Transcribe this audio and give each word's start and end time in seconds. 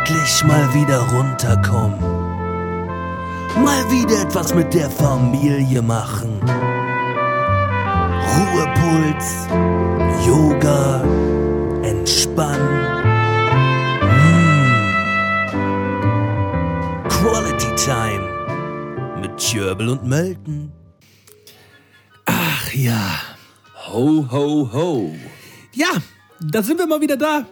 Endlich 0.00 0.44
mal 0.44 0.72
wieder 0.72 1.00
runterkommen. 1.10 2.00
Mal 3.62 3.90
wieder 3.90 4.22
etwas 4.22 4.54
mit 4.54 4.72
der 4.72 4.88
Familie 4.88 5.82
machen. 5.82 6.40
Ruhepuls, 8.32 9.46
Yoga, 10.26 11.02
entspannen. 11.82 12.80
Hm. 14.00 14.94
Quality 17.08 17.74
Time 17.76 19.20
mit 19.20 19.36
Tjöbel 19.36 19.90
und 19.90 20.04
Melton. 20.04 20.72
Ach 22.24 22.72
ja. 22.72 23.20
Ho, 23.88 24.26
ho, 24.30 24.70
ho. 24.72 25.14
Ja, 25.74 25.88
da 26.40 26.62
sind 26.62 26.78
wir 26.78 26.86
mal 26.86 27.00
wieder 27.02 27.18
da. 27.18 27.44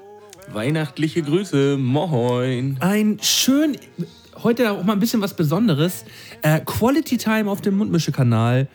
Weihnachtliche 0.53 1.23
Grüße, 1.23 1.77
moin. 1.77 2.79
Ein 2.81 3.19
schön, 3.21 3.77
heute 4.43 4.73
auch 4.73 4.83
mal 4.83 4.95
ein 4.95 5.01
bisschen 5.01 5.21
was 5.21 5.35
Besonderes. 5.35 6.05
Äh, 6.43 6.61
Quality 6.61 7.19
Time 7.19 7.51
auf 7.51 7.61
dem 7.61 7.77
Mundmische-Kanal, 7.77 8.69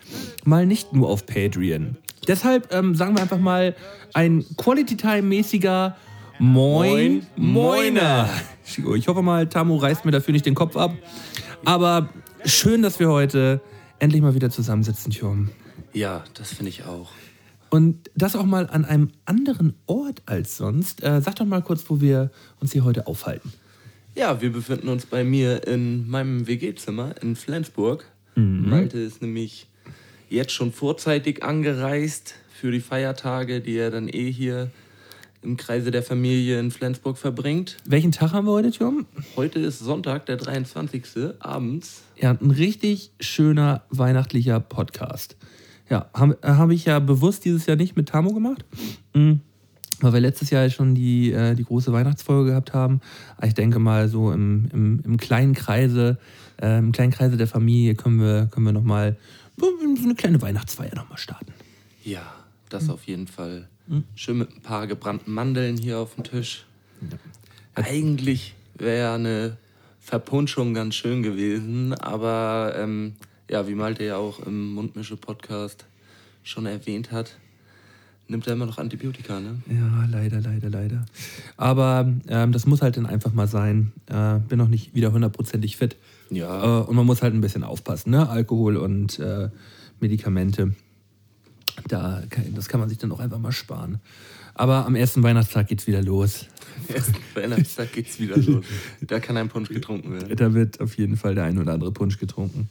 mal 0.46 0.66
nicht 0.66 0.94
nur 0.94 1.10
auf 1.10 1.26
Patreon. 1.26 1.98
Deshalb 2.28 2.74
ähm, 2.74 2.96
sagen 2.96 3.16
wir 3.16 3.22
einfach 3.22 3.40
mal 3.40 3.76
ein 4.14 4.46
Quality 4.56 4.98
Time-mäßiger 4.98 5.96
Moin, 6.40 7.26
Moin, 7.36 7.94
Moiner. 7.94 8.30
Ich 8.96 9.08
hoffe 9.08 9.22
mal, 9.22 9.48
Tamu 9.48 9.78
reißt 9.78 10.06
mir 10.06 10.12
dafür 10.12 10.32
nicht 10.32 10.46
den 10.46 10.56
Kopf 10.56 10.78
ab. 10.78 10.94
Aber 11.66 12.10
schön, 12.46 12.82
dass 12.82 13.00
wir 13.00 13.10
heute 13.10 13.62
endlich 14.00 14.22
mal 14.22 14.36
wieder 14.36 14.50
zusammensitzen, 14.50 15.12
Tjom. 15.12 15.50
Ja, 15.94 16.24
das 16.34 16.54
finde 16.54 16.70
ich 16.70 16.86
auch. 16.86 17.10
Und 17.74 18.12
das 18.14 18.36
auch 18.36 18.46
mal 18.46 18.70
an 18.70 18.86
einem 18.86 19.10
anderen 19.26 19.74
Ort 19.88 20.22
als 20.28 20.58
sonst. 20.58 21.02
Äh, 21.02 21.22
sag 21.22 21.38
doch 21.38 21.46
mal 21.46 21.64
kurz, 21.64 21.84
wo 21.90 22.00
wir 22.00 22.30
uns 22.60 22.72
hier 22.72 22.84
heute 22.84 23.08
aufhalten. 23.08 23.52
Ja, 24.14 24.42
wir 24.42 24.52
befinden 24.52 24.90
uns 24.90 25.08
bei 25.08 25.24
mir 25.24 25.66
in 25.66 26.08
meinem 26.08 26.46
WG-Zimmer 26.46 27.16
in 27.24 27.36
Flensburg. 27.36 28.06
Malte 28.36 29.00
ist 29.00 29.24
nämlich 29.24 29.66
jetzt 30.30 30.52
schon 30.52 30.72
vorzeitig 30.72 31.44
angereist 31.44 32.36
für 32.48 32.72
die 32.72 32.80
Feiertage, 32.80 33.60
die 33.60 33.76
er 33.76 33.90
dann 33.90 34.08
eh 34.08 34.32
hier 34.32 34.70
im 35.42 35.58
Kreise 35.58 35.90
der 35.90 36.04
Familie 36.04 36.60
in 36.60 36.70
Flensburg 36.70 37.18
verbringt. 37.18 37.78
Welchen 37.88 38.12
Tag 38.12 38.34
haben 38.34 38.46
wir 38.46 38.52
heute, 38.52 38.70
Tjom? 38.70 39.08
Heute 39.36 39.58
ist 39.58 39.80
Sonntag, 39.80 40.28
der 40.28 40.38
23. 40.38 41.06
abends. 41.40 42.04
Ja, 42.18 42.38
ein 42.40 42.52
richtig 42.52 43.10
schöner 43.20 43.82
weihnachtlicher 43.90 44.60
Podcast. 44.60 45.38
Ja, 45.94 46.08
habe 46.16 46.40
hab 46.42 46.72
ich 46.72 46.86
ja 46.86 46.98
bewusst 46.98 47.46
dieses 47.46 47.68
Jahr 47.68 47.78
nicht 47.78 47.96
mit 47.96 48.10
Tamo 48.10 48.34
gemacht, 48.34 48.66
Mhm. 49.14 49.42
weil 50.02 50.14
wir 50.14 50.22
letztes 50.22 50.50
Jahr 50.50 50.64
ja 50.64 50.72
schon 50.72 50.96
die, 50.96 51.32
äh, 51.32 51.54
die 51.54 51.64
große 51.64 51.94
Weihnachtsfolge 51.94 52.50
gehabt 52.50 52.74
haben. 52.74 53.00
Ich 53.44 53.54
denke 53.54 53.78
mal, 53.78 54.10
so 54.10 54.32
im, 54.32 54.70
im, 54.74 55.02
im 55.06 55.18
kleinen 55.18 55.54
Kreise, 55.54 56.18
äh, 56.60 56.80
im 56.80 56.94
kleinen 56.94 57.12
Kreise 57.12 57.38
der 57.38 57.46
Familie 57.46 57.94
können 57.94 58.20
wir, 58.20 58.48
können 58.48 58.66
wir 58.66 58.74
nochmal 58.74 59.18
so 59.56 59.68
eine 60.04 60.16
kleine 60.16 60.42
Weihnachtsfeier 60.42 60.96
nochmal 60.96 61.20
starten. 61.20 61.54
Ja, 62.04 62.24
das 62.70 62.90
auf 62.90 63.04
jeden 63.04 63.28
Fall. 63.28 63.68
Schön 64.16 64.40
mit 64.40 64.50
ein 64.50 64.62
paar 64.62 64.88
gebrannten 64.88 65.32
Mandeln 65.32 65.78
hier 65.78 66.00
auf 66.00 66.16
dem 66.16 66.24
Tisch. 66.24 66.66
Eigentlich 67.76 68.56
wäre 68.74 69.14
eine 69.14 69.58
Verpunschung 70.00 70.74
ganz 70.74 70.96
schön 70.96 71.22
gewesen, 71.22 71.94
aber 71.94 72.74
ähm, 72.80 73.14
ja, 73.50 73.68
wie 73.68 73.76
Malte 73.76 74.04
ja 74.04 74.18
auch 74.18 74.40
im 74.46 74.74
Mundmische-Podcast 74.74 75.86
schon 76.44 76.66
erwähnt 76.66 77.12
hat, 77.12 77.38
nimmt 78.28 78.48
er 78.48 78.54
immer 78.54 78.66
noch 78.66 78.78
Antibiotika, 78.78 79.40
ne? 79.40 79.62
Ja, 79.70 80.06
leider, 80.10 80.42
leider, 80.42 80.70
leider. 80.70 81.06
Aber 81.58 82.12
ähm, 82.28 82.52
das 82.52 82.66
muss 82.66 82.82
halt 82.82 82.98
dann 82.98 83.06
einfach 83.06 83.34
mal 83.34 83.48
sein. 83.48 83.92
Äh, 84.08 84.40
bin 84.40 84.58
noch 84.58 84.68
nicht 84.70 84.96
wieder 84.96 85.12
hundertprozentig 85.12 85.78
fit. 85.78 85.96
Ja. 86.30 86.82
Äh, 86.82 86.84
und 86.86 86.96
man 86.96 87.06
muss 87.06 87.22
halt 87.22 87.34
ein 87.34 87.42
bisschen 87.42 87.64
aufpassen, 87.64 88.12
ne? 88.12 88.28
Alkohol 88.30 88.78
und 88.78 89.20
äh, 89.20 89.50
Medikamente. 90.00 90.74
Da, 91.88 92.22
kann- 92.30 92.54
das 92.56 92.68
kann 92.70 92.80
man 92.80 92.90
sich 92.90 92.98
dann 92.98 93.12
auch 93.12 93.20
einfach 93.20 93.40
mal 93.40 93.52
sparen. 93.52 94.00
Aber 94.56 94.86
am 94.86 94.96
ersten 94.96 95.24
Weihnachtstag 95.24 95.68
geht's 95.68 95.88
wieder 95.88 96.02
los. 96.02 96.48
Ersten 96.88 97.16
Weihnachtstag 97.34 97.92
geht's 97.94 98.20
wieder 98.20 98.38
los. 98.38 98.66
Da 99.02 99.20
kann 99.20 99.38
ein 99.38 99.50
Punsch 99.50 99.70
getrunken 99.70 100.14
werden. 100.14 100.36
Da 100.36 100.54
wird 100.54 100.80
auf 100.82 100.98
jeden 100.98 101.18
Fall 101.18 101.36
der 101.36 101.46
ein 101.46 101.58
oder 101.58 101.74
andere 101.74 101.92
Punsch 101.92 102.20
getrunken. 102.20 102.70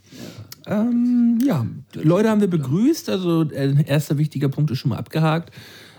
Ja, 0.67 0.83
ähm, 0.83 1.39
ja. 1.45 1.67
Leute 1.95 2.29
haben 2.29 2.41
wir 2.41 2.49
begrüßt. 2.49 3.09
Also 3.09 3.43
äh, 3.51 3.85
erster 3.87 4.19
wichtiger 4.19 4.49
Punkt 4.49 4.71
ist 4.71 4.79
schon 4.79 4.91
mal 4.91 4.99
abgehakt. 4.99 5.53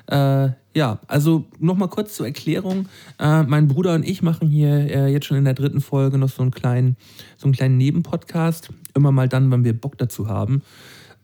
Äh, 0.07 0.49
ja, 0.75 0.99
also 1.07 1.45
nochmal 1.59 1.87
kurz 1.87 2.15
zur 2.15 2.25
Erklärung. 2.25 2.87
Äh, 3.19 3.43
mein 3.43 3.67
Bruder 3.67 3.93
und 3.95 4.03
ich 4.03 4.21
machen 4.21 4.47
hier 4.47 4.69
äh, 4.69 5.07
jetzt 5.07 5.25
schon 5.25 5.37
in 5.37 5.45
der 5.45 5.53
dritten 5.53 5.81
Folge 5.81 6.17
noch 6.17 6.29
so 6.29 6.41
einen 6.41 6.51
kleinen, 6.51 6.97
so 7.37 7.45
einen 7.45 7.53
kleinen 7.53 7.77
Nebenpodcast. 7.77 8.69
Immer 8.93 9.11
mal 9.11 9.29
dann, 9.29 9.51
wenn 9.51 9.63
wir 9.63 9.73
Bock 9.73 9.97
dazu 9.97 10.27
haben. 10.27 10.61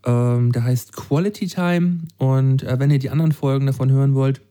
Ähm, 0.06 0.52
der 0.52 0.64
heißt 0.64 0.94
Quality 0.94 1.48
Time. 1.48 2.00
Und 2.18 2.64
äh, 2.64 2.80
wenn 2.80 2.92
ihr 2.92 3.00
die 3.00 3.10
anderen 3.10 3.32
Folgen 3.32 3.66
davon 3.66 3.92
hören 3.92 4.16
wollt, 4.16 4.42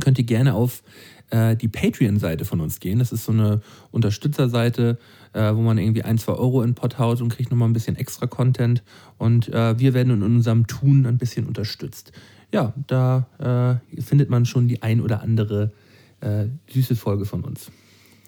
könnt 0.00 0.18
ihr 0.18 0.24
gerne 0.24 0.54
auf 0.54 0.82
äh, 1.30 1.56
die 1.56 1.68
Patreon-Seite 1.68 2.44
von 2.44 2.60
uns 2.60 2.80
gehen. 2.80 2.98
Das 2.98 3.12
ist 3.12 3.24
so 3.24 3.32
eine 3.32 3.60
Unterstützerseite, 3.90 4.98
äh, 5.32 5.54
wo 5.54 5.60
man 5.60 5.78
irgendwie 5.78 6.02
ein, 6.02 6.18
zwei 6.18 6.32
Euro 6.32 6.62
in 6.62 6.74
Pot 6.74 6.98
haut 6.98 7.20
und 7.20 7.28
kriegt 7.28 7.50
nochmal 7.50 7.68
ein 7.68 7.72
bisschen 7.72 7.96
extra 7.96 8.26
Content. 8.26 8.82
Und 9.18 9.48
äh, 9.48 9.78
wir 9.78 9.94
werden 9.94 10.12
in 10.12 10.22
unserem 10.22 10.66
Tun 10.66 11.06
ein 11.06 11.18
bisschen 11.18 11.46
unterstützt. 11.46 12.12
Ja, 12.52 12.74
da 12.86 13.80
äh, 13.96 14.00
findet 14.00 14.28
man 14.28 14.44
schon 14.44 14.66
die 14.66 14.82
ein 14.82 15.00
oder 15.00 15.22
andere 15.22 15.72
äh, 16.20 16.46
süße 16.68 16.96
Folge 16.96 17.24
von 17.24 17.44
uns. 17.44 17.70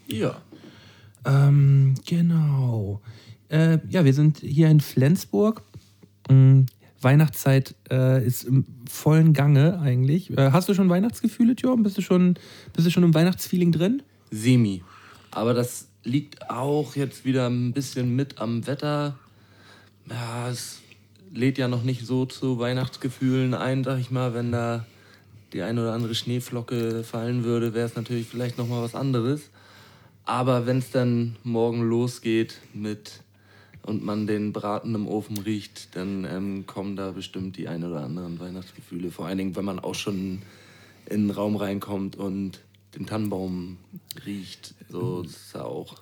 Ja. 0.07 0.41
Ähm, 1.25 1.95
genau. 2.07 3.01
Äh, 3.49 3.79
ja, 3.89 4.05
wir 4.05 4.15
sind 4.15 4.39
hier 4.39 4.69
in 4.69 4.81
Flensburg. 4.81 5.63
Weihnachtszeit 7.03 7.75
äh, 7.91 8.25
ist 8.25 8.45
im 8.45 8.65
vollen 8.89 9.33
Gange 9.33 9.81
eigentlich. 9.81 10.31
Äh, 10.37 10.53
hast 10.53 10.69
du 10.69 10.75
schon 10.75 10.89
Weihnachtsgefühle, 10.89 11.57
Tjörn? 11.57 11.83
Bist 11.83 11.99
du 11.99 12.03
schon, 12.03 12.35
bist 12.73 12.87
du 12.87 12.91
schon 12.91 13.03
im 13.03 13.15
Weihnachtsfeeling 13.15 13.73
drin? 13.73 14.03
Semi. 14.31 14.83
Aber 15.31 15.55
das 15.55 15.89
liegt 16.05 16.51
auch 16.51 16.97
jetzt 16.97 17.25
wieder 17.25 17.49
ein 17.49 17.73
bisschen 17.73 18.15
mit 18.15 18.39
am 18.39 18.67
Wetter. 18.67 19.19
Ja, 20.09 20.49
es 20.51 20.81
lädt 21.33 21.59
ja 21.59 21.69
noch 21.69 21.83
nicht 21.83 22.07
so 22.07 22.27
zu 22.27 22.59
Weihnachtsgefühlen 22.59 23.55
ein, 23.55 23.85
sag 23.85 23.99
ich 23.99 24.11
mal. 24.11 24.35
Wenn 24.35 24.53
da 24.53 24.85
die 25.53 25.63
eine 25.63 25.83
oder 25.83 25.93
andere 25.93 26.15
Schneeflocke 26.15 27.05
fallen 27.05 27.45
würde, 27.45 27.75
wäre 27.75 27.87
es 27.87 27.97
natürlich 27.97 28.27
vielleicht 28.27 28.59
noch 28.59 28.69
mal 28.69 28.83
was 28.83 28.95
anderes. 28.95 29.51
Aber 30.25 30.67
wenn 30.67 30.79
es 30.79 30.91
dann 30.91 31.37
morgen 31.43 31.83
losgeht 31.83 32.59
mit 32.75 33.22
und 33.85 34.05
man 34.05 34.27
den 34.27 34.53
Braten 34.53 34.95
im 34.95 35.09
Ofen 35.09 35.39
riecht, 35.39 35.97
dann 35.97 36.25
ähm, 36.25 36.67
kommen 36.67 36.97
da 36.97 37.13
bestimmt 37.13 37.57
die 37.57 37.69
ein 37.69 37.85
oder 37.85 38.03
anderen 38.03 38.39
Weihnachtsgefühle. 38.39 39.11
Vor 39.11 39.27
allen 39.27 39.39
Dingen, 39.39 39.57
wenn 39.57 39.65
man 39.65 39.79
auch 39.79 39.95
schon 39.95 40.43
in 41.07 41.29
den 41.29 41.31
Raum 41.31 41.57
reinkommt 41.57 42.17
und 42.17 42.61
den 42.97 43.07
Tannenbaum 43.07 43.79
riecht. 44.25 44.75
So 44.89 45.23
ist 45.23 45.55
ja 45.55 45.63
auch 45.65 45.97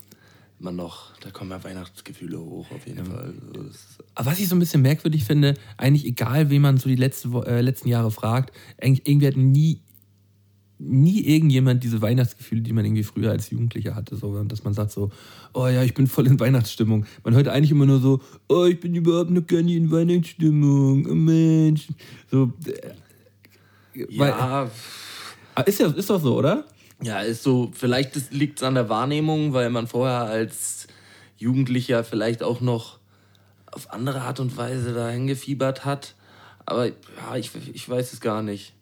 immer 0.61 0.73
noch, 0.73 1.17
da 1.21 1.31
kommen 1.31 1.51
ja 1.51 1.65
Weihnachtsgefühle 1.65 2.39
hoch 2.39 2.71
auf 2.71 2.87
jeden 2.87 3.07
Fall. 3.07 3.33
Das 3.55 3.67
ist, 3.67 4.05
Aber 4.15 4.31
was 4.31 4.39
ich 4.39 4.49
so 4.49 4.57
ein 4.57 4.59
bisschen 4.59 4.83
merkwürdig 4.83 5.25
finde, 5.25 5.55
eigentlich 5.79 6.05
egal, 6.05 6.51
wen 6.51 6.61
man 6.61 6.77
so 6.77 6.89
die 6.89 6.97
letzte, 6.97 7.29
äh, 7.47 7.63
letzten 7.63 7.89
Jahre 7.89 8.11
fragt, 8.11 8.55
eigentlich, 8.81 9.09
irgendwie 9.09 9.27
hat 9.27 9.37
nie, 9.37 9.81
nie 10.81 11.21
irgendjemand 11.21 11.85
diese 11.85 12.01
Weihnachtsgefühle, 12.01 12.63
die 12.63 12.73
man 12.73 12.85
irgendwie 12.85 13.03
früher 13.05 13.31
als 13.31 13.51
Jugendlicher 13.51 13.95
hatte. 13.95 14.17
So, 14.17 14.43
dass 14.45 14.65
man 14.65 14.75
sagt 14.75 14.91
so, 14.91 15.11
oh 15.53 15.69
ja, 15.69 15.83
ich 15.83 15.95
bin 15.95 16.07
voll 16.07 16.27
in 16.27 16.41
Weihnachtsstimmung. 16.41 17.07
Man 17.23 17.35
hört 17.35 17.49
eigentlich 17.49 17.71
immer 17.71 17.87
nur 17.87 18.01
so, 18.01 18.21
oh, 18.49 18.65
ich 18.65 18.81
bin 18.81 18.95
überhaupt 18.95 19.31
noch 19.31 19.47
gar 19.47 19.63
nicht 19.63 19.77
in 19.77 19.91
Weihnachtsstimmung. 19.91 21.07
Oh 21.07 21.15
Mensch. 21.15 21.89
So, 22.31 22.53
äh, 22.67 24.07
weil, 24.17 24.31
ja, 24.31 24.71
Ah, 25.55 25.63
ist 25.63 25.81
ja 25.81 25.89
ist 25.89 26.09
doch 26.09 26.21
so, 26.21 26.37
oder? 26.39 26.65
ja, 27.03 27.21
ist 27.21 27.43
so, 27.43 27.71
vielleicht 27.75 28.31
liegt 28.33 28.59
es 28.59 28.63
an 28.63 28.75
der 28.75 28.89
Wahrnehmung, 28.89 29.53
weil 29.53 29.71
man 29.71 29.87
vorher 29.87 30.23
als 30.23 30.87
Jugendlicher 31.39 32.05
vielleicht 32.05 32.43
auch 32.43 32.61
noch 32.61 32.99
auf 33.67 33.93
andere 33.93 34.23
Art 34.23 34.41
und 34.41 34.57
Weise 34.57 34.93
dahin 34.93 35.27
gefiebert 35.27 35.85
hat. 35.85 36.15
Aber 36.67 36.87
ja, 36.87 37.37
ich, 37.37 37.51
ich 37.73 37.89
weiß 37.89 38.13
es 38.13 38.21
gar 38.21 38.43
nicht. 38.43 38.75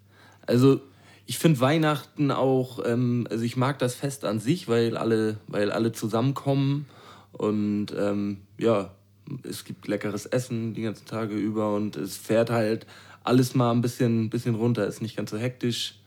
Also 0.46 0.80
ich 1.28 1.38
finde 1.38 1.60
Weihnachten 1.60 2.30
auch, 2.30 2.82
ähm, 2.86 3.26
also 3.30 3.44
ich 3.44 3.58
mag 3.58 3.78
das 3.78 3.94
Fest 3.94 4.24
an 4.24 4.40
sich, 4.40 4.66
weil 4.66 4.96
alle, 4.96 5.36
weil 5.46 5.70
alle 5.70 5.92
zusammenkommen 5.92 6.86
und 7.32 7.88
ähm, 7.94 8.38
ja, 8.56 8.94
es 9.42 9.66
gibt 9.66 9.86
leckeres 9.88 10.24
Essen 10.24 10.72
die 10.72 10.80
ganzen 10.80 11.04
Tage 11.04 11.34
über 11.34 11.74
und 11.74 11.96
es 11.96 12.16
fährt 12.16 12.48
halt 12.48 12.86
alles 13.24 13.54
mal 13.54 13.72
ein 13.72 13.82
bisschen, 13.82 14.30
bisschen 14.30 14.54
runter, 14.54 14.86
ist 14.86 15.02
nicht 15.02 15.18
ganz 15.18 15.30
so 15.30 15.36
hektisch. 15.36 16.00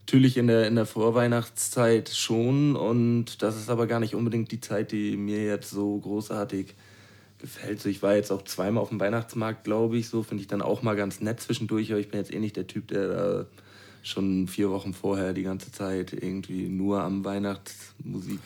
Natürlich 0.00 0.36
in 0.36 0.48
der, 0.48 0.66
in 0.66 0.74
der 0.74 0.86
Vorweihnachtszeit 0.86 2.08
schon 2.08 2.74
und 2.74 3.42
das 3.42 3.56
ist 3.56 3.70
aber 3.70 3.86
gar 3.86 4.00
nicht 4.00 4.16
unbedingt 4.16 4.50
die 4.50 4.60
Zeit, 4.60 4.90
die 4.90 5.16
mir 5.16 5.44
jetzt 5.44 5.70
so 5.70 5.96
großartig 5.96 6.74
gefällt. 7.38 7.80
So, 7.80 7.88
ich 7.88 8.02
war 8.02 8.16
jetzt 8.16 8.32
auch 8.32 8.42
zweimal 8.42 8.82
auf 8.82 8.88
dem 8.88 8.98
Weihnachtsmarkt, 8.98 9.62
glaube 9.62 9.96
ich, 9.96 10.08
so 10.08 10.24
finde 10.24 10.40
ich 10.40 10.48
dann 10.48 10.60
auch 10.60 10.82
mal 10.82 10.96
ganz 10.96 11.20
nett 11.20 11.40
zwischendurch, 11.40 11.92
aber 11.92 12.00
ich 12.00 12.10
bin 12.10 12.18
jetzt 12.18 12.34
eh 12.34 12.40
nicht 12.40 12.56
der 12.56 12.66
Typ, 12.66 12.88
der 12.88 13.08
da 13.08 13.46
schon 14.06 14.46
vier 14.46 14.70
Wochen 14.70 14.94
vorher 14.94 15.32
die 15.32 15.42
ganze 15.42 15.72
Zeit 15.72 16.12
irgendwie 16.12 16.68
nur 16.68 17.02
am 17.02 17.24
Weihnachtsmusik 17.24 18.40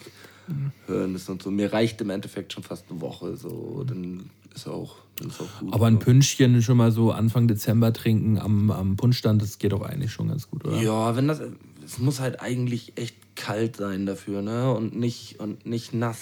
hören 0.86 1.14
ist 1.14 1.28
und 1.28 1.42
so. 1.42 1.50
Mir 1.50 1.72
reicht 1.72 2.00
im 2.00 2.10
Endeffekt 2.10 2.52
schon 2.52 2.62
fast 2.62 2.86
eine 2.90 3.00
Woche, 3.00 3.36
so 3.36 3.84
dann 3.86 4.30
ist 4.54 4.66
auch, 4.66 4.96
dann 5.16 5.28
ist 5.28 5.40
auch 5.40 5.60
gut. 5.60 5.72
Aber 5.72 5.86
ein 5.86 5.98
Pünschchen 5.98 6.60
schon 6.62 6.76
mal 6.76 6.90
so 6.90 7.12
Anfang 7.12 7.46
Dezember 7.46 7.92
trinken 7.92 8.38
am, 8.38 8.70
am 8.70 8.96
Punschstand, 8.96 9.42
das 9.42 9.58
geht 9.58 9.72
doch 9.72 9.82
eigentlich 9.82 10.12
schon 10.12 10.28
ganz 10.28 10.50
gut, 10.50 10.64
oder? 10.64 10.80
Ja, 10.80 11.16
wenn 11.16 11.28
das. 11.28 11.40
Es 11.84 11.98
muss 11.98 12.20
halt 12.20 12.40
eigentlich 12.40 12.92
echt 12.96 13.16
kalt 13.36 13.76
sein 13.76 14.06
dafür, 14.06 14.42
ne? 14.42 14.72
Und 14.72 14.96
nicht, 14.96 15.40
und 15.40 15.66
nicht 15.66 15.92
nass. 15.92 16.20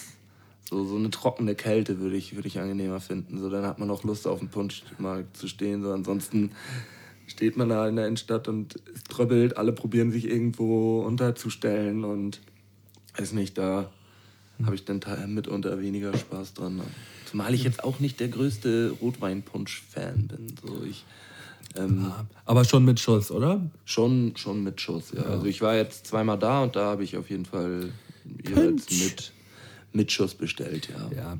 So, 0.68 0.84
so 0.86 0.96
eine 0.96 1.10
trockene 1.10 1.54
Kälte 1.54 1.98
würde 1.98 2.16
ich, 2.16 2.36
würde 2.36 2.48
ich 2.48 2.58
angenehmer 2.58 3.00
finden. 3.00 3.38
So, 3.38 3.50
dann 3.50 3.64
hat 3.64 3.78
man 3.78 3.90
auch 3.90 4.04
Lust 4.04 4.26
auf 4.26 4.38
den 4.38 4.48
Punschmarkt 4.48 5.36
zu 5.36 5.48
stehen. 5.48 5.82
So, 5.82 5.92
ansonsten 5.92 6.52
steht 7.28 7.56
man 7.56 7.68
da 7.68 7.88
in 7.88 7.96
der 7.96 8.06
Innenstadt 8.06 8.48
und 8.48 8.76
es 8.94 9.04
tröppelt, 9.04 9.56
alle 9.56 9.72
probieren 9.72 10.10
sich 10.10 10.28
irgendwo 10.28 11.00
unterzustellen 11.02 12.04
und 12.04 12.40
weiß 13.16 13.32
nicht, 13.32 13.56
da 13.56 13.90
habe 14.64 14.74
ich 14.74 14.84
dann 14.84 15.00
mitunter 15.28 15.80
weniger 15.80 16.16
Spaß 16.16 16.54
dran. 16.54 16.80
Zumal 17.26 17.54
ich 17.54 17.62
jetzt 17.62 17.84
auch 17.84 18.00
nicht 18.00 18.18
der 18.18 18.28
größte 18.28 18.96
Rotweinpunsch-Fan 19.00 20.28
bin. 20.28 20.54
So, 20.62 20.82
ich, 20.84 21.04
ähm, 21.76 22.12
Aber 22.44 22.64
schon 22.64 22.84
mit 22.84 22.98
Schuss, 22.98 23.30
oder? 23.30 23.60
Schon, 23.84 24.36
schon 24.36 24.64
mit 24.64 24.80
Schuss, 24.80 25.12
ja. 25.14 25.22
Also 25.22 25.46
ich 25.46 25.60
war 25.60 25.76
jetzt 25.76 26.06
zweimal 26.06 26.38
da 26.38 26.62
und 26.62 26.76
da 26.76 26.86
habe 26.86 27.04
ich 27.04 27.16
auf 27.16 27.30
jeden 27.30 27.44
Fall 27.44 27.90
jeweils 28.46 28.90
mit, 28.90 29.32
mit 29.92 30.10
Schuss 30.10 30.34
bestellt, 30.34 30.88
ja. 30.88 31.38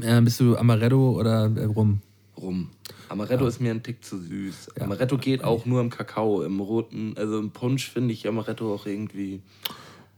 ja. 0.00 0.18
Äh, 0.18 0.22
bist 0.22 0.40
du 0.40 0.56
Amaretto 0.56 1.18
oder 1.18 1.50
äh, 1.56 1.64
Rum? 1.64 2.00
Rum. 2.36 2.70
Amaretto 3.08 3.46
ist 3.46 3.60
mir 3.60 3.70
ein 3.70 3.82
Tick 3.82 4.04
zu 4.04 4.18
süß. 4.18 4.80
Amaretto 4.80 5.16
geht 5.16 5.42
auch 5.42 5.64
nur 5.64 5.80
im 5.80 5.90
Kakao. 5.90 6.42
Im 6.42 6.60
roten, 6.60 7.14
also 7.16 7.38
im 7.38 7.50
Punsch 7.50 7.88
finde 7.90 8.12
ich 8.12 8.26
Amaretto 8.28 8.74
auch 8.74 8.86
irgendwie. 8.86 9.40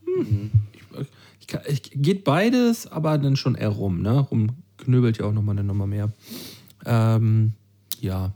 Mhm. 0.05 0.51
Ich, 0.73 1.55
ich, 1.55 1.69
ich, 1.69 2.03
geht 2.03 2.25
beides, 2.25 2.87
aber 2.87 3.19
dann 3.19 3.37
schon 3.37 3.55
eher 3.55 3.69
rum, 3.69 4.03
ne? 4.03 4.19
Rum 4.19 4.51
knöbelt 4.79 5.19
ja 5.19 5.27
auch 5.27 5.33
nochmal 5.33 5.57
eine 5.57 5.65
Nummer 5.65 5.87
mehr. 5.87 6.13
Ähm, 6.85 7.53
ja. 8.01 8.33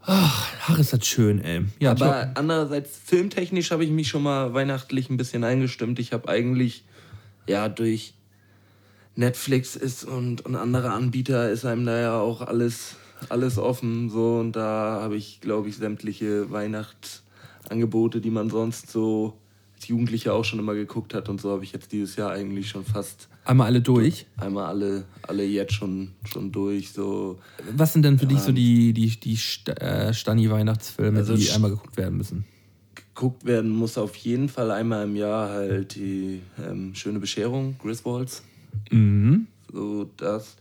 Ach, 0.00 0.52
ach, 0.68 0.78
ist 0.78 0.92
das 0.92 1.06
schön, 1.06 1.40
ey. 1.40 1.64
Ja, 1.80 1.90
aber 1.90 2.22
glaub, 2.22 2.38
andererseits, 2.38 2.96
filmtechnisch 2.96 3.72
habe 3.72 3.84
ich 3.84 3.90
mich 3.90 4.08
schon 4.08 4.22
mal 4.22 4.54
weihnachtlich 4.54 5.10
ein 5.10 5.16
bisschen 5.16 5.42
eingestimmt. 5.42 5.98
Ich 5.98 6.12
habe 6.12 6.28
eigentlich, 6.28 6.84
ja, 7.48 7.68
durch 7.68 8.14
Netflix 9.16 9.76
ist 9.76 10.04
und, 10.04 10.44
und 10.44 10.54
andere 10.54 10.90
Anbieter 10.90 11.50
ist 11.50 11.64
einem 11.64 11.86
da 11.86 11.98
ja 11.98 12.20
auch 12.20 12.42
alles, 12.42 12.96
alles 13.28 13.58
offen. 13.58 14.10
So, 14.10 14.38
und 14.38 14.52
da 14.52 15.00
habe 15.02 15.16
ich, 15.16 15.40
glaube 15.40 15.68
ich, 15.68 15.76
sämtliche 15.76 16.50
Weihnachtsangebote, 16.50 18.20
die 18.20 18.30
man 18.30 18.50
sonst 18.50 18.90
so 18.90 19.38
als 19.74 19.88
Jugendlicher 19.88 20.34
auch 20.34 20.44
schon 20.44 20.58
immer 20.58 20.74
geguckt 20.74 21.14
hat 21.14 21.28
und 21.28 21.40
so, 21.40 21.50
habe 21.50 21.64
ich 21.64 21.72
jetzt 21.72 21.92
dieses 21.92 22.16
Jahr 22.16 22.30
eigentlich 22.30 22.68
schon 22.68 22.84
fast. 22.84 23.28
Einmal 23.44 23.68
alle 23.68 23.80
durch? 23.80 24.26
Einmal 24.38 24.66
alle, 24.66 25.04
alle 25.22 25.44
jetzt 25.44 25.74
schon, 25.74 26.12
schon 26.24 26.50
durch. 26.50 26.92
So. 26.92 27.38
Was 27.76 27.92
sind 27.92 28.02
denn 28.02 28.18
für 28.18 28.24
ja, 28.24 28.30
dich 28.30 28.40
so 28.40 28.52
die, 28.52 28.92
die, 28.92 29.08
die 29.20 29.38
äh, 29.70 30.12
Stani-Weihnachtsfilme, 30.12 31.18
also 31.18 31.36
die 31.36 31.50
einmal 31.50 31.70
geguckt 31.70 31.96
werden 31.96 32.16
müssen? 32.16 32.44
Geguckt 32.94 33.44
werden 33.44 33.70
muss 33.70 33.96
auf 33.96 34.16
jeden 34.16 34.48
Fall 34.48 34.70
einmal 34.70 35.04
im 35.04 35.16
Jahr 35.16 35.50
halt 35.50 35.94
die 35.94 36.42
ähm, 36.58 36.94
Schöne 36.94 37.18
Bescherung, 37.18 37.76
Griswolds. 37.78 38.42
Mhm. 38.90 39.46
So 39.72 40.10
das. 40.16 40.56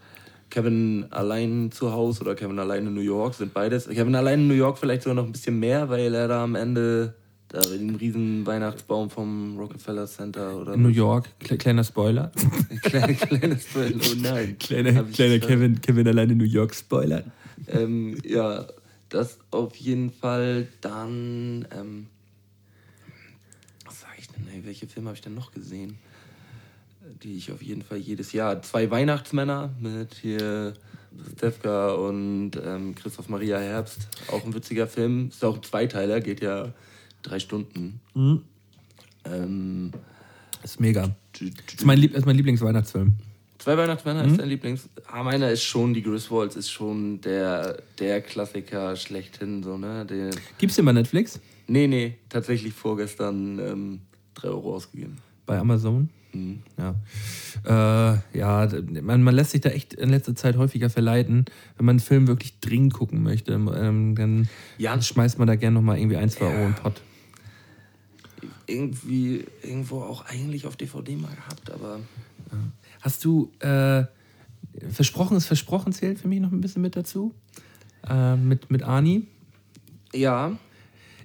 Kevin 0.49 1.07
allein 1.11 1.71
zu 1.71 1.91
Hause 1.91 2.21
oder 2.21 2.35
Kevin 2.35 2.59
allein 2.59 2.87
in 2.87 2.93
New 2.93 3.01
York 3.01 3.33
sind 3.33 3.53
beides. 3.53 3.89
Kevin 3.89 4.15
allein 4.15 4.41
in 4.41 4.47
New 4.47 4.53
York 4.53 4.77
vielleicht 4.77 5.01
sogar 5.03 5.15
noch 5.15 5.25
ein 5.25 5.31
bisschen 5.31 5.59
mehr, 5.59 5.89
weil 5.89 6.13
er 6.13 6.27
da 6.27 6.43
am 6.43 6.55
Ende 6.55 7.15
da 7.49 7.59
dem 7.61 7.95
riesen 7.95 8.45
Weihnachtsbaum 8.45 9.09
vom 9.09 9.57
Rockefeller 9.57 10.07
Center 10.07 10.57
oder 10.57 10.77
New 10.77 10.89
York, 10.89 11.29
kleiner 11.39 11.83
Spoiler. 11.83 12.31
kleiner, 12.81 13.13
kleiner 13.13 13.57
Spoiler, 13.57 13.95
oh 14.09 14.15
nein. 14.17 14.57
Kleiner, 14.59 15.03
kleiner 15.03 15.39
Kevin, 15.39 15.81
Kevin 15.81 16.07
allein 16.07 16.31
in 16.31 16.37
New 16.37 16.45
York 16.45 16.73
Spoiler. 16.73 17.23
Ähm, 17.67 18.17
ja, 18.23 18.65
das 19.09 19.39
auf 19.51 19.75
jeden 19.75 20.11
Fall. 20.11 20.67
Dann, 20.81 21.67
ähm, 21.71 22.07
was 23.85 24.01
sag 24.01 24.17
ich 24.17 24.27
denn, 24.27 24.47
ey, 24.53 24.65
welche 24.65 24.87
Filme 24.87 25.09
habe 25.09 25.15
ich 25.15 25.21
denn 25.21 25.35
noch 25.35 25.51
gesehen? 25.51 25.97
Die 27.23 27.37
ich 27.37 27.51
auf 27.51 27.61
jeden 27.61 27.81
Fall 27.81 27.97
jedes 27.97 28.31
Jahr. 28.31 28.61
Zwei 28.61 28.89
Weihnachtsmänner 28.89 29.73
mit 29.79 30.15
hier 30.15 30.73
Stefka 31.35 31.93
und 31.93 32.51
ähm, 32.63 32.95
Christoph 32.95 33.29
Maria 33.29 33.57
Herbst. 33.57 34.07
Auch 34.31 34.43
ein 34.45 34.53
witziger 34.53 34.87
Film. 34.87 35.29
Ist 35.29 35.43
auch 35.43 35.55
ein 35.55 35.63
Zweiteiler, 35.63 36.21
geht 36.21 36.41
ja 36.41 36.73
drei 37.23 37.39
Stunden. 37.39 37.99
Mhm. 38.13 38.41
Ähm, 39.25 39.91
ist 40.63 40.79
mega. 40.79 41.15
Ist 41.39 41.85
mein, 41.85 41.97
Lieb 41.97 42.13
ist 42.13 42.25
mein 42.25 42.35
Lieblingsweihnachtsfilm. 42.35 43.13
Zwei 43.59 43.77
Weihnachtsmänner 43.77 44.23
mhm. 44.23 44.31
ist 44.31 44.39
dein 44.39 44.49
Lieblings. 44.49 44.89
Ah, 45.07 45.23
meiner 45.23 45.49
ist 45.49 45.63
schon 45.63 45.93
die 45.93 46.03
Griswolds, 46.03 46.55
ist 46.55 46.69
schon 46.69 47.21
der, 47.21 47.81
der 47.99 48.21
Klassiker 48.21 48.95
schlechthin. 48.95 49.63
So, 49.63 49.77
ne? 49.77 50.05
Der, 50.05 50.31
Gibt's 50.57 50.75
den 50.75 50.85
bei 50.85 50.91
Netflix? 50.91 51.39
Nee, 51.67 51.87
nee, 51.87 52.17
tatsächlich 52.29 52.73
vorgestern 52.73 53.57
ähm, 53.59 54.01
3 54.35 54.49
Euro 54.49 54.75
ausgegeben. 54.75 55.17
Bei 55.45 55.57
Amazon? 55.57 56.09
Mhm. 56.35 56.59
Ja, 56.77 56.95
äh, 57.65 58.37
ja 58.37 58.69
man, 59.01 59.23
man 59.23 59.35
lässt 59.35 59.51
sich 59.51 59.61
da 59.61 59.69
echt 59.69 59.93
in 59.93 60.09
letzter 60.09 60.35
Zeit 60.35 60.57
häufiger 60.57 60.89
verleiten. 60.89 61.45
Wenn 61.77 61.85
man 61.85 61.93
einen 61.93 61.99
Film 61.99 62.27
wirklich 62.27 62.59
dringend 62.59 62.93
gucken 62.93 63.23
möchte, 63.23 63.53
ähm, 63.53 64.15
dann 64.15 64.49
ja. 64.77 65.01
schmeißt 65.01 65.39
man 65.39 65.47
da 65.47 65.55
gerne 65.55 65.75
nochmal 65.75 65.97
irgendwie 65.97 66.17
ein, 66.17 66.29
zwei 66.29 66.45
ja. 66.45 66.51
Euro 66.51 66.65
in 66.65 66.73
den 66.73 66.75
Pott. 66.75 67.01
Irgendwie, 68.67 69.45
irgendwo 69.61 70.01
auch 70.01 70.25
eigentlich 70.25 70.65
auf 70.65 70.75
DVD 70.75 71.15
mal 71.15 71.33
gehabt, 71.33 71.71
aber. 71.71 71.99
Ja. 72.51 72.57
Hast 73.01 73.23
du 73.23 73.51
äh, 73.59 74.05
Versprochen 74.89 75.37
ist 75.37 75.45
Versprochen 75.45 75.93
zählt 75.93 76.19
für 76.19 76.27
mich 76.27 76.39
noch 76.39 76.51
ein 76.51 76.61
bisschen 76.61 76.81
mit 76.81 76.95
dazu? 76.95 77.33
Äh, 78.07 78.35
mit, 78.35 78.69
mit 78.71 78.83
Ani? 78.83 79.27
Ja. 80.13 80.57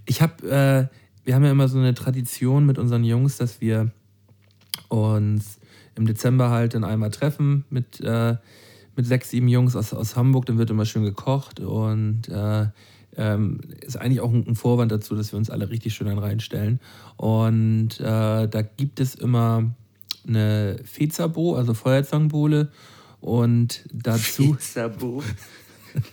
Ich 0.06 0.22
habe, 0.22 0.48
äh, 0.48 0.96
wir 1.24 1.34
haben 1.34 1.44
ja 1.44 1.50
immer 1.50 1.68
so 1.68 1.78
eine 1.78 1.94
Tradition 1.94 2.66
mit 2.66 2.78
unseren 2.78 3.04
Jungs, 3.04 3.36
dass 3.36 3.60
wir 3.60 3.90
uns 4.90 5.58
im 5.94 6.06
Dezember 6.06 6.50
halt 6.50 6.75
dann 6.75 6.84
einmal 6.84 7.10
treffen 7.10 7.64
mit, 7.70 8.00
äh, 8.00 8.37
mit 8.96 9.06
sechs, 9.06 9.31
sieben 9.31 9.48
Jungs 9.48 9.76
aus, 9.76 9.94
aus 9.94 10.16
Hamburg. 10.16 10.46
Dann 10.46 10.58
wird 10.58 10.70
immer 10.70 10.84
schön 10.84 11.04
gekocht 11.04 11.60
und 11.60 12.28
äh, 12.28 12.66
ähm, 13.16 13.60
ist 13.81 13.96
eigentlich 13.96 14.20
auch 14.20 14.32
ein, 14.32 14.54
Vorwand 14.54 14.92
dazu, 14.92 15.14
dass 15.14 15.32
wir 15.32 15.38
uns 15.38 15.50
alle 15.50 15.70
richtig 15.70 15.94
schön 15.94 16.06
dann 16.06 16.19
reinstellen. 16.19 16.81
Und 17.16 18.00
äh, 18.00 18.48
da 18.48 18.62
gibt 18.76 19.00
es 19.00 19.14
immer 19.14 19.75
eine 20.26 20.79
Fezabo, 20.84 21.56
also 21.56 21.74
Feuerzangenbowle 21.74 22.70
und 23.20 23.84
dazu. 23.93 24.55
Fezabo. 24.55 25.22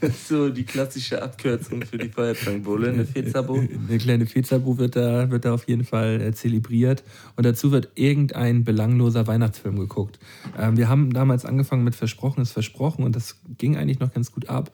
Das 0.02 0.10
ist 0.12 0.28
so 0.28 0.50
die 0.50 0.64
klassische 0.64 1.22
Abkürzung 1.22 1.84
für 1.84 1.98
die 1.98 2.10
Feuerzangenbowle, 2.10 2.90
eine 2.90 3.06
Fezabo. 3.06 3.56
Eine 3.56 3.98
kleine 3.98 4.26
Fezabo 4.26 4.78
wird 4.78 4.96
da, 4.96 5.30
wird 5.30 5.46
da 5.46 5.54
auf 5.54 5.68
jeden 5.68 5.84
Fall 5.84 6.22
äh, 6.22 6.34
zelebriert. 6.34 7.04
Und 7.36 7.46
dazu 7.46 7.72
wird 7.72 7.90
irgendein 7.96 8.64
belangloser 8.64 9.28
Weihnachtsfilm 9.28 9.80
geguckt. 9.80 10.20
Ähm, 10.58 10.78
wir 10.78 10.90
haben 10.90 11.14
damals 11.14 11.46
angefangen 11.46 11.84
mit 11.84 11.96
Versprochen 11.96 12.42
ist 12.42 12.52
Versprochen 12.52 13.04
und 13.04 13.16
das 13.16 13.38
ging 13.58 13.78
eigentlich 13.78 14.00
noch 14.00 14.14
ganz 14.14 14.32
gut 14.32 14.50
ab. 14.50 14.72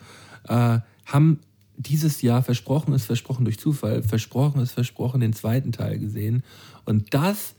Äh, 0.47 0.79
haben 1.05 1.39
dieses 1.77 2.21
Jahr 2.21 2.43
Versprochen 2.43 2.93
ist 2.93 3.05
Versprochen 3.05 3.45
durch 3.45 3.59
Zufall, 3.59 4.03
Versprochen 4.03 4.61
ist 4.61 4.71
Versprochen 4.71 5.21
den 5.21 5.33
zweiten 5.33 5.71
Teil 5.71 5.99
gesehen. 5.99 6.43
Und 6.85 7.13
das 7.13 7.55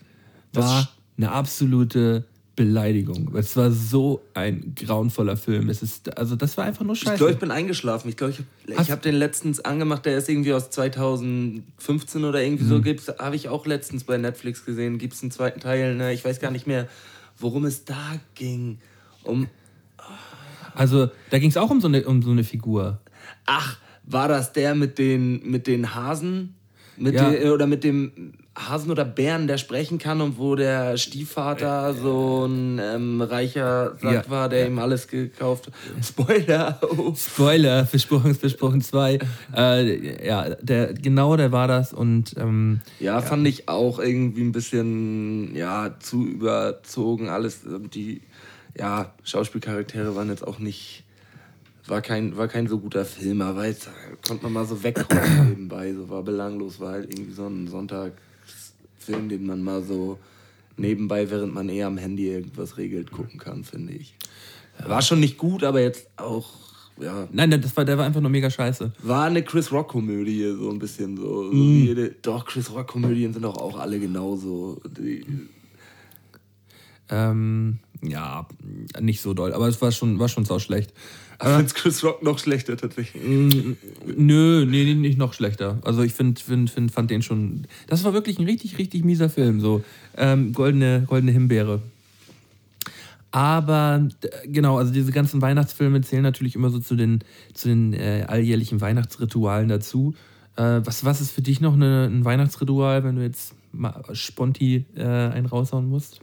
war 0.53 0.81
das 0.83 0.89
eine 1.17 1.33
absolute 1.33 2.25
Beleidigung. 2.57 3.35
Es 3.35 3.57
war 3.57 3.73
so 3.73 4.23
ein 4.35 4.75
grauenvoller 4.77 5.37
Film. 5.37 5.69
Es 5.69 5.83
ist, 5.83 6.17
also 6.17 6.37
das 6.37 6.57
war 6.57 6.65
einfach 6.65 6.85
nur 6.85 6.95
scheiße. 6.95 7.15
Ich 7.15 7.19
glaube, 7.19 7.33
ich 7.33 7.39
bin 7.39 7.51
eingeschlafen. 7.51 8.09
Ich 8.09 8.17
glaube, 8.17 8.33
ich 8.33 8.79
habe 8.79 8.93
hab 8.93 9.03
den 9.03 9.17
letztens 9.17 9.61
angemacht. 9.61 10.07
Der 10.07 10.17
ist 10.17 10.29
irgendwie 10.29 10.53
aus 10.53 10.71
2015 10.71 12.25
oder 12.25 12.43
irgendwie 12.43 12.65
mhm. 12.65 12.97
so. 12.97 13.15
Habe 13.19 13.37
ich 13.37 13.49
auch 13.49 13.67
letztens 13.67 14.05
bei 14.05 14.17
Netflix 14.19 14.65
gesehen. 14.65 14.99
Gibt 14.99 15.15
es 15.15 15.23
einen 15.23 15.33
zweiten 15.33 15.61
Teil? 15.61 15.97
Ne? 15.97 16.13
Ich 16.13 16.25
weiß 16.25 16.39
gar 16.39 16.53
nicht 16.53 16.67
mehr, 16.67 16.89
worum 17.39 17.65
es 17.65 17.85
da 17.85 18.21
ging. 18.35 18.79
Um. 19.25 19.49
Also 20.75 21.11
da 21.31 21.39
ging 21.39 21.51
es 21.51 21.57
auch 21.57 21.71
um 21.71 21.81
so, 21.81 21.89
eine, 21.89 22.05
um 22.05 22.23
so 22.23 22.31
eine 22.31 22.45
Figur. 22.45 23.01
Ach, 23.47 23.79
war 24.05 24.29
das 24.29 24.53
der 24.53 24.75
mit 24.75 24.99
den, 24.99 25.49
mit 25.49 25.67
den 25.67 25.95
Hasen? 25.95 26.55
Mit 26.97 27.15
ja. 27.15 27.31
den, 27.31 27.51
oder 27.51 27.67
mit 27.67 27.85
dem 27.85 28.35
Hasen 28.57 28.91
oder 28.91 29.05
Bären, 29.05 29.49
der 29.49 29.59
sprechen 29.59 29.99
kann 29.99 30.21
und 30.21 30.39
wo 30.39 30.55
der 30.55 30.97
Stiefvater 30.97 31.93
so 31.93 32.47
ein 32.47 32.79
ähm, 32.81 33.21
reicher 33.21 33.97
Sack 34.01 34.27
ja, 34.27 34.31
war, 34.31 34.49
der 34.49 34.61
ja. 34.61 34.67
ihm 34.67 34.79
alles 34.79 35.09
gekauft 35.09 35.67
hat. 35.67 36.05
Spoiler! 36.05 36.81
Oh. 36.97 37.13
Spoiler, 37.17 37.85
Versprochen 37.87 38.35
Versprochen 38.35 38.81
2. 38.81 39.19
Äh, 39.57 40.27
ja, 40.27 40.51
der, 40.57 40.95
genau 40.95 41.37
der 41.37 41.53
war 41.53 41.69
das 41.69 41.93
und. 41.93 42.35
Ähm, 42.39 42.81
ja, 42.99 43.21
fand 43.21 43.47
ich 43.47 43.69
auch 43.69 43.99
irgendwie 43.99 44.43
ein 44.43 44.53
bisschen 44.53 45.55
ja, 45.55 45.95
zu 46.01 46.25
überzogen. 46.25 47.29
Alles, 47.29 47.61
die 47.95 48.23
ja, 48.77 49.13
Schauspielcharaktere 49.23 50.17
waren 50.17 50.29
jetzt 50.29 50.47
auch 50.47 50.59
nicht 50.59 51.04
war 51.87 52.01
kein, 52.01 52.37
war 52.37 52.49
kein 52.49 52.67
so 52.67 52.79
guter 52.79 53.05
Film, 53.05 53.43
aber 53.43 53.67
jetzt 53.67 53.89
konnte 54.27 54.45
man 54.45 54.53
mal 54.53 54.67
so 54.67 54.83
wegkommen 54.83 55.49
nebenbei, 55.49 55.93
so 55.93 56.09
war 56.09 56.23
belanglos, 56.23 56.81
war 56.81 56.93
halt 56.93 57.13
irgendwie 57.13 57.33
so 57.33 57.47
ein 57.47 57.69
Sonntagsfilm, 57.69 59.29
den 59.29 59.47
man 59.47 59.63
mal 59.63 59.83
so 59.83 60.19
nebenbei, 60.77 61.31
während 61.31 61.55
man 61.55 61.69
eher 61.69 61.87
am 61.87 61.99
Handy 61.99 62.29
irgendwas 62.29 62.79
regelt, 62.79 63.11
gucken 63.11 63.39
kann, 63.39 63.65
finde 63.65 63.93
ich. 63.93 64.15
War 64.85 65.03
schon 65.03 65.21
nicht 65.21 65.39
gut, 65.39 65.63
aber 65.63 65.81
jetzt 65.81 66.09
auch, 66.17 66.51
ja. 67.01 67.29
Nein, 67.31 67.51
nein, 67.51 67.61
das 67.61 67.77
war, 67.77 67.85
der 67.85 67.99
war 67.99 68.07
einfach 68.07 68.21
nur 68.21 68.31
mega 68.31 68.51
scheiße. 68.51 68.93
War 69.03 69.27
eine 69.27 69.43
Chris 69.43 69.71
Rock-Komödie, 69.71 70.57
so 70.59 70.71
ein 70.71 70.79
bisschen 70.79 71.17
so. 71.17 71.45
so 71.45 71.53
mm. 71.53 71.85
jede, 71.85 72.11
doch, 72.23 72.45
Chris 72.45 72.73
Rock-Komödien 72.73 73.33
sind 73.33 73.43
doch 73.43 73.57
auch 73.57 73.79
alle 73.79 74.01
genauso. 74.01 74.81
Die, 74.99 75.25
ähm, 77.09 77.79
ja, 78.03 78.49
nicht 79.01 79.21
so 79.21 79.35
doll, 79.35 79.53
aber 79.53 79.69
es 79.69 79.81
war 79.81 79.93
schon, 79.93 80.19
war 80.19 80.29
schon 80.29 80.45
sau 80.45 80.59
schlecht. 80.59 80.93
Äh, 81.39 81.65
Chris 81.75 82.05
Rock 82.05 82.23
noch 82.23 82.39
schlechter 82.39 82.77
tatsächlich? 82.77 83.23
Mm, 83.23 83.77
nö, 84.17 84.65
nee, 84.67 84.95
nicht 84.95 85.19
noch 85.19 85.35
schlechter. 85.35 85.79
Also 85.83 86.03
ich 86.03 86.13
find, 86.13 86.39
find, 86.41 86.71
find, 86.71 86.93
fand 86.93 87.11
den 87.11 87.23
schon. 87.23 87.67
Das 87.89 88.05
war 88.05 88.13
wirklich 88.13 88.39
ein 88.39 88.45
richtig, 88.45 88.79
richtig 88.79 89.05
mieser 89.05 89.29
Film. 89.29 89.61
So 89.61 89.83
ähm, 90.17 90.53
goldene, 90.53 91.05
goldene 91.07 91.33
Himbeere. 91.33 91.83
Aber 93.35 94.09
genau, 94.47 94.79
also 94.79 94.93
diese 94.93 95.11
ganzen 95.11 95.43
Weihnachtsfilme 95.43 96.01
zählen 96.03 96.23
natürlich 96.23 96.55
immer 96.55 96.71
so 96.71 96.79
zu 96.79 96.95
den, 96.95 97.19
zu 97.53 97.69
den 97.69 97.93
äh, 97.93 98.25
alljährlichen 98.29 98.81
Weihnachtsritualen 98.81 99.69
dazu. 99.69 100.15
Äh, 100.55 100.83
was, 100.85 101.05
was 101.05 101.21
ist 101.21 101.33
für 101.33 101.43
dich 101.43 101.61
noch 101.61 101.75
eine, 101.75 102.05
ein 102.05 102.25
Weihnachtsritual, 102.25 103.03
wenn 103.03 103.17
du 103.17 103.23
jetzt 103.23 103.55
mal 103.73 104.05
sponti 104.13 104.85
äh, 104.95 105.03
einen 105.03 105.47
raushauen 105.47 105.89
musst? 105.89 106.21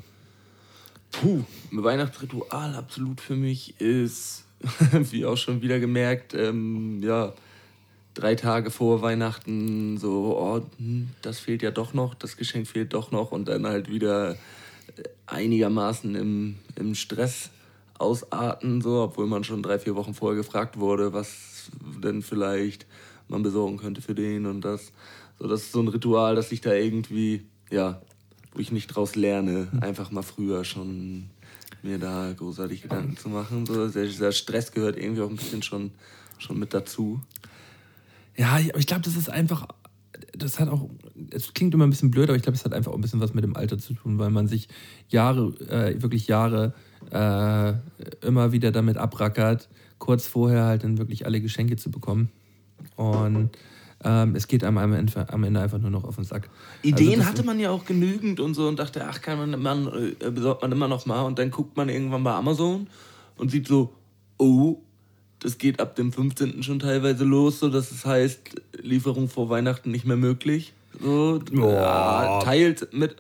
Puh, 1.12 1.44
ein 1.74 1.84
Weihnachtsritual 1.84 2.76
absolut 2.76 3.20
für 3.20 3.36
mich 3.36 3.82
ist, 3.82 4.46
wie 4.92 5.26
auch 5.26 5.38
schon 5.38 5.62
wieder 5.62 5.80
gemerkt, 5.80 6.34
ähm, 6.34 7.02
ja, 7.04 7.34
drei 8.14 8.36
Tage 8.36 8.72
vor 8.72 9.02
Weihnachten 9.02 9.98
so, 9.98 10.38
oh, 10.38 10.62
hm, 10.78 11.10
das 11.22 11.40
fehlt 11.40 11.62
ja 11.62 11.72
doch 11.72 11.94
noch, 11.94 12.14
das 12.14 12.38
Geschenk 12.38 12.68
fehlt 12.68 12.94
doch 12.94 13.12
noch 13.12 13.32
und 13.32 13.48
dann 13.48 13.66
halt 13.66 13.90
wieder 13.90 14.36
einigermaßen 15.26 16.16
im, 16.16 16.56
im 16.76 16.96
Stress 16.96 17.50
ausarten, 17.98 18.82
so, 18.82 19.02
obwohl 19.04 19.28
man 19.28 19.44
schon 19.44 19.64
drei, 19.64 19.80
vier 19.80 19.96
Wochen 19.96 20.14
vorher 20.14 20.38
gefragt 20.38 20.80
wurde, 20.80 21.14
was 21.14 21.72
denn 22.04 22.22
vielleicht 22.22 22.86
man 23.28 23.44
besorgen 23.44 23.78
könnte 23.78 24.02
für 24.02 24.16
den 24.16 24.46
und 24.46 24.62
das. 24.62 24.92
So, 25.40 25.48
das 25.48 25.62
ist 25.62 25.72
so 25.72 25.82
ein 25.82 25.88
Ritual, 25.88 26.36
dass 26.36 26.52
ich 26.52 26.62
da 26.62 26.74
irgendwie, 26.74 27.46
ja, 27.70 28.02
wo 28.54 28.60
ich 28.60 28.72
nicht 28.72 28.88
draus 28.88 29.16
lerne, 29.16 29.70
einfach 29.80 30.12
mal 30.12 30.24
früher 30.24 30.66
schon 30.66 31.30
mir 31.84 31.98
da 31.98 32.34
großartig 32.34 32.84
Gedanken 32.84 33.18
zu 33.18 33.30
machen. 33.30 33.66
So, 33.66 33.88
der, 33.88 34.32
Stress 34.32 34.72
gehört 34.72 34.98
irgendwie 34.98 35.22
auch 35.22 35.30
ein 35.30 35.36
bisschen 35.36 35.64
schon, 35.64 35.92
schon 36.38 36.60
mit 36.60 36.74
dazu. 36.74 37.22
Ja, 38.38 38.60
ich, 38.60 38.74
ich 38.76 38.88
glaube, 38.88 39.04
das 39.04 39.16
ist 39.16 39.30
einfach, 39.30 39.68
das 40.34 40.60
hat 40.60 40.70
auch, 40.70 40.90
es 41.32 41.54
klingt 41.54 41.74
immer 41.74 41.86
ein 41.86 41.90
bisschen 41.90 42.12
blöd, 42.12 42.30
aber 42.30 42.38
ich 42.38 42.44
glaube, 42.44 42.56
es 42.56 42.66
hat 42.66 42.74
einfach 42.74 42.92
auch 42.92 42.96
ein 42.96 43.02
bisschen 43.02 43.20
was 43.20 43.34
mit 43.34 43.44
dem 43.44 43.56
Alter 43.56 43.78
zu 43.78 43.94
tun, 43.94 44.20
weil 44.20 44.30
man 44.30 44.48
sich 44.48 44.68
Jahre, 45.10 45.48
äh, 45.70 46.02
wirklich 46.02 46.28
Jahre 46.28 46.74
äh, 47.12 47.74
immer 48.26 48.52
wieder 48.52 48.72
damit 48.72 48.98
abrackert, 48.98 49.70
kurz 49.98 50.28
vorher 50.28 50.66
halt 50.66 50.84
dann 50.84 50.98
wirklich 50.98 51.26
alle 51.26 51.42
Geschenke 51.42 51.76
zu 51.76 51.92
bekommen. 51.92 52.30
Und 52.96 53.52
ähm, 54.04 54.36
es 54.36 54.48
geht 54.48 54.64
am 54.64 54.78
Ende, 54.78 55.30
am 55.30 55.44
Ende 55.44 55.60
einfach 55.60 55.78
nur 55.78 55.92
noch 55.92 56.04
auf 56.04 56.16
den 56.16 56.24
Sack. 56.24 56.50
Ideen 56.82 57.20
also 57.20 57.30
hatte 57.30 57.44
man 57.44 57.60
ja 57.60 57.70
auch 57.70 57.86
genügend 57.86 58.40
und 58.40 58.54
so 58.54 58.68
und 58.68 58.80
dachte, 58.80 59.06
ach, 59.08 59.22
kann 59.22 59.38
man, 59.38 59.62
man 59.62 60.14
äh, 60.20 60.32
besorgt 60.32 60.62
man 60.62 60.72
immer 60.72 60.88
noch 60.88 61.06
mal. 61.06 61.22
Und 61.22 61.38
dann 61.38 61.52
guckt 61.52 61.78
man 61.78 61.90
irgendwann 61.90 62.24
bei 62.24 62.32
Amazon 62.32 62.88
und 63.38 63.52
sieht 63.52 63.68
so, 63.68 63.94
oh, 64.38 64.78
das 65.40 65.58
geht 65.58 65.80
ab 65.80 65.96
dem 65.96 66.12
15. 66.12 66.64
schon 66.64 66.80
teilweise 66.80 67.24
los, 67.24 67.60
so 67.60 67.70
dass 67.70 67.92
es 67.92 68.06
heißt, 68.06 68.62
Lieferung 68.82 69.28
vor 69.30 69.50
Weihnachten 69.50 69.92
nicht 69.92 70.06
mehr 70.06 70.18
möglich. 70.18 70.74
So, 71.00 71.42
ja, 71.52 72.40
teilt 72.44 72.94
mit, 72.94 73.16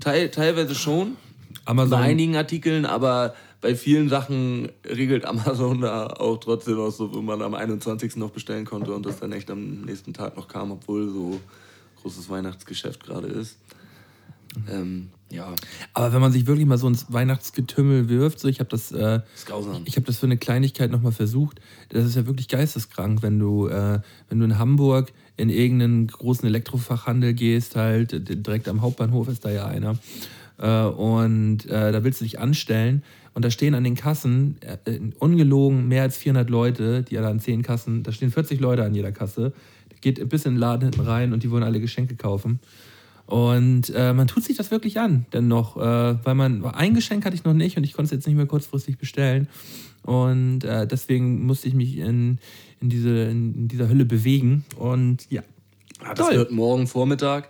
teil, 0.00 0.30
teilweise 0.30 0.74
schon. 0.74 1.16
Amazon. 1.64 1.90
Bei 1.90 2.04
einigen 2.04 2.36
Artikeln, 2.36 2.84
aber 2.86 3.34
bei 3.62 3.76
vielen 3.76 4.10
Sachen 4.10 4.68
regelt 4.84 5.24
Amazon 5.24 5.80
da 5.80 6.08
auch 6.08 6.38
trotzdem 6.38 6.76
noch 6.76 6.90
so, 6.90 7.14
wo 7.14 7.22
man 7.22 7.40
am 7.40 7.54
21. 7.54 8.16
noch 8.16 8.30
bestellen 8.30 8.66
konnte 8.66 8.92
und 8.92 9.06
das 9.06 9.20
dann 9.20 9.32
echt 9.32 9.50
am 9.50 9.82
nächsten 9.82 10.12
Tag 10.12 10.36
noch 10.36 10.48
kam, 10.48 10.72
obwohl 10.72 11.08
so 11.08 11.40
großes 12.02 12.28
Weihnachtsgeschäft 12.28 13.04
gerade 13.04 13.28
ist. 13.28 13.56
Ähm, 14.68 15.08
ja. 15.30 15.54
Aber 15.94 16.12
wenn 16.12 16.20
man 16.20 16.32
sich 16.32 16.46
wirklich 16.46 16.66
mal 16.66 16.76
so 16.76 16.88
ins 16.88 17.10
Weihnachtsgetümmel 17.10 18.08
wirft, 18.08 18.40
so 18.40 18.48
ich 18.48 18.58
habe 18.58 18.68
das, 18.68 18.92
äh, 18.92 19.20
ich 19.84 19.96
habe 19.96 20.06
das 20.06 20.18
für 20.18 20.26
eine 20.26 20.36
Kleinigkeit 20.36 20.90
nochmal 20.90 21.12
versucht. 21.12 21.60
Das 21.88 22.04
ist 22.04 22.16
ja 22.16 22.26
wirklich 22.26 22.48
geisteskrank, 22.48 23.22
wenn 23.22 23.38
du, 23.38 23.68
äh, 23.68 24.00
wenn 24.28 24.40
du 24.40 24.44
in 24.44 24.58
Hamburg 24.58 25.12
in 25.36 25.48
irgendeinen 25.48 26.08
großen 26.08 26.46
Elektrofachhandel 26.46 27.32
gehst, 27.32 27.76
halt 27.76 28.28
direkt 28.28 28.68
am 28.68 28.82
Hauptbahnhof 28.82 29.28
ist 29.28 29.44
da 29.44 29.50
ja 29.50 29.66
einer. 29.66 29.96
Äh, 30.58 30.84
und 30.84 31.64
äh, 31.66 31.92
da 31.92 32.04
willst 32.04 32.20
du 32.20 32.24
dich 32.24 32.38
anstellen 32.38 33.02
und 33.34 33.44
da 33.44 33.50
stehen 33.50 33.74
an 33.74 33.84
den 33.84 33.94
Kassen 33.94 34.56
äh, 34.60 35.00
ungelogen 35.18 35.88
mehr 35.88 36.02
als 36.02 36.16
400 36.16 36.50
Leute, 36.50 37.02
die 37.02 37.16
alle 37.18 37.28
an 37.28 37.40
10 37.40 37.62
Kassen, 37.62 38.02
da 38.02 38.12
stehen 38.12 38.30
40 38.30 38.60
Leute 38.60 38.84
an 38.84 38.94
jeder 38.94 39.12
Kasse. 39.12 39.52
Da 39.88 39.96
geht 40.00 40.28
bis 40.28 40.44
in 40.44 40.54
den 40.54 40.60
Laden 40.60 40.90
hinten 40.90 41.00
rein 41.00 41.32
und 41.32 41.42
die 41.42 41.50
wollen 41.50 41.62
alle 41.62 41.80
Geschenke 41.80 42.16
kaufen. 42.16 42.60
Und 43.26 43.90
äh, 43.94 44.12
man 44.12 44.26
tut 44.26 44.44
sich 44.44 44.56
das 44.56 44.70
wirklich 44.70 44.98
an, 44.98 45.24
denn 45.32 45.48
noch, 45.48 45.76
äh, 45.76 45.80
weil 45.80 46.34
man 46.34 46.64
ein 46.64 46.92
Geschenk 46.94 47.24
hatte 47.24 47.34
ich 47.34 47.44
noch 47.44 47.54
nicht 47.54 47.76
und 47.78 47.84
ich 47.84 47.94
konnte 47.94 48.06
es 48.06 48.10
jetzt 48.10 48.26
nicht 48.26 48.36
mehr 48.36 48.46
kurzfristig 48.46 48.98
bestellen. 48.98 49.48
Und 50.02 50.64
äh, 50.64 50.86
deswegen 50.86 51.46
musste 51.46 51.68
ich 51.68 51.74
mich 51.74 51.96
in, 51.96 52.38
in, 52.80 52.88
diese, 52.88 53.22
in 53.24 53.68
dieser 53.68 53.88
Hölle 53.88 54.04
bewegen. 54.04 54.64
Und 54.76 55.30
ja. 55.30 55.42
ja 56.04 56.14
das 56.14 56.32
wird 56.32 56.50
morgen 56.50 56.86
Vormittag. 56.86 57.48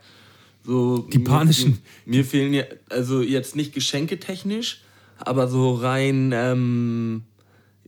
So, 0.65 0.99
die 0.99 1.19
panischen. 1.19 1.79
Mir, 2.05 2.19
mir 2.19 2.25
fehlen 2.25 2.53
ja, 2.53 2.65
also 2.89 3.21
jetzt 3.21 3.57
nicht 3.57 3.73
geschenketechnisch, 3.73 4.83
aber 5.27 5.49
so 5.49 5.75
rein 5.75 6.33
ähm, 6.35 7.23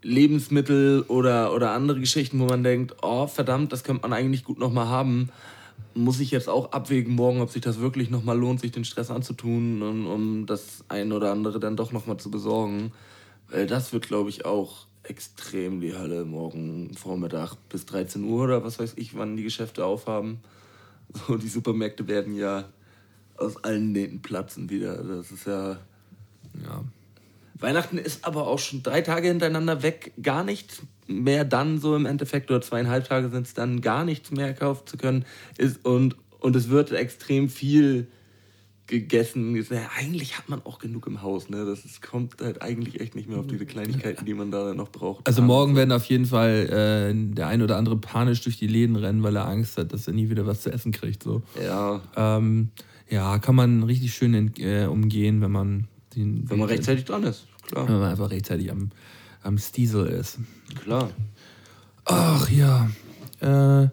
Lebensmittel 0.03 1.03
oder, 1.09 1.55
oder 1.55 1.73
andere 1.73 2.01
Geschichten, 2.01 2.39
wo 2.41 2.47
man 2.47 2.63
denkt, 2.63 2.97
oh 3.03 3.27
verdammt, 3.27 3.73
das 3.73 3.85
könnte 3.85 4.03
man 4.03 4.13
eigentlich 4.13 4.45
gut 4.45 4.59
nochmal 4.59 4.89
haben 4.89 5.31
muss 5.95 6.21
ich 6.21 6.31
jetzt 6.31 6.49
auch 6.49 6.73
abwägen 6.73 7.15
morgen, 7.15 7.41
ob 7.41 7.51
sich 7.51 7.63
das 7.63 7.79
wirklich 7.81 8.11
nochmal 8.11 8.39
lohnt, 8.39 8.61
sich 8.61 8.73
den 8.73 8.85
Stress 8.85 9.11
anzutun, 9.11 9.83
um, 9.83 10.07
um 10.07 10.47
das 10.47 10.85
ein 10.89 11.13
oder 11.13 11.31
andere 11.31 11.61
dann 11.61 11.77
doch 11.77 11.93
nochmal 11.93 12.17
zu 12.17 12.31
besorgen. 12.31 12.93
Weil 13.49 13.67
das 13.67 13.93
wird, 13.93 14.09
glaube 14.09 14.31
ich, 14.31 14.45
auch 14.45 14.87
extrem 15.03 15.81
die 15.81 15.97
Hölle 15.97 16.25
morgen 16.25 16.95
Vormittag 16.95 17.57
bis 17.69 17.87
13 17.87 18.25
Uhr 18.25 18.45
oder 18.45 18.65
was 18.65 18.79
weiß 18.79 18.95
ich, 18.97 19.17
wann 19.17 19.37
die 19.37 19.43
Geschäfte 19.43 19.85
aufhaben. 19.85 20.41
So, 21.29 21.37
die 21.37 21.49
Supermärkte 21.49 22.09
werden 22.09 22.35
ja 22.35 22.65
aus 23.37 23.63
allen 23.63 23.93
Nähten 23.93 24.21
platzen 24.21 24.71
wieder. 24.71 25.05
Das 25.05 25.31
ist 25.31 25.47
ja. 25.47 25.79
Ja. 26.65 26.85
Weihnachten 27.65 27.99
ist 27.99 28.25
aber 28.25 28.47
auch 28.47 28.59
schon 28.59 28.83
drei 28.83 29.01
Tage 29.01 29.29
hintereinander 29.29 29.83
weg, 29.83 30.13
gar 30.23 30.45
nicht 30.45 30.83
mehr 31.07 31.45
dann 31.45 31.79
so 31.79 31.97
im 31.97 32.07
Endeffekt, 32.07 32.51
oder 32.51 32.61
zweieinhalb 32.61 33.09
Tage 33.09 33.31
sind 33.31 33.47
es 33.47 33.55
dann 33.55 33.81
gar 33.81 34.05
nichts 34.05 34.31
mehr 34.31 34.55
kaufen 34.55 34.87
zu 34.87 34.97
können. 34.97 35.25
Ist, 35.59 35.85
und, 35.85 36.17
und 36.41 36.55
es 36.55 36.69
wird 36.69 36.93
extrem 36.93 37.49
viel 37.49 38.09
gegessen. 38.87 39.57
Ja, 39.57 39.91
eigentlich 39.97 40.37
hat 40.37 40.49
man 40.49 40.63
auch 40.65 40.79
genug 40.79 41.07
im 41.07 41.23
Haus. 41.23 41.49
Ne? 41.49 41.65
Das 41.65 41.85
ist, 41.85 42.03
kommt 42.03 42.41
halt 42.41 42.63
eigentlich 42.63 43.01
echt 43.01 43.15
nicht 43.15 43.29
mehr 43.29 43.39
auf 43.39 43.47
diese 43.47 43.65
Kleinigkeiten, 43.65 44.25
die 44.27 44.35
man 44.35 44.51
da 44.51 44.75
noch 44.75 44.91
braucht. 44.91 45.27
Also 45.27 45.43
morgen 45.43 45.75
werden 45.75 45.93
auf 45.93 46.05
jeden 46.05 46.27
Fall 46.27 46.69
äh, 46.69 47.35
der 47.35 47.47
ein 47.47 47.63
oder 47.63 47.77
andere 47.77 47.97
panisch 47.97 48.43
durch 48.43 48.59
die 48.59 48.67
Läden 48.67 48.97
rennen, 48.97 49.23
weil 49.23 49.37
er 49.37 49.49
Angst 49.49 49.79
hat, 49.79 49.93
dass 49.93 50.07
er 50.07 50.13
nie 50.13 50.29
wieder 50.29 50.47
was 50.47 50.63
zu 50.63 50.71
essen 50.71 50.93
kriegt. 50.93 51.23
So. 51.23 51.43
Ja. 51.63 52.03
Ähm, 52.17 52.71
ja, 53.09 53.39
kann 53.39 53.55
man 53.55 53.83
richtig 53.85 54.15
schön 54.15 54.35
in, 54.35 54.53
äh, 54.59 54.87
umgehen, 54.87 55.41
wenn 55.41 55.53
man 55.53 55.89
den, 56.15 56.49
wenn 56.49 56.59
man 56.59 56.69
rechtzeitig 56.69 57.05
dran 57.05 57.25
ist. 57.25 57.47
Klar. 57.67 57.89
Wenn 57.89 57.99
man 57.99 58.11
einfach 58.11 58.31
rechtzeitig 58.31 58.71
am, 58.71 58.91
am 59.43 59.59
Stiesel 59.59 60.07
ist. 60.07 60.39
Klar. 60.83 61.11
Ach 62.05 62.49
ja. 62.51 62.91
Äh, 63.41 63.89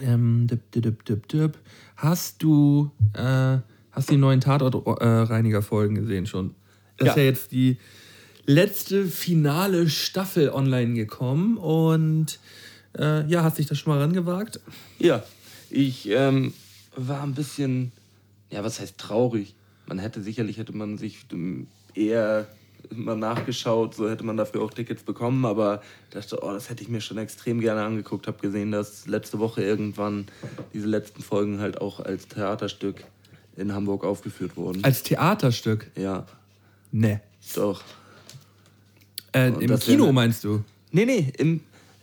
ähm, 0.00 0.46
dip, 0.46 0.70
dip, 0.72 1.04
dip, 1.04 1.28
dip. 1.28 1.58
Hast 1.96 2.42
du 2.42 2.90
äh, 3.14 3.58
hast 3.90 4.10
die 4.10 4.16
neuen 4.16 4.40
Tatortreiniger-Folgen 4.40 5.96
gesehen 5.96 6.26
schon? 6.26 6.54
Das 6.96 7.06
ja. 7.06 7.12
ist 7.12 7.16
ja 7.16 7.24
jetzt 7.24 7.52
die 7.52 7.78
letzte 8.46 9.06
finale 9.06 9.88
Staffel 9.88 10.50
online 10.50 10.94
gekommen 10.94 11.58
und 11.58 12.38
äh, 12.96 13.26
ja, 13.26 13.42
hast 13.42 13.58
dich 13.58 13.66
da 13.66 13.74
schon 13.74 13.92
mal 13.92 14.00
rangewagt? 14.00 14.60
Ja, 14.98 15.22
ich 15.70 16.08
ähm, 16.08 16.54
war 16.96 17.22
ein 17.22 17.34
bisschen, 17.34 17.92
ja, 18.50 18.64
was 18.64 18.80
heißt 18.80 18.96
traurig? 18.98 19.54
Man 19.88 19.98
hätte 19.98 20.22
sicherlich 20.22 20.58
hätte 20.58 20.76
man 20.76 20.98
sich 20.98 21.24
eher 21.94 22.46
mal 22.94 23.16
nachgeschaut, 23.16 23.94
so 23.94 24.08
hätte 24.08 24.22
man 24.22 24.36
dafür 24.36 24.62
auch 24.62 24.72
Tickets 24.72 25.02
bekommen, 25.02 25.44
aber 25.46 25.82
dachte, 26.10 26.38
oh, 26.42 26.52
das 26.52 26.68
hätte 26.68 26.82
ich 26.82 26.88
mir 26.88 27.00
schon 27.00 27.16
extrem 27.16 27.60
gerne 27.60 27.82
angeguckt. 27.82 28.26
Habe 28.26 28.38
gesehen, 28.38 28.70
dass 28.70 29.06
letzte 29.06 29.38
Woche 29.38 29.62
irgendwann 29.62 30.26
diese 30.74 30.86
letzten 30.86 31.22
Folgen 31.22 31.60
halt 31.60 31.80
auch 31.80 32.00
als 32.00 32.28
Theaterstück 32.28 33.04
in 33.56 33.72
Hamburg 33.72 34.04
aufgeführt 34.04 34.56
wurden. 34.56 34.84
Als 34.84 35.02
Theaterstück? 35.02 35.90
Ja. 35.96 36.26
Ne. 36.92 37.20
Doch. 37.54 37.82
Äh, 39.32 39.48
Im 39.48 39.78
Kino 39.78 40.04
wär, 40.04 40.12
meinst 40.12 40.44
du? 40.44 40.62
Nee, 40.92 41.06
nee, 41.06 41.32
im. 41.38 41.60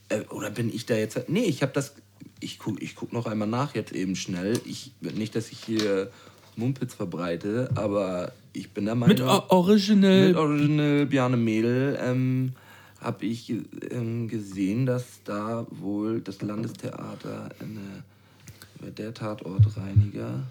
Äh, 0.10 0.22
oder 0.30 0.50
bin 0.50 0.74
ich 0.74 0.86
da 0.86 0.96
jetzt. 0.96 1.30
Nee, 1.30 1.44
ich 1.44 1.62
habe 1.62 1.72
das. 1.72 1.94
Ich 2.40 2.60
guck, 2.60 2.82
ich 2.82 2.96
guck 2.96 3.14
noch 3.14 3.28
einmal 3.28 3.48
nach 3.48 3.76
jetzt 3.76 3.94
eben 3.94 4.16
schnell. 4.16 4.60
Ich, 4.66 4.92
nicht, 5.02 5.36
dass 5.36 5.52
ich 5.52 5.60
hier 5.60 6.12
Mumpitz 6.58 6.94
verbreite, 6.94 7.70
aber 7.76 8.32
ich 8.54 8.72
bin 8.72 8.86
der 8.86 8.96
Meinung. 8.96 9.18
Mit 9.18 9.22
Original. 9.22 10.28
Mit 10.28 10.38
Original 10.38 11.06
Bjarne 11.06 11.38
Mädel 11.38 11.98
ähm, 12.02 12.54
habe 13.00 13.26
ich 13.26 13.54
ähm, 13.92 14.28
gesehen, 14.28 14.86
dass 14.86 15.22
da 15.24 15.68
wohl 15.70 16.22
das 16.22 16.42
Landestheater 16.42 17.50
eine, 17.60 18.92
der 18.94 19.14
Tatortreiniger. 19.14 20.44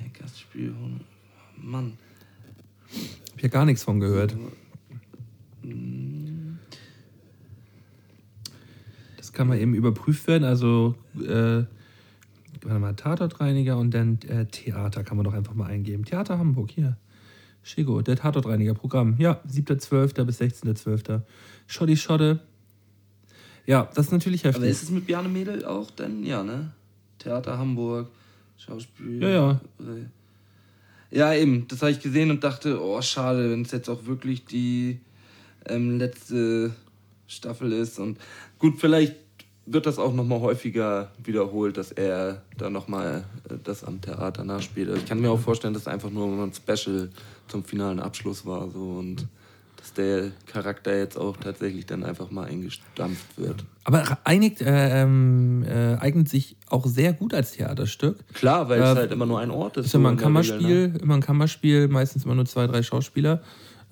Nee, 0.00 0.10
Gastspiel. 0.18 0.74
Mann. 1.56 1.98
Hab 3.32 3.40
hier 3.40 3.48
gar 3.50 3.64
nichts 3.64 3.84
von 3.84 4.00
gehört. 4.00 4.34
Das 9.16 9.32
kann 9.32 9.48
man 9.48 9.58
eben 9.58 9.74
überprüft 9.74 10.26
werden. 10.26 10.44
Also, 10.44 10.94
äh, 11.16 11.64
warte 12.62 12.78
mal, 12.78 12.94
Tatortreiniger 12.94 13.76
und 13.76 13.92
dann 13.92 14.18
äh, 14.28 14.46
Theater 14.46 15.04
kann 15.04 15.16
man 15.16 15.24
doch 15.24 15.34
einfach 15.34 15.54
mal 15.54 15.66
eingeben. 15.66 16.04
Theater 16.04 16.38
Hamburg, 16.38 16.70
hier. 16.70 16.96
Schigo, 17.62 18.00
der 18.00 18.16
Tatortreiniger-Programm. 18.16 19.16
Ja, 19.18 19.40
7.12. 19.46 20.24
bis 20.24 20.40
16.12. 20.40 21.22
Schotti 21.66 21.96
Schotte. 21.96 22.40
Ja, 23.66 23.88
das 23.94 24.06
ist 24.06 24.12
natürlich 24.12 24.44
heftig. 24.44 24.62
Aber 24.62 24.70
ist 24.70 24.82
es 24.82 24.90
mit 24.90 25.06
Bjarne 25.06 25.28
Mädel 25.28 25.64
auch 25.64 25.90
denn? 25.90 26.24
Ja, 26.24 26.42
ne? 26.42 26.72
Theater 27.18 27.58
Hamburg, 27.58 28.08
Schauspiel. 28.56 29.22
Ja, 29.22 29.28
ja. 29.28 29.60
Ja, 31.10 31.34
eben. 31.34 31.68
Das 31.68 31.82
habe 31.82 31.90
ich 31.90 32.00
gesehen 32.00 32.30
und 32.30 32.42
dachte, 32.42 32.82
oh, 32.82 33.00
schade, 33.02 33.50
wenn 33.50 33.62
es 33.62 33.72
jetzt 33.72 33.88
auch 33.88 34.06
wirklich 34.06 34.46
die 34.46 35.00
ähm, 35.66 35.98
letzte 35.98 36.74
Staffel 37.26 37.72
ist. 37.72 37.98
Und 37.98 38.18
gut, 38.58 38.78
vielleicht 38.78 39.16
wird 39.72 39.86
das 39.86 39.98
auch 39.98 40.12
nochmal 40.12 40.40
häufiger 40.40 41.10
wiederholt, 41.22 41.76
dass 41.76 41.92
er 41.92 42.42
da 42.58 42.70
nochmal 42.70 43.24
äh, 43.48 43.54
das 43.62 43.84
am 43.84 44.00
Theater 44.00 44.44
nachspielt. 44.44 44.88
Also 44.88 45.00
ich 45.00 45.08
kann 45.08 45.20
mir 45.20 45.30
auch 45.30 45.40
vorstellen, 45.40 45.74
dass 45.74 45.82
es 45.82 45.88
einfach 45.88 46.10
nur 46.10 46.26
ein 46.26 46.52
Special 46.52 47.10
zum 47.48 47.64
finalen 47.64 48.00
Abschluss 48.00 48.44
war. 48.44 48.68
So, 48.70 48.96
und 48.98 49.28
dass 49.76 49.94
der 49.94 50.32
Charakter 50.46 50.96
jetzt 50.96 51.16
auch 51.16 51.36
tatsächlich 51.36 51.86
dann 51.86 52.04
einfach 52.04 52.30
mal 52.30 52.44
eingestampft 52.44 53.38
wird. 53.38 53.64
Aber 53.84 54.18
einigt, 54.24 54.60
äh, 54.60 55.02
äh, 55.02 55.96
eignet 55.98 56.28
sich 56.28 56.56
auch 56.68 56.86
sehr 56.86 57.12
gut 57.12 57.32
als 57.32 57.52
Theaterstück. 57.52 58.18
Klar, 58.34 58.68
weil 58.68 58.80
äh, 58.80 58.84
es 58.84 58.96
halt 58.96 59.12
immer 59.12 59.26
nur 59.26 59.40
ein 59.40 59.50
Ort 59.50 59.78
ist. 59.78 59.86
Ist 59.86 59.94
immer 59.94 60.10
ein 60.10 60.16
Kammerspiel, 60.16 60.58
Regel, 60.58 60.88
ne? 60.88 60.98
immer 60.98 61.14
ein 61.14 61.22
Kammerspiel, 61.22 61.88
meistens 61.88 62.24
immer 62.24 62.34
nur 62.34 62.44
zwei, 62.44 62.66
drei 62.66 62.82
Schauspieler. 62.82 63.42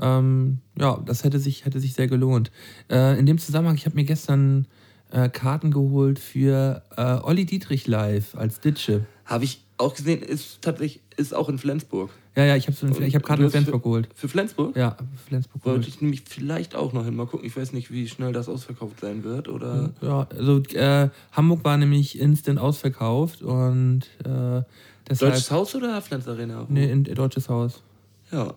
Ähm, 0.00 0.58
ja, 0.78 1.00
das 1.04 1.25
hätte 1.25 1.38
sich, 1.38 1.64
hätte 1.64 1.80
sich 1.80 1.94
sehr 1.94 2.06
gelohnt. 2.06 2.50
Äh, 2.90 3.18
in 3.18 3.26
dem 3.26 3.38
Zusammenhang, 3.38 3.76
ich 3.76 3.87
habe 3.87 3.97
mir 3.97 4.04
gestern 4.04 4.66
äh, 5.11 5.29
Karten 5.29 5.71
geholt 5.71 6.19
für 6.19 6.83
äh, 6.97 7.03
Olli 7.23 7.47
Dietrich 7.47 7.87
live 7.87 8.35
als 8.35 8.61
Ditsche. 8.61 9.07
Habe 9.25 9.45
ich 9.45 9.62
auch 9.79 9.95
gesehen, 9.95 10.23
ist 10.23 10.62
tatsächlich 10.62 11.03
ist 11.17 11.35
auch 11.35 11.49
in 11.49 11.59
Flensburg. 11.59 12.11
Ja, 12.37 12.45
ja, 12.45 12.57
ich 12.57 12.69
habe 12.69 12.77
hab 12.77 13.23
Karten 13.25 13.43
in 13.43 13.50
Flensburg 13.50 13.83
für, 13.83 13.88
geholt. 13.88 14.09
Für 14.15 14.29
Flensburg? 14.29 14.77
Ja, 14.77 14.97
Flensburg 15.27 15.65
Wollte 15.65 15.81
geholt. 15.81 15.95
ich 15.95 16.00
nämlich 16.00 16.23
vielleicht 16.29 16.77
auch 16.77 16.93
noch 16.93 17.05
hin. 17.05 17.17
Mal 17.17 17.27
gucken, 17.27 17.45
ich 17.45 17.57
weiß 17.57 17.73
nicht, 17.73 17.91
wie 17.91 18.07
schnell 18.07 18.33
das 18.33 18.49
ausverkauft 18.49 19.00
sein 19.00 19.25
wird. 19.25 19.49
Oder 19.49 19.91
ja, 20.00 20.29
also 20.31 20.62
äh, 20.75 21.09
Hamburg 21.33 21.65
war 21.65 21.77
nämlich 21.77 22.21
instant 22.21 22.61
ausverkauft 22.61 23.43
und 23.43 24.03
äh, 24.21 24.62
deshalb, 25.09 25.33
Deutsches 25.33 25.50
Haus 25.50 25.75
oder 25.75 26.00
Flens 26.00 26.29
Arena? 26.29 26.65
Nee, 26.69 26.88
in, 26.91 27.03
Deutsches 27.03 27.49
Haus. 27.49 27.83
Ja. 28.31 28.55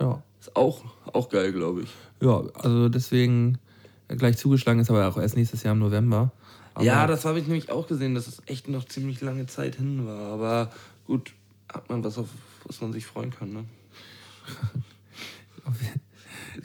Ja. 0.00 0.22
Ist 0.40 0.56
auch, 0.56 0.82
auch 1.12 1.28
geil, 1.28 1.52
glaube 1.52 1.82
ich. 1.82 1.90
Ja, 2.22 2.42
also 2.54 2.88
deswegen 2.88 3.58
gleich 4.08 4.36
zugeschlagen 4.36 4.80
ist 4.80 4.90
aber 4.90 5.06
auch 5.08 5.18
erst 5.18 5.36
nächstes 5.36 5.62
Jahr 5.62 5.74
im 5.74 5.80
November. 5.80 6.32
Aber 6.74 6.84
ja, 6.84 7.06
das 7.06 7.24
habe 7.24 7.40
ich 7.40 7.46
nämlich 7.46 7.70
auch 7.70 7.86
gesehen, 7.86 8.14
dass 8.14 8.26
es 8.28 8.40
echt 8.46 8.68
noch 8.68 8.84
ziemlich 8.84 9.20
lange 9.20 9.46
Zeit 9.46 9.76
hin 9.76 10.06
war. 10.06 10.32
Aber 10.32 10.70
gut, 11.06 11.32
hat 11.72 11.88
man 11.90 12.04
was, 12.04 12.18
auf 12.18 12.28
was 12.64 12.80
man 12.80 12.92
sich 12.92 13.06
freuen 13.06 13.30
kann, 13.30 13.52
ne? 13.52 13.64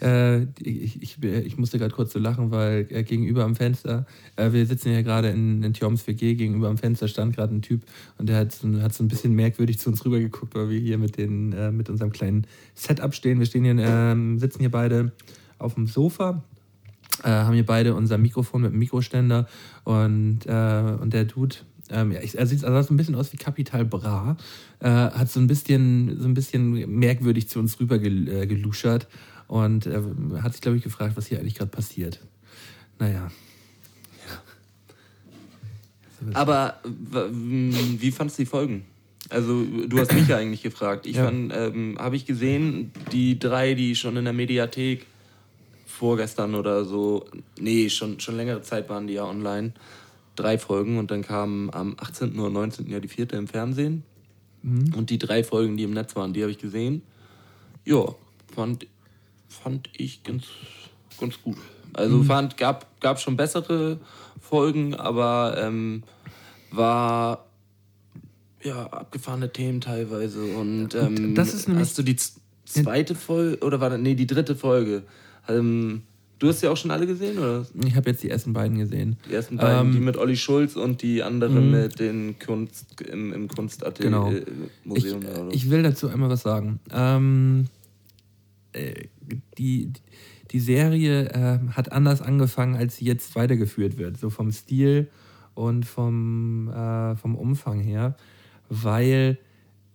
äh, 0.00 0.42
ich, 0.62 1.02
ich, 1.02 1.22
ich, 1.22 1.58
musste 1.58 1.78
gerade 1.78 1.94
kurz 1.94 2.12
so 2.12 2.18
lachen, 2.18 2.50
weil 2.50 2.86
äh, 2.90 3.02
gegenüber 3.02 3.44
am 3.44 3.54
Fenster, 3.54 4.06
äh, 4.36 4.52
wir 4.52 4.64
sitzen 4.66 4.92
ja 4.92 5.02
gerade 5.02 5.30
in, 5.30 5.62
in 5.62 5.74
Tjoms 5.74 6.06
WG, 6.06 6.34
gegenüber 6.34 6.68
am 6.68 6.78
Fenster 6.78 7.08
stand 7.08 7.34
gerade 7.34 7.54
ein 7.54 7.62
Typ 7.62 7.82
und 8.18 8.28
der 8.28 8.38
hat 8.38 8.52
so, 8.52 8.68
hat 8.80 8.94
so 8.94 9.04
ein 9.04 9.08
bisschen 9.08 9.34
merkwürdig 9.34 9.78
zu 9.78 9.90
uns 9.90 10.04
rübergeguckt, 10.04 10.54
weil 10.54 10.70
wir 10.70 10.78
hier 10.78 10.98
mit, 10.98 11.16
den, 11.18 11.52
äh, 11.52 11.70
mit 11.70 11.90
unserem 11.90 12.12
kleinen 12.12 12.46
Setup 12.74 13.14
stehen. 13.14 13.38
Wir 13.38 13.46
stehen 13.46 13.64
hier, 13.64 13.76
ähm, 13.78 14.38
sitzen 14.38 14.60
hier 14.60 14.70
beide 14.70 15.12
auf 15.58 15.74
dem 15.74 15.86
Sofa 15.86 16.42
äh, 17.22 17.28
haben 17.28 17.54
hier 17.54 17.66
beide 17.66 17.94
unser 17.94 18.18
Mikrofon 18.18 18.62
mit 18.62 18.72
dem 18.72 18.78
Mikroständer 18.78 19.46
und, 19.84 20.40
äh, 20.46 20.96
und 21.00 21.12
der 21.12 21.24
Dude, 21.24 21.56
ähm, 21.90 22.12
ja, 22.12 22.20
er 22.20 22.46
sieht 22.46 22.64
also 22.64 22.92
ein 22.92 22.96
bisschen 22.96 23.14
aus 23.14 23.32
wie 23.32 23.36
Capital 23.36 23.84
Bra, 23.84 24.36
äh, 24.80 24.88
hat 24.88 25.30
so 25.30 25.40
ein 25.40 25.46
bisschen, 25.46 26.18
so 26.20 26.26
ein 26.26 26.34
bisschen 26.34 26.72
merkwürdig 26.98 27.48
zu 27.48 27.58
uns 27.58 27.78
rüber 27.78 27.98
gel, 27.98 28.28
äh, 28.28 28.46
geluschert 28.46 29.06
und 29.46 29.86
äh, 29.86 30.00
hat 30.40 30.52
sich, 30.52 30.62
glaube 30.62 30.78
ich, 30.78 30.82
gefragt, 30.82 31.16
was 31.16 31.26
hier 31.26 31.38
eigentlich 31.38 31.54
gerade 31.54 31.70
passiert. 31.70 32.20
Naja. 32.98 33.30
Aber 36.32 36.80
wie 36.84 38.10
fandest 38.10 38.38
du 38.38 38.42
die 38.44 38.48
Folgen? 38.48 38.84
Also 39.28 39.64
du 39.64 39.98
hast 39.98 40.12
mich 40.12 40.28
ja 40.28 40.36
eigentlich 40.38 40.62
gefragt. 40.62 41.06
Ich 41.06 41.16
ja. 41.16 41.28
ähm, 41.28 41.96
habe 41.98 42.16
ich 42.16 42.24
gesehen, 42.24 42.92
die 43.12 43.38
drei, 43.38 43.74
die 43.74 43.94
schon 43.94 44.16
in 44.16 44.24
der 44.24 44.32
Mediathek 44.32 45.06
vorgestern 45.94 46.54
oder 46.54 46.84
so, 46.84 47.24
nee, 47.58 47.88
schon, 47.88 48.18
schon 48.20 48.36
längere 48.36 48.62
Zeit 48.62 48.88
waren 48.88 49.06
die 49.06 49.14
ja 49.14 49.24
online. 49.24 49.72
Drei 50.36 50.58
Folgen 50.58 50.98
und 50.98 51.10
dann 51.12 51.22
kam 51.22 51.70
am 51.70 51.94
18. 51.96 52.38
oder 52.38 52.50
19. 52.50 52.90
ja 52.90 52.98
die 52.98 53.08
vierte 53.08 53.36
im 53.36 53.46
Fernsehen. 53.46 54.02
Mhm. 54.62 54.92
Und 54.96 55.10
die 55.10 55.18
drei 55.18 55.44
Folgen, 55.44 55.76
die 55.76 55.84
im 55.84 55.92
Netz 55.92 56.16
waren, 56.16 56.32
die 56.32 56.42
habe 56.42 56.50
ich 56.50 56.58
gesehen. 56.58 57.02
Ja, 57.84 58.04
fand, 58.52 58.86
fand 59.48 59.88
ich 59.96 60.24
ganz, 60.24 60.46
ganz 61.20 61.40
gut. 61.40 61.58
Also 61.92 62.16
mhm. 62.16 62.24
fand, 62.24 62.56
gab, 62.56 63.00
gab 63.00 63.20
schon 63.20 63.36
bessere 63.36 64.00
Folgen, 64.40 64.94
aber 64.94 65.56
ähm, 65.58 66.02
war 66.72 67.46
ja 68.62 68.86
abgefahrene 68.86 69.52
Themen 69.52 69.80
teilweise. 69.80 70.42
Und 70.42 70.96
ähm, 70.96 71.36
das 71.36 71.54
ist 71.54 71.68
hast 71.68 71.96
du 71.98 72.02
die 72.02 72.16
zweite 72.64 73.14
Folge 73.14 73.64
oder 73.64 73.80
war 73.80 73.90
das, 73.90 74.00
nee, 74.00 74.16
die 74.16 74.26
dritte 74.26 74.56
Folge 74.56 75.04
ähm, 75.48 76.02
du 76.38 76.48
hast 76.48 76.62
ja 76.62 76.70
auch 76.70 76.76
schon 76.76 76.90
alle 76.90 77.06
gesehen, 77.06 77.38
oder? 77.38 77.66
Ich 77.84 77.96
habe 77.96 78.10
jetzt 78.10 78.22
die 78.22 78.30
ersten 78.30 78.52
beiden 78.52 78.78
gesehen. 78.78 79.16
Die 79.28 79.34
ersten 79.34 79.56
beiden, 79.56 79.88
ähm, 79.88 79.92
die 79.92 80.00
mit 80.00 80.16
Olli 80.16 80.36
Schulz 80.36 80.76
und 80.76 81.02
die 81.02 81.22
andere 81.22 81.60
mh. 81.60 81.60
mit 81.60 81.98
den 81.98 82.38
Kunst 82.38 83.00
im, 83.02 83.32
im 83.32 83.48
Kunstatelier 83.48 84.10
genau. 84.10 84.30
Äh, 84.30 84.44
Museum. 84.84 85.22
Ich, 85.50 85.64
ich, 85.64 85.70
will 85.70 85.82
dazu 85.82 86.08
einmal 86.08 86.28
was 86.28 86.42
sagen. 86.42 86.80
Ähm, 86.92 87.66
äh, 88.72 89.08
die, 89.58 89.92
die 90.50 90.60
Serie 90.60 91.30
äh, 91.30 91.58
hat 91.72 91.92
anders 91.92 92.20
angefangen, 92.20 92.76
als 92.76 92.96
sie 92.96 93.04
jetzt 93.04 93.34
weitergeführt 93.36 93.96
wird. 93.96 94.18
So 94.18 94.30
vom 94.30 94.52
Stil 94.52 95.08
und 95.54 95.86
vom, 95.86 96.68
äh, 96.68 97.16
vom 97.16 97.36
Umfang 97.36 97.80
her. 97.80 98.16
Weil 98.68 99.38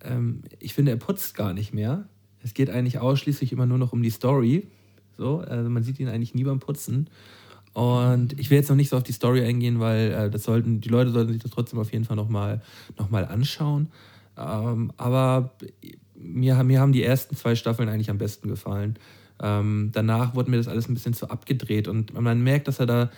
ähm, 0.03 0.41
ich 0.59 0.73
finde, 0.73 0.91
er 0.91 0.97
putzt 0.97 1.35
gar 1.35 1.53
nicht 1.53 1.73
mehr. 1.73 2.07
Es 2.41 2.53
geht 2.53 2.69
eigentlich 2.69 2.99
ausschließlich 2.99 3.51
immer 3.51 3.65
nur 3.65 3.77
noch 3.77 3.91
um 3.91 4.01
die 4.01 4.09
Story 4.09 4.67
so, 5.19 5.39
also 5.39 5.69
man 5.69 5.83
sieht 5.83 5.99
ihn 5.99 6.07
eigentlich 6.07 6.33
nie 6.33 6.43
beim 6.43 6.59
Putzen. 6.59 7.09
Und 7.73 8.39
ich 8.39 8.49
will 8.49 8.57
jetzt 8.57 8.69
noch 8.69 8.75
nicht 8.75 8.89
so 8.89 8.97
auf 8.97 9.03
die 9.03 9.11
Story 9.11 9.45
eingehen, 9.45 9.79
weil 9.79 10.11
äh, 10.11 10.29
das 10.29 10.43
sollten, 10.43 10.81
die 10.81 10.89
Leute 10.89 11.11
sollten 11.11 11.31
sich 11.31 11.41
das 11.43 11.51
trotzdem 11.51 11.77
auf 11.77 11.93
jeden 11.93 12.05
Fall 12.05 12.15
nochmal 12.15 12.61
noch 12.97 13.11
mal 13.11 13.25
anschauen. 13.25 13.89
Ähm, 14.37 14.91
aber 14.97 15.51
mir, 16.15 16.63
mir 16.63 16.79
haben 16.79 16.93
die 16.93 17.03
ersten 17.03 17.35
zwei 17.35 17.55
Staffeln 17.55 17.89
eigentlich 17.89 18.09
am 18.09 18.17
besten 18.17 18.49
gefallen. 18.49 18.97
Ähm, 19.41 19.91
danach 19.93 20.35
wurde 20.35 20.49
mir 20.49 20.57
das 20.57 20.67
alles 20.67 20.89
ein 20.89 20.93
bisschen 20.93 21.13
zu 21.13 21.29
abgedreht 21.29 21.87
und 21.87 22.19
man 22.19 22.41
merkt, 22.41 22.67
dass 22.67 22.79
er 22.79 22.85
da, 22.85 23.09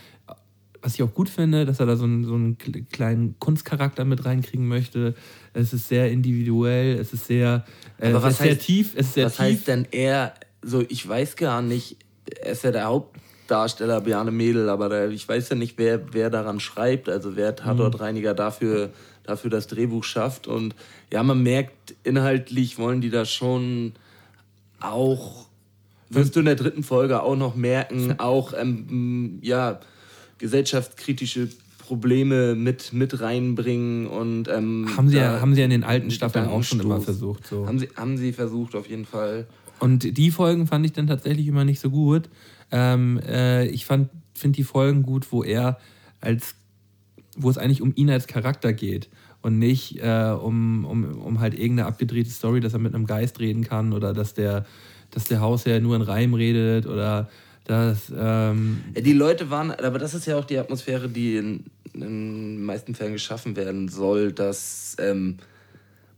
was 0.82 0.94
ich 0.94 1.02
auch 1.02 1.14
gut 1.14 1.30
finde, 1.30 1.66
dass 1.66 1.80
er 1.80 1.88
da 1.88 1.96
so 1.96 2.04
einen, 2.04 2.26
so 2.26 2.36
einen 2.36 2.58
kleinen 2.92 3.40
Kunstcharakter 3.40 4.06
mit 4.06 4.26
reinkriegen 4.26 4.68
möchte. 4.68 5.16
Es 5.54 5.74
ist 5.74 5.88
sehr 5.88 6.12
individuell, 6.12 7.00
es 7.00 7.14
ist 7.14 7.26
sehr, 7.26 7.66
äh, 7.98 8.10
aber 8.10 8.22
was 8.22 8.34
es 8.34 8.40
ist 8.40 8.46
heißt, 8.46 8.50
sehr 8.50 8.60
tief. 8.60 8.94
Es 8.96 9.08
ist 9.08 9.14
sehr 9.16 9.26
was 9.26 9.34
tief. 9.34 9.46
heißt 9.46 9.68
denn 9.68 9.88
er 9.92 10.34
so, 10.62 10.84
ich 10.88 11.08
weiß 11.08 11.36
gar 11.36 11.62
nicht, 11.62 11.98
er 12.42 12.52
ist 12.52 12.64
ja 12.64 12.72
der 12.72 12.86
Hauptdarsteller 12.86 14.02
Bjarne 14.02 14.32
Mädel, 14.32 14.70
aber 14.70 14.90
der, 14.90 15.10
ich 15.10 15.28
weiß 15.28 15.50
ja 15.50 15.56
nicht, 15.56 15.78
wer, 15.78 16.14
wer 16.14 16.30
daran 16.30 16.60
schreibt, 16.60 17.10
also 17.10 17.36
wer 17.36 17.56
Tatortreiniger 17.56 18.34
dafür, 18.34 18.92
dafür 19.24 19.50
das 19.50 19.68
Drehbuch 19.68 20.04
schafft. 20.04 20.48
Und 20.48 20.76
ja, 21.12 21.24
man 21.24 21.42
merkt, 21.44 21.96
inhaltlich 22.04 22.78
wollen 22.78 23.02
die 23.02 23.10
da 23.10 23.26
schon 23.26 23.94
auch, 24.80 25.46
wirst 26.10 26.36
du 26.36 26.40
in 26.40 26.46
der 26.46 26.56
dritten 26.56 26.84
Folge 26.84 27.24
auch 27.24 27.36
noch 27.36 27.56
merken, 27.56 28.16
auch, 28.20 28.54
ähm, 28.54 29.40
ja, 29.42 29.80
gesellschaftskritische 30.38 31.50
Probleme 31.92 32.56
mit, 32.56 32.94
mit 32.94 33.20
reinbringen 33.20 34.08
und 34.08 34.48
ähm, 34.48 34.90
Haben 34.96 35.10
sie, 35.10 35.18
ja, 35.18 35.34
da 35.34 35.42
haben 35.42 35.54
sie 35.54 35.60
ja 35.60 35.66
in 35.66 35.72
den 35.72 35.84
alten 35.84 36.10
Staffeln 36.10 36.48
auch 36.48 36.64
schon 36.64 36.80
immer 36.80 37.02
versucht. 37.02 37.46
So. 37.46 37.68
Haben 37.68 37.80
sie, 37.80 37.90
haben 37.96 38.18
sie 38.18 38.32
versucht, 38.32 38.76
auf 38.76 38.88
jeden 38.88 39.06
Fall. 39.06 39.46
Und 39.82 40.16
die 40.16 40.30
Folgen 40.30 40.68
fand 40.68 40.86
ich 40.86 40.94
dann 40.94 41.08
tatsächlich 41.08 41.48
immer 41.48 41.66
nicht 41.66 41.80
so 41.80 41.90
gut. 41.90 42.30
Ähm, 42.70 43.20
äh, 43.28 43.66
ich 43.66 43.88
finde 43.88 44.10
die 44.46 44.64
Folgen 44.64 45.02
gut, 45.02 45.32
wo 45.32 45.44
er 45.44 45.80
als, 46.20 46.54
wo 47.36 47.50
es 47.50 47.58
eigentlich 47.58 47.82
um 47.82 47.92
ihn 47.96 48.12
als 48.12 48.28
Charakter 48.28 48.74
geht 48.74 49.10
und 49.42 49.58
nicht 49.58 49.98
äh, 49.98 50.36
um, 50.40 50.86
um, 50.86 51.20
um 51.20 51.40
halt 51.40 51.56
irgendeine 51.56 51.88
abgedrehte 51.88 52.30
Story, 52.30 52.60
dass 52.60 52.74
er 52.74 52.80
mit 52.80 52.94
einem 52.94 53.08
Geist 53.08 53.40
reden 53.40 53.64
kann 53.64 53.92
oder 53.92 54.14
dass 54.14 54.36
der, 54.36 54.68
dass 55.10 55.26
der 55.26 55.42
Hausherr 55.42 55.80
nur 55.80 55.96
in 55.96 56.04
Reim 56.04 56.36
redet 56.36 56.86
oder 56.86 57.28
dass, 57.66 58.14
ähm, 58.16 58.82
Ja, 58.94 59.02
Die 59.02 59.14
Leute 59.14 59.50
waren, 59.50 59.72
aber 59.72 59.98
das 59.98 60.14
ist 60.14 60.28
ja 60.28 60.38
auch 60.38 60.46
die 60.46 60.60
Atmosphäre, 60.60 61.10
die 61.10 61.38
in, 61.38 61.64
in 61.94 62.02
den 62.02 62.64
meisten 62.66 62.94
Fällen 62.94 63.14
geschaffen 63.14 63.56
werden 63.56 63.88
soll, 63.88 64.32
dass 64.32 64.96
ähm, 65.00 65.38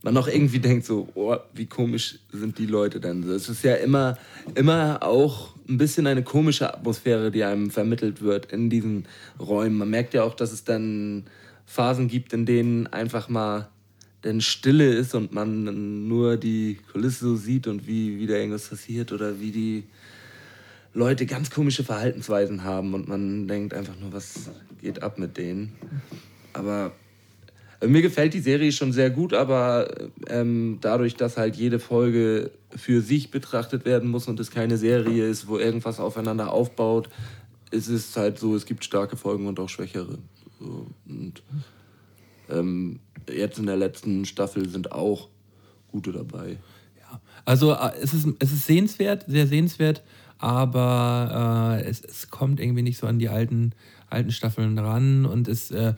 man 0.04 0.14
noch 0.14 0.28
irgendwie 0.28 0.60
denkt, 0.60 0.86
so, 0.86 1.08
oh, 1.16 1.38
wie 1.54 1.66
komisch 1.66 2.20
sind 2.32 2.60
die 2.60 2.68
Leute 2.68 3.00
denn? 3.00 3.24
Es 3.24 3.50
ist 3.50 3.64
ja 3.64 3.76
immer, 3.76 4.18
immer 4.54 5.02
auch 5.02 5.56
ein 5.68 5.78
bisschen 5.78 6.06
eine 6.08 6.24
komische 6.24 6.72
Atmosphäre, 6.72 7.32
die 7.32 7.44
einem 7.44 7.72
vermittelt 7.72 8.22
wird 8.22 8.52
in 8.52 8.70
diesen 8.70 9.06
Räumen. 9.40 9.78
Man 9.78 9.90
merkt 9.90 10.14
ja 10.14 10.24
auch, 10.24 10.36
dass 10.36 10.52
es 10.52 10.66
dann 10.66 11.24
Phasen 11.66 12.10
gibt, 12.10 12.34
in 12.34 12.46
denen 12.46 12.88
einfach 12.88 13.30
mal 13.30 13.70
denn 14.26 14.42
Stille 14.42 14.94
ist 14.94 15.16
und 15.16 15.34
man 15.34 16.08
nur 16.08 16.38
die 16.38 16.80
Kulisse 16.92 17.26
so 17.26 17.36
sieht 17.36 17.68
und 17.68 17.88
wie 17.88 18.20
wieder 18.20 18.38
irgendwas 18.38 18.70
passiert 18.70 19.12
oder 19.12 19.40
wie 19.40 19.52
die 19.52 19.84
Leute 20.94 21.26
ganz 21.26 21.50
komische 21.50 21.84
Verhaltensweisen 21.84 22.64
haben 22.64 22.94
und 22.94 23.08
man 23.08 23.48
denkt 23.48 23.74
einfach 23.74 23.98
nur, 24.00 24.14
was 24.14 24.50
geht 24.82 25.02
ab 25.02 25.18
mit 25.18 25.38
denen. 25.38 25.74
Aber 26.54 26.94
mir 27.88 28.02
gefällt 28.02 28.34
die 28.34 28.40
Serie 28.40 28.72
schon 28.72 28.92
sehr 28.92 29.10
gut, 29.10 29.34
aber 29.34 29.94
ähm, 30.28 30.78
dadurch, 30.82 31.16
dass 31.16 31.38
halt 31.38 31.56
jede 31.56 31.80
Folge 31.80 32.52
für 32.76 33.02
sich 33.02 33.32
betrachtet 33.32 33.86
werden 33.86 34.10
muss 34.10 34.28
und 34.28 34.40
es 34.40 34.52
keine 34.52 34.78
Serie 34.78 35.28
ist, 35.28 35.48
wo 35.48 35.58
irgendwas 35.58 36.00
aufeinander 36.00 36.52
aufbaut, 36.52 37.10
ist 37.72 37.88
es 37.88 38.16
halt 38.16 38.40
so, 38.40 38.56
es 38.56 38.66
gibt 38.66 38.84
starke 38.84 39.18
Folgen 39.18 39.48
und 39.48 39.60
auch 39.60 39.70
schwächere. 39.70 40.18
So, 40.60 40.88
und 41.08 41.42
ähm, 42.50 43.00
jetzt 43.32 43.58
in 43.60 43.66
der 43.66 43.78
letzten 43.78 44.26
Staffel 44.26 44.70
sind 44.70 44.92
auch 44.92 45.30
gute 45.92 46.12
dabei. 46.12 46.58
ja. 47.00 47.22
Also 47.46 47.74
äh, 47.74 47.92
es 48.02 48.14
ist, 48.14 48.28
es 48.40 48.52
ist 48.52 48.66
sehenswert, 48.66 49.26
sehr 49.28 49.48
sehenswert, 49.48 50.04
aber 50.38 51.80
äh, 51.80 51.88
es, 51.88 52.02
es 52.02 52.30
kommt 52.30 52.60
irgendwie 52.60 52.82
nicht 52.82 52.98
so 52.98 53.08
an 53.08 53.20
die 53.20 53.30
alten, 53.30 53.74
alten 54.14 54.32
Staffeln 54.32 54.78
ran 54.78 55.26
und 55.26 55.48
es, 55.48 55.72
äh, 55.72 55.94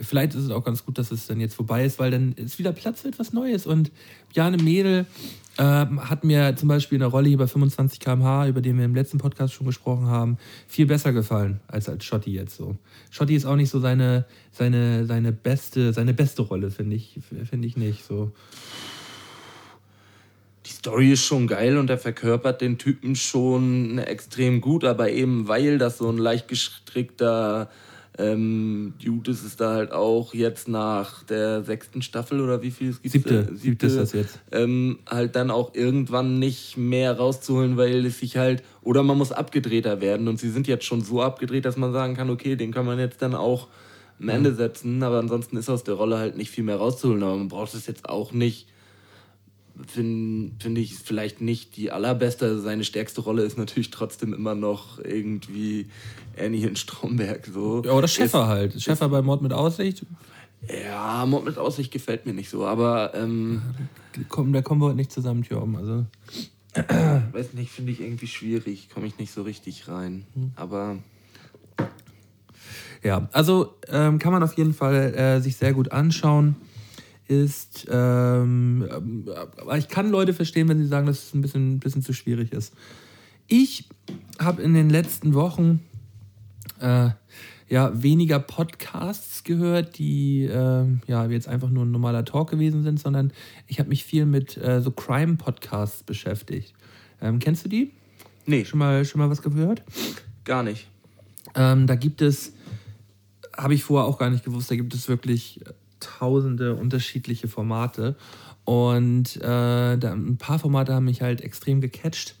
vielleicht 0.00 0.34
ist 0.34 0.44
es 0.44 0.50
auch 0.50 0.64
ganz 0.64 0.84
gut, 0.84 0.98
dass 0.98 1.10
es 1.10 1.26
dann 1.26 1.40
jetzt 1.40 1.54
vorbei 1.54 1.84
ist, 1.84 1.98
weil 1.98 2.10
dann 2.10 2.32
ist 2.32 2.58
wieder 2.58 2.72
Platz 2.72 3.02
für 3.02 3.08
etwas 3.08 3.32
Neues 3.32 3.66
und 3.66 3.90
Bjane 4.32 4.56
Mädel 4.56 5.06
ähm, 5.58 6.08
hat 6.08 6.22
mir 6.22 6.54
zum 6.56 6.68
Beispiel 6.68 6.96
in 6.96 7.00
der 7.00 7.08
Rolle 7.08 7.28
hier 7.28 7.38
bei 7.38 7.48
25 7.48 7.98
km/h, 7.98 8.46
über 8.46 8.60
den 8.60 8.78
wir 8.78 8.84
im 8.84 8.94
letzten 8.94 9.18
Podcast 9.18 9.52
schon 9.52 9.66
gesprochen 9.66 10.06
haben, 10.06 10.38
viel 10.68 10.86
besser 10.86 11.12
gefallen 11.12 11.60
als 11.66 11.88
als 11.88 12.04
Schotti 12.04 12.32
jetzt 12.32 12.56
so. 12.56 12.76
Schotti 13.10 13.34
ist 13.34 13.44
auch 13.44 13.56
nicht 13.56 13.70
so 13.70 13.80
seine, 13.80 14.24
seine, 14.52 15.04
seine 15.06 15.32
beste, 15.32 15.92
seine 15.92 16.14
beste 16.14 16.42
Rolle, 16.42 16.70
finde 16.70 16.94
ich, 16.94 17.18
finde 17.50 17.66
ich 17.66 17.76
nicht 17.76 18.04
so. 18.04 18.32
Die 20.68 20.74
Story 20.74 21.12
ist 21.12 21.24
schon 21.24 21.46
geil 21.46 21.78
und 21.78 21.88
er 21.88 21.96
verkörpert 21.96 22.60
den 22.60 22.76
Typen 22.76 23.16
schon 23.16 23.98
extrem 23.98 24.60
gut, 24.60 24.84
aber 24.84 25.10
eben 25.10 25.48
weil 25.48 25.78
das 25.78 25.98
so 25.98 26.10
ein 26.10 26.18
leicht 26.18 26.46
gestrickter 26.46 27.70
ähm, 28.18 28.92
Dude 29.02 29.30
ist, 29.30 29.44
ist 29.44 29.60
da 29.60 29.74
halt 29.74 29.92
auch 29.92 30.34
jetzt 30.34 30.68
nach 30.68 31.22
der 31.22 31.62
sechsten 31.62 32.02
Staffel 32.02 32.40
oder 32.40 32.62
wie 32.62 32.70
viel 32.70 32.90
es 32.90 33.00
gibt. 33.00 33.12
Siebte, 33.12 33.48
siebte 33.54 33.86
ist 33.86 33.96
das 33.96 34.12
jetzt. 34.12 34.40
Ähm, 34.50 34.98
halt 35.08 35.36
dann 35.36 35.50
auch 35.50 35.74
irgendwann 35.74 36.38
nicht 36.38 36.76
mehr 36.76 37.16
rauszuholen, 37.16 37.76
weil 37.76 38.04
es 38.04 38.18
sich 38.18 38.36
halt, 38.36 38.62
oder 38.82 39.02
man 39.02 39.16
muss 39.16 39.32
abgedrehter 39.32 40.00
werden 40.00 40.28
und 40.28 40.38
sie 40.38 40.50
sind 40.50 40.66
jetzt 40.66 40.84
schon 40.84 41.00
so 41.00 41.22
abgedreht, 41.22 41.64
dass 41.64 41.76
man 41.76 41.92
sagen 41.92 42.14
kann, 42.14 42.28
okay, 42.28 42.56
den 42.56 42.72
kann 42.72 42.84
man 42.84 42.98
jetzt 42.98 43.22
dann 43.22 43.34
auch 43.34 43.68
am 44.20 44.28
Ende 44.28 44.52
setzen, 44.52 45.02
aber 45.02 45.18
ansonsten 45.20 45.56
ist 45.56 45.70
aus 45.70 45.84
der 45.84 45.94
Rolle 45.94 46.18
halt 46.18 46.36
nicht 46.36 46.50
viel 46.50 46.64
mehr 46.64 46.76
rauszuholen, 46.76 47.22
aber 47.22 47.36
man 47.36 47.48
braucht 47.48 47.72
es 47.74 47.86
jetzt 47.86 48.08
auch 48.08 48.32
nicht 48.32 48.66
finde 49.86 50.52
find 50.60 50.78
ich 50.78 50.94
vielleicht 50.94 51.40
nicht 51.40 51.76
die 51.76 51.90
allerbeste. 51.90 52.60
Seine 52.60 52.84
stärkste 52.84 53.20
Rolle 53.20 53.42
ist 53.42 53.58
natürlich 53.58 53.90
trotzdem 53.90 54.32
immer 54.32 54.54
noch 54.54 54.98
irgendwie 54.98 55.86
Annie 56.38 56.66
in 56.66 56.76
Stromberg. 56.76 57.46
So. 57.52 57.82
Ja, 57.84 57.92
oder 57.92 58.08
Schäfer 58.08 58.46
halt. 58.46 58.80
Schäfer 58.80 59.08
bei 59.08 59.22
Mord 59.22 59.42
mit 59.42 59.52
Aussicht. 59.52 60.04
Ja, 60.82 61.24
Mord 61.26 61.44
mit 61.44 61.58
Aussicht 61.58 61.92
gefällt 61.92 62.26
mir 62.26 62.34
nicht 62.34 62.50
so, 62.50 62.66
aber 62.66 63.14
ähm, 63.14 63.62
Komm, 64.28 64.52
da 64.52 64.62
kommen 64.62 64.80
wir 64.80 64.86
heute 64.86 64.96
nicht 64.96 65.12
zusammen, 65.12 65.44
Thjörben. 65.44 65.76
Also, 65.76 66.06
weiß 67.32 67.54
nicht, 67.54 67.70
finde 67.70 67.92
ich 67.92 68.00
irgendwie 68.00 68.26
schwierig, 68.26 68.88
komme 68.92 69.06
ich 69.06 69.18
nicht 69.18 69.32
so 69.32 69.42
richtig 69.42 69.88
rein. 69.88 70.24
Aber 70.56 70.98
ja, 73.02 73.28
also 73.32 73.74
ähm, 73.88 74.18
kann 74.18 74.32
man 74.32 74.42
auf 74.42 74.54
jeden 74.54 74.74
Fall 74.74 75.14
äh, 75.14 75.40
sich 75.40 75.56
sehr 75.56 75.72
gut 75.72 75.92
anschauen. 75.92 76.56
Ist, 77.28 77.86
ähm, 77.90 78.88
aber 79.60 79.76
ich 79.76 79.88
kann 79.88 80.10
Leute 80.10 80.32
verstehen, 80.32 80.66
wenn 80.68 80.78
sie 80.78 80.86
sagen, 80.86 81.06
dass 81.06 81.24
es 81.24 81.34
ein 81.34 81.42
bisschen, 81.42 81.78
bisschen 81.78 82.02
zu 82.02 82.14
schwierig 82.14 82.52
ist. 82.52 82.72
Ich 83.48 83.86
habe 84.38 84.62
in 84.62 84.72
den 84.72 84.88
letzten 84.88 85.34
Wochen 85.34 85.80
äh, 86.80 87.10
ja 87.68 88.02
weniger 88.02 88.38
Podcasts 88.38 89.44
gehört, 89.44 89.98
die 89.98 90.44
äh, 90.44 90.86
ja 91.06 91.26
jetzt 91.26 91.48
einfach 91.48 91.68
nur 91.68 91.84
ein 91.84 91.90
normaler 91.90 92.24
Talk 92.24 92.50
gewesen 92.50 92.82
sind, 92.82 92.98
sondern 92.98 93.30
ich 93.66 93.78
habe 93.78 93.90
mich 93.90 94.04
viel 94.04 94.24
mit 94.24 94.56
äh, 94.56 94.80
so 94.80 94.90
Crime-Podcasts 94.90 96.02
beschäftigt. 96.02 96.72
Ähm, 97.20 97.38
kennst 97.40 97.64
du 97.64 97.68
die? 97.68 97.92
nee, 98.46 98.64
Schon 98.64 98.78
mal, 98.78 99.04
schon 99.04 99.18
mal 99.18 99.28
was 99.28 99.42
gehört? 99.42 99.82
gar 100.44 100.62
nicht. 100.62 100.88
Ähm, 101.54 101.86
da 101.86 101.94
gibt 101.94 102.22
es, 102.22 102.52
habe 103.54 103.74
ich 103.74 103.84
vorher 103.84 104.08
auch 104.08 104.18
gar 104.18 104.30
nicht 104.30 104.44
gewusst, 104.44 104.70
da 104.70 104.76
gibt 104.76 104.94
es 104.94 105.08
wirklich 105.08 105.60
tausende 106.00 106.74
unterschiedliche 106.74 107.48
Formate. 107.48 108.16
Und 108.64 109.36
äh, 109.36 109.96
da, 109.96 110.12
ein 110.12 110.36
paar 110.36 110.58
Formate 110.58 110.94
haben 110.94 111.06
mich 111.06 111.22
halt 111.22 111.40
extrem 111.40 111.80
gecatcht. 111.80 112.36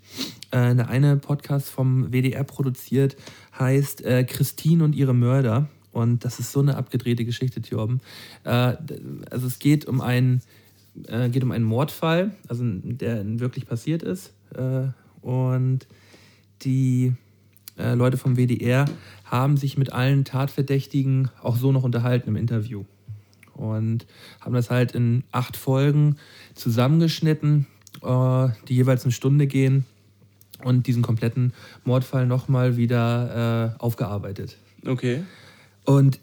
Äh, 0.50 0.74
der 0.74 0.88
eine 0.88 1.16
Podcast 1.16 1.70
vom 1.70 2.12
WDR 2.12 2.44
produziert 2.44 3.16
heißt 3.58 4.04
äh, 4.04 4.24
Christine 4.24 4.84
und 4.84 4.94
ihre 4.94 5.14
Mörder. 5.14 5.68
Und 5.92 6.24
das 6.24 6.38
ist 6.38 6.52
so 6.52 6.60
eine 6.60 6.76
abgedrehte 6.76 7.24
Geschichte, 7.24 7.60
Thjörben. 7.60 8.00
Äh, 8.44 8.76
also 9.30 9.46
es 9.46 9.58
geht 9.58 9.86
um 9.86 10.00
einen, 10.00 10.42
äh, 11.06 11.28
geht 11.28 11.42
um 11.42 11.50
einen 11.50 11.64
Mordfall, 11.64 12.32
also 12.46 12.62
der 12.64 13.40
wirklich 13.40 13.66
passiert 13.66 14.02
ist. 14.02 14.32
Äh, 14.54 14.88
und 15.22 15.86
die 16.62 17.14
Leute 17.80 18.16
vom 18.16 18.36
WDR 18.36 18.86
haben 19.24 19.56
sich 19.56 19.78
mit 19.78 19.92
allen 19.92 20.24
Tatverdächtigen 20.24 21.30
auch 21.40 21.56
so 21.56 21.70
noch 21.70 21.84
unterhalten 21.84 22.28
im 22.28 22.34
Interview. 22.34 22.84
Und 23.58 24.06
haben 24.40 24.54
das 24.54 24.70
halt 24.70 24.92
in 24.92 25.24
acht 25.32 25.56
Folgen 25.56 26.16
zusammengeschnitten, 26.54 27.66
äh, 28.02 28.48
die 28.68 28.74
jeweils 28.74 29.04
eine 29.04 29.12
Stunde 29.12 29.46
gehen 29.46 29.84
und 30.62 30.86
diesen 30.86 31.02
kompletten 31.02 31.52
Mordfall 31.84 32.26
nochmal 32.26 32.76
wieder 32.76 33.74
äh, 33.76 33.82
aufgearbeitet. 33.82 34.56
Okay. 34.86 35.24
Und 35.84 36.20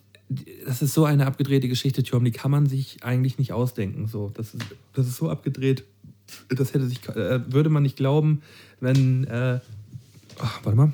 das 0.65 0.82
ist 0.82 0.93
so 0.93 1.06
eine 1.06 1.26
abgedrehte 1.26 1.67
Geschichte, 1.67 2.04
Tom, 2.04 2.26
die 2.26 2.32
kann 2.32 2.52
man 2.52 2.67
sich 2.67 3.04
eigentlich 3.04 3.38
nicht 3.38 3.54
ausdenken. 3.54 4.08
So, 4.08 4.32
das, 4.34 4.54
ist, 4.54 4.63
das 4.93 5.08
ist 5.08 5.17
so 5.17 5.30
abgedreht, 5.30 5.84
das 6.50 6.74
hätte 6.74 6.88
sich, 6.88 7.08
äh, 7.10 7.52
würde 7.52 7.69
man 7.69 7.84
nicht 7.84 7.98
glauben, 7.98 8.41
wenn, 8.80 9.26
äh, 9.26 9.60
ach, 10.39 10.60
warte 10.63 10.78
mal, 10.78 10.93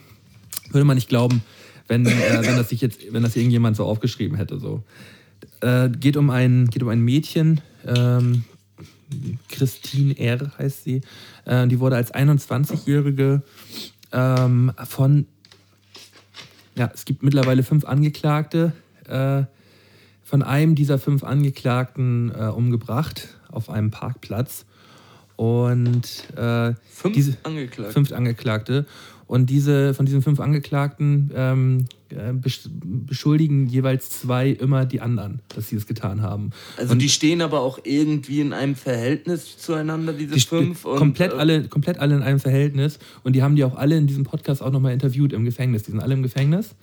würde 0.72 0.86
man 0.86 0.96
nicht 0.96 1.10
glauben, 1.10 1.42
wenn, 1.88 2.06
äh, 2.06 2.40
wenn 2.42 2.58
das 2.58 2.70
sich 2.70 2.82
jetzt, 2.82 3.02
wenn 3.12 3.24
das 3.24 3.36
irgendjemand 3.36 3.78
so 3.78 3.86
aufgeschrieben 3.86 4.38
hätte. 4.38 4.60
So. 4.60 4.84
Äh, 5.62 5.90
geht, 5.90 6.18
um 6.18 6.30
ein, 6.30 6.68
geht 6.68 6.84
um 6.84 6.90
ein 6.90 7.02
Mädchen, 7.02 7.62
ähm, 7.86 8.44
Christine 9.50 10.18
R. 10.18 10.52
heißt 10.58 10.84
sie. 10.84 11.02
Äh, 11.46 11.68
die 11.68 11.80
wurde 11.80 11.96
als 11.96 12.14
21-Jährige 12.14 13.42
ähm, 14.12 14.72
von 14.86 15.26
ja, 16.76 16.90
es 16.94 17.06
gibt 17.06 17.24
mittlerweile 17.24 17.64
fünf 17.64 17.86
Angeklagte. 17.86 18.74
Äh, 19.08 19.44
von 20.24 20.44
einem 20.44 20.76
dieser 20.76 20.98
fünf 20.98 21.24
Angeklagten 21.24 22.32
äh, 22.34 22.46
umgebracht 22.46 23.36
auf 23.50 23.70
einem 23.70 23.92
Parkplatz. 23.92 24.66
Und 25.36 26.06
äh, 26.38 26.74
Fünf 26.90 27.16
diese 27.16 27.38
Angeklagte. 27.44 27.92
fünf 27.92 28.12
Angeklagte. 28.14 28.86
Und 29.32 29.50
diese, 29.50 29.94
von 29.94 30.06
diesen 30.06 30.22
fünf 30.22 30.42
Angeklagten 30.42 31.32
ähm, 31.34 31.86
äh, 32.10 32.34
beschuldigen 32.34 33.66
jeweils 33.66 34.10
zwei 34.10 34.50
immer 34.50 34.84
die 34.84 35.00
anderen, 35.00 35.40
dass 35.56 35.70
sie 35.70 35.78
es 35.78 35.88
getan 35.88 36.22
haben. 36.22 36.50
Also 36.76 36.92
und 36.92 37.00
die 37.00 37.08
stehen 37.08 37.42
aber 37.42 37.62
auch 37.62 37.80
irgendwie 37.86 38.42
in 38.42 38.52
einem 38.52 38.76
Verhältnis 38.76 39.58
zueinander, 39.58 40.12
diese 40.12 40.34
die 40.34 40.42
fünf. 40.42 40.84
Und, 40.84 40.98
komplett, 40.98 41.32
äh, 41.32 41.38
alle, 41.38 41.64
komplett 41.70 42.00
alle 42.00 42.16
in 42.16 42.24
einem 42.24 42.42
Verhältnis. 42.42 43.00
Und 43.24 43.32
die 43.38 43.42
haben 43.42 43.56
die 43.56 43.64
auch 43.64 43.76
alle 43.76 43.96
in 43.96 44.06
diesem 44.06 44.26
Podcast 44.26 44.62
auch 44.62 44.70
nochmal 44.70 44.92
interviewt 44.92 45.32
im 45.32 45.46
Gefängnis. 45.46 45.84
Die 45.84 45.92
sind 45.92 46.02
alle 46.02 46.14
im 46.14 46.24
Gefängnis. 46.24 46.76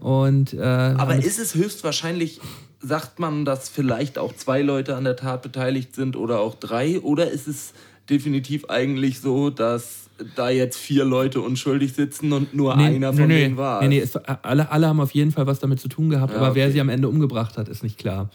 Und, 0.00 0.52
äh, 0.52 0.64
aber 0.64 1.14
ist 1.14 1.38
es 1.38 1.54
höchstwahrscheinlich, 1.54 2.40
sagt 2.80 3.20
man, 3.20 3.44
dass 3.44 3.68
vielleicht 3.68 4.18
auch 4.18 4.34
zwei 4.34 4.62
Leute 4.62 4.96
an 4.96 5.04
der 5.04 5.14
Tat 5.14 5.42
beteiligt 5.42 5.94
sind 5.94 6.16
oder 6.16 6.40
auch 6.40 6.56
drei? 6.56 6.98
Oder 6.98 7.30
ist 7.30 7.46
es 7.46 7.72
definitiv 8.10 8.64
eigentlich 8.68 9.20
so, 9.20 9.50
dass 9.50 10.03
da 10.36 10.50
jetzt 10.50 10.76
vier 10.76 11.04
Leute 11.04 11.40
unschuldig 11.40 11.92
sitzen 11.92 12.32
und 12.32 12.54
nur 12.54 12.76
nee, 12.76 12.86
einer 12.86 13.12
von 13.12 13.26
nee, 13.26 13.42
denen 13.42 13.56
war. 13.56 13.82
Nee, 13.82 13.88
nee, 13.88 13.98
es, 13.98 14.16
alle, 14.16 14.70
alle 14.70 14.88
haben 14.88 15.00
auf 15.00 15.12
jeden 15.12 15.32
Fall 15.32 15.46
was 15.46 15.58
damit 15.58 15.80
zu 15.80 15.88
tun 15.88 16.10
gehabt, 16.10 16.32
ja, 16.32 16.38
aber 16.38 16.50
okay. 16.50 16.60
wer 16.60 16.72
sie 16.72 16.80
am 16.80 16.88
Ende 16.88 17.08
umgebracht 17.08 17.58
hat, 17.58 17.68
ist 17.68 17.82
nicht 17.82 17.98
klar. 17.98 18.30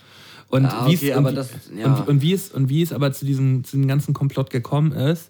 Und, 0.49 0.65
ah, 0.65 0.85
okay, 0.85 0.99
wie, 1.01 1.09
es, 1.09 1.17
und, 1.17 1.35
das, 1.35 1.49
ja. 1.77 1.85
und, 1.85 2.07
und, 2.07 2.21
wie 2.21 2.33
es, 2.33 2.49
und 2.49 2.69
wie 2.69 2.81
es 2.81 2.91
aber 2.91 3.11
zu 3.11 3.25
diesem, 3.25 3.63
zu 3.63 3.77
diesem 3.77 3.87
ganzen 3.87 4.13
Komplott 4.13 4.49
gekommen 4.49 4.91
ist, 4.91 5.29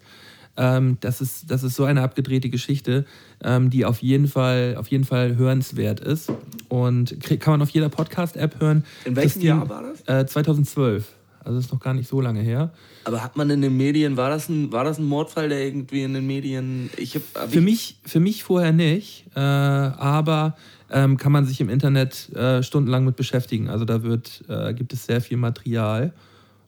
ähm, 0.57 0.97
das 1.01 1.21
ist, 1.21 1.51
das 1.51 1.63
ist 1.63 1.75
so 1.75 1.85
eine 1.85 2.01
abgedrehte 2.01 2.49
Geschichte, 2.49 3.05
ähm, 3.43 3.69
die 3.69 3.85
auf 3.85 4.01
jeden 4.01 4.27
Fall, 4.27 4.75
auf 4.77 4.87
jeden 4.87 5.05
Fall 5.05 5.37
hörenswert 5.37 5.99
ist. 5.99 6.31
Und 6.67 7.17
kann 7.39 7.53
man 7.53 7.61
auf 7.61 7.69
jeder 7.69 7.89
Podcast-App 7.89 8.59
hören. 8.59 8.83
In 9.05 9.15
welchem 9.15 9.41
Jahr 9.41 9.69
war 9.69 9.83
das? 9.83 10.23
Äh, 10.23 10.25
2012. 10.25 11.05
Also 11.43 11.59
ist 11.59 11.71
noch 11.71 11.79
gar 11.79 11.93
nicht 11.93 12.09
so 12.09 12.21
lange 12.21 12.41
her. 12.41 12.71
Aber 13.05 13.23
hat 13.23 13.37
man 13.37 13.49
in 13.49 13.61
den 13.61 13.75
Medien, 13.77 14.17
war 14.17 14.29
das 14.29 14.49
ein, 14.49 14.71
war 14.71 14.83
das 14.83 14.97
ein 14.97 15.05
Mordfall, 15.05 15.49
der 15.49 15.63
irgendwie 15.65 16.03
in 16.03 16.13
den 16.13 16.27
Medien. 16.27 16.89
Ich 16.97 17.15
hab, 17.15 17.21
hab 17.35 17.49
für, 17.49 17.59
ich 17.59 17.65
mich, 17.65 17.99
für 18.05 18.19
mich 18.19 18.43
vorher 18.43 18.71
nicht, 18.71 19.25
äh, 19.35 19.39
aber 19.39 20.55
ähm, 20.91 21.17
kann 21.17 21.31
man 21.31 21.45
sich 21.45 21.61
im 21.61 21.69
Internet 21.69 22.29
äh, 22.35 22.63
stundenlang 22.63 23.05
mit 23.05 23.15
beschäftigen. 23.15 23.69
Also 23.69 23.85
da 23.85 24.03
wird, 24.03 24.43
äh, 24.47 24.73
gibt 24.73 24.93
es 24.93 25.05
sehr 25.05 25.21
viel 25.21 25.37
Material. 25.37 26.13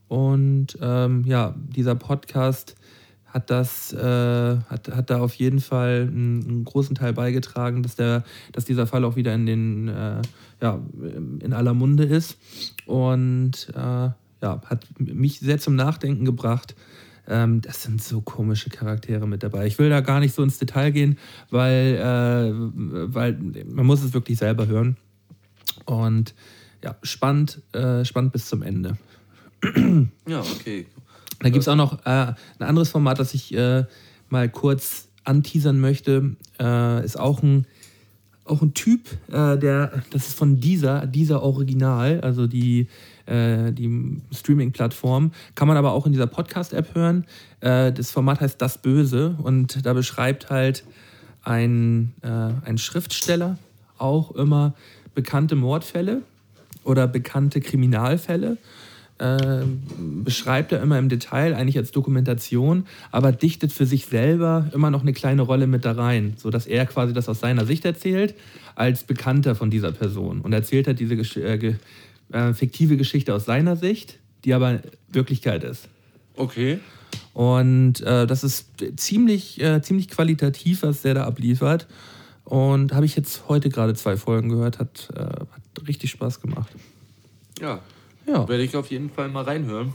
Und 0.08 0.78
ähm, 0.82 1.24
ja, 1.26 1.56
dieser 1.58 1.96
Podcast 1.96 2.76
hat 3.34 3.50
das, 3.50 3.94
äh, 3.94 4.58
hat, 4.68 4.90
hat 4.94 5.10
da 5.10 5.22
auf 5.22 5.36
jeden 5.36 5.62
Fall 5.62 6.10
einen, 6.12 6.44
einen, 6.48 6.66
großen 6.66 6.96
Teil 6.96 7.14
beigetragen, 7.14 7.82
dass, 7.82 7.96
der, 7.96 8.24
dass 8.52 8.66
dieser 8.66 8.88
Fall 8.88 9.06
auch 9.06 9.16
wieder 9.16 9.34
in 9.34 9.46
den, 9.46 9.88
äh, 9.88 10.22
ja, 10.62 10.80
in 11.40 11.54
aller 11.54 11.74
Munde 11.74 12.04
ist. 12.04 12.38
Und 12.86 13.70
äh, 13.74 14.10
ja, 14.42 14.62
hat 14.66 14.86
mich 15.00 15.40
sehr 15.40 15.60
zum 15.60 15.76
Nachdenken 15.76 16.26
gebracht. 16.26 16.76
Ähm, 17.28 17.62
das 17.62 17.84
sind 17.84 18.02
so 18.02 18.22
komische 18.22 18.70
Charaktere 18.70 19.28
mit 19.28 19.44
dabei. 19.44 19.68
Ich 19.68 19.78
will 19.80 19.90
da 19.90 20.02
gar 20.02 20.20
nicht 20.20 20.34
so 20.34 20.44
ins 20.44 20.58
Detail 20.58 20.92
gehen, 20.92 21.18
weil, 21.50 21.96
äh, 21.96 23.14
weil 23.14 23.34
man 23.66 23.86
muss 23.86 24.04
es 24.04 24.14
wirklich 24.14 24.40
selber 24.40 24.68
hören. 24.68 24.98
Und 25.86 26.34
ja, 26.84 26.96
spannend, 27.04 27.62
äh, 27.74 28.04
spannend 28.06 28.34
bis 28.34 28.48
zum 28.48 28.64
Ende. 28.64 28.98
Ja, 30.28 30.40
okay. 30.40 30.88
Da 31.40 31.50
gibt 31.50 31.62
es 31.62 31.68
auch 31.68 31.76
noch 31.76 32.06
äh, 32.06 32.10
ein 32.10 32.36
anderes 32.60 32.90
Format, 32.90 33.20
das 33.20 33.34
ich 33.34 33.54
äh, 33.54 33.86
mal 34.30 34.50
kurz 34.50 35.08
anteasern 35.24 35.80
möchte. 35.80 36.36
Äh, 36.60 37.06
ist 37.06 37.20
auch 37.20 37.44
ein 37.44 37.68
auch 38.46 38.62
ein 38.62 38.74
Typ, 38.74 39.08
äh, 39.30 39.58
der, 39.58 40.04
das 40.10 40.28
ist 40.28 40.38
von 40.38 40.60
dieser, 40.60 41.06
dieser 41.06 41.42
Original, 41.44 42.22
also 42.22 42.48
die, 42.48 42.88
äh, 43.26 43.72
die 43.72 44.22
Streaming-Plattform, 44.32 45.32
kann 45.56 45.68
man 45.68 45.78
aber 45.78 45.92
auch 45.94 46.06
in 46.06 46.12
dieser 46.12 46.28
Podcast-App 46.28 46.96
hören. 46.96 47.26
Äh, 47.60 47.92
das 47.92 48.12
Format 48.12 48.42
heißt 48.42 48.62
Das 48.62 48.78
Böse 48.78 49.36
und 49.42 49.86
da 49.86 49.94
beschreibt 49.94 50.50
halt 50.50 50.84
ein, 51.44 52.14
äh, 52.22 52.68
ein 52.68 52.78
Schriftsteller 52.78 53.58
auch 53.98 54.32
immer 54.32 54.74
bekannte 55.16 55.56
Mordfälle 55.56 56.22
oder 56.84 57.08
bekannte 57.08 57.62
Kriminalfälle 57.62 58.58
äh, 59.22 59.66
beschreibt 60.24 60.72
er 60.72 60.82
immer 60.82 60.98
im 60.98 61.08
Detail, 61.08 61.54
eigentlich 61.54 61.78
als 61.78 61.92
Dokumentation, 61.92 62.88
aber 63.12 63.32
dichtet 63.32 63.72
für 63.72 63.86
sich 63.86 64.08
selber 64.08 64.68
immer 64.74 64.90
noch 64.90 65.02
eine 65.02 65.14
kleine 65.14 65.44
Rolle 65.44 65.68
mit 65.68 65.86
da 65.86 65.92
rein, 65.92 66.34
sodass 66.38 66.66
er 66.66 66.88
quasi 66.88 67.14
das 67.14 67.30
aus 67.30 67.40
seiner 67.40 67.66
Sicht 67.66 67.86
erzählt, 67.86 68.34
als 68.74 69.04
Bekannter 69.04 69.54
von 69.54 69.70
dieser 69.70 69.92
Person. 69.92 70.42
Und 70.42 70.54
erzählt 70.54 70.88
halt 70.88 71.00
diese 71.00 71.14
äh, 71.40 71.76
äh, 72.32 72.54
fiktive 72.54 72.98
Geschichte 72.98 73.34
aus 73.34 73.46
seiner 73.46 73.76
Sicht, 73.76 74.20
die 74.44 74.54
aber 74.54 74.82
Wirklichkeit 75.10 75.64
ist. 75.64 75.88
Okay. 76.36 76.80
Und 77.34 78.02
äh, 78.02 78.28
das 78.28 78.44
ist 78.44 78.68
ziemlich, 78.98 79.62
äh, 79.62 79.82
ziemlich 79.82 80.10
qualitativ, 80.10 80.84
was 80.84 81.02
der 81.02 81.14
da 81.14 81.24
abliefert. 81.26 81.88
Und 82.44 82.94
habe 82.94 83.06
ich 83.06 83.16
jetzt 83.16 83.44
heute 83.48 83.70
gerade 83.70 83.94
zwei 83.94 84.18
Folgen 84.18 84.50
gehört, 84.50 84.80
hat, 84.80 85.10
äh, 85.16 85.22
hat 85.22 85.88
richtig 85.88 86.12
Spaß 86.12 86.42
gemacht. 86.42 86.72
Ja, 87.60 87.80
ja. 88.28 88.48
Werde 88.48 88.64
ich 88.64 88.76
auf 88.76 88.92
jeden 88.92 89.10
Fall 89.10 89.30
mal 89.30 89.44
reinhören. 89.44 89.94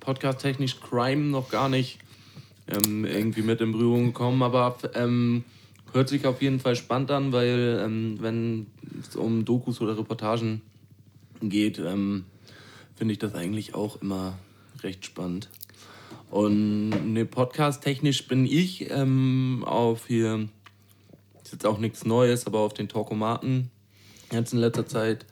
Podcast-technisch 0.00 0.80
Crime 0.80 1.24
noch 1.24 1.50
gar 1.50 1.68
nicht 1.68 1.98
ähm, 2.68 3.04
irgendwie 3.04 3.42
mit 3.42 3.60
in 3.60 3.72
Berührung 3.72 4.06
gekommen, 4.06 4.42
aber 4.42 4.78
ähm, 4.94 5.44
hört 5.92 6.08
sich 6.08 6.26
auf 6.26 6.40
jeden 6.40 6.60
Fall 6.60 6.76
spannend 6.76 7.10
an, 7.10 7.32
weil 7.32 7.82
ähm, 7.84 8.16
wenn 8.20 8.66
es 9.00 9.16
um 9.16 9.44
Dokus 9.44 9.80
oder 9.80 9.98
Reportagen 9.98 10.62
geht, 11.48 11.78
ähm, 11.78 12.24
finde 12.96 13.12
ich 13.12 13.18
das 13.18 13.34
eigentlich 13.34 13.74
auch 13.74 14.00
immer 14.00 14.38
recht 14.82 15.04
spannend. 15.04 15.48
Und 16.30 17.12
ne, 17.12 17.26
podcast-technisch 17.26 18.26
bin 18.26 18.46
ich 18.46 18.90
ähm, 18.90 19.64
auf 19.66 20.06
hier, 20.06 20.48
ist 21.42 21.52
jetzt 21.52 21.66
auch 21.66 21.78
nichts 21.78 22.04
Neues, 22.04 22.46
aber 22.46 22.60
auf 22.60 22.74
den 22.74 22.88
Talkomaten 22.88 23.70
jetzt 24.30 24.52
in 24.52 24.58
letzter 24.58 24.86
Zeit 24.86 25.26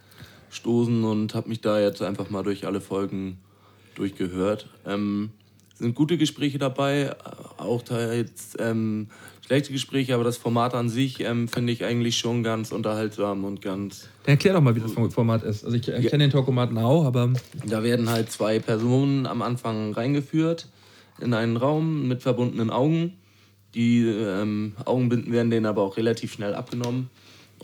stoßen 0.50 1.04
und 1.04 1.34
habe 1.34 1.48
mich 1.48 1.60
da 1.60 1.80
jetzt 1.80 2.02
einfach 2.02 2.28
mal 2.28 2.42
durch 2.42 2.66
alle 2.66 2.80
Folgen 2.80 3.38
durchgehört. 3.94 4.68
Ähm, 4.84 5.30
sind 5.80 5.94
gute 5.94 6.16
Gespräche 6.16 6.58
dabei, 6.58 7.16
auch 7.56 7.82
da 7.82 8.12
jetzt 8.12 8.56
ähm, 8.60 9.08
schlechte 9.44 9.72
Gespräche, 9.72 10.14
aber 10.14 10.24
das 10.24 10.36
Format 10.36 10.74
an 10.74 10.88
sich 10.88 11.20
ähm, 11.20 11.48
finde 11.48 11.72
ich 11.72 11.84
eigentlich 11.84 12.18
schon 12.18 12.42
ganz 12.42 12.70
unterhaltsam 12.70 13.44
und 13.44 13.62
ganz. 13.62 14.08
Dann 14.24 14.34
erklär 14.34 14.54
doch 14.54 14.60
mal, 14.60 14.76
wie 14.76 14.80
das 14.80 14.92
Format 14.92 15.42
ist. 15.42 15.64
Also 15.64 15.76
ich, 15.76 15.88
ich 15.88 16.08
kenne 16.08 16.24
den 16.24 16.30
Talkomaten 16.30 16.78
auch, 16.78 17.04
aber. 17.04 17.32
Da 17.66 17.82
werden 17.82 18.08
halt 18.08 18.30
zwei 18.30 18.60
Personen 18.60 19.26
am 19.26 19.42
Anfang 19.42 19.92
reingeführt 19.92 20.68
in 21.20 21.34
einen 21.34 21.56
Raum 21.56 22.06
mit 22.08 22.22
verbundenen 22.22 22.70
Augen. 22.70 23.14
Die 23.74 24.02
ähm, 24.06 24.74
Augenbinden 24.84 25.32
werden 25.32 25.50
denen 25.50 25.66
aber 25.66 25.82
auch 25.82 25.96
relativ 25.96 26.32
schnell 26.32 26.54
abgenommen. 26.54 27.10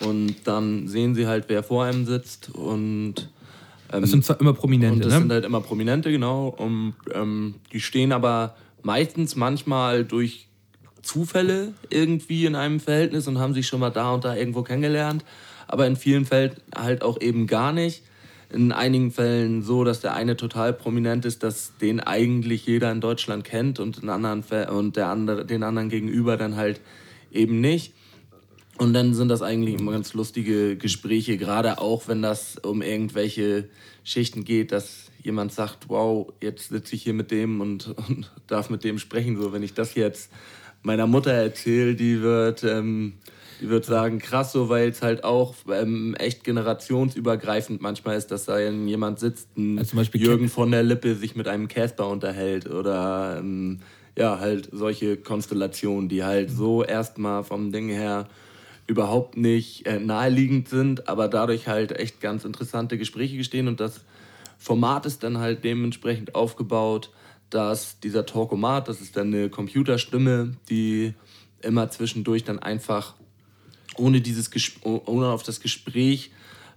Und 0.04 0.36
dann 0.44 0.88
sehen 0.88 1.14
sie 1.14 1.26
halt, 1.26 1.44
wer 1.48 1.62
vor 1.62 1.84
einem 1.84 2.04
sitzt. 2.04 2.50
Und 2.50 3.30
ähm, 3.92 4.00
das 4.00 4.10
sind 4.10 4.24
zwar 4.24 4.40
immer 4.40 4.52
Prominente, 4.52 5.00
das 5.00 5.12
ne? 5.12 5.18
sind 5.20 5.32
halt 5.32 5.44
immer 5.44 5.60
Prominente, 5.60 6.10
genau. 6.10 6.48
Und 6.48 6.94
ähm, 7.14 7.56
die 7.72 7.80
stehen 7.80 8.12
aber 8.12 8.56
meistens 8.82 9.36
manchmal 9.36 10.04
durch 10.04 10.48
Zufälle 11.02 11.72
irgendwie 11.88 12.46
in 12.46 12.54
einem 12.54 12.80
Verhältnis 12.80 13.28
und 13.28 13.38
haben 13.38 13.54
sich 13.54 13.66
schon 13.66 13.80
mal 13.80 13.90
da 13.90 14.12
und 14.12 14.24
da 14.24 14.34
irgendwo 14.34 14.62
kennengelernt. 14.62 15.24
Aber 15.68 15.86
in 15.86 15.96
vielen 15.96 16.24
Fällen 16.24 16.52
halt 16.76 17.02
auch 17.02 17.20
eben 17.20 17.46
gar 17.46 17.72
nicht. 17.72 18.02
In 18.52 18.70
einigen 18.70 19.10
Fällen 19.10 19.62
so, 19.62 19.82
dass 19.82 20.00
der 20.00 20.14
eine 20.14 20.36
total 20.36 20.72
prominent 20.72 21.24
ist, 21.24 21.42
dass 21.42 21.76
den 21.78 21.98
eigentlich 21.98 22.66
jeder 22.66 22.92
in 22.92 23.00
Deutschland 23.00 23.44
kennt 23.44 23.80
und, 23.80 23.98
in 23.98 24.08
anderen 24.08 24.44
und 24.68 24.96
der 24.96 25.08
andere, 25.08 25.44
den 25.44 25.64
anderen 25.64 25.88
gegenüber 25.88 26.36
dann 26.36 26.54
halt 26.54 26.80
eben 27.32 27.60
nicht. 27.60 27.92
Und 28.78 28.92
dann 28.92 29.14
sind 29.14 29.28
das 29.28 29.40
eigentlich 29.40 29.80
immer 29.80 29.92
ganz 29.92 30.12
lustige 30.12 30.76
Gespräche, 30.76 31.38
gerade 31.38 31.78
auch 31.80 32.08
wenn 32.08 32.20
das 32.20 32.58
um 32.58 32.82
irgendwelche 32.82 33.68
Schichten 34.04 34.44
geht, 34.44 34.70
dass 34.70 35.10
jemand 35.22 35.52
sagt, 35.52 35.88
wow, 35.88 36.32
jetzt 36.42 36.68
sitze 36.68 36.94
ich 36.94 37.02
hier 37.02 37.14
mit 37.14 37.30
dem 37.30 37.60
und, 37.60 37.88
und, 38.08 38.30
darf 38.46 38.70
mit 38.70 38.84
dem 38.84 38.98
sprechen. 38.98 39.40
So, 39.40 39.52
wenn 39.52 39.62
ich 39.62 39.74
das 39.74 39.94
jetzt 39.94 40.30
meiner 40.82 41.06
Mutter 41.06 41.32
erzähle, 41.32 41.94
die 41.94 42.20
wird, 42.20 42.64
ähm, 42.64 43.14
die 43.60 43.70
wird 43.70 43.86
sagen, 43.86 44.18
krass, 44.18 44.52
so, 44.52 44.68
weil 44.68 44.90
es 44.90 45.00
halt 45.00 45.24
auch 45.24 45.54
ähm, 45.72 46.14
echt 46.18 46.44
generationsübergreifend 46.44 47.80
manchmal 47.80 48.16
ist, 48.16 48.30
dass 48.30 48.44
da 48.44 48.58
jemand 48.58 49.18
sitzt, 49.18 49.56
ein 49.56 49.78
also 49.78 49.98
Jürgen 50.12 50.48
von 50.50 50.70
der 50.70 50.82
Lippe 50.82 51.14
sich 51.14 51.34
mit 51.34 51.48
einem 51.48 51.66
Casper 51.66 52.08
unterhält 52.08 52.70
oder 52.70 53.38
ähm, 53.38 53.80
ja, 54.16 54.38
halt 54.38 54.68
solche 54.72 55.16
Konstellationen, 55.16 56.08
die 56.08 56.24
halt 56.24 56.50
so 56.50 56.84
erstmal 56.84 57.42
vom 57.42 57.72
Ding 57.72 57.88
her 57.88 58.28
überhaupt 58.86 59.36
nicht 59.36 59.86
äh, 59.86 59.98
naheliegend 59.98 60.68
sind, 60.68 61.08
aber 61.08 61.28
dadurch 61.28 61.66
halt 61.68 61.92
echt 61.92 62.20
ganz 62.20 62.44
interessante 62.44 62.98
Gespräche 62.98 63.36
gestehen 63.36 63.68
und 63.68 63.80
das 63.80 64.00
Format 64.58 65.06
ist 65.06 65.22
dann 65.22 65.38
halt 65.38 65.64
dementsprechend 65.64 66.34
aufgebaut, 66.34 67.10
dass 67.50 68.00
dieser 68.00 68.26
Talkomat, 68.26 68.88
das 68.88 69.00
ist 69.00 69.16
dann 69.16 69.32
eine 69.32 69.50
Computerstimme, 69.50 70.56
die 70.68 71.14
immer 71.62 71.90
zwischendurch 71.90 72.44
dann 72.44 72.58
einfach 72.58 73.14
ohne 73.96 74.20
dieses 74.20 74.50
ohne 74.82 75.28
auf 75.28 75.42
das 75.42 75.60
Gespräch 75.60 76.30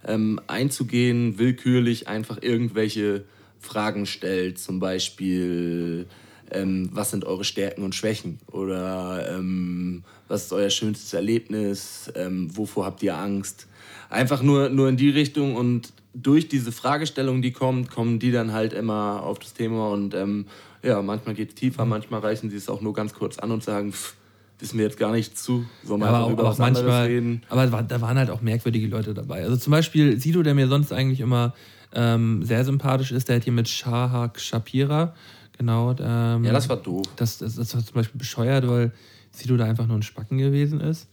ähm, 0.05 0.39
einzugehen, 0.47 1.37
willkürlich 1.37 2.07
einfach 2.07 2.41
irgendwelche 2.41 3.25
Fragen 3.59 4.05
stellt, 4.05 4.57
zum 4.59 4.79
Beispiel 4.79 6.07
ähm, 6.51 6.89
was 6.91 7.11
sind 7.11 7.25
eure 7.25 7.43
Stärken 7.43 7.83
und 7.83 7.95
Schwächen 7.95 8.39
oder 8.47 9.35
ähm, 9.35 10.03
was 10.27 10.45
ist 10.45 10.53
euer 10.53 10.69
schönstes 10.69 11.13
Erlebnis, 11.13 12.11
ähm, 12.15 12.55
wovor 12.55 12.85
habt 12.85 13.03
ihr 13.03 13.17
Angst. 13.17 13.67
Einfach 14.09 14.41
nur, 14.41 14.69
nur 14.69 14.89
in 14.89 14.97
die 14.97 15.09
Richtung 15.09 15.55
und 15.55 15.93
durch 16.13 16.47
diese 16.47 16.71
Fragestellung, 16.71 17.41
die 17.41 17.51
kommt, 17.51 17.89
kommen 17.91 18.19
die 18.19 18.31
dann 18.31 18.51
halt 18.53 18.73
immer 18.73 19.23
auf 19.23 19.39
das 19.39 19.53
Thema 19.53 19.89
und 19.89 20.13
ähm, 20.13 20.45
ja, 20.81 21.01
manchmal 21.01 21.35
geht 21.35 21.49
es 21.49 21.55
tiefer, 21.55 21.85
manchmal 21.85 22.21
reichen 22.21 22.49
sie 22.49 22.57
es 22.57 22.69
auch 22.69 22.81
nur 22.81 22.93
ganz 22.93 23.13
kurz 23.13 23.37
an 23.37 23.51
und 23.51 23.63
sagen, 23.63 23.91
pff, 23.91 24.15
wissen 24.59 24.77
wir 24.77 24.85
jetzt 24.85 24.97
gar 24.97 25.11
nicht 25.11 25.37
zu, 25.37 25.65
sollen 25.83 26.01
wir 26.01 26.07
aber 26.07 26.31
über 26.31 26.43
auch 26.43 26.49
was 26.49 26.57
manchmal, 26.57 27.07
reden. 27.07 27.43
aber 27.49 27.67
da 27.67 28.01
waren 28.01 28.17
halt 28.17 28.29
auch 28.29 28.41
merkwürdige 28.41 28.87
Leute 28.87 29.13
dabei. 29.13 29.43
Also 29.43 29.57
zum 29.57 29.71
Beispiel 29.71 30.19
Sido, 30.19 30.43
der 30.43 30.53
mir 30.53 30.67
sonst 30.67 30.91
eigentlich 30.91 31.21
immer 31.21 31.53
ähm, 31.93 32.43
sehr 32.43 32.65
sympathisch 32.65 33.11
ist, 33.11 33.29
der 33.29 33.37
hat 33.37 33.43
hier 33.43 33.53
mit 33.53 33.67
Shahak 33.67 34.39
Shapira, 34.39 35.13
genau. 35.59 35.95
Ähm, 35.99 36.43
Ja, 36.43 36.51
das 36.53 36.67
war 36.69 36.77
doof. 36.77 37.05
Das, 37.15 37.37
das, 37.37 37.53
das 37.55 37.75
war 37.75 37.85
zum 37.85 37.93
Beispiel 37.93 38.17
bescheuert, 38.17 38.67
weil 38.67 38.91
Sido 39.31 39.55
da 39.57 39.65
einfach 39.65 39.85
nur 39.85 39.97
ein 39.97 40.01
Spacken 40.03 40.39
gewesen 40.39 40.79
ist. 40.79 41.07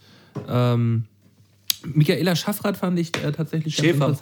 Ähm, 0.48 1.04
Michaela 1.94 2.34
Schaffrath 2.34 2.76
fand 2.78 2.98
ich 2.98 3.14
äh, 3.22 3.30
tatsächlich 3.30 3.76
Schäfer. 3.76 4.16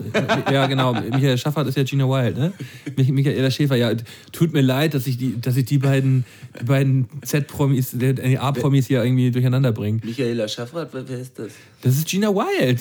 Ja, 0.53 0.67
genau. 0.67 0.93
Michaela 0.93 1.37
Schaffrath 1.39 1.67
ist 1.69 1.77
ja 1.77 1.85
Gina 1.85 2.05
Wild, 2.05 2.37
ne? 2.37 2.53
Mich- 2.97 3.11
Michaela 3.11 3.51
Schäfer, 3.51 3.77
ja, 3.77 3.93
tut 4.33 4.53
mir 4.53 4.61
leid, 4.61 4.93
dass 4.93 5.07
ich 5.07 5.17
die, 5.17 5.41
dass 5.41 5.57
ich 5.57 5.65
die 5.65 5.79
beiden, 5.79 6.25
die 6.61 6.65
beiden 6.65 7.07
Z-Promis, 7.23 7.93
die 7.93 8.39
A-Promis 8.39 8.89
hier 8.89 9.03
irgendwie 9.03 9.31
durcheinander 9.31 9.73
bringe. 9.73 10.01
Michaela 10.05 10.47
Schaffrath, 10.49 10.89
wer, 10.93 11.09
ist 11.09 11.39
das? 11.39 11.53
Das 11.81 11.97
ist 11.97 12.07
Gina 12.09 12.29
Wild. 12.35 12.81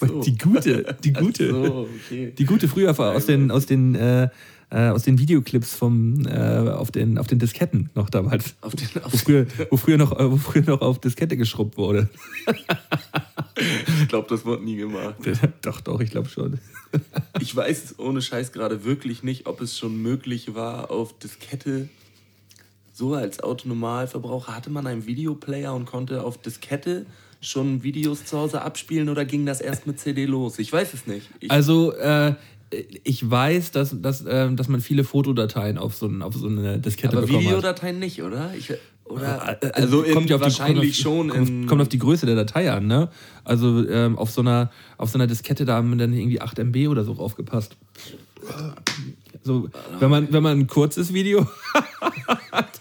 so. 0.00 0.20
Die 0.22 0.36
gute, 0.36 0.96
die 1.04 1.12
Ach 1.14 1.20
gute. 1.20 1.50
so, 1.50 1.88
okay. 2.06 2.32
Die 2.36 2.44
gute 2.44 2.66
früher 2.68 2.98
aus 2.98 3.26
den, 3.26 3.50
aus 3.52 3.66
den, 3.66 3.94
äh, 3.94 4.28
äh, 4.70 4.88
aus 4.88 5.04
den 5.04 5.18
Videoclips 5.18 5.74
vom, 5.74 6.26
äh, 6.26 6.70
auf, 6.70 6.90
den, 6.90 7.18
auf 7.18 7.26
den 7.26 7.38
Disketten 7.38 7.90
noch 7.94 8.10
damals. 8.10 8.56
Auf 8.60 8.74
den, 8.74 8.88
auf 9.02 9.12
Wo 9.12 9.16
früher, 9.16 9.46
wo, 9.70 9.76
früher 9.76 9.96
noch, 9.96 10.18
äh, 10.18 10.30
wo 10.30 10.36
früher 10.36 10.64
noch 10.64 10.80
auf 10.80 11.00
Diskette 11.00 11.36
geschrubbt 11.36 11.76
wurde. 11.76 12.08
ich 13.56 14.08
glaube, 14.08 14.26
das 14.28 14.44
wurde 14.44 14.64
nie 14.64 14.76
gemacht. 14.76 15.16
doch, 15.62 15.80
doch, 15.80 16.00
ich 16.00 16.10
glaube 16.10 16.28
schon. 16.28 16.58
Ich 17.40 17.54
weiß 17.54 17.98
ohne 17.98 18.22
Scheiß 18.22 18.52
gerade 18.52 18.84
wirklich 18.84 19.22
nicht, 19.22 19.46
ob 19.46 19.60
es 19.60 19.76
schon 19.76 20.00
möglich 20.00 20.54
war, 20.54 20.90
auf 20.90 21.18
Diskette, 21.18 21.90
so 22.92 23.12
als 23.12 23.42
Autonormalverbraucher, 23.42 24.56
hatte 24.56 24.70
man 24.70 24.86
einen 24.86 25.06
Videoplayer 25.06 25.74
und 25.74 25.84
konnte 25.84 26.24
auf 26.24 26.38
Diskette 26.38 27.04
schon 27.42 27.82
Videos 27.82 28.24
zu 28.24 28.38
Hause 28.38 28.62
abspielen 28.62 29.10
oder 29.10 29.26
ging 29.26 29.44
das 29.44 29.60
erst 29.60 29.86
mit 29.86 30.00
CD 30.00 30.24
los? 30.24 30.58
Ich 30.58 30.72
weiß 30.72 30.94
es 30.94 31.06
nicht. 31.06 31.28
Ich, 31.40 31.50
Also, 31.50 31.92
äh, 31.92 32.34
ich 33.04 33.28
weiß, 33.30 33.70
dass, 33.72 34.00
dass, 34.00 34.22
äh, 34.24 34.52
dass 34.54 34.68
man 34.68 34.80
viele 34.80 35.04
Fotodateien 35.04 35.78
auf 35.78 35.94
so, 35.94 36.06
ein, 36.06 36.22
auf 36.22 36.34
so 36.34 36.48
eine 36.48 36.78
Diskette 36.78 37.16
aber 37.16 37.26
bekommen 37.26 37.44
hat. 37.44 37.46
Videodateien 37.46 37.98
nicht, 37.98 38.22
oder? 38.22 38.52
Ich, 38.58 38.72
oder 39.04 39.56
also 39.74 40.02
in, 40.02 40.14
kommt 40.14 40.30
ja 40.30 40.36
auf 40.36 40.42
die- 40.42 40.46
wahrscheinlich 40.46 41.02
kommt 41.04 41.06
auf, 41.20 41.26
schon. 41.26 41.28
Kommt, 41.30 41.48
in, 41.48 41.66
kommt 41.66 41.82
auf 41.82 41.88
die 41.88 41.98
Größe 42.00 42.26
der 42.26 42.34
Datei 42.34 42.72
an, 42.72 42.86
ne? 42.88 43.08
Also 43.44 43.88
ähm, 43.88 44.18
auf, 44.18 44.30
so 44.32 44.40
einer, 44.40 44.70
auf 44.98 45.10
so 45.10 45.18
einer 45.18 45.28
Diskette, 45.28 45.64
da 45.64 45.76
haben 45.76 45.96
dann 45.96 46.12
irgendwie 46.12 46.40
8 46.40 46.58
MB 46.58 46.88
oder 46.88 47.04
so 47.04 47.12
aufgepasst. 47.12 47.76
So, 49.44 49.68
wenn 50.00 50.10
man, 50.10 50.32
wenn 50.32 50.42
man 50.42 50.58
ein 50.58 50.66
kurzes 50.66 51.12
Video 51.14 51.46
hat, 52.52 52.80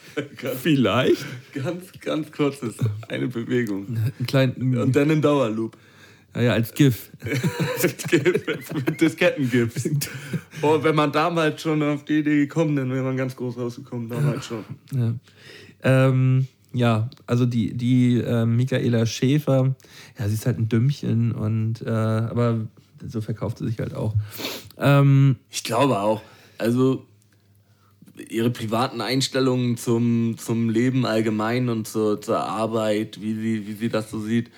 vielleicht. 0.64 1.24
ganz, 1.54 1.92
ganz 2.02 2.32
kurzes, 2.32 2.76
eine 3.08 3.28
Bewegung. 3.28 3.86
Einen 3.88 4.26
kleinen, 4.28 4.78
Und 4.78 4.96
dann 4.96 5.10
in 5.12 5.22
Dauerloop. 5.22 5.78
Ja, 6.36 6.42
ja, 6.42 6.54
als 6.54 6.74
GIF. 6.74 7.12
mit 8.74 9.02
Disketten-GIFs. 9.02 9.90
Oh, 10.62 10.82
wenn 10.82 10.96
man 10.96 11.12
damals 11.12 11.62
schon 11.62 11.82
auf 11.84 12.06
die 12.06 12.20
Idee 12.20 12.38
gekommen, 12.38 12.76
dann 12.76 12.92
wäre 12.92 13.04
man 13.04 13.18
ganz 13.18 13.36
groß 13.36 13.58
rausgekommen, 13.58 14.10
damals 14.10 14.46
schon. 14.46 14.64
Ja, 14.94 15.14
ähm, 15.84 16.48
ja 16.74 17.10
also 17.26 17.46
die, 17.46 17.74
die 17.76 18.20
äh, 18.20 18.46
Michaela 18.46 19.06
Schäfer, 19.06 19.76
ja, 20.20 20.28
sie 20.28 20.34
ist 20.34 20.46
halt 20.46 20.60
ein 20.60 20.70
Dümmchen 20.70 21.32
und 21.32 21.82
äh, 21.82 21.90
aber 21.90 22.68
so 23.08 23.22
verkauft 23.22 23.60
sie 23.60 23.68
sich 23.68 23.80
halt 23.80 23.94
auch. 23.94 24.14
Ähm, 24.78 25.38
Ich 25.50 25.64
glaube 25.64 26.00
auch. 26.00 26.22
Also 26.58 27.06
ihre 28.30 28.50
privaten 28.50 29.02
Einstellungen 29.02 29.78
zum, 29.78 30.38
zum 30.38 30.70
Leben 30.70 31.06
allgemein 31.06 31.70
und 31.70 31.88
zur, 31.88 32.22
zur 32.22 32.40
Arbeit, 32.40 33.22
wie 33.22 33.34
sie, 33.34 33.68
wie 33.68 33.74
sie 33.74 33.90
das 33.90 34.10
so 34.10 34.20
sieht, 34.20 34.52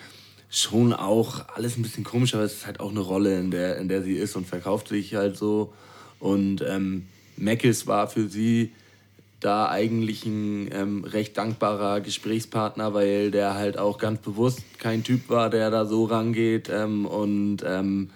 schon 0.50 0.94
auch 0.94 1.46
alles 1.56 1.78
ein 1.78 1.84
bisschen 1.84 2.04
komisch, 2.04 2.34
aber 2.34 2.44
es 2.44 2.54
ist 2.54 2.66
halt 2.66 2.80
auch 2.80 2.92
eine 2.92 3.02
Rolle, 3.02 3.40
in 3.40 3.52
der, 3.52 3.78
in 3.78 3.90
der 3.90 4.02
sie 4.02 4.16
ist 4.16 4.36
und 4.36 4.48
verkauft 4.48 4.88
sich 4.88 5.16
halt 5.16 5.38
so. 5.38 5.74
Und 6.20 6.64
ähm, 6.68 7.08
Meckes 7.36 7.88
war 7.88 8.08
für 8.08 8.28
sie 8.28 8.72
da 9.40 9.70
eigentlich 9.70 10.26
ein 10.26 10.70
ähm, 10.72 11.04
recht 11.04 11.38
dankbarer 11.38 12.02
Gesprächspartner, 12.02 12.94
weil 12.94 13.30
der 13.30 13.54
halt 13.54 13.78
auch 13.78 14.00
ganz 14.00 14.22
bewusst 14.22 14.62
kein 14.80 15.04
Typ 15.04 15.30
war, 15.30 15.50
der 15.50 15.70
da 15.70 15.86
so 15.86 16.06
rangeht 16.06 16.70
ähm, 16.70 17.06
und 17.06 17.58
ähm, 17.66 18.10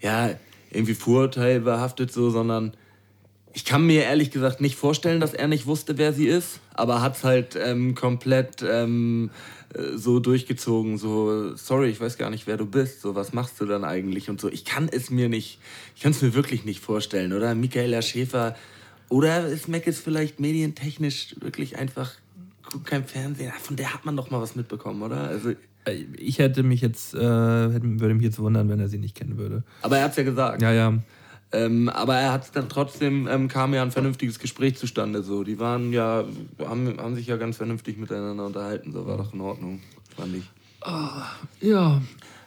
ja, 0.00 0.30
irgendwie 0.70 0.94
vorurteilbehaftet 0.94 2.12
so, 2.12 2.30
sondern 2.30 2.72
ich 3.54 3.64
kann 3.64 3.86
mir 3.86 4.02
ehrlich 4.02 4.30
gesagt 4.30 4.60
nicht 4.60 4.76
vorstellen, 4.76 5.20
dass 5.20 5.32
er 5.32 5.46
nicht 5.48 5.66
wusste, 5.66 5.96
wer 5.96 6.12
sie 6.12 6.26
ist, 6.26 6.58
aber 6.74 7.00
hat 7.00 7.16
es 7.16 7.24
halt 7.24 7.56
ähm, 7.56 7.94
komplett 7.94 8.64
ähm, 8.68 9.30
äh, 9.74 9.96
so 9.96 10.18
durchgezogen, 10.18 10.98
so, 10.98 11.54
sorry, 11.56 11.88
ich 11.88 12.00
weiß 12.00 12.18
gar 12.18 12.30
nicht, 12.30 12.46
wer 12.48 12.56
du 12.56 12.66
bist, 12.66 13.00
so, 13.00 13.14
was 13.14 13.32
machst 13.32 13.60
du 13.60 13.66
dann 13.66 13.84
eigentlich 13.84 14.28
und 14.28 14.40
so. 14.40 14.48
Ich 14.50 14.64
kann 14.64 14.88
es 14.90 15.08
mir 15.10 15.28
nicht, 15.28 15.60
ich 15.94 16.02
kann 16.02 16.10
es 16.10 16.20
mir 16.20 16.34
wirklich 16.34 16.64
nicht 16.64 16.80
vorstellen, 16.80 17.32
oder? 17.32 17.54
Michaela 17.54 18.02
Schäfer, 18.02 18.56
oder 19.08 19.46
ist 19.46 19.68
Meckes 19.68 20.00
vielleicht 20.00 20.40
medientechnisch 20.40 21.36
wirklich 21.40 21.78
einfach, 21.78 22.12
guckt 22.68 22.86
kein 22.86 23.04
Fernsehen, 23.04 23.52
Ah, 23.54 23.60
von 23.60 23.76
der 23.76 23.94
hat 23.94 24.04
man 24.04 24.16
doch 24.16 24.30
mal 24.30 24.40
was 24.40 24.56
mitbekommen, 24.56 25.00
oder? 25.02 25.28
Also, 25.28 25.52
ich 26.16 26.38
hätte 26.38 26.62
mich 26.62 26.80
jetzt, 26.80 27.14
äh, 27.14 27.18
würde 27.20 28.14
mich 28.14 28.24
jetzt 28.24 28.38
wundern, 28.38 28.68
wenn 28.70 28.80
er 28.80 28.88
sie 28.88 28.98
nicht 28.98 29.14
kennen 29.14 29.36
würde. 29.36 29.62
aber 29.82 29.98
er 29.98 30.04
hat 30.04 30.12
es 30.12 30.16
ja 30.16 30.22
gesagt. 30.24 30.62
Ja, 30.62 30.72
ja. 30.72 30.98
Ähm, 31.54 31.88
aber 31.88 32.16
er 32.16 32.32
hat 32.32 32.56
dann 32.56 32.68
trotzdem, 32.68 33.28
ähm, 33.28 33.46
kam 33.46 33.74
ja 33.74 33.82
ein 33.82 33.92
vernünftiges 33.92 34.40
Gespräch 34.40 34.76
zustande. 34.76 35.22
So. 35.22 35.44
Die 35.44 35.60
waren 35.60 35.92
ja, 35.92 36.24
haben, 36.58 36.98
haben 36.98 37.14
sich 37.14 37.28
ja 37.28 37.36
ganz 37.36 37.58
vernünftig 37.58 37.96
miteinander 37.96 38.44
unterhalten. 38.44 38.92
So 38.92 39.06
war 39.06 39.16
doch 39.16 39.32
in 39.32 39.40
Ordnung, 39.40 39.80
fand 40.16 40.36
ich. 40.36 40.50
Ja. 41.60 42.02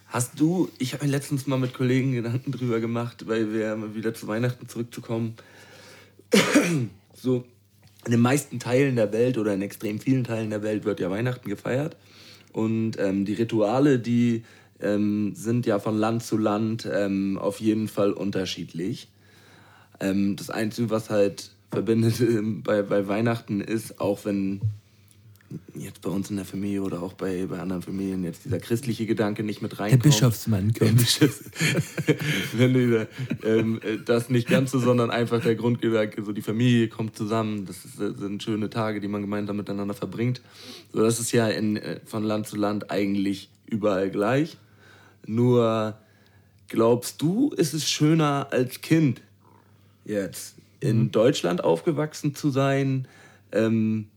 Hast 0.08 0.39
du, 0.39 0.70
ich 0.78 0.93
habe 0.93 1.06
mir 1.06 1.12
letztens 1.12 1.48
mal 1.48 1.58
mit 1.58 1.74
Kollegen 1.74 2.13
Gedanken 2.13 2.52
drüber 2.52 2.80
gemacht, 2.80 3.28
weil 3.28 3.54
wir 3.54 3.96
wieder 3.96 4.13
zu 4.13 4.28
Weihnachten 4.28 4.67
zurückzukommen. 4.67 5.36
so, 7.13 7.46
in 8.06 8.12
den 8.12 8.22
meisten 8.22 8.60
Teilen 8.60 8.96
der 8.96 9.12
Welt 9.12 9.38
oder 9.38 9.54
in 9.54 9.62
extrem 9.62 10.00
vielen 10.00 10.24
Teilen 10.24 10.50
der 10.50 10.63
Welt 10.63 10.86
wird 10.86 11.00
ja 11.00 11.10
Weihnachten 11.10 11.50
gefeiert. 11.50 11.98
Und 12.54 12.98
ähm, 13.00 13.26
die 13.26 13.34
Rituale, 13.34 14.00
die 14.00 14.43
ähm, 14.81 15.33
sind 15.35 15.65
ja 15.65 15.79
von 15.79 15.97
Land 15.97 16.23
zu 16.23 16.37
Land 16.37 16.87
ähm, 16.91 17.37
auf 17.37 17.59
jeden 17.59 17.87
Fall 17.87 18.11
unterschiedlich. 18.11 19.09
Ähm, 19.99 20.35
das 20.35 20.49
Einzige, 20.49 20.89
was 20.89 21.09
halt 21.09 21.51
verbindet 21.71 22.19
ähm, 22.21 22.63
bei, 22.63 22.81
bei 22.81 23.07
Weihnachten 23.07 23.61
ist, 23.61 23.99
auch 23.99 24.25
wenn 24.25 24.61
jetzt 25.75 26.01
bei 26.01 26.09
uns 26.09 26.29
in 26.29 26.35
der 26.35 26.45
Familie 26.45 26.81
oder 26.81 27.01
auch 27.01 27.13
bei, 27.13 27.45
bei 27.45 27.59
anderen 27.59 27.81
Familien 27.81 28.23
jetzt 28.23 28.45
dieser 28.45 28.59
christliche 28.59 29.05
Gedanke 29.05 29.43
nicht 29.43 29.61
mit 29.61 29.73
Der 29.73 29.79
reinkommt. 29.79 30.03
Bischofsmann 30.03 30.73
kommt. 30.73 31.21
Wenn 32.53 32.73
dieser, 32.73 33.07
ähm, 33.43 33.79
äh, 33.81 33.97
das 34.03 34.29
nicht 34.29 34.49
ganz 34.49 34.71
so, 34.71 34.79
sondern 34.79 35.09
einfach 35.09 35.41
der 35.41 35.55
Grundgedanke, 35.55 36.23
so 36.23 36.33
die 36.33 36.41
Familie 36.41 36.89
kommt 36.89 37.15
zusammen, 37.15 37.65
das 37.65 37.85
ist, 37.85 37.99
äh, 37.99 38.13
sind 38.13 38.43
schöne 38.43 38.69
Tage, 38.69 38.99
die 38.99 39.07
man 39.07 39.21
gemeinsam 39.21 39.55
miteinander 39.57 39.93
verbringt. 39.93 40.41
So, 40.91 41.01
das 41.01 41.19
ist 41.19 41.31
ja 41.31 41.47
in, 41.47 41.77
äh, 41.77 42.01
von 42.05 42.23
Land 42.23 42.47
zu 42.47 42.57
Land 42.57 42.91
eigentlich 42.91 43.49
überall 43.65 44.09
gleich. 44.09 44.57
Nur 45.27 45.97
glaubst 46.67 47.21
du, 47.21 47.51
ist 47.51 47.73
es 47.73 47.89
schöner 47.89 48.47
als 48.51 48.81
Kind 48.81 49.21
jetzt 50.05 50.55
in 50.79 51.11
Deutschland 51.11 51.63
aufgewachsen 51.63 52.33
zu 52.33 52.49
sein? 52.49 53.07
Ähm, 53.51 54.07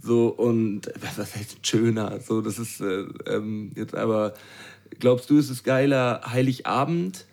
so 0.00 0.28
und 0.28 0.92
was 1.16 1.34
heißt 1.34 1.66
schöner? 1.66 2.20
So, 2.20 2.40
das 2.40 2.58
ist 2.58 2.80
äh, 2.80 3.04
ähm, 3.26 3.72
jetzt 3.74 3.94
aber. 3.94 4.34
Glaubst 5.00 5.28
du, 5.28 5.36
ist 5.36 5.50
es 5.50 5.64
geiler, 5.64 6.22
Heiligabend 6.26 7.26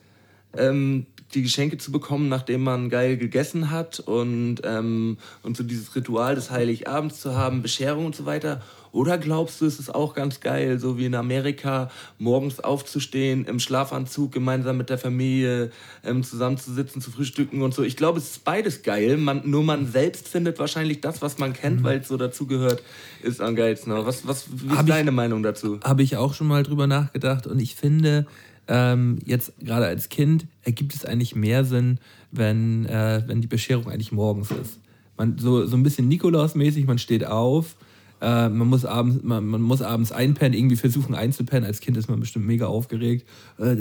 ähm, 0.57 1.05
die 1.33 1.43
Geschenke 1.43 1.77
zu 1.77 1.91
bekommen, 1.91 2.27
nachdem 2.29 2.63
man 2.63 2.89
geil 2.89 3.15
gegessen 3.17 3.69
hat 3.69 3.99
und, 3.99 4.61
ähm, 4.63 5.17
und 5.43 5.55
so 5.55 5.63
dieses 5.63 5.95
Ritual 5.95 6.35
des 6.35 6.51
Heiligabends 6.51 7.21
zu 7.21 7.35
haben, 7.35 7.61
Bescherung 7.61 8.07
und 8.07 8.15
so 8.15 8.25
weiter? 8.25 8.61
Oder 8.93 9.17
glaubst 9.17 9.59
du, 9.59 9.65
es 9.65 9.79
ist 9.79 9.93
auch 9.93 10.13
ganz 10.13 10.39
geil, 10.39 10.77
so 10.79 10.99
wie 10.99 11.05
in 11.07 11.15
Amerika, 11.15 11.89
morgens 12.19 12.59
aufzustehen, 12.59 13.43
im 13.45 13.59
Schlafanzug 13.59 14.31
gemeinsam 14.31 14.77
mit 14.77 14.91
der 14.91 14.99
Familie 14.99 15.71
ähm, 16.05 16.23
zusammenzusitzen, 16.23 17.01
zu 17.01 17.09
frühstücken 17.09 17.63
und 17.63 17.73
so? 17.73 17.81
Ich 17.81 17.97
glaube, 17.97 18.19
es 18.19 18.29
ist 18.29 18.43
beides 18.45 18.83
geil. 18.83 19.17
Man, 19.17 19.41
nur 19.49 19.63
man 19.63 19.91
selbst 19.91 20.27
findet 20.27 20.59
wahrscheinlich 20.59 21.01
das, 21.01 21.23
was 21.23 21.39
man 21.39 21.53
kennt, 21.53 21.83
weil 21.83 22.01
es 22.01 22.07
so 22.07 22.17
dazugehört, 22.17 22.83
ist 23.23 23.41
am 23.41 23.55
geilsten. 23.55 23.91
Aber 23.91 24.05
Was, 24.05 24.27
was, 24.27 24.45
wie 24.51 24.67
ist 24.67 24.77
Hab 24.77 24.85
ich- 24.87 24.93
deine 24.93 25.11
Meinung 25.11 25.41
dazu? 25.41 25.79
Habe 25.83 26.03
ich 26.03 26.15
auch 26.17 26.35
schon 26.35 26.45
mal 26.47 26.61
drüber 26.61 26.85
nachgedacht 26.85 27.47
und 27.47 27.59
ich 27.59 27.73
finde, 27.73 28.27
ähm, 28.67 29.17
jetzt 29.25 29.53
gerade 29.59 29.87
als 29.87 30.09
Kind 30.09 30.45
ergibt 30.61 30.93
es 30.93 31.03
eigentlich 31.03 31.35
mehr 31.35 31.65
Sinn, 31.65 31.97
wenn, 32.31 32.85
äh, 32.85 33.23
wenn 33.25 33.41
die 33.41 33.47
Bescherung 33.47 33.89
eigentlich 33.89 34.11
morgens 34.11 34.51
ist. 34.51 34.79
Man, 35.17 35.39
so, 35.39 35.65
so 35.65 35.75
ein 35.75 35.81
bisschen 35.81 36.07
Nikolaus-mäßig, 36.07 36.85
man 36.85 36.99
steht 36.99 37.25
auf, 37.25 37.75
äh, 38.23 38.47
man, 38.47 38.67
muss 38.67 38.85
abends, 38.85 39.21
man, 39.21 39.45
man 39.45 39.61
muss 39.61 39.81
abends 39.81 40.13
einpennen, 40.13 40.57
irgendwie 40.57 40.77
versuchen 40.77 41.13
einzupennen. 41.13 41.65
Als 41.65 41.81
Kind 41.81 41.97
ist 41.97 42.09
man 42.09 42.21
bestimmt 42.21 42.45
mega 42.45 42.67
aufgeregt. 42.67 43.27
Äh, 43.59 43.75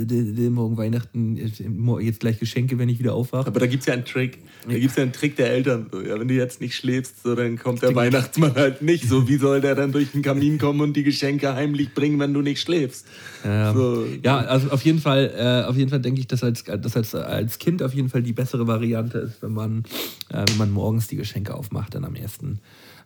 morgen 0.51 0.77
Weihnachten, 0.77 1.37
jetzt 1.37 2.21
gleich 2.21 2.41
Geschenke, 2.41 2.77
wenn 2.79 2.89
ich 2.89 2.99
wieder 2.99 3.15
aufwache. 3.15 3.47
Aber 3.47 3.61
da 3.61 3.67
gibt 3.67 3.83
es 3.83 3.87
ja 3.87 3.95
einen 3.95 4.05
Trick. 4.05 4.39
Da 4.67 4.75
gibt 4.75 4.91
es 4.91 4.97
ja 4.97 5.05
einen 5.05 5.13
Trick 5.13 5.37
der 5.37 5.51
Eltern. 5.51 5.87
So, 5.93 6.01
ja, 6.01 6.19
wenn 6.19 6.27
du 6.27 6.35
jetzt 6.35 6.61
nicht 6.61 6.75
schläfst, 6.75 7.23
so, 7.23 7.37
dann 7.37 7.57
kommt 7.57 7.83
der 7.83 7.95
Weihnachtsmann 7.95 8.55
halt 8.55 8.83
nicht. 8.83 9.09
So, 9.09 9.29
wie 9.29 9.37
soll 9.37 9.61
der 9.61 9.77
dann 9.77 9.93
durch 9.93 10.11
den 10.11 10.23
Kamin 10.23 10.59
kommen 10.59 10.81
und 10.81 10.95
die 10.95 11.05
Geschenke 11.05 11.55
heimlich 11.55 11.95
bringen, 11.95 12.19
wenn 12.19 12.35
du 12.35 12.43
nicht 12.43 12.61
schläfst? 12.61 13.07
Ja, 13.45 13.73
So. 13.73 14.05
ja 14.25 14.39
also 14.39 14.71
auf 14.71 14.83
jeden 14.83 14.99
Fall, 14.99 15.33
äh, 15.37 15.69
auf 15.69 15.77
jeden 15.77 15.91
Fall 15.91 16.01
denke 16.01 16.21
ich, 16.21 16.27
dass 16.27 16.43
als, 16.43 16.65
dass 16.65 16.97
als, 16.97 17.15
als 17.15 17.59
Kind 17.59 17.83
auf 17.83 17.95
jeden 17.95 18.09
Fall 18.09 18.23
die 18.23 18.33
bessere 18.33 18.67
Variante 18.67 19.19
ist, 19.19 19.43
wenn 19.43 19.53
man, 19.53 19.85
äh, 20.31 20.45
wenn 20.49 20.59
man 20.59 20.71
morgens 20.73 21.07
die 21.07 21.17
Geschenke 21.17 21.55
aufmacht, 21.55 21.95
dann 21.95 22.05
am 22.05 22.17
ersten, 22.17 22.59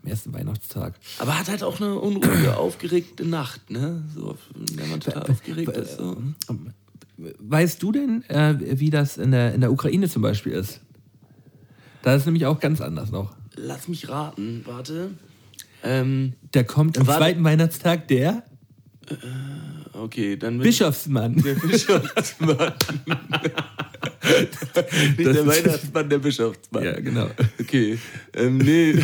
am 0.06 0.10
ersten 0.10 0.32
Weihnachtstag. 0.32 0.94
Aber 1.18 1.38
hat 1.38 1.48
halt 1.48 1.62
auch 1.62 1.80
eine 1.80 1.96
unruhige, 1.96 2.56
aufgeregte 2.56 3.26
Nacht, 3.26 3.70
ne? 3.70 4.04
So, 4.14 4.36
wenn 4.74 4.88
man 4.88 5.00
total 5.00 5.30
aufgeregt 5.30 5.76
ist. 5.76 5.98
So. 5.98 6.16
Weißt 7.38 7.82
du 7.82 7.92
denn, 7.92 8.22
äh, 8.28 8.78
wie 8.78 8.90
das 8.90 9.16
in 9.16 9.32
der, 9.32 9.54
in 9.54 9.60
der 9.60 9.72
Ukraine 9.72 10.08
zum 10.08 10.22
Beispiel 10.22 10.52
ist? 10.52 10.80
Da 12.02 12.14
ist 12.14 12.26
nämlich 12.26 12.46
auch 12.46 12.60
ganz 12.60 12.80
anders 12.80 13.10
noch. 13.10 13.34
Lass 13.56 13.88
mich 13.88 14.08
raten, 14.08 14.62
warte. 14.66 15.10
Ähm, 15.82 16.34
Da 16.52 16.62
kommt 16.62 16.98
am 16.98 17.06
zweiten 17.06 17.42
Weihnachtstag 17.42 18.08
der 18.08 18.44
okay, 19.92 20.36
dann 20.36 20.58
Bischofsmann. 20.58 21.36
Der 21.36 21.54
Bischofsmann. 21.54 22.56
Nicht 25.16 25.26
Das 25.26 25.36
der 25.36 25.46
Weihnachtsmann, 25.46 26.08
der 26.08 26.18
Bischofsmann. 26.18 26.84
Ja, 26.84 27.00
genau. 27.00 27.28
Okay. 27.60 27.98
Ähm, 28.34 28.58
nee. 28.58 28.94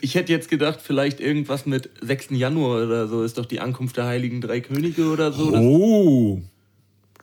ich 0.00 0.14
hätte 0.14 0.32
jetzt 0.32 0.48
gedacht, 0.48 0.80
vielleicht 0.82 1.20
irgendwas 1.20 1.66
mit 1.66 1.90
6. 2.00 2.30
Januar 2.30 2.84
oder 2.84 3.08
so 3.08 3.22
ist 3.22 3.38
doch 3.38 3.46
die 3.46 3.60
Ankunft 3.60 3.96
der 3.96 4.06
Heiligen 4.06 4.40
Drei 4.40 4.60
Könige 4.60 5.08
oder 5.08 5.32
so. 5.32 5.54
Oh, 5.54 6.40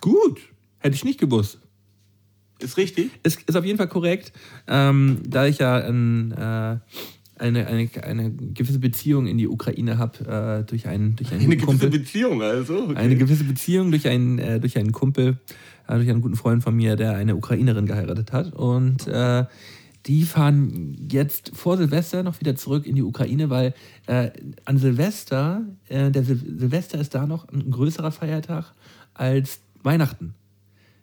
gut. 0.01 0.39
Hätte 0.79 0.95
ich 0.95 1.03
nicht 1.03 1.19
gewusst. 1.19 1.59
Ist 2.59 2.77
richtig. 2.77 3.11
Ist, 3.23 3.41
ist 3.43 3.55
auf 3.55 3.65
jeden 3.65 3.77
Fall 3.77 3.87
korrekt, 3.87 4.31
ähm, 4.67 5.21
da 5.27 5.45
ich 5.45 5.59
ja 5.59 5.75
ein, 5.77 6.31
äh, 6.31 6.77
eine, 7.39 7.67
eine, 7.67 7.89
eine 8.03 8.31
gewisse 8.31 8.79
Beziehung 8.79 9.27
in 9.27 9.37
die 9.37 9.47
Ukraine 9.47 9.97
habe, 9.97 10.61
äh, 10.61 10.63
durch 10.65 10.87
einen, 10.87 11.15
durch 11.15 11.31
einen 11.31 11.41
Eine 11.41 11.57
guten 11.57 11.67
gewisse 11.67 11.79
Kumpel. 11.87 11.99
Beziehung, 11.99 12.41
also. 12.41 12.83
Okay. 12.83 12.95
Eine 12.95 13.15
gewisse 13.15 13.43
Beziehung 13.43 13.91
durch 13.91 14.07
einen, 14.07 14.39
äh, 14.39 14.59
durch 14.59 14.77
einen 14.77 14.91
Kumpel, 14.91 15.37
äh, 15.87 15.95
durch 15.95 16.09
einen 16.09 16.21
guten 16.21 16.35
Freund 16.35 16.63
von 16.63 16.75
mir, 16.75 16.95
der 16.95 17.15
eine 17.15 17.35
Ukrainerin 17.35 17.85
geheiratet 17.85 18.31
hat. 18.31 18.53
Und 18.53 19.07
äh, 19.07 19.45
die 20.05 20.23
fahren 20.23 20.95
jetzt 21.11 21.51
vor 21.53 21.77
Silvester 21.77 22.23
noch 22.23 22.39
wieder 22.39 22.55
zurück 22.55 22.85
in 22.85 22.95
die 22.95 23.03
Ukraine, 23.03 23.49
weil 23.49 23.73
äh, 24.07 24.31
an 24.65 24.77
Silvester, 24.77 25.65
äh, 25.89 26.11
der 26.11 26.23
Sil 26.23 26.39
Silvester 26.39 26.99
ist 26.99 27.13
da 27.13 27.27
noch 27.27 27.47
ein 27.49 27.69
größerer 27.69 28.11
Feiertag 28.11 28.73
als 29.13 29.59
Weihnachten. 29.83 30.33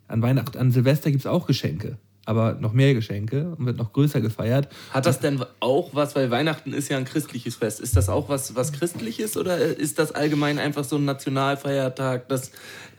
An 0.08 0.22
Weihnachten, 0.22 0.58
an 0.58 0.70
Silvester 0.70 1.10
gibt 1.10 1.22
es 1.22 1.26
auch 1.26 1.46
Geschenke, 1.46 1.98
aber 2.26 2.54
noch 2.54 2.72
mehr 2.72 2.94
Geschenke 2.94 3.54
und 3.58 3.66
wird 3.66 3.76
noch 3.76 3.92
größer 3.92 4.20
gefeiert. 4.20 4.68
Hat 4.90 5.06
das 5.06 5.20
denn 5.20 5.42
auch 5.60 5.90
was, 5.94 6.16
weil 6.16 6.30
Weihnachten 6.30 6.72
ist 6.72 6.88
ja 6.88 6.96
ein 6.96 7.04
christliches 7.04 7.56
Fest, 7.56 7.80
ist 7.80 7.96
das 7.96 8.08
auch 8.08 8.28
was, 8.28 8.54
was 8.54 8.72
christliches 8.72 9.36
oder 9.36 9.58
ist 9.58 9.98
das 9.98 10.12
allgemein 10.12 10.58
einfach 10.58 10.84
so 10.84 10.96
ein 10.96 11.04
Nationalfeiertag, 11.04 12.28
dass 12.28 12.50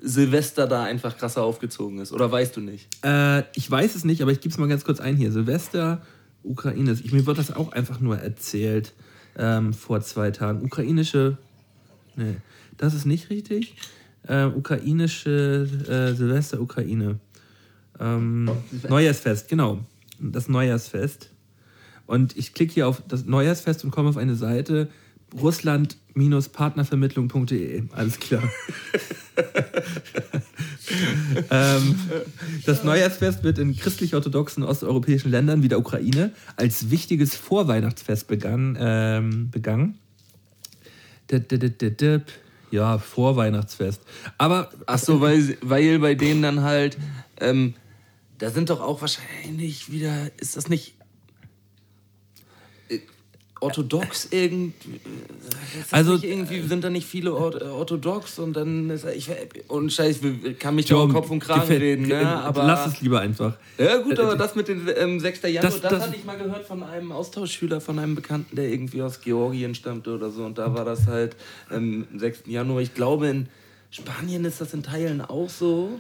Silvester 0.02 0.68
da 0.68 0.84
einfach 0.84 1.18
krasser 1.18 1.44
aufgezogen 1.44 2.00
ist? 2.00 2.12
Oder 2.12 2.32
weißt 2.32 2.56
du 2.56 2.62
nicht? 2.62 2.88
Äh, 3.04 3.44
ich 3.56 3.70
weiß 3.70 3.96
es 3.96 4.04
nicht, 4.04 4.22
aber 4.22 4.32
ich 4.32 4.42
gebe 4.42 4.52
es 4.52 4.58
mal 4.58 4.68
ganz 4.68 4.86
kurz 4.86 5.00
ein 5.00 5.16
hier. 5.16 5.32
Silvester, 5.32 6.02
Ukraine. 6.44 6.96
Ich, 7.04 7.12
mir 7.12 7.26
wird 7.26 7.38
das 7.38 7.52
auch 7.52 7.72
einfach 7.72 8.00
nur 8.00 8.18
erzählt 8.18 8.94
ähm, 9.38 9.74
vor 9.74 10.02
zwei 10.02 10.32
Tagen. 10.32 10.64
Ukrainische. 10.64 11.38
Nee, 12.16 12.36
das 12.78 12.94
ist 12.94 13.06
nicht 13.06 13.30
richtig. 13.30 13.76
Ähm, 14.28 14.54
ukrainische 14.56 15.68
äh, 15.88 16.16
Silvester, 16.16 16.62
Ukraine. 16.62 17.20
Ähm, 18.00 18.50
Neujahrsfest, 18.88 19.48
genau. 19.48 19.80
Das 20.20 20.48
Neujahrsfest. 20.48 21.32
Und 22.08 22.38
ich 22.38 22.54
klicke 22.54 22.74
hier 22.74 22.88
auf 22.88 23.02
das 23.08 23.26
Neujahrsfest 23.26 23.84
und 23.84 23.92
komme 23.92 24.10
auf 24.10 24.18
eine 24.18 24.36
Seite 24.36 24.90
russland-partnervermittlung.de. 25.42 27.84
Alles 27.92 28.20
klar. 28.20 28.44
ähm, 31.50 31.96
das 32.66 32.84
Neujahrsfest 32.84 33.44
wird 33.44 33.60
in 33.60 33.76
christlich-orthodoxen 33.76 34.64
osteuropäischen 34.64 35.32
Ländern 35.32 35.64
wie 35.64 35.68
der 35.68 35.80
Ukraine 35.80 36.32
als 36.56 36.92
wichtiges 36.92 37.36
Vorweihnachtsfest 37.36 38.28
begann, 38.28 38.78
ähm, 38.80 39.50
begangen. 39.50 39.98
Ja, 42.72 42.98
Vorweihnachtsfest. 42.98 44.02
Aber 44.38 44.70
Ach 44.86 45.00
so, 45.00 45.22
weil, 45.22 45.58
weil 45.62 46.00
bei 46.00 46.16
denen 46.16 46.42
dann 46.42 46.62
halt, 46.62 46.98
ähm, 47.40 47.74
da 48.38 48.50
sind 48.50 48.70
doch 48.70 48.82
auch 48.82 49.02
wahrscheinlich 49.02 49.92
wieder, 49.92 50.30
ist 50.38 50.58
das 50.58 50.68
nicht 50.68 50.96
äh, 52.90 53.00
orthodox 53.62 54.28
irgendwie? 54.32 54.96
Ist 55.80 55.92
das 55.92 55.94
Also, 55.94 56.14
nicht 56.14 56.24
irgendwie 56.26 56.62
sind 56.62 56.84
da 56.84 56.90
nicht 56.90 57.08
viele 57.08 57.34
Or 57.34 57.62
orthodox 57.62 58.40
und 58.40 58.54
dann 58.54 58.90
ist 58.90 59.06
ich 59.06 59.30
und 59.68 59.92
Scheiß, 59.92 60.20
ich 60.44 60.60
kann 60.60 60.76
mich 60.76 60.86
doch 60.88 61.08
Kopf 61.12 61.30
und 61.30 61.40
Kragen 61.40 61.68
reden, 61.72 62.06
äh, 62.12 62.24
ne? 62.24 62.28
Aber 62.44 62.64
lass 62.64 62.88
es 62.88 63.02
lieber 63.02 63.22
einfach. 63.22 63.58
ja 63.78 63.98
gut, 63.98 64.20
aber 64.20 64.36
das 64.36 64.56
mit 64.56 64.68
den 64.68 64.88
ähm, 64.98 65.20
6. 65.20 65.42
Januar, 65.44 65.62
das, 65.62 65.82
Das- 65.82 65.92
das- 65.92 66.02
hatte 66.08 66.16
ich 66.16 66.26
mal 66.26 66.38
gehört 66.38 66.66
von 66.66 66.84
einem 66.84 67.12
Austauschschüler, 67.12 67.80
von 67.82 68.00
einem 68.00 68.16
Bekannten, 68.16 68.56
der 68.56 68.70
irgendwie 68.70 69.02
aus 69.02 69.22
Georgien 69.22 69.76
stammte 69.76 70.14
oder 70.14 70.30
so. 70.30 70.44
Und 70.46 70.58
da 70.58 70.74
war 70.74 70.84
das 70.86 71.08
halt 71.08 71.36
ähm, 71.72 72.06
am 72.12 72.20
6. 72.20 72.44
Januar. 72.48 72.82
Ich 72.82 72.94
glaube, 72.94 73.28
in 73.30 73.48
Spanien 73.92 74.44
ist 74.46 74.60
das 74.60 74.74
in 74.74 74.84
Teilen 74.84 75.22
auch 75.22 75.50
so. 75.50 76.00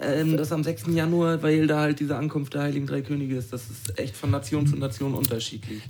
Ähm, 0.00 0.36
das 0.36 0.52
am 0.52 0.62
6. 0.62 0.88
Januar, 0.88 1.42
weil 1.42 1.66
da 1.66 1.80
halt 1.80 2.00
diese 2.00 2.16
Ankunft 2.16 2.54
der 2.54 2.62
Heiligen 2.62 2.86
Drei 2.86 3.02
Könige 3.02 3.36
ist. 3.36 3.52
Das 3.52 3.70
ist 3.70 3.98
echt 3.98 4.16
von 4.16 4.30
Nation 4.30 4.66
zu 4.66 4.76
Nation 4.76 5.14
unterschiedlich. 5.14 5.80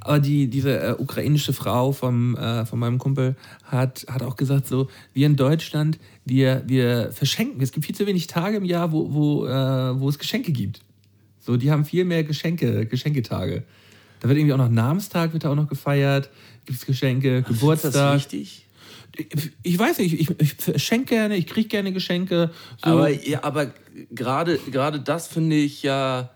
Aber 0.00 0.18
die, 0.18 0.48
diese 0.48 0.78
äh, 0.78 0.94
ukrainische 0.98 1.52
Frau 1.52 1.92
vom, 1.92 2.36
äh, 2.36 2.66
von 2.66 2.78
meinem 2.78 2.98
Kumpel 2.98 3.36
hat, 3.64 4.06
hat 4.08 4.22
auch 4.22 4.36
gesagt, 4.36 4.66
so, 4.66 4.88
wir 5.14 5.26
in 5.26 5.36
Deutschland, 5.36 5.98
wir, 6.24 6.62
wir 6.66 7.12
verschenken. 7.12 7.62
Es 7.62 7.72
gibt 7.72 7.86
viel 7.86 7.94
zu 7.94 8.06
wenig 8.06 8.26
Tage 8.26 8.58
im 8.58 8.64
Jahr, 8.64 8.92
wo, 8.92 9.12
wo, 9.12 9.46
äh, 9.46 10.00
wo 10.00 10.08
es 10.08 10.18
Geschenke 10.18 10.52
gibt. 10.52 10.80
So, 11.40 11.56
die 11.56 11.70
haben 11.70 11.84
viel 11.84 12.04
mehr 12.04 12.24
Geschenke, 12.24 12.86
Geschenketage. 12.86 13.62
Da 14.20 14.28
wird 14.28 14.38
irgendwie 14.38 14.54
auch 14.54 14.58
noch 14.58 14.70
Namenstag 14.70 15.32
wird 15.32 15.44
da 15.44 15.50
auch 15.50 15.54
noch 15.54 15.68
gefeiert, 15.68 16.30
gibt 16.64 16.78
es 16.78 16.86
Geschenke, 16.86 17.38
Ist 17.38 17.48
das 17.48 17.60
Geburtstag. 17.60 18.16
wichtig? 18.16 18.65
Ich, 19.62 19.78
weiß 19.78 19.98
nicht, 19.98 20.20
ich, 20.20 20.40
ich 20.40 20.54
verschenke 20.54 21.14
gerne, 21.14 21.36
ich 21.36 21.46
kriege 21.46 21.68
gerne 21.68 21.92
Geschenke. 21.92 22.50
So. 22.84 22.90
Aber, 22.90 23.08
ja, 23.10 23.42
aber 23.42 23.72
gerade 24.10 24.58
gerade 24.70 25.00
das 25.00 25.28
finde 25.28 25.56
ich 25.56 25.82
ja, 25.82 26.30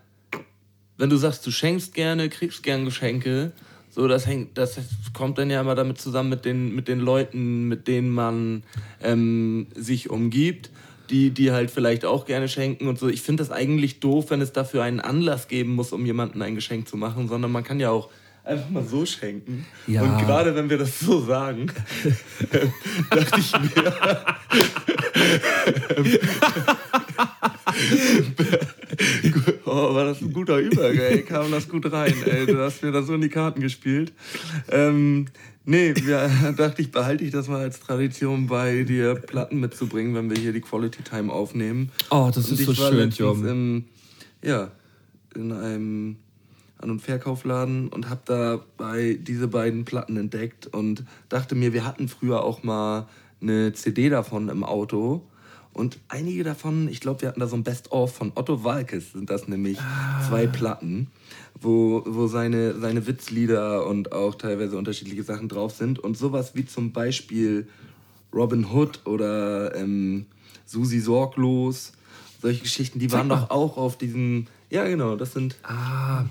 wenn 0.97 1.09
du 1.09 1.17
sagst, 1.17 1.45
du 1.45 1.51
schenkst 1.51 1.93
gerne, 1.93 2.29
kriegst 2.29 2.63
gern 2.63 2.85
Geschenke, 2.85 3.51
so 3.89 4.07
das 4.07 4.25
hängt, 4.25 4.57
das 4.57 4.79
kommt 5.13 5.37
dann 5.37 5.49
ja 5.49 5.61
immer 5.61 5.75
damit 5.75 5.99
zusammen 5.99 6.29
mit 6.29 6.45
den 6.45 6.73
mit 6.73 6.87
den 6.87 6.99
Leuten, 6.99 7.67
mit 7.67 7.87
denen 7.87 8.09
man 8.09 8.63
ähm, 9.01 9.67
sich 9.75 10.09
umgibt, 10.09 10.71
die 11.09 11.31
die 11.31 11.51
halt 11.51 11.71
vielleicht 11.71 12.05
auch 12.05 12.25
gerne 12.25 12.47
schenken 12.47 12.87
und 12.87 12.97
so. 12.97 13.09
Ich 13.09 13.21
finde 13.21 13.43
das 13.43 13.51
eigentlich 13.51 13.99
doof, 13.99 14.29
wenn 14.29 14.41
es 14.41 14.53
dafür 14.53 14.83
einen 14.83 14.99
Anlass 14.99 15.47
geben 15.47 15.75
muss, 15.75 15.91
um 15.91 16.05
jemandem 16.05 16.41
ein 16.41 16.55
Geschenk 16.55 16.87
zu 16.87 16.97
machen, 16.97 17.27
sondern 17.27 17.51
man 17.51 17.63
kann 17.63 17.79
ja 17.79 17.91
auch 17.91 18.09
einfach 18.43 18.69
mal 18.69 18.83
so 18.83 19.05
schenken. 19.05 19.65
Ja. 19.87 20.01
Und 20.01 20.17
gerade 20.19 20.55
wenn 20.55 20.69
wir 20.69 20.77
das 20.77 20.99
so 20.99 21.21
sagen, 21.21 21.67
dachte 23.09 23.39
ich 23.39 23.51
mir, 23.59 23.93
Oh, 29.65 29.93
war 29.95 30.05
das 30.05 30.21
ein 30.21 30.33
guter 30.33 30.57
Übergang, 30.57 30.97
ey. 30.97 31.21
Kam 31.21 31.51
das 31.51 31.69
gut 31.69 31.91
rein, 31.91 32.13
ey. 32.25 32.45
Du 32.45 32.59
hast 32.59 32.83
mir 32.83 32.91
da 32.91 33.01
so 33.01 33.13
in 33.13 33.21
die 33.21 33.29
Karten 33.29 33.61
gespielt. 33.61 34.11
Ähm, 34.69 35.27
nee, 35.63 35.93
ja, 36.07 36.51
dachte 36.57 36.81
ich, 36.81 36.91
behalte 36.91 37.23
ich 37.23 37.31
das 37.31 37.47
mal 37.47 37.61
als 37.61 37.79
Tradition 37.79 38.47
bei, 38.47 38.83
dir 38.83 39.15
Platten 39.15 39.59
mitzubringen, 39.59 40.13
wenn 40.13 40.29
wir 40.29 40.37
hier 40.37 40.51
die 40.53 40.61
Quality 40.61 41.03
Time 41.03 41.31
aufnehmen. 41.31 41.91
Oh, 42.09 42.29
das 42.33 42.49
Und 42.49 42.59
ist 42.59 42.65
so 42.65 42.73
schön. 42.73 43.11
Im, 43.47 43.85
ja, 44.43 44.71
in 45.35 45.51
einem 45.53 46.17
An- 46.81 46.91
und 46.91 47.01
Verkaufladen 47.01 47.89
und 47.89 48.09
habe 48.09 48.21
dabei 48.25 49.17
diese 49.21 49.47
beiden 49.47 49.85
Platten 49.85 50.17
entdeckt 50.17 50.67
und 50.67 51.03
dachte 51.29 51.55
mir, 51.55 51.73
wir 51.73 51.85
hatten 51.85 52.07
früher 52.07 52.43
auch 52.43 52.63
mal 52.63 53.07
eine 53.41 53.73
CD 53.73 54.09
davon 54.09 54.49
im 54.49 54.63
Auto. 54.63 55.23
Und 55.73 55.99
einige 56.09 56.43
davon, 56.43 56.89
ich 56.89 56.99
glaube, 56.99 57.21
wir 57.21 57.29
hatten 57.29 57.39
da 57.39 57.47
so 57.47 57.55
ein 57.55 57.63
Best-of 57.63 58.13
von 58.13 58.33
Otto 58.35 58.63
Walkes, 58.63 59.13
sind 59.13 59.29
das 59.29 59.47
nämlich 59.47 59.77
zwei 60.27 60.45
Platten, 60.45 61.07
wo, 61.61 62.03
wo 62.05 62.27
seine, 62.27 62.77
seine 62.77 63.07
Witzlieder 63.07 63.87
und 63.87 64.11
auch 64.11 64.35
teilweise 64.35 64.77
unterschiedliche 64.77 65.23
Sachen 65.23 65.47
drauf 65.47 65.73
sind. 65.73 65.97
Und 65.97 66.17
sowas 66.17 66.55
wie 66.55 66.65
zum 66.65 66.91
Beispiel 66.91 67.67
Robin 68.33 68.65
Hood 68.65 68.99
oder 69.05 69.73
ähm, 69.75 70.25
Susi 70.65 70.99
Sorglos, 70.99 71.93
solche 72.41 72.63
Geschichten, 72.63 72.99
die 72.99 73.11
waren 73.11 73.29
doch 73.29 73.49
auch 73.49 73.77
auf 73.77 73.97
diesem 73.97 74.47
Ja, 74.69 74.85
genau, 74.85 75.15
das 75.15 75.33
sind. 75.33 75.55
Ah. 75.63 76.25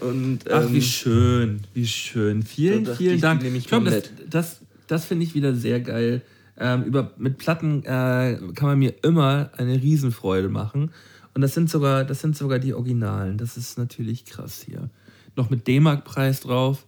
Und, 0.00 0.40
Ach, 0.50 0.70
wie 0.70 0.76
ähm, 0.76 0.82
schön, 0.82 1.60
wie 1.74 1.86
schön. 1.86 2.42
Vielen, 2.42 2.84
dachte 2.84 2.98
vielen 2.98 3.20
Dank. 3.20 3.42
ich 3.42 3.66
Tom, 3.66 3.84
mal 3.84 3.90
das, 3.90 4.10
das, 4.28 4.60
das 4.86 5.04
finde 5.04 5.24
ich 5.24 5.34
wieder 5.34 5.54
sehr 5.54 5.80
geil. 5.80 6.22
Ähm, 6.58 6.84
über, 6.84 7.12
mit 7.18 7.38
Platten 7.38 7.82
äh, 7.84 8.38
kann 8.54 8.68
man 8.68 8.78
mir 8.78 8.94
immer 9.02 9.50
eine 9.56 9.74
Riesenfreude 9.74 10.48
machen. 10.48 10.90
Und 11.34 11.42
das 11.42 11.52
sind 11.54 11.68
sogar, 11.68 12.04
das 12.04 12.20
sind 12.20 12.36
sogar 12.36 12.58
die 12.58 12.72
Originalen. 12.72 13.36
Das 13.36 13.56
ist 13.56 13.76
natürlich 13.76 14.24
krass 14.24 14.64
hier. 14.64 14.88
Noch 15.36 15.50
mit 15.50 15.66
D-Mark-Preis 15.66 16.40
drauf. 16.40 16.86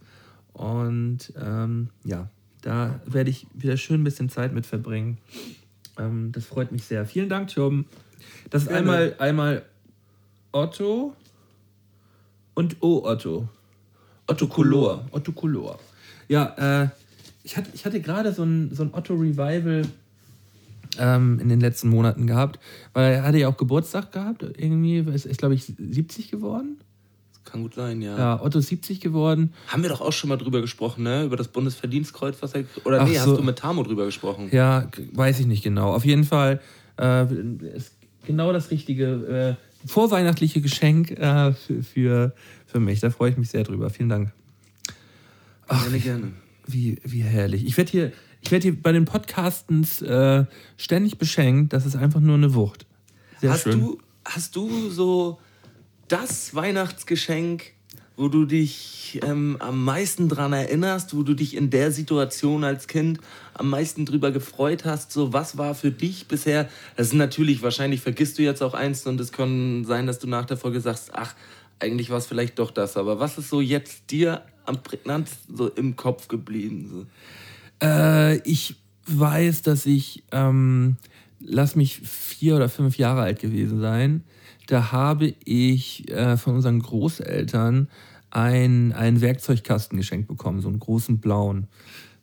Und 0.54 1.32
ähm, 1.38 1.90
ja, 2.04 2.30
da 2.62 3.00
werde 3.04 3.30
ich 3.30 3.46
wieder 3.54 3.76
schön 3.76 4.00
ein 4.00 4.04
bisschen 4.04 4.30
Zeit 4.30 4.54
mit 4.54 4.64
verbringen. 4.64 5.18
Ähm, 5.98 6.32
das 6.32 6.46
freut 6.46 6.72
mich 6.72 6.84
sehr. 6.84 7.04
Vielen 7.04 7.28
Dank, 7.28 7.48
Tom. 7.54 7.84
Das 8.50 8.62
ist 8.62 8.68
einmal, 8.70 9.14
einmal 9.18 9.64
Otto 10.52 11.14
und 12.58 12.82
O 12.82 13.04
Otto. 13.04 13.48
Otto 14.26 14.48
Color. 14.48 15.06
Otto 15.12 15.30
Color. 15.30 15.78
Ja, 16.26 16.82
äh, 16.82 16.88
ich 17.44 17.56
hatte, 17.56 17.70
ich 17.72 17.84
hatte 17.84 18.00
gerade 18.00 18.32
so 18.32 18.42
ein, 18.42 18.74
so 18.74 18.82
ein 18.82 18.92
Otto 18.92 19.14
Revival 19.14 19.82
ähm, 20.98 21.38
in 21.38 21.48
den 21.48 21.60
letzten 21.60 21.88
Monaten 21.88 22.26
gehabt, 22.26 22.58
weil 22.94 23.14
er 23.14 23.22
hatte 23.22 23.38
ja 23.38 23.46
auch 23.46 23.56
Geburtstag 23.56 24.10
gehabt. 24.10 24.42
Irgendwie 24.42 24.98
ist, 24.98 25.24
ist 25.24 25.38
glaube 25.38 25.54
ich, 25.54 25.66
70 25.66 26.32
geworden. 26.32 26.80
Kann 27.44 27.62
gut 27.62 27.74
sein, 27.74 28.02
ja. 28.02 28.18
Ja, 28.18 28.42
Otto 28.42 28.58
ist 28.58 28.66
70 28.66 29.00
geworden. 29.00 29.54
Haben 29.68 29.82
wir 29.82 29.90
doch 29.90 30.00
auch 30.00 30.12
schon 30.12 30.28
mal 30.28 30.36
drüber 30.36 30.60
gesprochen, 30.60 31.04
ne? 31.04 31.24
Über 31.24 31.36
das 31.36 31.46
Bundesverdienstkreuz, 31.46 32.38
was 32.40 32.54
er. 32.54 32.64
Oder 32.84 33.02
Ach 33.02 33.06
nee, 33.06 33.14
so. 33.14 33.20
hast 33.20 33.38
du 33.38 33.42
mit 33.44 33.56
Tamo 33.56 33.84
drüber 33.84 34.04
gesprochen? 34.04 34.48
Ja, 34.50 34.88
weiß 35.12 35.38
ich 35.38 35.46
nicht 35.46 35.62
genau. 35.62 35.94
Auf 35.94 36.04
jeden 36.04 36.24
Fall 36.24 36.60
äh, 37.00 37.22
ist 37.76 37.94
genau 38.26 38.52
das 38.52 38.72
richtige 38.72 39.56
äh, 39.60 39.67
vorweihnachtliche 39.86 40.60
Geschenk 40.60 41.12
äh, 41.12 41.52
für, 41.52 41.82
für, 41.82 42.34
für 42.66 42.80
mich. 42.80 43.00
Da 43.00 43.10
freue 43.10 43.30
ich 43.30 43.36
mich 43.36 43.50
sehr 43.50 43.64
drüber. 43.64 43.90
Vielen 43.90 44.08
Dank. 44.08 44.32
gerne, 45.68 45.98
gerne. 45.98 46.32
Wie, 46.66 46.98
wie 47.04 47.22
herrlich. 47.22 47.64
Ich 47.64 47.76
werde 47.76 47.90
hier, 47.90 48.12
ich 48.40 48.50
werd 48.50 48.62
hier 48.62 48.80
bei 48.80 48.92
den 48.92 49.04
Podcastens 49.04 50.02
äh, 50.02 50.44
ständig 50.76 51.18
beschenkt. 51.18 51.72
Das 51.72 51.86
ist 51.86 51.96
einfach 51.96 52.20
nur 52.20 52.36
eine 52.36 52.54
Wucht. 52.54 52.86
Sehr 53.40 53.50
Hast 53.50 53.62
schön. 53.64 53.80
du, 53.80 53.98
hast 54.24 54.56
du 54.56 54.90
so 54.90 55.38
das 56.08 56.54
Weihnachtsgeschenk, 56.54 57.72
wo 58.18 58.26
du 58.26 58.46
dich 58.46 59.20
ähm, 59.22 59.56
am 59.60 59.84
meisten 59.84 60.28
dran 60.28 60.52
erinnerst, 60.52 61.16
wo 61.16 61.22
du 61.22 61.34
dich 61.34 61.56
in 61.56 61.70
der 61.70 61.92
Situation 61.92 62.64
als 62.64 62.88
Kind 62.88 63.20
am 63.54 63.70
meisten 63.70 64.04
drüber 64.04 64.32
gefreut 64.32 64.84
hast? 64.84 65.12
So, 65.12 65.32
was 65.32 65.56
war 65.56 65.76
für 65.76 65.92
dich 65.92 66.26
bisher? 66.26 66.68
Das 66.96 67.06
ist 67.06 67.12
natürlich, 67.14 67.62
wahrscheinlich 67.62 68.00
vergisst 68.00 68.36
du 68.38 68.42
jetzt 68.42 68.60
auch 68.60 68.74
eins 68.74 69.06
und 69.06 69.20
es 69.20 69.30
kann 69.30 69.84
sein, 69.84 70.08
dass 70.08 70.18
du 70.18 70.26
nach 70.26 70.46
der 70.46 70.56
Folge 70.56 70.80
sagst, 70.80 71.12
ach, 71.14 71.36
eigentlich 71.78 72.10
war 72.10 72.18
es 72.18 72.26
vielleicht 72.26 72.58
doch 72.58 72.72
das. 72.72 72.96
Aber 72.96 73.20
was 73.20 73.38
ist 73.38 73.50
so 73.50 73.60
jetzt 73.60 74.10
dir 74.10 74.42
am 74.66 74.82
prägnantesten 74.82 75.56
so 75.56 75.68
im 75.68 75.94
Kopf 75.94 76.26
geblieben? 76.26 76.88
So? 76.90 77.86
Äh, 77.86 78.38
ich 78.38 78.74
weiß, 79.06 79.62
dass 79.62 79.86
ich, 79.86 80.24
ähm, 80.32 80.96
lass 81.38 81.76
mich 81.76 82.00
vier 82.00 82.56
oder 82.56 82.68
fünf 82.68 82.98
Jahre 82.98 83.22
alt 83.22 83.38
gewesen 83.38 83.80
sein. 83.80 84.24
Da 84.68 84.92
habe 84.92 85.34
ich 85.44 86.10
äh, 86.10 86.36
von 86.36 86.56
unseren 86.56 86.80
Großeltern 86.80 87.88
ein, 88.30 88.92
einen 88.92 89.20
Werkzeugkasten 89.22 89.96
geschenkt 89.96 90.28
bekommen, 90.28 90.60
so 90.60 90.68
einen 90.68 90.78
großen 90.78 91.20
blauen, 91.20 91.68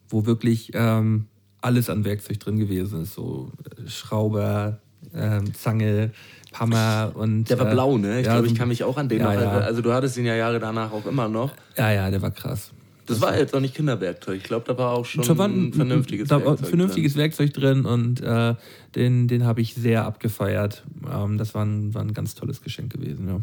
wo 0.08 0.28
wirklich 0.28 0.72
ähm, 0.76 1.26
alles 1.62 1.90
an 1.90 2.06
Werkzeug 2.06 2.40
drin 2.40 2.58
gewesen 2.58 3.02
ist. 3.02 3.16
So 3.16 3.52
äh, 3.84 3.90
Schrauber, 3.90 4.78
ähm, 5.16 5.56
Zange, 5.56 6.12
Hammer 6.54 7.14
und. 7.16 7.50
Der 7.50 7.58
war 7.58 7.68
äh, 7.68 7.74
blau, 7.74 7.98
ne? 7.98 8.20
Ich 8.20 8.28
ja, 8.28 8.34
glaube, 8.34 8.48
ich 8.48 8.54
kann 8.54 8.68
mich 8.68 8.84
auch 8.84 8.98
an 8.98 9.10
den 9.10 9.22
Ja, 9.22 9.26
noch 9.26 9.34
ja. 9.34 9.40
erinnern. 9.40 9.64
Also 9.64 9.82
du 9.82 9.92
hattest 9.92 10.16
ihn 10.18 10.26
ja 10.26 10.36
Jahre 10.36 10.60
danach 10.60 10.92
auch 10.92 11.08
immer 11.08 11.28
noch. 11.28 11.52
Ja, 11.76 11.92
ja, 11.92 12.12
der 12.12 12.22
war 12.22 12.30
krass. 12.30 12.72
Das 13.06 13.22
war 13.22 13.38
jetzt 13.38 13.54
auch 13.56 13.60
nicht 13.60 13.76
Kinderwerkzeug. 13.76 14.38
Ich 14.38 14.44
glaube, 14.44 14.66
da 14.68 14.78
war 14.78 14.92
auch 14.92 15.06
schon 15.06 15.26
war 15.38 15.48
ein 15.48 15.74
vernünftiges 15.74 16.28
da 16.28 16.38
war 16.38 16.46
Werkzeug. 16.48 16.66
ein 16.66 16.70
vernünftiges 16.70 17.16
Werkzeug 17.16 17.54
drin 17.54 17.86
und 17.86 18.22
äh, 18.22 18.56
den, 18.96 19.28
den 19.28 19.46
habe 19.46 19.62
ich 19.62 19.76
sehr 19.76 20.06
abgefeiert. 20.06 20.84
Ähm, 21.12 21.38
das 21.38 21.54
war 21.54 21.64
ein, 21.66 21.94
war 21.94 22.02
ein 22.02 22.14
ganz 22.14 22.36
tolles 22.36 22.62
Geschenk 22.62 22.92
gewesen, 22.94 23.28
ja. 23.28 23.42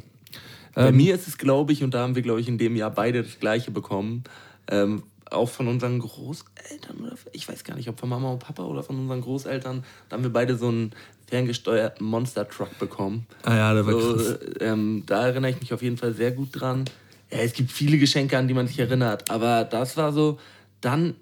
Bei 0.75 0.89
Ähm, 0.89 0.97
mir 0.97 1.15
ist 1.15 1.29
es, 1.29 1.37
glaube 1.39 1.73
ich, 1.73 1.83
und 1.85 1.93
da 1.95 2.01
haben 2.03 2.15
wir, 2.15 2.23
glaube 2.23 2.41
ich, 2.41 2.49
in 2.49 2.59
dem 2.59 2.77
Jahr 2.77 2.91
beide 2.91 3.23
das 3.23 3.39
Gleiche 3.39 3.71
bekommen. 3.71 4.25
Ähm, 4.69 5.03
auch 5.31 5.49
von 5.49 5.67
unseren 5.69 5.99
Großeltern 5.99 6.97
oder 7.01 7.15
ich 7.33 7.49
weiß 7.49 7.65
gar 7.65 7.75
nicht, 7.77 7.89
ob 7.89 7.99
von 7.99 8.09
Mama 8.09 8.33
und 8.33 8.39
Papa 8.39 8.65
oder 8.65 8.83
von 8.83 8.99
unseren 8.99 9.21
Großeltern. 9.23 9.85
Da 10.09 10.17
haben 10.17 10.23
wir 10.23 10.33
beide 10.33 10.57
so 10.57 10.69
einen 10.69 10.93
ferngesteuerten 11.27 12.07
Monster 12.07 12.47
Truck 12.49 12.79
bekommen. 12.79 13.27
Ah 13.45 13.57
ja, 13.57 13.75
der 13.75 13.87
war 13.87 13.93
So, 14.01 14.15
krass. 14.15 14.39
ähm, 14.61 15.03
da 15.07 15.27
erinnere 15.27 15.51
ich 15.53 15.61
mich 15.61 15.73
auf 15.73 15.81
jeden 15.83 15.97
Fall 15.97 16.13
sehr 16.15 16.31
gut 16.33 16.49
dran. 16.53 16.85
Ja, 17.33 17.39
es 17.39 17.55
gibt 17.55 17.73
viele 17.73 17.99
Geschenke, 17.99 18.37
an 18.37 18.47
die 18.47 18.55
man 18.55 18.67
sich 18.69 18.79
erinnert, 18.79 19.31
aber 19.31 19.65
das 19.65 19.97
war 19.97 20.13
so. 20.13 20.39
Dann 20.83 21.15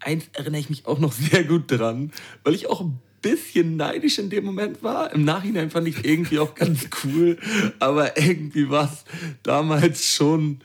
eins 0.00 0.24
erinnere 0.32 0.60
ich 0.60 0.70
mich 0.70 0.86
auch 0.86 0.98
noch 0.98 1.12
sehr 1.30 1.44
gut 1.44 1.70
dran, 1.70 2.12
weil 2.42 2.54
ich 2.54 2.66
auch 2.66 2.80
ein 2.80 2.98
bisschen 3.22 3.76
neidisch 3.76 4.18
in 4.18 4.30
dem 4.30 4.44
Moment 4.44 4.82
war. 4.82 5.12
Im 5.12 5.24
Nachhinein 5.24 5.70
fand 5.70 5.86
ich 5.88 6.04
irgendwie 6.04 6.40
auch 6.40 6.54
ganz 6.54 6.88
cool, 7.04 7.38
aber 7.78 8.18
irgendwie 8.18 8.68
war 8.68 8.92
es 8.92 9.04
damals 9.42 10.04
schon, 10.04 10.60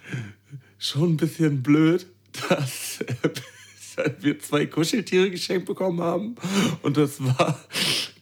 schon 0.80 1.14
ein 1.14 1.18
bisschen 1.18 1.62
blöd, 1.62 2.08
dass 2.50 3.02
äh, 3.02 4.10
wir 4.22 4.40
zwei 4.40 4.66
Kuscheltiere 4.66 5.30
geschenkt 5.30 5.68
bekommen 5.68 6.02
haben 6.02 6.36
und 6.82 6.98
das 6.98 7.24
war 7.24 7.60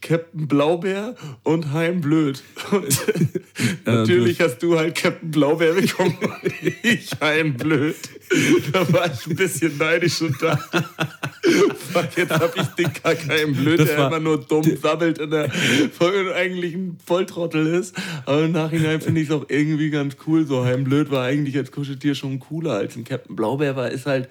Captain 0.08 0.48
Blaubeer 0.48 1.16
und 1.44 1.74
Heim 1.74 2.00
Blöd. 2.00 2.42
Und 2.72 2.98
natürlich 3.86 4.40
hast 4.40 4.60
du 4.60 4.78
halt 4.78 4.96
Captain 4.96 5.32
Blaubeer 5.32 5.74
bekommen 5.74 6.18
und 6.22 6.54
ich 6.84 7.10
Heim 7.22 7.56
Blöd. 7.56 7.96
Da 8.72 8.92
war 8.94 9.12
ich 9.12 9.28
ein 9.28 9.36
bisschen 9.36 9.78
neidisch 9.78 10.22
und 10.22 10.42
dachte, 10.42 10.84
fuck, 11.92 12.08
jetzt 12.16 12.32
hab 12.32 12.56
ich 12.56 12.68
den 12.68 12.92
Kakaim 12.94 13.54
Blöd, 13.54 13.80
Das 13.80 13.88
der 13.88 14.08
immer 14.08 14.20
nur 14.20 14.38
dumm 14.38 14.64
sabbelt 14.82 15.18
in 15.18 15.30
der 15.30 15.46
und 16.00 16.32
eigentlich 16.34 16.74
ein 16.74 16.98
Volltrottel 17.06 17.68
ist. 17.68 17.96
Aber 18.26 18.44
im 18.44 18.52
Nachhinein 18.52 19.02
finde 19.02 19.22
ich 19.22 19.30
es 19.30 19.34
auch 19.34 19.46
irgendwie 19.50 19.90
ganz 19.90 20.16
cool. 20.26 20.46
So 20.46 20.64
Heim 20.64 20.84
Blöd 20.84 21.12
war 21.12 21.24
eigentlich 21.24 21.58
als 21.58 21.72
Kuscheltier 21.72 22.16
schon 22.16 22.40
cooler 22.40 22.74
als 22.74 22.96
ein 22.96 23.04
Captain 23.04 23.36
Blaubeer 23.36 23.76
war, 23.76 23.90
ist 23.90 24.06
halt 24.06 24.30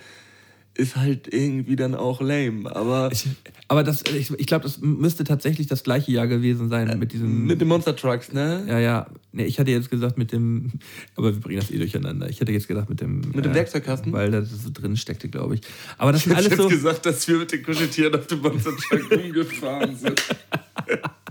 ist 0.77 0.97
halt 0.97 1.33
irgendwie 1.33 1.77
dann 1.77 1.95
auch 1.95 2.21
lame. 2.21 2.75
Aber 2.75 3.11
Ich, 3.13 3.27
aber 3.69 3.83
das, 3.83 4.03
ich, 4.15 4.31
ich 4.39 4.47
glaube, 4.47 4.63
das 4.65 4.81
müsste 4.81 5.25
tatsächlich 5.25 5.67
das 5.67 5.83
gleiche 5.83 6.13
Jahr 6.13 6.27
gewesen 6.27 6.69
sein 6.69 6.99
mit 6.99 7.13
diesem. 7.13 7.47
mit 7.47 7.61
den 7.61 7.69
Monster 7.69 7.97
Trucks, 7.97 8.33
ne? 8.33 8.65
ja, 8.69 8.79
ja. 8.79 9.07
Nee, 9.33 9.45
ich 9.45 9.59
hatte 9.59 9.71
jetzt 9.71 9.91
gesagt 9.91 10.17
mit 10.17 10.33
dem. 10.33 10.73
Aber 11.15 11.33
wir 11.35 11.41
bringen 11.41 11.61
das 11.61 11.71
eh 11.71 11.77
durcheinander. 11.79 12.29
Ich 12.31 12.41
hätte 12.41 12.53
jetzt 12.53 12.69
gedacht 12.69 12.89
mit 12.89 13.01
dem. 13.01 13.21
Mit 13.35 13.45
dem 13.45 13.53
Werkzeugkasten? 13.55 14.13
Weil 14.13 14.31
das 14.31 14.51
so 14.51 14.71
drin 14.73 14.97
steckte, 14.97 15.29
glaube 15.29 15.57
ich. 15.57 15.61
Aber 15.99 16.13
das 16.13 16.23
Ich 16.23 16.29
sind 16.29 16.37
alles 16.37 16.49
jetzt 16.51 16.59
so. 16.63 16.69
gesagt, 16.69 17.05
dass 17.05 17.27
wir 17.29 17.39
mit 17.39 17.53
den 17.53 17.63
Kuscheltieren 17.63 18.15
auf 18.15 18.27
dem 18.29 18.41
Monster 18.41 18.71
Truck 18.77 19.11
rumgefahren 19.13 19.95
sind. 19.97 20.23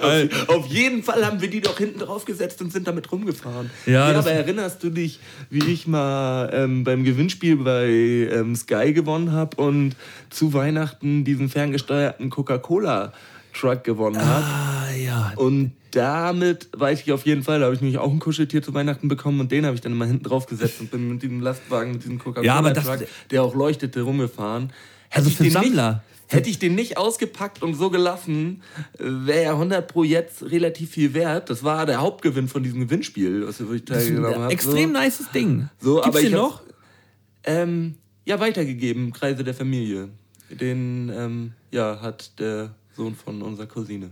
auf, 0.00 0.48
auf 0.48 0.66
jeden 0.66 1.02
Fall 1.02 1.24
haben 1.24 1.40
wir 1.40 1.48
die 1.48 1.60
doch 1.60 1.78
hinten 1.78 1.98
drauf 1.98 2.24
gesetzt 2.24 2.60
und 2.62 2.72
sind 2.72 2.86
damit 2.86 3.10
rumgefahren. 3.12 3.70
Ja, 3.86 4.10
ja 4.10 4.18
aber 4.18 4.30
erinnerst 4.30 4.82
du 4.82 4.90
dich, 4.90 5.20
wie 5.50 5.64
ich 5.70 5.86
mal 5.86 6.50
ähm, 6.52 6.84
beim 6.84 7.04
Gewinnspiel 7.04 7.56
bei 7.56 7.86
ähm, 7.86 8.56
Sky 8.56 8.92
gewonnen 8.92 9.32
habe 9.32 9.56
und 9.56 9.96
zu 10.30 10.52
Weihnachten 10.54 11.24
diesen 11.24 11.48
ferngesteuerten 11.48 12.30
Coca-Cola-Truck 12.30 13.84
gewonnen 13.84 14.24
habe? 14.24 14.44
Ah, 14.44 14.94
ja. 14.96 15.32
Und 15.36 15.72
damit 15.90 16.68
weiß 16.72 17.02
ich 17.02 17.12
auf 17.12 17.24
jeden 17.24 17.42
Fall, 17.42 17.60
da 17.60 17.66
habe 17.66 17.74
ich 17.74 17.80
nämlich 17.80 17.98
auch 17.98 18.10
ein 18.10 18.18
Kuscheltier 18.18 18.62
zu 18.62 18.74
Weihnachten 18.74 19.08
bekommen 19.08 19.40
und 19.40 19.52
den 19.52 19.64
habe 19.64 19.74
ich 19.74 19.80
dann 19.80 19.92
immer 19.92 20.06
hinten 20.06 20.24
drauf 20.24 20.46
gesetzt 20.46 20.80
und 20.80 20.90
bin 20.90 21.08
mit 21.08 21.22
diesem 21.22 21.40
Lastwagen, 21.40 21.92
mit 21.92 22.02
diesem 22.02 22.16
Ja, 22.16 22.22
Coca-Cola-Truck, 22.24 23.06
der 23.30 23.42
auch 23.42 23.54
leuchtete, 23.54 24.00
rumgefahren. 24.00 24.72
Hätte 25.10 25.26
Also 25.26 25.30
für 25.30 25.44
den 25.44 25.52
Sammler. 25.52 25.92
Nicht, 25.92 26.13
hätte 26.28 26.48
ich 26.50 26.58
den 26.58 26.74
nicht 26.74 26.96
ausgepackt 26.96 27.62
und 27.62 27.74
so 27.74 27.90
gelassen, 27.90 28.62
wäre 28.98 29.42
er 29.44 29.52
100 29.52 29.86
pro 29.86 30.04
jetzt 30.04 30.42
relativ 30.42 30.90
viel 30.90 31.14
wert. 31.14 31.50
Das 31.50 31.62
war 31.64 31.86
der 31.86 32.00
Hauptgewinn 32.00 32.48
von 32.48 32.62
diesem 32.62 32.80
Gewinnspiel, 32.80 33.46
was 33.46 33.60
ist 33.60 33.68
teilgenommen 33.86 34.34
ein 34.34 34.42
habe. 34.42 34.52
extrem 34.52 34.94
so. 34.94 35.00
nices 35.00 35.30
Ding. 35.32 35.68
So, 35.80 35.94
Gibt's 35.96 36.08
aber 36.08 36.20
ich 36.20 36.30
noch? 36.30 36.62
Ähm, 37.44 37.94
ja, 38.24 38.40
weitergegeben 38.40 39.12
Kreise 39.12 39.44
der 39.44 39.54
Familie. 39.54 40.08
Den 40.50 41.10
ähm, 41.14 41.52
ja, 41.70 42.00
hat 42.00 42.38
der 42.38 42.74
Sohn 42.96 43.14
von 43.14 43.42
unserer 43.42 43.66
Cousine. 43.66 44.10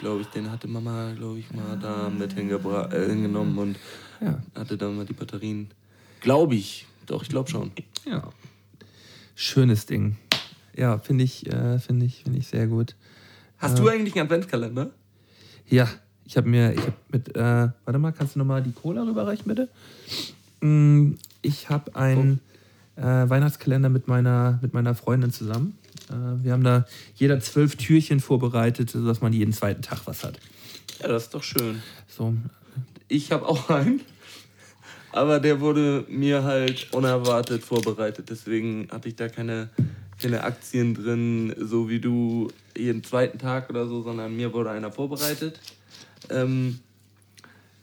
Glaube 0.00 0.22
ich, 0.22 0.26
den 0.28 0.50
hatte 0.50 0.68
Mama, 0.68 1.12
glaube 1.16 1.38
ich, 1.38 1.50
mal 1.52 1.78
da 1.80 2.08
mit 2.10 2.36
äh, 2.36 3.06
hingenommen 3.08 3.58
und 3.58 3.76
Ja. 4.20 4.42
hatte 4.54 4.76
da 4.76 4.88
mal 4.88 5.04
die 5.06 5.12
Batterien. 5.12 5.70
Glaube 6.20 6.54
ich. 6.54 6.86
Doch, 7.06 7.22
ich 7.22 7.28
glaube 7.28 7.50
schon. 7.50 7.72
Ja. 8.04 8.30
Schönes 9.34 9.86
Ding. 9.86 10.16
Ja, 10.76 10.98
finde 10.98 11.24
ich, 11.24 11.46
äh, 11.52 11.78
finde 11.78 12.06
ich, 12.06 12.22
finde 12.22 12.38
ich 12.38 12.46
sehr 12.48 12.66
gut. 12.66 12.94
Hast 13.58 13.78
du 13.78 13.88
eigentlich 13.88 14.14
einen 14.14 14.24
Adventskalender? 14.26 14.90
Ja, 15.68 15.88
ich 16.24 16.36
habe 16.36 16.48
mir, 16.48 16.72
ich 16.72 16.80
habe 16.80 16.94
mit, 17.10 17.36
äh, 17.36 17.68
warte 17.84 17.98
mal, 17.98 18.12
kannst 18.12 18.34
du 18.34 18.38
nochmal 18.38 18.62
die 18.62 18.72
Cola 18.72 19.02
rüberreichen, 19.02 19.44
bitte? 19.46 19.68
Mm, 20.60 21.14
Ich 21.42 21.68
habe 21.68 21.94
einen 21.94 22.40
äh, 22.96 23.02
Weihnachtskalender 23.02 23.88
mit 23.88 24.08
meiner, 24.08 24.58
mit 24.62 24.74
meiner 24.74 24.94
Freundin 24.94 25.30
zusammen. 25.32 25.76
Äh, 26.10 26.44
wir 26.44 26.52
haben 26.52 26.64
da 26.64 26.86
jeder 27.14 27.40
zwölf 27.40 27.76
Türchen 27.76 28.20
vorbereitet, 28.20 28.90
sodass 28.90 29.20
man 29.20 29.32
jeden 29.32 29.52
zweiten 29.52 29.82
Tag 29.82 30.00
was 30.06 30.24
hat. 30.24 30.38
Ja, 31.00 31.08
das 31.08 31.24
ist 31.24 31.34
doch 31.34 31.42
schön. 31.42 31.82
So. 32.08 32.34
Ich 33.08 33.30
habe 33.32 33.46
auch 33.46 33.68
einen. 33.70 34.00
Aber 35.12 35.40
der 35.40 35.60
wurde 35.60 36.04
mir 36.08 36.42
halt 36.44 36.92
unerwartet 36.92 37.62
vorbereitet. 37.62 38.30
Deswegen 38.30 38.88
hatte 38.90 39.08
ich 39.08 39.16
da 39.16 39.28
keine, 39.28 39.68
keine 40.22 40.44
Aktien 40.44 40.94
drin, 40.94 41.54
so 41.58 41.88
wie 41.88 42.00
du 42.00 42.48
jeden 42.76 43.02
zweiten 43.02 43.38
Tag 43.38 43.68
oder 43.70 43.86
so, 43.86 44.02
sondern 44.02 44.36
mir 44.36 44.52
wurde 44.52 44.70
einer 44.70 44.92
vorbereitet. 44.92 45.60
Ähm, 46.30 46.78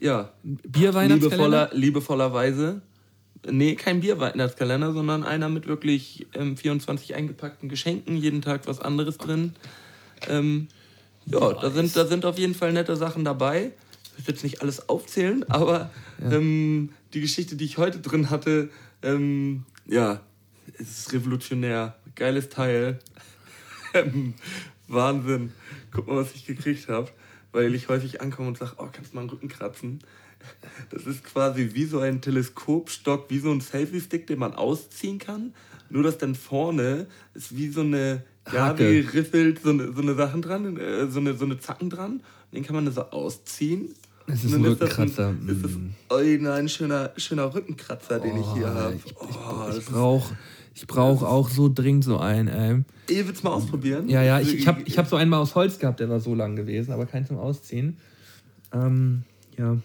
ja. 0.00 0.32
Liebevoller, 0.42 1.70
liebevollerweise. 1.72 2.80
Nee, 3.48 3.74
kein 3.74 4.00
Bierweihnachtskalender, 4.00 4.92
sondern 4.92 5.24
einer 5.24 5.48
mit 5.48 5.66
wirklich 5.66 6.26
ähm, 6.34 6.56
24 6.56 7.14
eingepackten 7.14 7.68
Geschenken, 7.68 8.16
jeden 8.16 8.42
Tag 8.42 8.66
was 8.66 8.80
anderes 8.80 9.18
drin. 9.18 9.54
Ähm, 10.28 10.68
ja, 11.26 11.52
da 11.52 11.70
sind, 11.70 11.94
da 11.96 12.06
sind 12.06 12.24
auf 12.24 12.38
jeden 12.38 12.54
Fall 12.54 12.72
nette 12.72 12.96
Sachen 12.96 13.24
dabei. 13.24 13.72
Ich 14.18 14.26
will 14.26 14.34
jetzt 14.34 14.44
nicht 14.44 14.60
alles 14.60 14.88
aufzählen, 14.88 15.48
aber 15.48 15.90
ja. 16.20 16.32
ähm, 16.32 16.90
die 17.14 17.20
Geschichte, 17.20 17.56
die 17.56 17.64
ich 17.64 17.78
heute 17.78 18.00
drin 18.00 18.28
hatte, 18.28 18.68
ähm, 19.02 19.64
ja, 19.86 20.20
es 20.78 20.98
ist 20.98 21.12
revolutionär. 21.12 21.96
Geiles 22.20 22.50
Teil. 22.50 22.98
Ähm, 23.94 24.34
Wahnsinn. 24.88 25.52
Guck 25.90 26.06
mal, 26.06 26.16
was 26.16 26.34
ich 26.34 26.44
gekriegt 26.44 26.86
habe. 26.88 27.08
Weil 27.50 27.74
ich 27.74 27.88
häufig 27.88 28.20
ankomme 28.20 28.48
und 28.48 28.58
sage, 28.58 28.72
oh, 28.76 28.88
kannst 28.92 29.12
du 29.12 29.14
mal 29.16 29.22
einen 29.22 29.30
Rücken 29.30 29.48
kratzen? 29.48 30.00
Das 30.90 31.06
ist 31.06 31.24
quasi 31.24 31.70
wie 31.72 31.86
so 31.86 31.98
ein 31.98 32.20
Teleskopstock, 32.20 33.30
wie 33.30 33.38
so 33.38 33.50
ein 33.50 33.62
Selfie-Stick, 33.62 34.26
den 34.26 34.38
man 34.38 34.52
ausziehen 34.52 35.18
kann. 35.18 35.54
Nur, 35.88 36.02
dass 36.02 36.18
dann 36.18 36.34
vorne 36.34 37.06
ist 37.32 37.56
wie 37.56 37.70
so 37.70 37.80
eine, 37.80 38.22
ja, 38.52 38.78
wie 38.78 39.00
riffelt 39.00 39.62
so 39.62 39.70
eine, 39.70 39.90
so 39.92 40.02
eine 40.02 40.14
Sachen 40.14 40.42
dran, 40.42 40.76
äh, 40.76 41.06
so 41.08 41.20
eine, 41.20 41.34
so 41.34 41.46
eine 41.46 41.58
Zacken 41.58 41.88
dran. 41.88 42.22
Den 42.52 42.64
kann 42.64 42.76
man 42.76 42.92
so 42.92 43.00
ausziehen. 43.00 43.94
Das 44.26 44.44
ist 44.44 44.54
ein 44.54 44.64
Rückenkratzer. 44.64 45.34
Das, 45.46 45.56
ein, 45.56 45.62
das 45.62 45.70
ist 45.70 45.78
oh, 46.10 46.50
ein 46.50 46.68
schöner, 46.68 47.12
schöner 47.16 47.52
Rückenkratzer, 47.54 48.20
den 48.20 48.32
oh, 48.32 48.40
ich 48.40 48.58
hier 48.58 48.68
habe. 48.68 48.94
Ich, 48.94 49.16
oh, 49.16 49.76
ich 49.76 49.84
brauche 49.86 50.36
ich 50.74 50.86
brauch 50.86 51.22
auch 51.22 51.48
so 51.50 51.68
dringend 51.72 52.04
so 52.04 52.18
einen, 52.18 52.48
ey. 52.48 52.82
Ihr 53.08 53.26
willst 53.26 53.44
mal 53.44 53.50
ausprobieren? 53.50 54.08
Ja, 54.08 54.22
ja, 54.22 54.40
ich, 54.40 54.54
ich 54.54 54.66
habe 54.66 54.82
ich 54.84 54.98
hab 54.98 55.06
so 55.06 55.16
einen 55.16 55.30
mal 55.30 55.38
aus 55.38 55.54
Holz 55.54 55.78
gehabt, 55.78 56.00
der 56.00 56.08
war 56.08 56.20
so 56.20 56.34
lang 56.34 56.56
gewesen, 56.56 56.92
aber 56.92 57.06
keinen 57.06 57.26
zum 57.26 57.38
Ausziehen. 57.38 57.96
Ähm, 58.72 59.24
ja. 59.58 59.76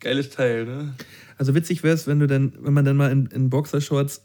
Geiles 0.00 0.30
Teil, 0.30 0.64
ne? 0.64 0.94
Also 1.38 1.54
witzig 1.54 1.82
wäre 1.82 1.94
es, 1.94 2.06
wenn 2.06 2.20
du 2.20 2.26
dann, 2.26 2.52
wenn 2.60 2.72
man 2.72 2.84
dann 2.84 2.96
mal 2.96 3.10
in, 3.10 3.26
in 3.26 3.50
Boxershorts 3.50 4.22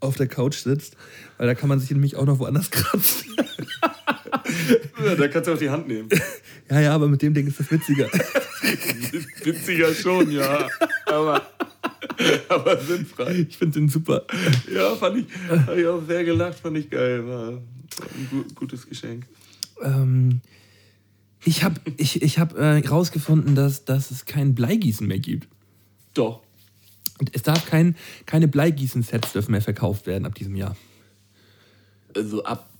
auf 0.00 0.16
der 0.16 0.26
Couch 0.26 0.56
sitzt, 0.56 0.96
weil 1.38 1.46
da 1.46 1.54
kann 1.54 1.68
man 1.68 1.78
sich 1.78 1.90
nämlich 1.90 2.16
auch 2.16 2.26
noch 2.26 2.38
woanders 2.38 2.70
kratzen. 2.70 3.36
ja, 5.04 5.14
da 5.14 5.28
kannst 5.28 5.48
du 5.48 5.54
auch 5.54 5.58
die 5.58 5.70
Hand 5.70 5.88
nehmen. 5.88 6.08
Ja, 6.70 6.80
ja, 6.80 6.94
aber 6.94 7.08
mit 7.08 7.22
dem 7.22 7.34
Ding 7.34 7.46
ist 7.46 7.58
das 7.58 7.70
witziger. 7.70 8.06
witziger 9.42 9.94
schon, 9.94 10.30
ja. 10.30 10.68
Aber, 11.06 11.42
aber 12.48 12.78
sinnfrei. 12.78 13.46
Ich 13.48 13.56
finde 13.56 13.80
den 13.80 13.88
super. 13.88 14.26
Ja, 14.72 14.94
fand 14.96 15.18
ich, 15.18 15.26
habe 15.48 15.80
ich 15.80 15.86
auch 15.86 16.02
sehr 16.06 16.24
gelacht, 16.24 16.60
fand 16.60 16.78
ich 16.78 16.90
geil. 16.90 17.26
War 17.26 17.48
ein 17.50 18.44
gutes 18.54 18.88
Geschenk. 18.88 19.26
Ähm, 19.82 20.40
ich 21.44 21.64
habe 21.64 21.80
ich, 21.96 22.22
ich 22.22 22.38
hab, 22.38 22.56
äh, 22.56 22.86
rausgefunden, 22.86 23.54
dass, 23.54 23.84
dass 23.84 24.10
es 24.10 24.24
kein 24.26 24.54
Bleigießen 24.54 25.06
mehr 25.06 25.18
gibt. 25.18 25.48
Doch. 26.14 26.42
Und 27.18 27.34
es 27.34 27.42
darf 27.42 27.66
kein, 27.66 27.96
keine 28.26 28.48
Bleigießen-Sets 28.48 29.32
dürfen 29.32 29.52
mehr 29.52 29.62
verkauft 29.62 30.06
werden 30.06 30.26
ab 30.26 30.34
diesem 30.34 30.56
Jahr. 30.56 30.76
Also 32.14 32.44
ab 32.44 32.70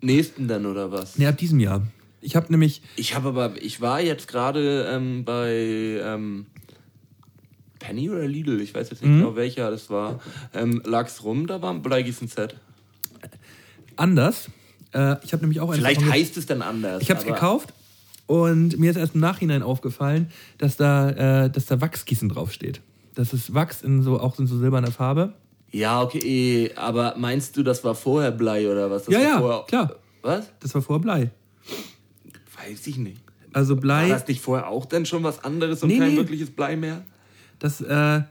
nächsten 0.00 0.48
dann 0.48 0.66
oder 0.66 0.92
was? 0.92 1.18
Nee, 1.18 1.26
ab 1.26 1.38
diesem 1.38 1.60
Jahr. 1.60 1.86
Ich 2.20 2.36
habe 2.36 2.50
nämlich. 2.50 2.82
Ich 2.96 3.14
habe 3.14 3.28
aber, 3.28 3.62
ich 3.62 3.80
war 3.80 4.00
jetzt 4.00 4.28
gerade 4.28 4.86
ähm, 4.90 5.24
bei 5.24 6.00
ähm, 6.02 6.46
Penny 7.86 8.10
oder 8.10 8.26
Lidl, 8.26 8.60
ich 8.60 8.74
weiß 8.74 8.90
jetzt 8.90 9.02
nicht 9.02 9.12
mhm. 9.12 9.20
genau 9.20 9.36
welcher 9.36 9.70
das 9.70 9.90
war. 9.90 10.18
Ähm, 10.52 10.82
lag's 10.84 11.22
rum, 11.22 11.46
da 11.46 11.62
war 11.62 11.72
ein 11.72 11.82
Bleigießen-Set. 11.82 12.56
Anders. 13.94 14.50
Äh, 14.92 15.16
ich 15.22 15.32
habe 15.32 15.42
nämlich 15.42 15.60
auch 15.60 15.70
ein. 15.70 15.76
Vielleicht 15.76 16.04
heißt 16.04 16.36
es 16.36 16.46
dann 16.46 16.62
anders. 16.62 17.00
Ich 17.00 17.10
habe 17.10 17.20
es 17.20 17.26
gekauft 17.26 17.72
und 18.26 18.76
mir 18.78 18.90
ist 18.90 18.96
erst 18.96 19.14
im 19.14 19.20
Nachhinein 19.20 19.62
aufgefallen, 19.62 20.32
dass 20.58 20.76
da, 20.76 21.44
äh, 21.44 21.50
dass 21.50 21.66
da 21.66 21.80
Wachsgießen 21.80 22.28
draufsteht. 22.28 22.80
Das 23.14 23.32
ist 23.32 23.54
Wachs 23.54 23.82
in 23.82 24.02
so, 24.02 24.18
auch 24.18 24.36
in 24.40 24.48
so 24.48 24.58
silberner 24.58 24.90
Farbe. 24.90 25.34
Ja, 25.70 26.02
okay, 26.02 26.72
aber 26.74 27.14
meinst 27.16 27.56
du, 27.56 27.62
das 27.62 27.84
war 27.84 27.94
vorher 27.94 28.32
Blei 28.32 28.68
oder 28.70 28.90
was? 28.90 29.04
Das 29.04 29.14
ja, 29.14 29.20
ja, 29.20 29.38
vorher... 29.38 29.64
klar. 29.66 29.94
Was? 30.22 30.50
Das 30.58 30.74
war 30.74 30.82
vorher 30.82 31.02
Blei. 31.02 31.30
Weiß 32.56 32.84
ich 32.88 32.98
nicht. 32.98 33.20
Also 33.52 33.76
Blei. 33.76 34.02
War 34.02 34.18
das 34.18 34.26
nicht 34.26 34.40
vorher 34.40 34.68
auch 34.68 34.86
denn 34.86 35.06
schon 35.06 35.22
was 35.22 35.44
anderes 35.44 35.84
und 35.84 35.88
nee, 35.88 35.98
kein 35.98 36.10
nee. 36.10 36.16
wirkliches 36.16 36.50
Blei 36.50 36.74
mehr? 36.76 37.04
Das 37.58 37.80
äh, 37.80 38.22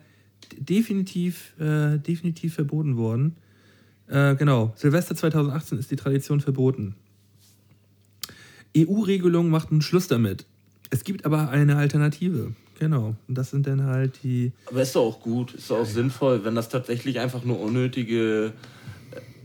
definitiv, 0.58 1.54
äh, 1.60 1.98
definitiv 1.98 2.56
verboten 2.56 2.98
worden. 2.98 3.36
Äh, 4.08 4.36
genau. 4.36 4.74
Silvester 4.76 5.16
2018 5.16 5.80
ist 5.80 5.92
die 5.92 5.96
Tradition 5.96 6.42
verboten. 6.42 6.96
EU-Regelung 8.78 9.50
macht 9.50 9.72
einen 9.72 9.82
Schluss 9.82 10.08
damit. 10.08 10.46
Es 10.90 11.04
gibt 11.04 11.26
aber 11.26 11.50
eine 11.50 11.78
Alternative. 11.78 12.54
Genau. 12.78 13.16
Und 13.28 13.38
das 13.38 13.52
sind 13.52 13.68
dann 13.68 13.84
halt 13.84 14.20
die. 14.24 14.52
Aber 14.68 14.82
ist 14.82 14.96
doch 14.96 15.04
auch 15.04 15.20
gut, 15.22 15.54
ist 15.54 15.72
doch 15.72 15.78
auch 15.78 15.86
ja, 15.86 15.86
sinnvoll, 15.86 16.44
wenn 16.44 16.56
das 16.56 16.70
tatsächlich 16.70 17.20
einfach 17.20 17.44
nur 17.46 17.60
unnötige. 17.60 18.52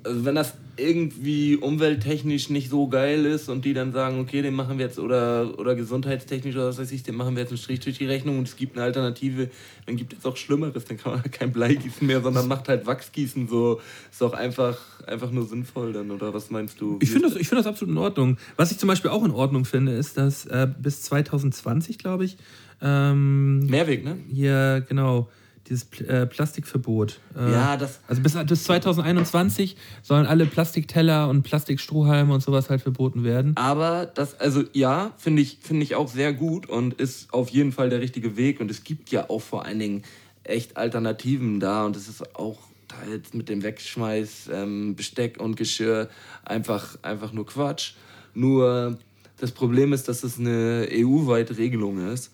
Also 0.03 0.25
wenn 0.25 0.35
das 0.35 0.55
irgendwie 0.81 1.57
umwelttechnisch 1.57 2.51
nicht 2.51 2.71
so 2.71 2.89
geil 2.89 3.27
ist 3.27 3.49
und 3.49 3.65
die 3.65 3.75
dann 3.75 3.93
sagen, 3.93 4.19
okay, 4.19 4.43
den 4.43 4.55
machen 4.55 4.79
wir 4.79 4.87
jetzt 4.87 4.99
oder, 4.99 5.59
oder 5.59 5.75
gesundheitstechnisch 5.75 6.55
oder 6.57 6.69
was 6.69 6.79
weiß 6.79 6.91
ich, 6.93 7.03
den 7.03 7.17
machen 7.17 7.37
wir 7.37 7.43
jetzt 7.43 7.51
einen 7.51 7.59
Strich 7.59 7.81
durch 7.81 7.99
die 7.99 8.07
Rechnung 8.07 8.39
und 8.39 8.49
es 8.49 8.57
gibt 8.57 8.77
eine 8.77 8.85
Alternative, 8.85 9.51
dann 9.87 9.97
gibt 9.97 10.15
es 10.15 10.25
auch 10.25 10.37
Schlimmeres, 10.37 10.85
dann 10.85 10.97
kann 10.97 11.13
man 11.13 11.23
kein 11.31 11.53
Bleigießen 11.53 12.07
mehr, 12.07 12.21
sondern 12.21 12.49
macht 12.49 12.69
halt 12.69 12.87
Wachsgießen 12.87 13.49
so. 13.49 13.81
Ist 14.11 14.23
auch 14.23 14.33
einfach, 14.33 14.79
einfach 15.07 15.31
nur 15.31 15.47
sinnvoll 15.47 15.93
dann, 15.93 16.11
oder 16.11 16.33
was 16.33 16.51
meinst 16.51 16.81
du? 16.81 16.99
Ich 17.01 17.11
finde 17.11 17.29
das, 17.29 17.37
find 17.37 17.53
das 17.53 17.67
absolut 17.67 17.95
in 17.95 17.99
Ordnung. 17.99 18.39
Was 18.57 18.71
ich 18.71 18.79
zum 18.79 18.89
Beispiel 18.89 19.11
auch 19.11 19.25
in 19.25 19.33
Ordnung 19.33 19.65
finde, 19.65 19.93
ist, 19.93 20.17
dass 20.17 20.47
äh, 20.47 20.69
bis 20.79 21.03
2020, 21.03 21.99
glaube 21.99 22.25
ich, 22.25 22.37
ähm, 22.83 23.67
Mehrweg, 23.67 24.05
ne? 24.05 24.17
Hier, 24.29 24.85
genau. 24.89 25.29
Dieses 25.71 25.87
äh, 26.01 26.27
Plastikverbot. 26.27 27.21
Äh, 27.39 27.53
ja, 27.53 27.77
das. 27.77 28.01
Also 28.09 28.21
bis, 28.23 28.35
bis 28.35 28.65
2021 28.65 29.77
sollen 30.03 30.27
alle 30.27 30.47
Plastikteller 30.47 31.29
und 31.29 31.45
Plastikstrohhalme 31.45 32.35
und 32.35 32.43
sowas 32.43 32.69
halt 32.71 32.83
verboten 32.83 33.23
werden. 33.23 33.57
Aber 33.57 34.05
das, 34.07 34.41
also 34.41 34.65
ja, 34.73 35.13
finde 35.17 35.43
ich, 35.43 35.59
find 35.63 35.81
ich 35.81 35.95
auch 35.95 36.09
sehr 36.09 36.33
gut 36.33 36.69
und 36.69 36.95
ist 36.95 37.33
auf 37.33 37.51
jeden 37.51 37.71
Fall 37.71 37.89
der 37.89 38.01
richtige 38.01 38.37
Weg. 38.37 38.61
Und 38.61 38.69
es 38.69 38.83
gibt 38.83 39.13
ja 39.13 39.31
auch 39.31 39.43
vor 39.43 39.65
allen 39.65 39.79
Dingen 39.79 40.03
echt 40.43 40.77
Alternativen 40.77 41.61
da 41.61 41.87
und 41.87 41.95
es 41.95 42.09
ist 42.09 42.35
auch 42.35 42.59
teils 42.89 43.33
mit 43.33 43.49
dem 43.49 43.63
Wegschmeiß, 43.63 44.51
ähm, 44.53 44.97
Besteck 44.97 45.41
und 45.41 45.55
Geschirr 45.55 46.09
einfach, 46.45 46.99
einfach 47.03 47.33
nur 47.33 47.47
Quatsch. 47.47 47.93
Nur 48.35 48.99
das 49.37 49.53
Problem 49.53 49.93
ist, 49.93 50.09
dass 50.09 50.25
es 50.25 50.37
eine 50.37 50.89
EU-weite 50.91 51.59
Regelung 51.59 52.09
ist. 52.09 52.33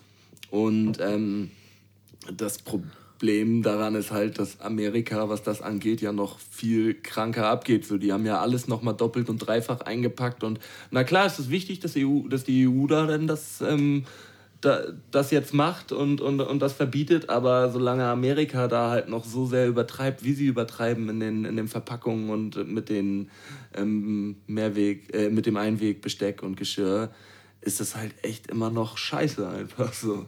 Und 0.50 1.00
ähm, 1.00 1.50
das 2.34 2.56
Problem 2.56 2.90
daran 3.20 3.94
ist 3.94 4.10
halt, 4.10 4.38
dass 4.38 4.60
Amerika, 4.60 5.28
was 5.28 5.42
das 5.42 5.62
angeht, 5.62 6.00
ja 6.00 6.12
noch 6.12 6.38
viel 6.38 6.94
kranker 6.94 7.46
abgeht. 7.46 7.86
So, 7.86 7.98
die 7.98 8.12
haben 8.12 8.26
ja 8.26 8.40
alles 8.40 8.68
nochmal 8.68 8.94
doppelt 8.94 9.28
und 9.28 9.38
dreifach 9.38 9.80
eingepackt. 9.80 10.44
Und 10.44 10.60
na 10.90 11.04
klar 11.04 11.26
ist 11.26 11.38
es 11.38 11.50
wichtig, 11.50 11.80
dass, 11.80 11.94
EU, 11.96 12.28
dass 12.28 12.44
die 12.44 12.68
EU 12.68 12.86
da 12.86 13.06
dann 13.06 13.26
das, 13.26 13.60
ähm, 13.60 14.04
da, 14.60 14.80
das 15.10 15.30
jetzt 15.30 15.54
macht 15.54 15.92
und, 15.92 16.20
und, 16.20 16.40
und 16.40 16.60
das 16.60 16.74
verbietet. 16.74 17.30
Aber 17.30 17.70
solange 17.70 18.04
Amerika 18.04 18.68
da 18.68 18.90
halt 18.90 19.08
noch 19.08 19.24
so 19.24 19.46
sehr 19.46 19.66
übertreibt, 19.66 20.24
wie 20.24 20.34
sie 20.34 20.46
übertreiben 20.46 21.08
in 21.08 21.20
den, 21.20 21.44
in 21.44 21.56
den 21.56 21.68
Verpackungen 21.68 22.30
und 22.30 22.68
mit 22.68 22.88
den 22.88 23.30
ähm, 23.74 24.36
Mehrweg, 24.46 25.14
äh, 25.14 25.30
mit 25.30 25.46
dem 25.46 25.56
Einwegbesteck 25.56 26.42
und 26.42 26.56
Geschirr, 26.56 27.10
ist 27.60 27.80
das 27.80 27.96
halt 27.96 28.14
echt 28.22 28.46
immer 28.48 28.70
noch 28.70 28.96
scheiße 28.96 29.48
einfach 29.48 29.92
so. 29.92 30.26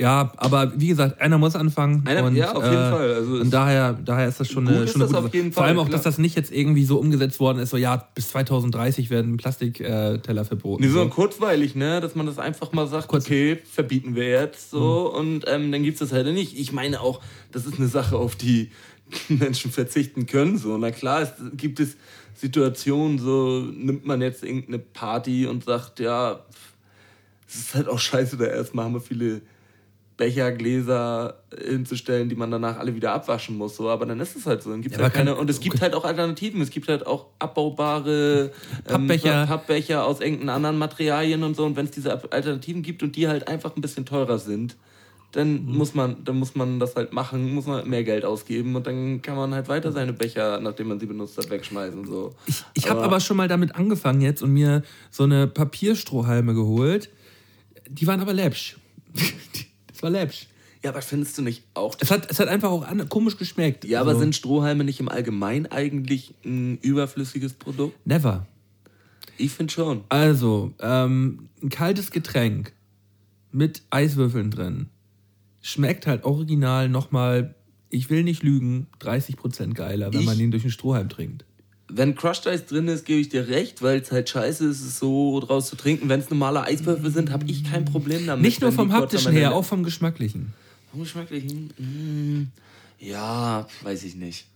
Ja, 0.00 0.32
aber 0.38 0.72
wie 0.80 0.88
gesagt, 0.88 1.20
einer 1.20 1.36
muss 1.36 1.54
anfangen. 1.54 2.06
Einer, 2.06 2.24
und, 2.24 2.34
ja, 2.34 2.52
auf 2.52 2.64
jeden 2.64 2.74
äh, 2.74 2.90
Fall. 2.90 3.12
Also 3.12 3.32
und 3.34 3.50
daher, 3.50 3.92
daher 4.02 4.28
ist 4.28 4.40
das 4.40 4.48
schon 4.48 4.66
eine, 4.66 4.88
schon 4.88 5.02
eine 5.02 5.12
gute 5.12 5.28
Sache. 5.30 5.52
Vor 5.52 5.64
allem 5.64 5.78
auch, 5.78 5.84
klar. 5.84 5.98
dass 5.98 6.04
das 6.04 6.16
nicht 6.16 6.36
jetzt 6.36 6.50
irgendwie 6.50 6.84
so 6.84 6.98
umgesetzt 6.98 7.38
worden 7.38 7.58
ist, 7.58 7.68
so 7.68 7.76
ja, 7.76 8.08
bis 8.14 8.30
2030 8.30 9.10
werden 9.10 9.36
Plastikteller 9.36 10.46
verboten. 10.46 10.82
Nee, 10.82 10.88
so, 10.88 11.02
so 11.02 11.08
kurzweilig, 11.10 11.74
ne? 11.74 12.00
Dass 12.00 12.14
man 12.14 12.24
das 12.24 12.38
einfach 12.38 12.72
mal 12.72 12.86
sagt, 12.86 13.08
Kurz. 13.08 13.26
okay, 13.26 13.58
verbieten 13.70 14.14
wir 14.14 14.26
jetzt 14.26 14.70
so 14.70 15.12
mhm. 15.12 15.20
und 15.20 15.44
ähm, 15.48 15.70
dann 15.70 15.82
gibt 15.82 16.00
es 16.00 16.08
das 16.08 16.12
halt 16.16 16.32
nicht. 16.32 16.58
Ich 16.58 16.72
meine 16.72 17.02
auch, 17.02 17.20
das 17.52 17.66
ist 17.66 17.78
eine 17.78 17.88
Sache, 17.88 18.16
auf 18.16 18.36
die 18.36 18.70
Menschen 19.28 19.70
verzichten 19.70 20.24
können. 20.24 20.56
So. 20.56 20.78
Na 20.78 20.92
klar, 20.92 21.20
es 21.20 21.32
gibt 21.58 21.78
es 21.78 21.98
Situationen, 22.34 23.18
so 23.18 23.66
nimmt 23.70 24.06
man 24.06 24.22
jetzt 24.22 24.44
irgendeine 24.44 24.78
Party 24.78 25.46
und 25.46 25.64
sagt, 25.64 26.00
ja, 26.00 26.40
es 27.46 27.56
ist 27.56 27.74
halt 27.74 27.86
auch 27.86 27.98
scheiße, 27.98 28.38
da 28.38 28.46
erstmal 28.46 28.86
haben 28.86 28.94
wir 28.94 29.02
viele 29.02 29.42
Becher, 30.20 30.52
Gläser 30.52 31.38
hinzustellen, 31.66 32.28
die 32.28 32.34
man 32.36 32.50
danach 32.50 32.78
alle 32.78 32.94
wieder 32.94 33.12
abwaschen 33.14 33.56
muss. 33.56 33.74
So, 33.76 33.88
aber 33.88 34.04
dann 34.04 34.20
ist 34.20 34.36
es 34.36 34.44
halt 34.44 34.62
so. 34.62 34.68
Dann 34.70 34.82
gibt's 34.82 34.98
Ja, 34.98 35.04
halt 35.04 35.14
keine, 35.14 35.34
und 35.34 35.48
es 35.48 35.60
gibt 35.60 35.80
halt 35.80 35.94
auch 35.94 36.04
Alternativen. 36.04 36.60
Es 36.60 36.68
gibt 36.68 36.88
halt 36.88 37.06
auch 37.06 37.26
abbaubare 37.38 38.50
Pappbecher. 38.84 39.42
Ähm, 39.42 39.48
Pappbecher 39.48 40.04
aus 40.04 40.20
irgendeinen 40.20 40.50
anderen 40.50 40.76
Materialien 40.76 41.42
und 41.42 41.56
so. 41.56 41.64
Und 41.64 41.74
wenn 41.76 41.86
es 41.86 41.90
diese 41.92 42.12
Alternativen 42.32 42.82
gibt 42.82 43.02
und 43.02 43.16
die 43.16 43.28
halt 43.28 43.48
einfach 43.48 43.74
ein 43.74 43.80
bisschen 43.80 44.04
teurer 44.04 44.38
sind, 44.38 44.76
dann 45.32 45.64
Mhm. 45.64 45.76
muss 45.78 45.94
man, 45.94 46.22
dann 46.24 46.36
muss 46.38 46.54
man 46.54 46.78
das 46.80 46.96
halt 46.96 47.14
machen, 47.14 47.54
muss 47.54 47.64
man 47.64 47.76
halt 47.76 47.86
mehr 47.86 48.04
Geld 48.04 48.24
ausgeben 48.26 48.76
und 48.76 48.86
dann 48.86 49.22
kann 49.22 49.36
man 49.36 49.54
halt 49.54 49.68
weiter 49.68 49.90
seine 49.92 50.12
Becher, 50.12 50.60
nachdem 50.60 50.88
man 50.88 51.00
sie 51.00 51.06
benutzt 51.06 51.38
hat, 51.38 51.48
wegschmeißen. 51.48 52.04
So. 52.04 52.34
Ich, 52.46 52.64
ich 52.74 52.90
habe 52.90 53.00
aber 53.02 53.20
schon 53.20 53.36
mal 53.38 53.48
damit 53.48 53.74
angefangen 53.76 54.20
jetzt 54.20 54.42
und 54.42 54.52
mir 54.52 54.82
so 55.10 55.22
eine 55.22 55.46
Papierstrohhalme 55.46 56.52
geholt. 56.52 57.08
Die 57.88 58.06
waren 58.06 58.20
aber 58.20 58.34
läppsch. 58.34 58.76
das 60.00 60.02
war 60.02 60.10
läppsch. 60.10 60.46
Ja, 60.82 60.90
aber 60.90 61.02
findest 61.02 61.36
du 61.36 61.42
nicht 61.42 61.62
auch? 61.74 61.94
Es 62.00 62.10
hat, 62.10 62.30
es 62.30 62.40
hat 62.40 62.48
einfach 62.48 62.70
auch 62.70 62.86
an, 62.86 63.06
komisch 63.10 63.36
geschmeckt. 63.36 63.84
Ja, 63.84 64.00
aber 64.00 64.10
Also, 64.10 64.20
sind 64.20 64.34
Strohhalme 64.34 64.82
nicht 64.84 64.98
im 64.98 65.10
Allgemeinen 65.10 65.66
eigentlich 65.66 66.34
ein 66.44 66.78
überflüssiges 66.78 67.52
Produkt? 67.52 67.94
Never. 68.06 68.46
Ich 69.36 69.52
finde 69.52 69.72
schon. 69.72 70.04
Also, 70.08 70.72
ähm, 70.80 71.50
ein 71.62 71.68
kaltes 71.68 72.10
Getränk 72.10 72.72
mit 73.52 73.82
Eiswürfeln 73.90 74.50
drin 74.50 74.88
schmeckt 75.60 76.06
halt 76.06 76.24
original 76.24 76.88
nochmal, 76.88 77.54
ich 77.90 78.08
will 78.08 78.22
nicht 78.24 78.42
lügen, 78.42 78.86
30% 79.00 79.74
geiler, 79.74 80.12
wenn 80.14 80.20
Ich- 80.20 80.26
man 80.26 80.38
den 80.38 80.50
durch 80.50 80.62
einen 80.62 80.72
Strohhalm 80.72 81.10
trinkt. 81.10 81.44
Wenn 81.92 82.14
Crushed 82.14 82.46
Eis 82.46 82.66
drin 82.66 82.88
ist, 82.88 83.04
gebe 83.04 83.20
ich 83.20 83.28
dir 83.28 83.48
recht, 83.48 83.82
weil 83.82 84.00
es 84.00 84.12
halt 84.12 84.28
scheiße 84.28 84.66
ist, 84.66 84.80
es 84.80 84.98
so 84.98 85.40
draus 85.40 85.68
zu 85.68 85.76
trinken. 85.76 86.08
Wenn 86.08 86.20
es 86.20 86.30
normale 86.30 86.62
Eiswürfel 86.62 87.10
sind, 87.10 87.30
habe 87.30 87.46
ich 87.46 87.64
kein 87.64 87.84
Problem 87.84 88.26
damit. 88.26 88.42
Nicht 88.42 88.60
nur 88.60 88.72
vom 88.72 88.92
haptischen 88.92 89.32
her, 89.32 89.54
auch 89.54 89.64
vom 89.64 89.82
geschmacklichen. 89.82 90.52
Vom 90.90 91.00
geschmacklichen? 91.00 91.72
Mm, 91.78 93.04
ja, 93.04 93.66
weiß 93.82 94.04
ich 94.04 94.14
nicht. 94.14 94.46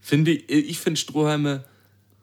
Finde 0.00 0.32
ich, 0.32 0.48
ich 0.48 0.78
finde 0.78 0.98
Strohhalme. 0.98 1.64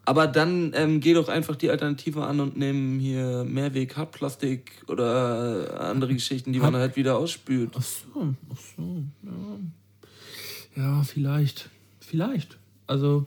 Aber 0.04 0.28
dann 0.28 0.72
ähm, 0.76 1.00
geh 1.00 1.14
doch 1.14 1.28
einfach 1.28 1.56
die 1.56 1.68
Alternative 1.68 2.24
an 2.24 2.38
und 2.38 2.56
nimm 2.56 3.00
hier 3.00 3.44
Mehrweg-Hartplastik 3.44 4.70
oder 4.86 5.80
andere 5.80 6.14
Geschichten, 6.14 6.52
die 6.52 6.60
man 6.60 6.76
halt 6.76 6.94
wieder 6.94 7.18
ausspült. 7.18 7.72
Ach 7.76 7.82
so, 7.82 8.34
ach 8.52 8.60
so, 8.76 9.02
ja. 9.24 10.82
Ja, 10.82 11.02
vielleicht. 11.02 11.70
Vielleicht. 12.00 12.56
Also, 12.86 13.26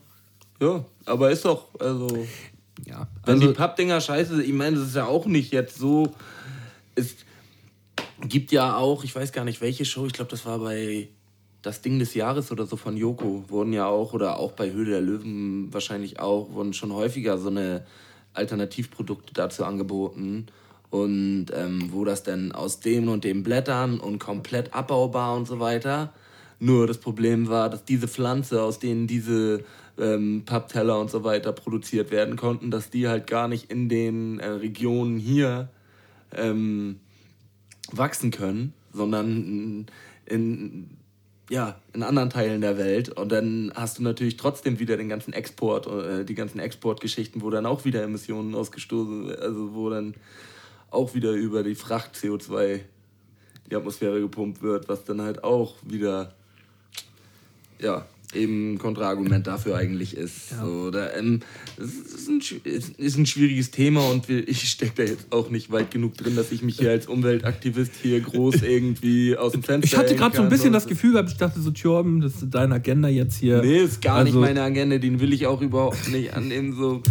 Ja, 0.62 0.84
aber 1.06 1.32
ist 1.32 1.46
doch, 1.46 1.68
also. 1.80 2.28
ja. 2.86 3.08
Wenn 3.26 3.36
Also, 3.36 3.48
die 3.48 3.54
Pappdinger 3.54 4.02
scheiße 4.02 4.44
ich 4.44 4.54
meine, 4.54 4.78
das 4.78 4.90
ist 4.90 4.96
ja 4.96 5.06
auch 5.06 5.26
nicht 5.26 5.52
jetzt 5.52 5.78
so. 5.78 6.14
Es 6.96 7.16
gibt 8.22 8.52
ja 8.52 8.76
auch, 8.76 9.04
ich 9.04 9.16
weiß 9.16 9.32
gar 9.32 9.46
nicht 9.46 9.62
welche 9.62 9.86
Show, 9.86 10.06
ich 10.06 10.14
glaube, 10.14 10.32
das 10.32 10.46
war 10.46 10.60
bei 10.60 11.08
Das 11.62 11.82
Ding 11.82 12.00
des 12.00 12.14
Jahres 12.14 12.52
oder 12.52 12.66
so 12.66 12.78
von 12.78 12.98
Joko, 12.98 13.44
wurden 13.48 13.74
ja 13.74 13.88
auch, 13.88 14.14
oder 14.14 14.38
auch 14.38 14.54
bei 14.54 14.72
Höhle 14.72 14.92
der 14.92 15.02
Löwen 15.02 15.74
wahrscheinlich 15.74 16.20
auch, 16.20 16.52
wurden 16.52 16.74
schon 16.74 16.94
häufiger 16.94 17.38
so 17.38 17.50
eine 17.50 17.86
Alternativprodukte 18.34 19.34
dazu 19.34 19.66
angeboten. 19.66 20.48
Und 20.90 21.48
ähm, 21.54 21.90
wo 21.92 22.04
das 22.04 22.24
denn 22.24 22.52
aus 22.52 22.80
dem 22.80 23.10
und 23.10 23.24
dem 23.24 23.44
Blättern 23.44 24.00
und 24.00 24.18
komplett 24.18 24.74
abbaubar 24.74 25.36
und 25.36 25.48
so 25.48 25.60
weiter. 25.60 26.12
Nur 26.60 26.88
das 26.88 26.98
Problem 26.98 27.48
war, 27.48 27.70
dass 27.70 27.86
diese 27.86 28.08
Pflanze, 28.08 28.64
aus 28.64 28.80
denen 28.80 29.06
diese 29.06 29.64
ähm, 30.00 30.44
Pappteller 30.46 31.00
und 31.00 31.10
so 31.10 31.24
weiter 31.24 31.52
produziert 31.52 32.12
werden 32.12 32.36
konnten, 32.36 32.72
dass 32.72 32.90
die 32.90 33.08
halt 33.08 33.28
gar 33.28 33.48
nicht 33.48 33.70
in 33.72 33.90
den 33.90 34.40
äh, 34.40 34.48
Regionen 34.48 35.18
hier 35.18 35.70
ähm, 36.34 37.00
wachsen 37.92 38.32
können, 38.32 38.74
sondern 38.94 39.88
in, 40.26 40.90
ja, 41.50 41.80
in 41.94 42.04
anderen 42.04 42.30
Teilen 42.30 42.62
der 42.62 42.78
Welt. 42.78 43.10
Und 43.10 43.32
dann 43.32 43.72
hast 43.76 44.00
du 44.00 44.04
natürlich 44.04 44.38
trotzdem 44.38 44.80
wieder 44.80 44.98
den 44.98 45.10
ganzen 45.10 45.34
Export, 45.34 45.88
äh, 45.88 46.24
die 46.24 46.36
ganzen 46.36 46.60
Exportgeschichten, 46.60 47.42
wo 47.42 47.50
dann 47.50 47.66
auch 47.66 47.86
wieder 47.86 48.04
Emissionen 48.04 48.56
ausgestoßen, 48.56 49.36
also 49.36 49.74
wo 49.74 49.90
dann 49.90 50.16
auch 50.92 51.14
wieder 51.14 51.32
über 51.32 51.64
die 51.64 51.76
Fracht 51.76 52.16
CO2 52.16 52.74
in 52.74 52.82
die 53.70 53.76
Atmosphäre 53.76 54.20
gepumpt 54.20 54.62
wird, 54.62 54.90
was 54.90 55.04
dann 55.04 55.22
halt 55.22 55.44
auch 55.44 55.76
wieder 55.84 56.34
ja, 57.80 58.06
eben 58.34 58.78
Kontraargument 58.78 59.48
dafür 59.48 59.76
eigentlich 59.76 60.16
ist. 60.16 60.52
So, 60.60 60.92
da, 60.92 61.14
ähm, 61.18 61.40
es 61.78 61.96
ist 62.14 62.30
ein, 62.30 62.42
es 62.64 62.90
ist 62.90 63.18
ein 63.18 63.26
schwieriges 63.26 63.72
Thema 63.72 64.02
und 64.10 64.30
wir, 64.30 64.48
ich 64.48 64.70
stecke 64.70 65.04
da 65.04 65.04
jetzt 65.04 65.32
auch 65.32 65.50
nicht 65.50 65.72
weit 65.72 65.90
genug 65.92 66.16
drin, 66.16 66.36
dass 66.36 66.52
ich 66.52 66.62
mich 66.62 66.78
hier 66.78 66.92
als 66.92 67.08
Umweltaktivist 67.08 67.92
hier 68.02 68.20
groß 68.20 68.62
irgendwie 68.62 69.36
aus 69.36 69.54
dem 69.54 69.64
Fenster 69.64 69.86
ich 69.86 69.98
hatte 69.98 70.16
gerade 70.16 70.36
so 70.38 70.44
ein 70.44 70.50
bisschen 70.50 70.74
das 70.74 70.86
Gefühl 70.86 71.14
gehabt, 71.14 71.32
ich 71.32 71.38
dachte 71.38 71.60
so, 71.60 71.72
Tjorben, 71.72 72.22
das 72.22 72.36
ist 72.36 72.54
deine 72.54 72.76
Agenda 72.76 73.08
jetzt 73.08 73.38
hier. 73.38 73.62
Nee, 73.62 73.80
ist 73.80 74.02
gar 74.02 74.24
nicht 74.24 74.34
Also- 74.34 74.42
meine 74.42 74.62
Agenda, 74.62 74.98
den 75.00 75.20
will 75.20 75.34
ich 75.34 75.48
auch 75.48 75.62
überhaupt 75.62 76.10
nicht 76.12 76.34
annehmen. 76.36 76.74
So. 76.76 77.02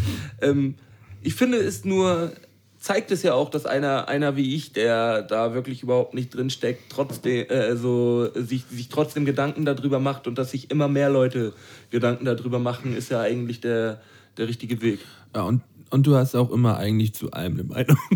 Ähm, 0.40 0.74
ich 1.22 1.34
finde 1.34 1.58
es 1.58 1.84
nur, 1.84 2.32
zeigt 2.78 3.10
es 3.10 3.22
ja 3.22 3.34
auch, 3.34 3.50
dass 3.50 3.66
einer, 3.66 4.08
einer 4.08 4.36
wie 4.36 4.54
ich, 4.54 4.72
der 4.72 5.22
da 5.22 5.54
wirklich 5.54 5.82
überhaupt 5.82 6.14
nicht 6.14 6.34
drin 6.34 6.50
steckt, 6.50 6.90
trotzdem, 6.90 7.48
äh, 7.48 7.76
so, 7.76 8.30
sich, 8.34 8.64
sich 8.70 8.88
trotzdem 8.88 9.24
Gedanken 9.24 9.64
darüber 9.64 9.98
macht 9.98 10.26
und 10.26 10.38
dass 10.38 10.52
sich 10.52 10.70
immer 10.70 10.88
mehr 10.88 11.10
Leute 11.10 11.52
Gedanken 11.90 12.24
darüber 12.24 12.58
machen, 12.58 12.96
ist 12.96 13.10
ja 13.10 13.20
eigentlich 13.20 13.60
der, 13.60 14.00
der 14.36 14.48
richtige 14.48 14.80
Weg. 14.80 15.00
Ja, 15.34 15.42
und, 15.42 15.62
und 15.90 16.06
du 16.06 16.14
hast 16.16 16.34
auch 16.34 16.50
immer 16.50 16.76
eigentlich 16.76 17.14
zu 17.14 17.30
allem 17.32 17.54
eine 17.54 17.64
Meinung. 17.64 17.96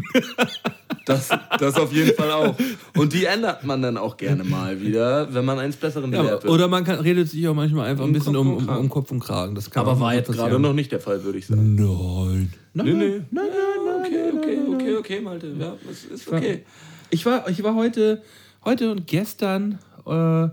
Das, 1.04 1.30
das 1.58 1.74
auf 1.74 1.92
jeden 1.92 2.14
Fall 2.14 2.30
auch. 2.30 2.54
Und 2.96 3.12
die 3.12 3.24
ändert 3.24 3.64
man 3.64 3.82
dann 3.82 3.96
auch 3.96 4.16
gerne 4.16 4.44
mal 4.44 4.80
wieder, 4.80 5.34
wenn 5.34 5.44
man 5.44 5.58
eines 5.58 5.74
Besseren 5.76 6.12
Ja, 6.12 6.22
wird. 6.22 6.44
oder 6.44 6.68
man 6.68 6.84
kann, 6.84 7.00
redet 7.00 7.28
sich 7.28 7.46
auch 7.48 7.54
manchmal 7.54 7.90
einfach 7.90 8.04
ein 8.04 8.10
Um 8.10 8.12
bisschen 8.12 8.34
Kopf 8.34 8.46
um, 8.46 8.68
um, 8.68 8.76
um 8.76 8.88
Kopf 8.88 9.10
und 9.10 9.18
Kragen. 9.18 9.56
Das 9.56 9.68
kann 9.68 9.84
Aber 9.84 9.98
war 9.98 10.14
jetzt 10.14 10.30
gerade 10.30 10.60
noch 10.60 10.72
nicht 10.72 10.92
der 10.92 11.00
Fall, 11.00 11.24
würde 11.24 11.38
ich 11.38 11.48
sagen. 11.48 11.74
Nein. 11.74 12.52
Nein, 12.74 12.86
nein. 12.86 12.98
nee. 12.98 13.20
Nein, 13.32 13.46
nein, 13.50 14.00
okay, 14.00 14.32
okay, 14.36 14.58
okay, 14.74 14.96
okay, 14.96 15.20
Malte. 15.20 15.52
Ja, 15.58 15.74
es 15.90 16.04
ist 16.04 16.28
okay. 16.32 16.62
Ich 17.10 17.26
war, 17.26 17.48
ich 17.48 17.62
war 17.64 17.74
heute, 17.74 18.22
heute 18.64 18.92
und 18.92 19.08
gestern 19.08 19.80
äh, 20.06 20.48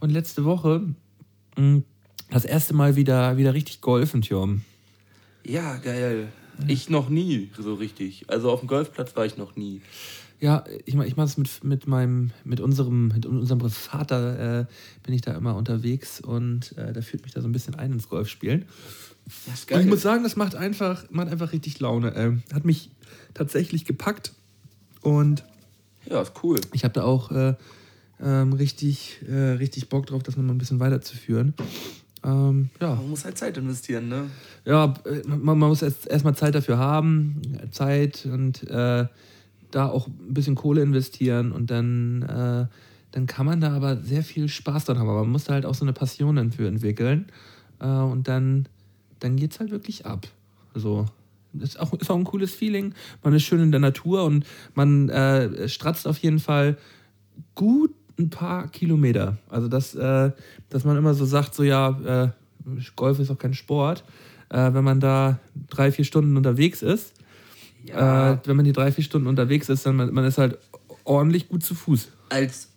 und 0.00 0.10
letzte 0.10 0.44
Woche 0.44 0.82
mh, 1.56 1.82
das 2.30 2.44
erste 2.44 2.74
Mal 2.74 2.96
wieder, 2.96 3.36
wieder 3.36 3.54
richtig 3.54 3.80
golfen, 3.80 4.22
Tjom. 4.22 4.62
Ja, 5.44 5.76
geil. 5.76 6.26
Ich 6.68 6.90
noch 6.90 7.08
nie 7.08 7.50
so 7.58 7.74
richtig. 7.74 8.24
Also 8.28 8.50
auf 8.50 8.60
dem 8.60 8.68
Golfplatz 8.68 9.16
war 9.16 9.24
ich 9.26 9.36
noch 9.36 9.56
nie. 9.56 9.80
Ja, 10.40 10.64
ich 10.86 10.94
mach, 10.94 11.04
ich 11.04 11.16
mache 11.16 11.26
es 11.26 11.36
mit, 11.36 11.62
mit 11.62 11.86
meinem, 11.86 12.32
mit 12.44 12.60
unserem, 12.60 13.08
mit 13.08 13.26
unserem 13.26 13.70
Vater 13.70 14.60
äh, 14.60 14.66
bin 15.04 15.14
ich 15.14 15.20
da 15.20 15.32
immer 15.34 15.54
unterwegs 15.54 16.20
und 16.20 16.76
äh, 16.76 16.92
der 16.92 17.02
führt 17.02 17.22
mich 17.22 17.32
da 17.32 17.40
so 17.40 17.48
ein 17.48 17.52
bisschen 17.52 17.76
ein 17.76 17.92
ins 17.92 18.08
Golfspielen. 18.08 18.64
Das 19.46 19.60
ist 19.60 19.70
Und 19.70 19.80
ich 19.80 19.86
muss 19.86 20.02
sagen, 20.02 20.24
das 20.24 20.34
macht 20.34 20.56
einfach, 20.56 21.04
macht 21.10 21.28
einfach 21.28 21.52
richtig 21.52 21.78
Laune. 21.78 22.14
Ähm, 22.16 22.42
hat 22.52 22.64
mich 22.64 22.90
tatsächlich 23.34 23.84
gepackt 23.84 24.32
und 25.00 25.44
Ja, 26.10 26.20
ist 26.22 26.32
cool. 26.42 26.60
ich 26.72 26.82
habe 26.82 26.94
da 26.94 27.04
auch 27.04 27.30
äh, 27.30 27.54
ähm, 28.20 28.52
richtig, 28.52 29.20
äh, 29.28 29.52
richtig 29.52 29.88
Bock 29.88 30.06
drauf, 30.06 30.24
das 30.24 30.36
nochmal 30.36 30.56
ein 30.56 30.58
bisschen 30.58 30.80
weiterzuführen. 30.80 31.54
Ähm, 32.24 32.70
ja, 32.80 32.94
Man 32.94 33.10
muss 33.10 33.24
halt 33.24 33.36
Zeit 33.36 33.56
investieren, 33.56 34.08
ne? 34.08 34.24
ja 34.64 34.94
äh, 35.04 35.26
man, 35.26 35.58
man 35.58 35.68
muss 35.68 35.82
erst 35.82 36.06
erstmal 36.06 36.36
Zeit 36.36 36.54
dafür 36.54 36.78
haben, 36.78 37.42
Zeit 37.72 38.26
und 38.26 38.68
äh, 38.70 39.06
da 39.72 39.88
auch 39.88 40.06
ein 40.06 40.34
bisschen 40.34 40.54
Kohle 40.54 40.82
investieren 40.82 41.52
und 41.52 41.70
dann, 41.70 42.22
äh, 42.22 42.66
dann 43.10 43.26
kann 43.26 43.46
man 43.46 43.60
da 43.60 43.74
aber 43.74 43.96
sehr 43.96 44.22
viel 44.22 44.48
Spaß 44.48 44.84
dran 44.84 44.98
haben. 44.98 45.08
Aber 45.08 45.20
man 45.20 45.30
muss 45.30 45.44
da 45.44 45.54
halt 45.54 45.66
auch 45.66 45.74
so 45.74 45.84
eine 45.84 45.92
Passion 45.92 46.36
dafür 46.36 46.68
entwickeln 46.68 47.26
äh, 47.80 47.86
und 47.86 48.28
dann, 48.28 48.68
dann 49.18 49.36
geht 49.36 49.52
es 49.52 49.60
halt 49.60 49.70
wirklich 49.70 50.06
ab. 50.06 50.26
So. 50.74 51.06
Ist 51.58 51.78
auch, 51.78 51.92
ist 51.92 52.10
auch 52.10 52.16
ein 52.16 52.24
cooles 52.24 52.54
Feeling. 52.54 52.94
Man 53.22 53.34
ist 53.34 53.42
schön 53.42 53.60
in 53.60 53.72
der 53.72 53.80
Natur 53.80 54.24
und 54.24 54.46
man 54.74 55.10
äh, 55.10 55.68
stratzt 55.68 56.06
auf 56.06 56.18
jeden 56.18 56.38
Fall 56.38 56.78
gut 57.54 57.94
ein 58.18 58.30
paar 58.30 58.68
Kilometer. 58.68 59.36
Also, 59.48 59.68
dass, 59.68 59.94
äh, 59.94 60.30
dass 60.68 60.84
man 60.84 60.96
immer 60.96 61.14
so 61.14 61.24
sagt, 61.24 61.54
so 61.54 61.62
ja, 61.62 61.90
äh, 62.24 62.28
Golf 62.96 63.18
ist 63.18 63.30
auch 63.30 63.38
kein 63.38 63.54
Sport. 63.54 64.04
Äh, 64.48 64.74
wenn 64.74 64.84
man 64.84 65.00
da 65.00 65.38
drei, 65.70 65.90
vier 65.92 66.04
Stunden 66.04 66.36
unterwegs 66.36 66.82
ist, 66.82 67.14
Ja. 67.84 68.32
äh, 68.32 68.38
wenn 68.44 68.56
man 68.56 68.64
die 68.64 68.72
drei, 68.72 68.92
vier 68.92 69.02
Stunden 69.04 69.26
unterwegs 69.26 69.68
ist, 69.68 69.86
dann 69.86 69.96
man, 69.96 70.12
man 70.12 70.24
ist 70.24 70.38
halt 70.38 70.58
ordentlich 71.04 71.48
gut 71.48 71.64
zu 71.64 71.74
Fuß. 71.74 72.08
Als, 72.28 72.68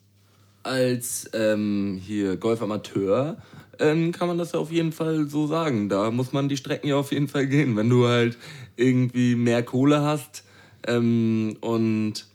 als 0.64 1.30
ähm, 1.34 2.00
hier 2.02 2.38
Golfamateur 2.38 3.38
ähm, 3.80 4.12
kann 4.14 4.28
man 4.30 4.38
das 4.38 4.54
ja 4.54 4.60
auf 4.60 4.72
jeden 4.72 4.92
Fall 4.94 5.28
so 5.28 5.48
sagen. 5.48 5.90
Da 5.90 6.10
muss 6.12 6.32
man 6.34 6.50
die 6.50 6.58
Strecken 6.58 6.88
ja 6.88 6.96
auf 6.96 7.12
jeden 7.12 7.28
Fall 7.28 7.46
gehen. 7.46 7.76
Wenn 7.76 7.90
du 7.90 8.08
halt 8.08 8.38
irgendwie 8.78 9.36
mehr 9.36 9.62
Kohle 9.64 10.02
hast 10.02 10.44
ähm, 10.88 11.58
und 11.62 12.26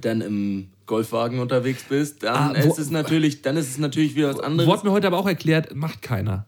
dann 0.00 0.20
im 0.20 0.68
Golfwagen 0.86 1.38
unterwegs 1.38 1.84
bist, 1.88 2.22
dann, 2.22 2.56
Ah, 2.56 2.58
ist 2.58 2.78
es 2.78 2.90
natürlich, 2.90 3.42
dann 3.42 3.56
ist 3.56 3.70
es 3.70 3.78
natürlich 3.78 4.14
wieder 4.14 4.30
was 4.30 4.40
anderes. 4.40 4.68
Wurde 4.68 4.86
mir 4.86 4.92
heute 4.92 5.06
aber 5.06 5.18
auch 5.18 5.26
erklärt, 5.26 5.74
macht 5.74 6.02
keiner. 6.02 6.46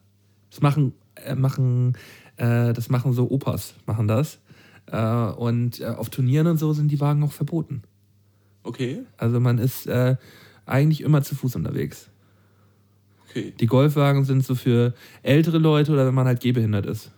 Das 0.51 0.61
machen, 0.61 0.93
äh, 1.17 1.35
machen, 1.35 1.97
äh, 2.37 2.73
das 2.73 2.91
machen 2.91 3.13
so 3.13 3.31
Opas, 3.31 3.75
machen 3.87 4.09
das. 4.09 4.39
Äh, 4.87 4.99
und 4.99 5.81
äh, 5.81 5.87
auf 5.87 6.11
Turnieren 6.11 6.47
und 6.47 6.59
so 6.59 6.73
sind 6.73 6.91
die 6.91 7.01
Wagen 7.01 7.23
auch 7.23 7.33
verboten. 7.33 7.83
Okay. 8.63 9.03
Also 9.17 9.41
man 9.41 9.59
ist, 9.59 9.87
äh, 9.87 10.17
eigentlich 10.67 11.03
immer 11.03 11.23
zu 11.23 11.35
Fuß 11.35 11.57
unterwegs. 11.57 12.09
Okay. 13.29 13.53
Die 13.59 13.67
Golfwagen 13.67 14.25
sind 14.25 14.45
so 14.45 14.55
für 14.55 14.95
ältere 15.23 15.59
Leute 15.59 15.93
oder 15.93 16.07
wenn 16.07 16.15
man 16.15 16.27
halt 16.27 16.41
gehbehindert 16.41 16.87
ist. 16.87 17.11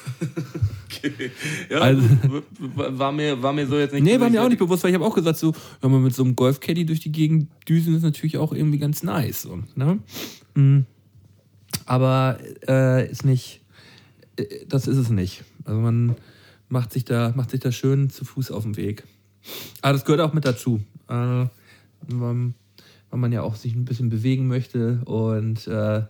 okay. 0.86 1.30
Ja, 1.70 1.78
Also- 1.78 2.02
war, 2.76 3.12
mir, 3.12 3.42
war 3.42 3.52
mir 3.52 3.66
so 3.66 3.78
jetzt 3.78 3.92
nicht 3.92 4.02
Nee, 4.02 4.12
war 4.12 4.28
mir 4.28 4.32
bewusst. 4.32 4.44
auch 4.44 4.48
nicht 4.48 4.58
bewusst, 4.58 4.84
weil 4.84 4.90
ich 4.90 4.94
habe 4.94 5.04
auch 5.04 5.14
gesagt, 5.14 5.38
so, 5.38 5.52
wenn 5.80 5.90
man 5.90 6.02
mit 6.02 6.14
so 6.14 6.22
einem 6.24 6.36
Golfcaddy 6.36 6.84
durch 6.86 7.00
die 7.00 7.12
Gegend 7.12 7.48
düsen, 7.68 7.94
ist 7.94 8.02
natürlich 8.02 8.38
auch 8.38 8.52
irgendwie 8.52 8.78
ganz 8.78 9.02
nice. 9.02 9.42
So, 9.42 9.62
ne? 9.74 9.98
Mhm. 10.54 10.86
Aber 11.86 12.38
äh, 12.68 13.10
ist 13.10 13.24
nicht, 13.24 13.60
äh, 14.36 14.44
das 14.68 14.86
ist 14.86 14.96
es 14.98 15.10
nicht. 15.10 15.44
Also 15.64 15.80
man 15.80 16.16
macht 16.68 16.92
sich 16.92 17.04
da, 17.04 17.32
macht 17.34 17.50
sich 17.50 17.60
da 17.60 17.72
schön 17.72 18.10
zu 18.10 18.24
Fuß 18.24 18.50
auf 18.50 18.62
den 18.62 18.76
Weg. 18.76 19.04
Aber 19.80 19.92
das 19.92 20.04
gehört 20.04 20.20
auch 20.20 20.32
mit 20.32 20.44
dazu. 20.44 20.80
Äh, 21.08 21.46
weil 22.08 23.18
man 23.18 23.32
ja 23.32 23.42
auch 23.42 23.56
sich 23.56 23.74
ein 23.74 23.84
bisschen 23.84 24.08
bewegen 24.08 24.46
möchte 24.48 25.02
und 25.04 25.66
äh, 25.66 26.02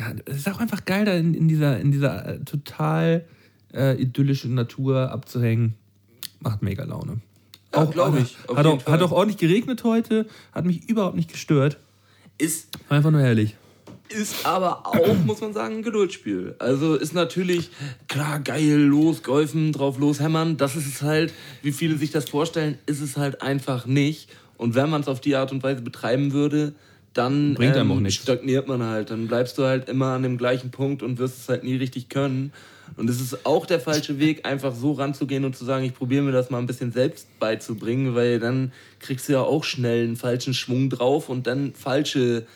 ja, 0.00 0.14
es 0.24 0.38
ist 0.38 0.48
auch 0.48 0.60
einfach 0.60 0.86
geil, 0.86 1.04
da 1.04 1.12
in, 1.12 1.34
in 1.34 1.46
dieser, 1.46 1.78
in 1.78 1.92
dieser 1.92 2.26
äh, 2.26 2.38
total 2.40 3.26
äh, 3.74 4.00
idyllischen 4.00 4.54
Natur 4.54 5.10
abzuhängen. 5.10 5.74
Macht 6.40 6.62
mega 6.62 6.84
Laune. 6.84 7.20
Ja, 7.74 7.84
glaub 7.84 8.18
ich, 8.18 8.34
Hat 8.48 8.64
auch, 8.64 8.80
Fall. 8.80 8.94
hat 8.94 9.02
auch 9.02 9.12
ordentlich 9.12 9.36
geregnet 9.36 9.84
heute, 9.84 10.26
hat 10.52 10.64
mich 10.64 10.88
überhaupt 10.88 11.16
nicht 11.16 11.30
gestört. 11.30 11.78
Ist 12.38 12.68
War 12.88 12.96
Einfach 12.96 13.10
nur 13.10 13.20
herrlich. 13.20 13.56
Ist 14.08 14.46
aber 14.46 14.86
auch, 14.86 15.16
muss 15.26 15.42
man 15.42 15.52
sagen, 15.52 15.76
ein 15.76 15.82
Geduldsspiel. 15.82 16.56
Also 16.58 16.94
ist 16.94 17.12
natürlich, 17.12 17.70
klar, 18.08 18.40
geil, 18.40 18.78
los, 18.78 19.22
golfen, 19.22 19.70
drauf 19.72 19.98
loshämmern. 19.98 20.56
Das 20.56 20.76
ist 20.76 20.86
es 20.86 21.02
halt, 21.02 21.34
wie 21.62 21.72
viele 21.72 21.98
sich 21.98 22.10
das 22.10 22.28
vorstellen, 22.30 22.78
ist 22.86 23.02
es 23.02 23.18
halt 23.18 23.42
einfach 23.42 23.84
nicht. 23.84 24.30
Und 24.56 24.74
wenn 24.74 24.88
man 24.88 25.02
es 25.02 25.08
auf 25.08 25.20
die 25.20 25.36
Art 25.36 25.52
und 25.52 25.62
Weise 25.62 25.82
betreiben 25.82 26.32
würde, 26.32 26.74
dann 27.14 27.54
Bringt 27.54 27.76
einem 27.76 27.90
ähm, 27.90 27.96
auch 27.96 28.00
nichts. 28.00 28.22
stagniert 28.22 28.68
man 28.68 28.82
halt. 28.82 29.10
Dann 29.10 29.26
bleibst 29.26 29.58
du 29.58 29.64
halt 29.64 29.88
immer 29.88 30.06
an 30.14 30.22
dem 30.22 30.38
gleichen 30.38 30.70
Punkt 30.70 31.02
und 31.02 31.18
wirst 31.18 31.38
es 31.38 31.48
halt 31.48 31.64
nie 31.64 31.76
richtig 31.76 32.08
können. 32.08 32.52
Und 32.96 33.08
es 33.08 33.20
ist 33.20 33.46
auch 33.46 33.66
der 33.66 33.80
falsche 33.80 34.18
Weg, 34.18 34.46
einfach 34.46 34.74
so 34.74 34.92
ranzugehen 34.92 35.44
und 35.44 35.56
zu 35.56 35.64
sagen, 35.64 35.84
ich 35.84 35.94
probiere 35.94 36.22
mir 36.22 36.32
das 36.32 36.50
mal 36.50 36.58
ein 36.58 36.66
bisschen 36.66 36.92
selbst 36.92 37.26
beizubringen, 37.38 38.14
weil 38.14 38.38
dann 38.40 38.72
kriegst 38.98 39.28
du 39.28 39.32
ja 39.34 39.40
auch 39.42 39.64
schnell 39.64 40.04
einen 40.04 40.16
falschen 40.16 40.54
Schwung 40.54 40.90
drauf 40.90 41.28
und 41.28 41.46
dann 41.46 41.72
falsche 41.74 42.46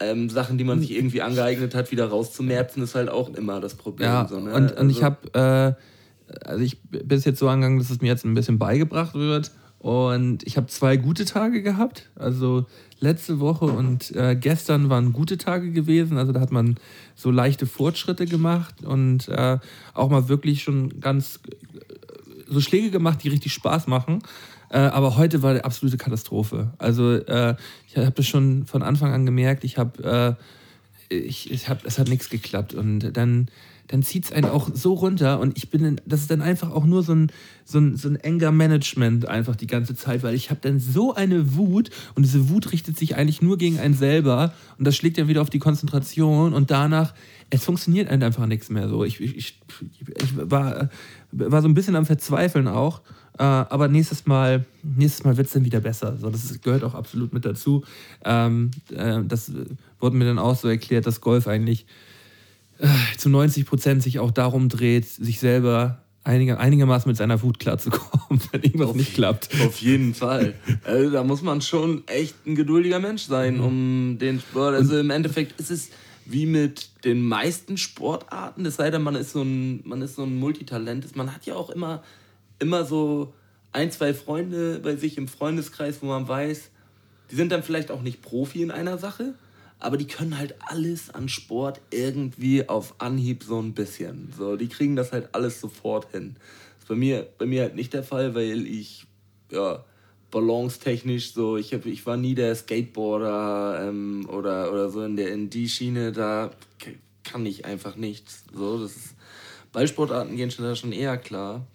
ähm, 0.00 0.28
Sachen, 0.28 0.58
die 0.58 0.64
man 0.64 0.80
sich 0.80 0.92
irgendwie 0.92 1.22
angeeignet 1.22 1.74
hat, 1.74 1.90
wieder 1.92 2.06
rauszumerzen, 2.06 2.82
ist 2.82 2.94
halt 2.94 3.08
auch 3.08 3.32
immer 3.34 3.60
das 3.60 3.74
Problem. 3.76 4.08
Ja, 4.08 4.26
so, 4.28 4.38
ne? 4.40 4.52
und, 4.52 4.72
und 4.76 4.90
ich 4.90 5.02
Also- 5.04 5.16
habe, 5.34 5.76
äh, 5.78 6.44
also 6.44 6.62
ich 6.64 6.80
bin 6.82 7.18
jetzt 7.20 7.38
so 7.38 7.48
angegangen, 7.48 7.78
dass 7.78 7.88
es 7.90 8.00
mir 8.00 8.08
jetzt 8.08 8.24
ein 8.24 8.34
bisschen 8.34 8.58
beigebracht 8.58 9.14
wird. 9.14 9.52
Und 9.86 10.44
ich 10.44 10.56
habe 10.56 10.66
zwei 10.66 10.96
gute 10.96 11.24
Tage 11.24 11.62
gehabt. 11.62 12.08
Also 12.16 12.66
letzte 12.98 13.38
Woche 13.38 13.66
und 13.66 14.10
äh, 14.16 14.34
gestern 14.34 14.90
waren 14.90 15.12
gute 15.12 15.38
Tage 15.38 15.70
gewesen. 15.70 16.18
Also 16.18 16.32
da 16.32 16.40
hat 16.40 16.50
man 16.50 16.74
so 17.14 17.30
leichte 17.30 17.66
Fortschritte 17.66 18.26
gemacht 18.26 18.82
und 18.82 19.28
äh, 19.28 19.58
auch 19.94 20.10
mal 20.10 20.28
wirklich 20.28 20.64
schon 20.64 20.98
ganz 20.98 21.38
äh, 21.48 21.54
so 22.48 22.60
Schläge 22.60 22.90
gemacht, 22.90 23.22
die 23.22 23.28
richtig 23.28 23.52
Spaß 23.52 23.86
machen. 23.86 24.24
Äh, 24.70 24.78
aber 24.78 25.16
heute 25.16 25.42
war 25.42 25.50
eine 25.50 25.64
absolute 25.64 25.98
Katastrophe. 25.98 26.72
Also 26.78 27.12
äh, 27.12 27.54
ich 27.86 27.96
habe 27.96 28.10
das 28.10 28.26
schon 28.26 28.66
von 28.66 28.82
Anfang 28.82 29.12
an 29.12 29.24
gemerkt. 29.24 29.62
Ich 29.62 29.78
habe 29.78 30.36
äh, 30.40 30.42
ich, 31.08 31.50
ich 31.50 31.68
hab, 31.68 31.84
es 31.84 32.00
hat 32.00 32.08
nichts 32.08 32.28
geklappt 32.28 32.74
und 32.74 33.16
dann, 33.16 33.46
dann 33.88 34.02
zieht 34.02 34.24
es 34.24 34.32
einen 34.32 34.48
auch 34.48 34.68
so 34.72 34.94
runter 34.94 35.40
und 35.40 35.56
ich 35.56 35.70
bin, 35.70 36.00
das 36.06 36.22
ist 36.22 36.30
dann 36.30 36.42
einfach 36.42 36.70
auch 36.70 36.84
nur 36.84 37.02
so 37.02 37.14
ein, 37.14 37.30
so 37.64 37.78
ein, 37.78 37.96
so 37.96 38.08
ein 38.08 38.18
Anger-Management 38.22 39.26
einfach 39.26 39.56
die 39.56 39.66
ganze 39.66 39.94
Zeit, 39.94 40.22
weil 40.22 40.34
ich 40.34 40.50
habe 40.50 40.60
dann 40.62 40.78
so 40.80 41.14
eine 41.14 41.56
Wut 41.56 41.90
und 42.14 42.24
diese 42.24 42.48
Wut 42.48 42.72
richtet 42.72 42.98
sich 42.98 43.16
eigentlich 43.16 43.42
nur 43.42 43.58
gegen 43.58 43.78
einen 43.78 43.94
selber 43.94 44.52
und 44.78 44.86
das 44.86 44.96
schlägt 44.96 45.18
dann 45.18 45.28
wieder 45.28 45.42
auf 45.42 45.50
die 45.50 45.58
Konzentration 45.58 46.52
und 46.52 46.70
danach, 46.70 47.14
es 47.50 47.64
funktioniert 47.64 48.08
einem 48.08 48.22
einfach 48.22 48.46
nichts 48.46 48.70
mehr 48.70 48.88
so. 48.88 49.04
Ich, 49.04 49.20
ich, 49.20 49.36
ich, 49.36 49.60
ich 49.80 50.36
war, 50.36 50.90
war 51.30 51.62
so 51.62 51.68
ein 51.68 51.74
bisschen 51.74 51.96
am 51.96 52.06
Verzweifeln 52.06 52.66
auch. 52.68 53.02
Äh, 53.38 53.42
aber 53.42 53.88
nächstes 53.88 54.26
Mal, 54.26 54.64
nächstes 54.82 55.24
Mal 55.24 55.36
wird 55.36 55.46
es 55.46 55.52
dann 55.52 55.64
wieder 55.64 55.80
besser. 55.80 56.16
So, 56.18 56.30
das 56.30 56.60
gehört 56.62 56.84
auch 56.84 56.94
absolut 56.94 57.32
mit 57.32 57.44
dazu. 57.44 57.84
Ähm, 58.24 58.70
äh, 58.94 59.22
das 59.24 59.52
wurde 60.00 60.16
mir 60.16 60.24
dann 60.24 60.38
auch 60.38 60.56
so 60.56 60.68
erklärt, 60.68 61.06
dass 61.06 61.20
Golf 61.20 61.46
eigentlich 61.46 61.86
zu 63.18 63.28
90 63.28 63.66
Prozent 63.66 64.02
sich 64.02 64.18
auch 64.18 64.30
darum 64.30 64.68
dreht, 64.68 65.06
sich 65.06 65.40
selber 65.40 65.98
einige, 66.24 66.58
einigermaßen 66.58 67.08
mit 67.08 67.16
seiner 67.16 67.40
Wut 67.42 67.58
klarzukommen, 67.58 68.40
wenn 68.52 68.62
irgendwas 68.62 68.94
nicht 68.94 69.14
klappt. 69.14 69.48
Auf 69.64 69.78
jeden 69.78 70.14
Fall. 70.14 70.54
Also, 70.84 71.10
da 71.10 71.24
muss 71.24 71.42
man 71.42 71.62
schon 71.62 72.06
echt 72.06 72.34
ein 72.46 72.54
geduldiger 72.54 72.98
Mensch 72.98 73.22
sein, 73.22 73.60
um 73.60 74.18
den 74.20 74.40
Sport. 74.40 74.74
Also 74.74 74.98
im 74.98 75.10
Endeffekt 75.10 75.58
ist 75.60 75.70
es 75.70 75.90
wie 76.26 76.46
mit 76.46 76.90
den 77.04 77.22
meisten 77.22 77.76
Sportarten, 77.76 78.66
es 78.66 78.76
sei 78.76 78.90
denn, 78.90 79.02
man 79.02 79.14
ist 79.14 79.32
so 79.32 79.42
ein, 79.42 79.80
man 79.84 80.02
ist 80.02 80.16
so 80.16 80.24
ein 80.24 80.36
Multitalent. 80.36 81.14
Man 81.14 81.32
hat 81.32 81.46
ja 81.46 81.54
auch 81.54 81.70
immer, 81.70 82.02
immer 82.58 82.84
so 82.84 83.32
ein, 83.72 83.92
zwei 83.92 84.12
Freunde 84.12 84.80
bei 84.80 84.96
sich 84.96 85.18
im 85.18 85.28
Freundeskreis, 85.28 85.98
wo 86.02 86.06
man 86.06 86.26
weiß, 86.26 86.70
die 87.30 87.36
sind 87.36 87.52
dann 87.52 87.62
vielleicht 87.62 87.90
auch 87.90 88.02
nicht 88.02 88.22
Profi 88.22 88.62
in 88.62 88.70
einer 88.72 88.98
Sache, 88.98 89.34
aber 89.78 89.96
die 89.96 90.06
können 90.06 90.38
halt 90.38 90.54
alles 90.60 91.10
an 91.10 91.28
Sport 91.28 91.80
irgendwie 91.90 92.68
auf 92.68 92.94
Anhieb 92.98 93.44
so 93.44 93.60
ein 93.60 93.74
bisschen. 93.74 94.32
So, 94.36 94.56
die 94.56 94.68
kriegen 94.68 94.96
das 94.96 95.12
halt 95.12 95.34
alles 95.34 95.60
sofort 95.60 96.10
hin. 96.12 96.36
Das 96.74 96.84
ist 96.84 96.88
bei 96.88 96.94
mir, 96.94 97.26
bei 97.38 97.46
mir 97.46 97.62
halt 97.62 97.74
nicht 97.74 97.92
der 97.92 98.02
Fall, 98.02 98.34
weil 98.34 98.66
ich, 98.66 99.06
ja, 99.50 99.84
balance-technisch 100.30 101.32
so, 101.32 101.56
ich, 101.56 101.72
hab, 101.74 101.86
ich 101.86 102.04
war 102.06 102.16
nie 102.16 102.34
der 102.34 102.54
Skateboarder 102.54 103.88
ähm, 103.88 104.28
oder, 104.30 104.72
oder 104.72 104.90
so 104.90 105.02
in, 105.02 105.16
der, 105.16 105.32
in 105.32 105.50
die 105.50 105.68
Schiene, 105.68 106.12
da 106.12 106.50
kann 107.22 107.44
ich 107.44 107.64
einfach 107.64 107.96
nichts. 107.96 108.44
So, 108.54 108.80
das 108.80 108.96
ist, 108.96 109.14
Ballsportarten 109.72 110.36
gehen 110.36 110.50
schon 110.50 110.64
da 110.64 110.74
schon 110.74 110.92
eher 110.92 111.18
klar. 111.18 111.66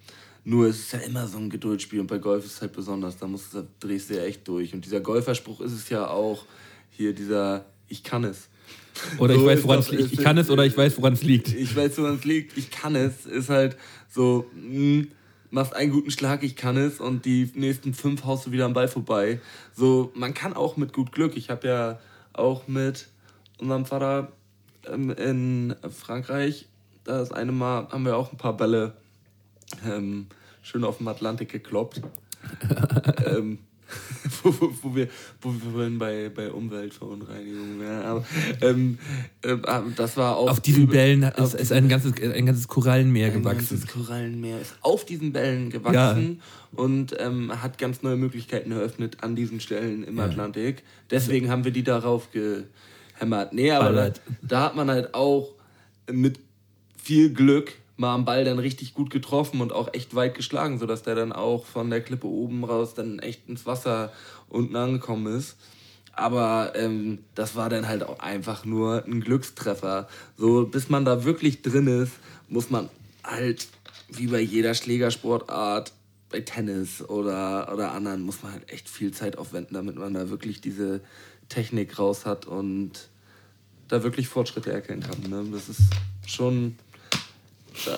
Nur 0.43 0.67
es 0.67 0.79
ist 0.79 0.93
ja 0.93 0.99
immer 0.99 1.27
so 1.27 1.37
ein 1.37 1.51
Geduldsspiel 1.51 1.99
und 1.99 2.07
bei 2.07 2.17
Golf 2.17 2.45
ist 2.45 2.53
es 2.53 2.61
halt 2.61 2.73
besonders, 2.73 3.17
da, 3.17 3.27
musst, 3.27 3.53
da 3.53 3.63
drehst 3.79 4.09
du 4.09 4.15
ja 4.15 4.23
echt 4.23 4.47
durch. 4.47 4.73
Und 4.73 4.85
dieser 4.85 4.99
Golferspruch 4.99 5.61
ist 5.61 5.73
es 5.73 5.89
ja 5.89 6.07
auch, 6.07 6.45
hier 6.89 7.13
dieser, 7.13 7.65
ich 7.91 8.03
kann 8.03 8.23
es. 8.23 8.49
Oder 9.17 9.33
ich 9.33 9.39
So 9.39 9.45
weiß, 9.45 9.59
ist 9.59 9.65
woran 9.65 9.79
es 9.79 9.91
liegt. 9.91 10.13
Ich 10.13 10.19
kann 10.19 10.37
es 10.37 10.49
oder 10.49 10.65
ich 10.65 10.77
weiß, 10.77 10.97
woran 10.97 11.13
es 11.13 11.23
liegt. 11.23 11.47
Ich 11.49 11.75
weiß, 11.75 11.97
woran 11.97 12.15
es 12.15 12.23
liegt, 12.25 12.57
ich 12.57 12.71
kann 12.71 12.95
es. 12.95 13.25
Ist 13.25 13.49
halt 13.49 13.77
so, 14.09 14.45
mh, 14.53 15.05
machst 15.49 15.75
einen 15.75 15.91
guten 15.91 16.11
Schlag, 16.11 16.43
ich 16.43 16.55
kann 16.55 16.77
es 16.77 16.99
und 16.99 17.25
die 17.25 17.51
nächsten 17.55 17.93
fünf 17.93 18.23
haust 18.25 18.47
du 18.47 18.51
wieder 18.51 18.65
am 18.65 18.73
Ball 18.73 18.87
vorbei. 18.87 19.39
So, 19.75 20.11
man 20.15 20.33
kann 20.33 20.53
auch 20.53 20.77
mit 20.77 20.93
gut 20.93 21.11
Glück. 21.11 21.35
Ich 21.35 21.49
habe 21.49 21.67
ja 21.67 21.99
auch 22.33 22.67
mit 22.67 23.07
unserem 23.59 23.85
Vater 23.85 24.31
ähm, 24.87 25.11
in 25.11 25.75
Frankreich, 25.89 26.67
das 27.03 27.31
eine 27.31 27.51
Mal 27.51 27.87
haben 27.91 28.05
wir 28.05 28.15
auch 28.15 28.31
ein 28.31 28.37
paar 28.37 28.55
Bälle 28.55 28.93
ähm, 29.85 30.27
schön 30.61 30.83
auf 30.83 30.97
dem 30.97 31.07
Atlantik 31.07 31.49
gekloppt. 31.49 32.01
ähm, 33.25 33.59
wo, 34.43 34.53
wo, 34.59 34.73
wo, 34.81 34.95
wir, 34.95 35.07
wo 35.41 35.53
wir 35.53 35.71
vorhin 35.71 35.97
bei, 35.97 36.29
bei 36.29 36.51
Umweltverunreinigung 36.51 37.79
wären. 37.79 38.03
Aber 38.03 38.25
ähm, 38.61 38.97
äh, 39.41 39.57
das 39.95 40.17
war 40.17 40.37
auch. 40.37 40.49
Auf 40.49 40.59
diesen 40.59 40.87
Bällen 40.87 41.23
ist, 41.23 41.53
ist 41.53 41.71
ein, 41.71 41.89
ganzes, 41.89 42.13
ein 42.21 42.45
ganzes 42.45 42.67
Korallenmeer 42.67 43.27
ein 43.27 43.33
gewachsen. 43.33 43.79
ganzes 43.79 43.87
Korallenmeer 43.87 44.61
ist 44.61 44.75
auf 44.81 45.05
diesen 45.05 45.33
Bällen 45.33 45.69
gewachsen 45.69 46.41
und 46.73 47.15
ähm, 47.19 47.61
hat 47.61 47.77
ganz 47.77 48.01
neue 48.01 48.17
Möglichkeiten 48.17 48.71
eröffnet 48.71 49.23
an 49.23 49.35
diesen 49.35 49.59
Stellen 49.59 50.03
im 50.03 50.19
Atlantik. 50.19 50.83
Deswegen 51.09 51.49
haben 51.49 51.63
wir 51.63 51.71
die 51.71 51.83
darauf 51.83 52.29
gehämmert. 52.31 53.53
Nee, 53.53 53.71
aber 53.71 53.91
da, 53.91 54.11
da 54.41 54.63
hat 54.65 54.75
man 54.75 54.89
halt 54.89 55.13
auch 55.13 55.53
mit 56.11 56.39
viel 56.97 57.33
Glück 57.33 57.73
mal 58.01 58.13
am 58.13 58.25
Ball 58.25 58.43
dann 58.43 58.59
richtig 58.59 58.93
gut 58.93 59.09
getroffen 59.09 59.61
und 59.61 59.71
auch 59.71 59.93
echt 59.93 60.13
weit 60.15 60.35
geschlagen, 60.35 60.79
sodass 60.79 61.03
der 61.03 61.15
dann 61.15 61.31
auch 61.31 61.65
von 61.65 61.89
der 61.89 62.01
Klippe 62.01 62.27
oben 62.27 62.65
raus 62.65 62.93
dann 62.93 63.19
echt 63.19 63.47
ins 63.47 63.65
Wasser 63.65 64.11
unten 64.49 64.75
angekommen 64.75 65.37
ist. 65.37 65.55
Aber 66.13 66.73
ähm, 66.75 67.19
das 67.35 67.55
war 67.55 67.69
dann 67.69 67.87
halt 67.87 68.03
auch 68.03 68.19
einfach 68.19 68.65
nur 68.65 69.05
ein 69.05 69.21
Glückstreffer. 69.21 70.09
So, 70.35 70.65
bis 70.65 70.89
man 70.89 71.05
da 71.05 71.23
wirklich 71.23 71.61
drin 71.61 71.87
ist, 71.87 72.13
muss 72.49 72.69
man 72.69 72.89
halt, 73.23 73.67
wie 74.09 74.27
bei 74.27 74.41
jeder 74.41 74.73
Schlägersportart, 74.73 75.93
bei 76.29 76.41
Tennis 76.41 77.01
oder, 77.01 77.71
oder 77.71 77.93
anderen, 77.93 78.23
muss 78.23 78.43
man 78.43 78.53
halt 78.53 78.69
echt 78.69 78.89
viel 78.89 79.11
Zeit 79.11 79.37
aufwenden, 79.37 79.75
damit 79.75 79.95
man 79.95 80.13
da 80.13 80.29
wirklich 80.29 80.59
diese 80.59 81.01
Technik 81.49 81.97
raus 81.99 82.25
hat 82.25 82.45
und 82.45 83.09
da 83.87 84.03
wirklich 84.03 84.27
Fortschritte 84.27 84.71
erkennen 84.71 85.03
kann. 85.03 85.29
Ne? 85.29 85.45
Das 85.51 85.69
ist 85.69 85.81
schon. 86.25 86.77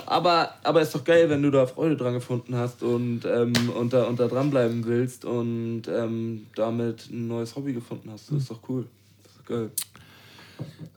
Aber, 0.05 0.53
aber 0.63 0.81
ist 0.81 0.93
doch 0.93 1.03
geil, 1.03 1.29
wenn 1.29 1.41
du 1.41 1.49
da 1.49 1.65
Freude 1.65 1.97
dran 1.97 2.13
gefunden 2.13 2.55
hast 2.55 2.83
und, 2.83 3.25
ähm, 3.25 3.53
und, 3.75 3.93
da, 3.93 4.03
und 4.03 4.19
da 4.19 4.27
dranbleiben 4.27 4.85
willst 4.85 5.25
und 5.25 5.83
ähm, 5.87 6.47
damit 6.55 7.09
ein 7.09 7.27
neues 7.27 7.55
Hobby 7.55 7.73
gefunden 7.73 8.11
hast. 8.11 8.31
Das 8.31 8.43
ist 8.43 8.51
doch 8.51 8.59
cool. 8.69 8.85
Das 9.23 9.31
ist 9.33 9.45
geil. 9.45 9.71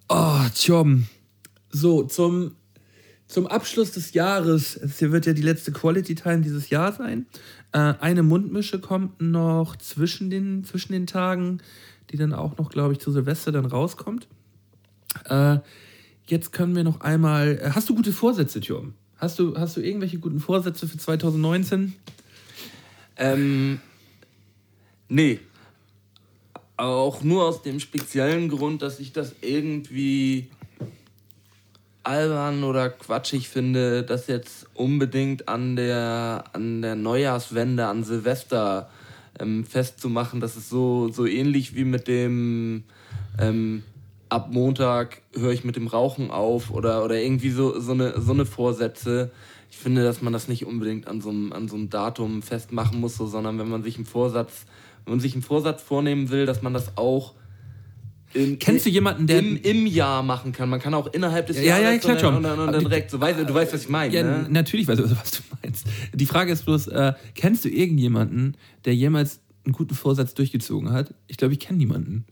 Oh, 0.08 0.46
Tjom. 0.54 1.06
So, 1.70 2.02
zum, 2.04 2.52
zum 3.26 3.46
Abschluss 3.46 3.92
des 3.92 4.12
Jahres, 4.12 4.76
es 4.76 4.98
hier 4.98 5.10
wird 5.10 5.26
ja 5.26 5.32
die 5.32 5.42
letzte 5.42 5.72
Quality 5.72 6.14
Time 6.14 6.40
dieses 6.42 6.68
Jahr 6.68 6.92
sein. 6.92 7.26
Äh, 7.72 7.94
eine 8.00 8.22
Mundmische 8.22 8.78
kommt 8.78 9.20
noch 9.20 9.76
zwischen 9.76 10.30
den, 10.30 10.64
zwischen 10.64 10.92
den 10.92 11.06
Tagen. 11.06 11.60
die 12.10 12.16
dann 12.16 12.32
auch 12.32 12.56
noch, 12.58 12.70
glaube 12.70 12.92
ich, 12.92 13.00
zu 13.00 13.10
Silvester 13.10 13.52
dann 13.52 13.66
rauskommt. 13.66 14.28
Äh, 15.24 15.58
jetzt 16.28 16.52
können 16.52 16.76
wir 16.76 16.84
noch 16.84 17.00
einmal. 17.00 17.58
Äh, 17.62 17.70
hast 17.70 17.88
du 17.88 17.94
gute 17.94 18.12
Vorsätze, 18.12 18.60
Tjom? 18.60 18.94
Hast 19.18 19.38
du, 19.38 19.56
hast 19.56 19.76
du 19.76 19.80
irgendwelche 19.80 20.18
guten 20.18 20.40
Vorsätze 20.40 20.86
für 20.86 20.98
2019? 20.98 21.94
Ähm, 23.16 23.80
nee. 25.08 25.40
Auch 26.76 27.22
nur 27.22 27.44
aus 27.44 27.62
dem 27.62 27.80
speziellen 27.80 28.50
Grund, 28.50 28.82
dass 28.82 29.00
ich 29.00 29.12
das 29.12 29.34
irgendwie 29.40 30.50
albern 32.02 32.62
oder 32.62 32.90
quatschig 32.90 33.48
finde, 33.48 34.02
das 34.02 34.26
jetzt 34.26 34.66
unbedingt 34.74 35.48
an 35.48 35.74
der, 35.76 36.44
an 36.52 36.82
der 36.82 36.94
Neujahrswende, 36.94 37.86
an 37.86 38.04
Silvester 38.04 38.90
ähm, 39.40 39.64
festzumachen. 39.64 40.40
Das 40.40 40.56
ist 40.56 40.68
so, 40.68 41.10
so 41.10 41.26
ähnlich 41.26 41.74
wie 41.74 41.84
mit 41.84 42.06
dem 42.06 42.84
ähm, 43.38 43.82
ab 44.28 44.48
Montag 44.52 45.22
höre 45.34 45.52
ich 45.52 45.64
mit 45.64 45.76
dem 45.76 45.86
Rauchen 45.86 46.30
auf 46.30 46.70
oder, 46.70 47.04
oder 47.04 47.20
irgendwie 47.20 47.50
so, 47.50 47.78
so, 47.80 47.92
eine, 47.92 48.20
so 48.20 48.32
eine 48.32 48.44
Vorsätze. 48.46 49.30
Ich 49.70 49.76
finde, 49.78 50.02
dass 50.04 50.22
man 50.22 50.32
das 50.32 50.48
nicht 50.48 50.64
unbedingt 50.66 51.06
an 51.06 51.20
so 51.20 51.30
einem, 51.30 51.52
an 51.52 51.68
so 51.68 51.76
einem 51.76 51.90
Datum 51.90 52.42
festmachen 52.42 53.00
muss, 53.00 53.16
so, 53.16 53.26
sondern 53.26 53.58
wenn 53.58 53.68
man 53.68 53.82
sich 53.82 53.96
einen 53.96 54.06
Vorsatz, 54.06 54.64
wenn 55.04 55.14
man 55.14 55.20
sich 55.20 55.34
einen 55.34 55.42
Vorsatz 55.42 55.82
vornehmen 55.82 56.30
will, 56.30 56.46
dass 56.46 56.62
man 56.62 56.72
das 56.72 56.96
auch 56.96 57.34
in, 58.34 58.58
Kennst 58.58 58.84
du 58.84 58.90
jemanden, 58.90 59.26
der 59.26 59.38
im, 59.38 59.56
im 59.62 59.86
Jahr 59.86 60.22
machen 60.22 60.52
kann? 60.52 60.68
Man 60.68 60.80
kann 60.80 60.92
auch 60.94 61.06
innerhalb 61.12 61.46
des 61.46 61.56
Ja, 61.58 61.78
ja, 61.78 61.78
Jahres 61.90 62.00
klar 62.02 62.14
und, 62.14 62.20
schon. 62.20 62.42
dann- 62.42 62.58
und, 62.58 62.72
dann- 62.72 62.80
direkt 62.84 63.10
so, 63.10 63.20
weißt, 63.20 63.38
du 63.48 63.54
weißt, 63.54 63.72
was 63.72 63.82
ich 63.82 63.88
meine. 63.88 64.12
Ja, 64.14 64.22
ne? 64.22 64.46
natürlich 64.50 64.86
weiß 64.88 64.98
ich, 64.98 65.10
was 65.10 65.30
du 65.30 65.42
meinst. 65.62 65.86
Die 66.12 66.26
Frage 66.26 66.52
ist 66.52 66.64
bloß, 66.64 66.88
äh, 66.88 67.12
kennst 67.34 67.64
du 67.64 67.68
irgendjemanden, 67.70 68.56
der 68.84 68.94
jemals 68.94 69.40
einen 69.64 69.72
guten 69.72 69.94
Vorsatz 69.94 70.34
durchgezogen 70.34 70.90
hat? 70.92 71.14
Ich 71.28 71.36
glaube, 71.38 71.54
ich 71.54 71.60
kenne 71.60 71.78
niemanden. 71.78 72.24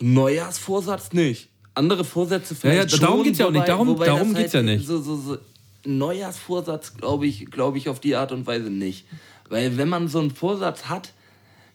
Neujahrsvorsatz 0.00 1.12
nicht. 1.12 1.48
Andere 1.74 2.04
Vorsätze 2.04 2.54
Ja, 2.62 2.70
ja, 2.72 2.80
vielleicht 2.82 3.02
darum 3.02 3.16
schon, 3.18 3.24
geht's 3.24 3.38
ja 3.38 3.46
auch 3.46 3.50
nicht. 3.50 3.68
Darum- 3.68 3.98
darum 3.98 4.32
das 4.32 4.42
geht's 4.42 4.52
ja 4.54 4.62
nicht. 4.62 4.86
So, 4.86 5.00
so, 5.00 5.16
so 5.16 5.38
Neujahrsvorsatz 5.84 6.96
glaube 6.96 7.26
ich, 7.26 7.46
glaube 7.50 7.78
ich 7.78 7.88
auf 7.88 8.00
die 8.00 8.16
Art 8.16 8.32
und 8.32 8.46
Weise 8.46 8.70
nicht. 8.70 9.04
Weil 9.48 9.76
wenn 9.76 9.88
man 9.88 10.08
so 10.08 10.18
einen 10.18 10.30
Vorsatz 10.30 10.86
hat, 10.86 11.12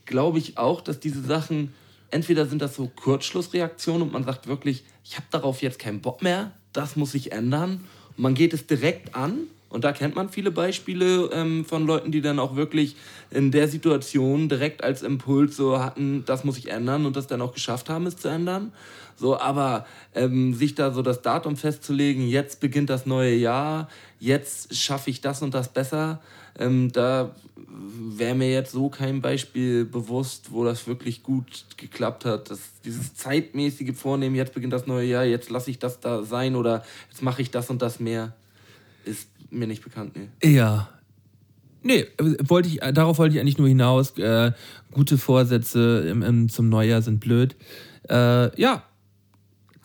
glaube 0.05 0.39
ich 0.39 0.57
auch, 0.57 0.81
dass 0.81 0.99
diese 0.99 1.21
Sachen, 1.21 1.73
entweder 2.09 2.45
sind 2.45 2.61
das 2.61 2.75
so 2.75 2.91
Kurzschlussreaktionen 2.95 4.01
und 4.01 4.11
man 4.13 4.23
sagt 4.23 4.47
wirklich, 4.47 4.83
ich 5.05 5.15
habe 5.15 5.25
darauf 5.31 5.61
jetzt 5.61 5.79
keinen 5.79 6.01
Bock 6.01 6.21
mehr, 6.21 6.51
das 6.73 6.95
muss 6.95 7.11
sich 7.11 7.31
ändern. 7.31 7.81
Und 8.17 8.19
man 8.23 8.33
geht 8.33 8.53
es 8.53 8.67
direkt 8.67 9.15
an. 9.15 9.39
Und 9.71 9.83
da 9.83 9.93
kennt 9.93 10.15
man 10.15 10.29
viele 10.29 10.51
Beispiele 10.51 11.29
ähm, 11.33 11.65
von 11.65 11.87
Leuten, 11.87 12.11
die 12.11 12.21
dann 12.21 12.39
auch 12.39 12.55
wirklich 12.55 12.95
in 13.31 13.51
der 13.51 13.67
Situation 13.67 14.49
direkt 14.49 14.83
als 14.83 15.01
Impuls 15.01 15.55
so 15.55 15.79
hatten, 15.79 16.23
das 16.25 16.43
muss 16.43 16.55
sich 16.55 16.69
ändern 16.69 17.05
und 17.05 17.15
das 17.15 17.27
dann 17.27 17.41
auch 17.41 17.53
geschafft 17.53 17.89
haben, 17.89 18.05
es 18.05 18.17
zu 18.17 18.27
ändern. 18.27 18.73
So, 19.15 19.39
aber 19.39 19.85
ähm, 20.15 20.53
sich 20.53 20.75
da 20.75 20.91
so 20.91 21.01
das 21.01 21.21
Datum 21.21 21.55
festzulegen, 21.55 22.27
jetzt 22.27 22.59
beginnt 22.59 22.89
das 22.89 23.05
neue 23.05 23.35
Jahr, 23.35 23.87
jetzt 24.19 24.75
schaffe 24.75 25.09
ich 25.09 25.21
das 25.21 25.41
und 25.41 25.53
das 25.53 25.69
besser, 25.69 26.21
ähm, 26.59 26.91
da 26.91 27.33
wäre 27.67 28.35
mir 28.35 28.51
jetzt 28.51 28.71
so 28.71 28.89
kein 28.89 29.21
Beispiel 29.21 29.85
bewusst, 29.85 30.51
wo 30.51 30.65
das 30.65 30.87
wirklich 30.87 31.23
gut 31.23 31.65
geklappt 31.77 32.25
hat. 32.25 32.49
Das, 32.49 32.59
dieses 32.83 33.13
zeitmäßige 33.15 33.95
Vornehmen, 33.95 34.35
jetzt 34.35 34.53
beginnt 34.53 34.73
das 34.73 34.87
neue 34.87 35.07
Jahr, 35.07 35.23
jetzt 35.23 35.49
lasse 35.49 35.71
ich 35.71 35.79
das 35.79 35.99
da 35.99 36.23
sein 36.23 36.55
oder 36.55 36.83
jetzt 37.09 37.21
mache 37.21 37.41
ich 37.41 37.51
das 37.51 37.69
und 37.69 37.81
das 37.81 37.99
mehr, 37.99 38.33
ist 39.05 39.29
mir 39.51 39.67
nicht 39.67 39.83
bekannt. 39.83 40.13
Nee. 40.15 40.53
Ja. 40.55 40.89
Nee, 41.83 42.05
äh, 42.17 42.35
wollte 42.43 42.69
ich, 42.69 42.81
äh, 42.81 42.93
darauf 42.93 43.17
wollte 43.17 43.35
ich 43.35 43.41
eigentlich 43.41 43.57
nur 43.57 43.67
hinaus. 43.67 44.17
Äh, 44.17 44.51
gute 44.91 45.17
Vorsätze 45.17 46.07
im, 46.09 46.21
im, 46.21 46.49
zum 46.49 46.69
Neujahr 46.69 47.01
sind 47.01 47.19
blöd. 47.19 47.55
Äh, 48.09 48.59
ja. 48.59 48.83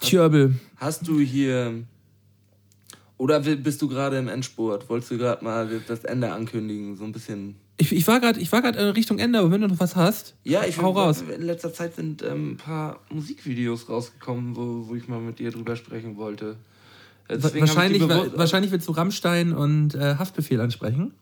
Tjörbel. 0.01 0.55
Hast 0.77 1.09
du 1.09 1.21
hier 1.21 1.85
oder 3.19 3.41
bist 3.41 3.81
du 3.81 3.89
gerade 3.89 4.19
im 4.19 4.29
Endspurt? 4.29 4.89
Wolltest 4.91 5.11
du 5.11 5.19
gerade 5.19 5.43
mal 5.43 5.81
das 5.87 6.05
Ende 6.05 6.33
ankündigen, 6.33 6.97
so 6.97 7.05
ein 7.05 7.13
bisschen? 7.13 7.57
Ich, 7.79 7.93
ich 7.93 8.07
war 8.07 8.21
gerade 8.21 8.41
ich 8.41 8.53
war 8.53 8.63
gerade 8.63 8.79
in 8.79 8.89
Richtung 8.91 9.19
Ende, 9.19 9.39
aber 9.39 9.51
wenn 9.51 9.63
du 9.63 9.69
noch 9.69 9.81
was 9.81 9.97
hast, 9.97 10.35
Ja, 10.45 10.65
ich 10.65 10.81
hau 10.81 10.91
raus. 10.93 11.23
In 11.23 11.43
letzter 11.43 11.73
Zeit 11.73 11.95
sind 11.95 12.23
ähm, 12.23 12.53
ein 12.53 12.57
paar 12.57 13.01
Musikvideos 13.11 13.89
rausgekommen, 13.89 14.57
wo, 14.57 14.89
wo 14.89 14.95
ich 14.95 15.09
mal 15.09 15.21
mit 15.21 15.39
dir 15.39 15.51
drüber 15.51 15.77
sprechen 15.77 16.17
wollte. 16.17 16.57
Äh, 17.29 17.39
deswegen 17.39 17.67
Wahrscheinlich, 17.67 18.09
wa- 18.09 18.27
wahrscheinlich 18.35 18.71
willst 18.73 18.89
du 18.89 18.93
Rammstein 18.93 19.53
und 19.53 19.95
äh, 19.95 20.17
Haftbefehl 20.17 20.61
ansprechen. 20.61 21.13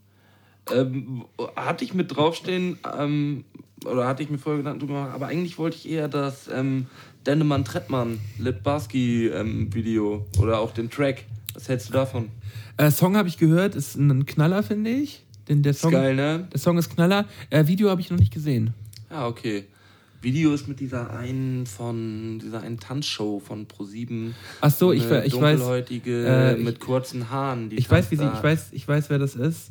Ähm, 0.72 1.24
hatte 1.56 1.84
ich 1.84 1.92
mit 1.94 2.14
draufstehen, 2.16 2.78
ähm, 2.98 3.44
oder 3.84 4.06
hatte 4.06 4.22
ich 4.22 4.30
mir 4.30 4.38
vorher 4.38 4.58
Gedanken 4.62 4.80
drüber 4.80 4.94
gemacht, 4.94 5.14
aber 5.14 5.26
eigentlich 5.26 5.58
wollte 5.58 5.76
ich 5.76 5.88
eher 5.88 6.08
das 6.08 6.48
ähm, 6.48 6.86
Dennemann 7.26 7.64
Trettmann 7.66 8.18
Litbarski 8.38 9.26
ähm, 9.28 9.72
Video 9.74 10.26
oder 10.38 10.60
auch 10.60 10.72
den 10.72 10.88
Track. 10.90 11.24
Was 11.52 11.68
hältst 11.68 11.90
du 11.90 11.92
davon? 11.92 12.30
Äh, 12.78 12.90
Song 12.90 13.16
habe 13.16 13.28
ich 13.28 13.36
gehört, 13.36 13.74
ist 13.74 13.96
ein 13.96 14.24
Knaller, 14.26 14.62
finde 14.62 14.90
ich. 14.90 15.22
Den, 15.48 15.62
der, 15.62 15.74
Song, 15.74 15.92
geil, 15.92 16.14
ne? 16.16 16.48
der 16.50 16.58
Song 16.58 16.78
ist 16.78 16.88
Knaller. 16.88 17.26
Äh, 17.50 17.66
Video 17.66 17.90
habe 17.90 18.00
ich 18.00 18.10
noch 18.10 18.18
nicht 18.18 18.32
gesehen. 18.32 18.72
Ja, 19.10 19.26
okay. 19.26 19.64
Video 20.24 20.52
ist 20.54 20.66
mit 20.66 20.80
dieser 20.80 21.10
einen 21.16 21.66
von 21.66 22.40
dieser 22.42 22.62
einen 22.62 22.78
Tanzshow 22.80 23.38
von 23.40 23.66
Pro7. 23.68 24.30
Ach 24.60 24.70
so, 24.70 24.92
ich, 24.92 25.04
ich 25.04 25.40
weiß. 25.40 25.60
äh, 26.06 26.56
mit 26.56 26.80
kurzen 26.80 27.30
Haaren. 27.30 27.70
Ich 27.72 27.88
weiß, 27.90 28.10
wie 28.10 28.16
sie, 28.16 28.24
ich 28.24 28.42
weiß, 28.42 28.68
ich 28.72 28.88
weiß, 28.88 29.10
wer 29.10 29.18
das 29.18 29.36
ist. 29.36 29.70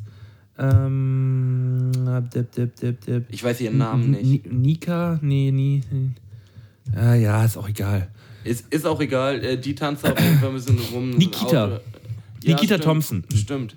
Ähm, 0.56 1.90
dip, 2.32 2.52
dip, 2.52 2.76
dip, 2.76 3.00
dip. 3.04 3.24
Ich 3.30 3.42
weiß 3.42 3.60
ihren 3.60 3.78
Namen 3.78 4.12
nicht. 4.12 4.24
Ni- 4.24 4.42
Nika? 4.50 5.18
Nee, 5.22 5.50
nie. 5.50 5.82
Ah, 6.94 7.14
ja, 7.14 7.44
ist 7.44 7.56
auch 7.56 7.68
egal. 7.68 8.08
Ist, 8.44 8.72
ist 8.72 8.86
auch 8.86 9.00
egal, 9.00 9.42
äh, 9.44 9.58
die 9.58 9.74
tanzt 9.74 10.04
auf 10.06 10.18
jeden 10.20 10.38
Fall 10.38 10.50
ein 10.50 10.54
bisschen 10.54 10.78
rum. 10.92 11.10
Nikita. 11.10 11.80
Nikita 12.44 12.78
Thompson. 12.78 13.24
Stimmt. 13.34 13.76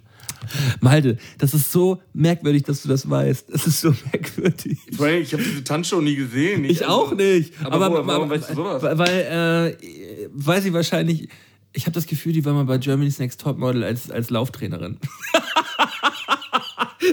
Malte, 0.82 1.18
das 1.38 1.54
ist 1.54 1.72
so 1.72 2.02
merkwürdig, 2.14 2.64
dass 2.64 2.82
du 2.84 2.90
das 2.90 3.10
weißt. 3.10 3.46
Das 3.54 3.68
ist 3.68 3.82
so 3.82 3.94
merkwürdig. 4.12 4.78
Allem, 5.00 5.22
Ich 5.22 5.34
habe 5.34 5.44
diese 5.44 5.64
Tanzshow 5.64 6.02
nie 6.02 6.16
gesehen. 6.16 6.64
Ich 6.66 6.82
also- 6.88 6.94
auch 6.94 7.14
nicht. 7.16 7.54
Aber, 7.64 7.90
woher- 7.92 8.08
warum 8.08 8.30
weißt 8.30 8.50
du 8.52 8.56
sowas? 8.56 8.82
Weil, 8.84 9.76
äh, 9.80 10.28
weil 10.34 10.62
sie 10.62 10.74
wahrscheinlich. 10.74 11.30
Ich 11.74 11.84
habe 11.84 11.92
das 11.94 12.08
Gefühl, 12.08 12.34
die 12.34 12.44
war 12.44 12.54
mal 12.54 12.66
bei 12.66 12.78
Germany's 12.80 13.20
Next 13.20 13.40
Topmodel 13.42 13.84
als, 13.84 14.10
als 14.10 14.30
Lauftrainerin. 14.32 14.98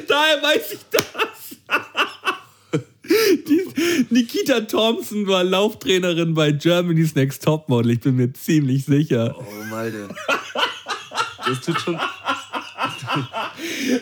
Daher 0.08 0.42
weiß 0.42 0.72
ich 0.72 0.78
das. 0.90 1.04
die, 3.48 3.60
Nikita 4.10 4.60
Thompson 4.62 5.26
war 5.26 5.44
Lauftrainerin 5.44 6.34
bei 6.34 6.52
Germany's 6.52 7.14
Next 7.14 7.44
Topmodel. 7.44 7.92
Ich 7.92 8.00
bin 8.00 8.16
mir 8.16 8.32
ziemlich 8.32 8.84
sicher. 8.86 9.34
Oh, 9.38 9.44
Malte. 9.70 10.08
Das 11.46 11.60
tut 11.60 11.78
schon, 11.80 11.98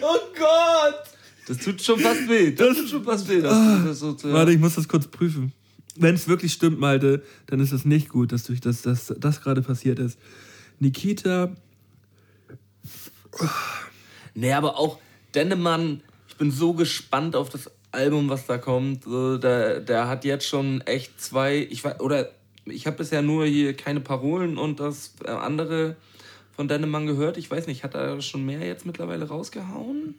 Oh 0.03 0.19
Gott! 0.39 1.05
das 1.49 1.59
tut 1.59 1.83
schon 1.83 1.99
fast 2.01 2.29
weh. 2.29 2.53
Das 2.53 2.77
tut 2.77 2.89
schon 2.89 3.05
fast 3.05 3.29
weh. 3.29 3.41
Das, 3.41 3.85
das 3.85 3.99
so 3.99 4.13
zu, 4.13 4.33
Warte, 4.33 4.53
ich 4.53 4.59
muss 4.59 4.75
das 4.75 4.89
kurz 4.89 5.07
prüfen. 5.07 5.53
Wenn 5.97 6.15
es 6.15 6.27
wirklich 6.27 6.53
stimmt, 6.53 6.79
Malte, 6.79 7.23
dann 7.47 7.61
ist 7.61 7.73
es 7.73 7.85
nicht 7.85 8.09
gut, 8.09 8.33
dass 8.33 8.45
durch 8.45 8.61
das, 8.61 8.83
das, 8.83 9.13
das 9.19 9.43
gerade 9.43 9.61
passiert 9.61 9.99
ist. 9.99 10.19
Nikita 10.79 11.55
Nee, 14.35 14.53
aber 14.53 14.79
auch 14.79 14.99
Dennemann, 15.35 16.03
ich 16.29 16.37
bin 16.37 16.51
so 16.51 16.73
gespannt 16.73 17.37
auf 17.37 17.49
das 17.49 17.71
Album, 17.91 18.29
was 18.29 18.47
da 18.47 18.59
kommt. 18.59 19.05
Der, 19.07 19.81
der 19.81 20.09
hat 20.09 20.25
jetzt 20.25 20.47
schon 20.47 20.81
echt 20.83 21.21
zwei, 21.21 21.67
ich 21.71 21.85
weiß, 21.85 22.01
oder 22.01 22.31
ich 22.65 22.87
habe 22.87 22.97
bisher 22.97 23.23
nur 23.23 23.45
hier 23.47 23.75
keine 23.75 24.01
Parolen 24.01 24.57
und 24.59 24.81
das 24.81 25.15
äh, 25.25 25.31
andere 25.31 25.97
von 26.55 26.69
Dennemann 26.69 27.07
gehört. 27.07 27.37
Ich 27.37 27.51
weiß 27.51 27.67
nicht, 27.67 27.85
hat 27.85 27.95
er 27.95 28.21
schon 28.21 28.45
mehr 28.45 28.61
jetzt 28.61 28.87
mittlerweile 28.87 29.27
rausgehauen? 29.27 30.15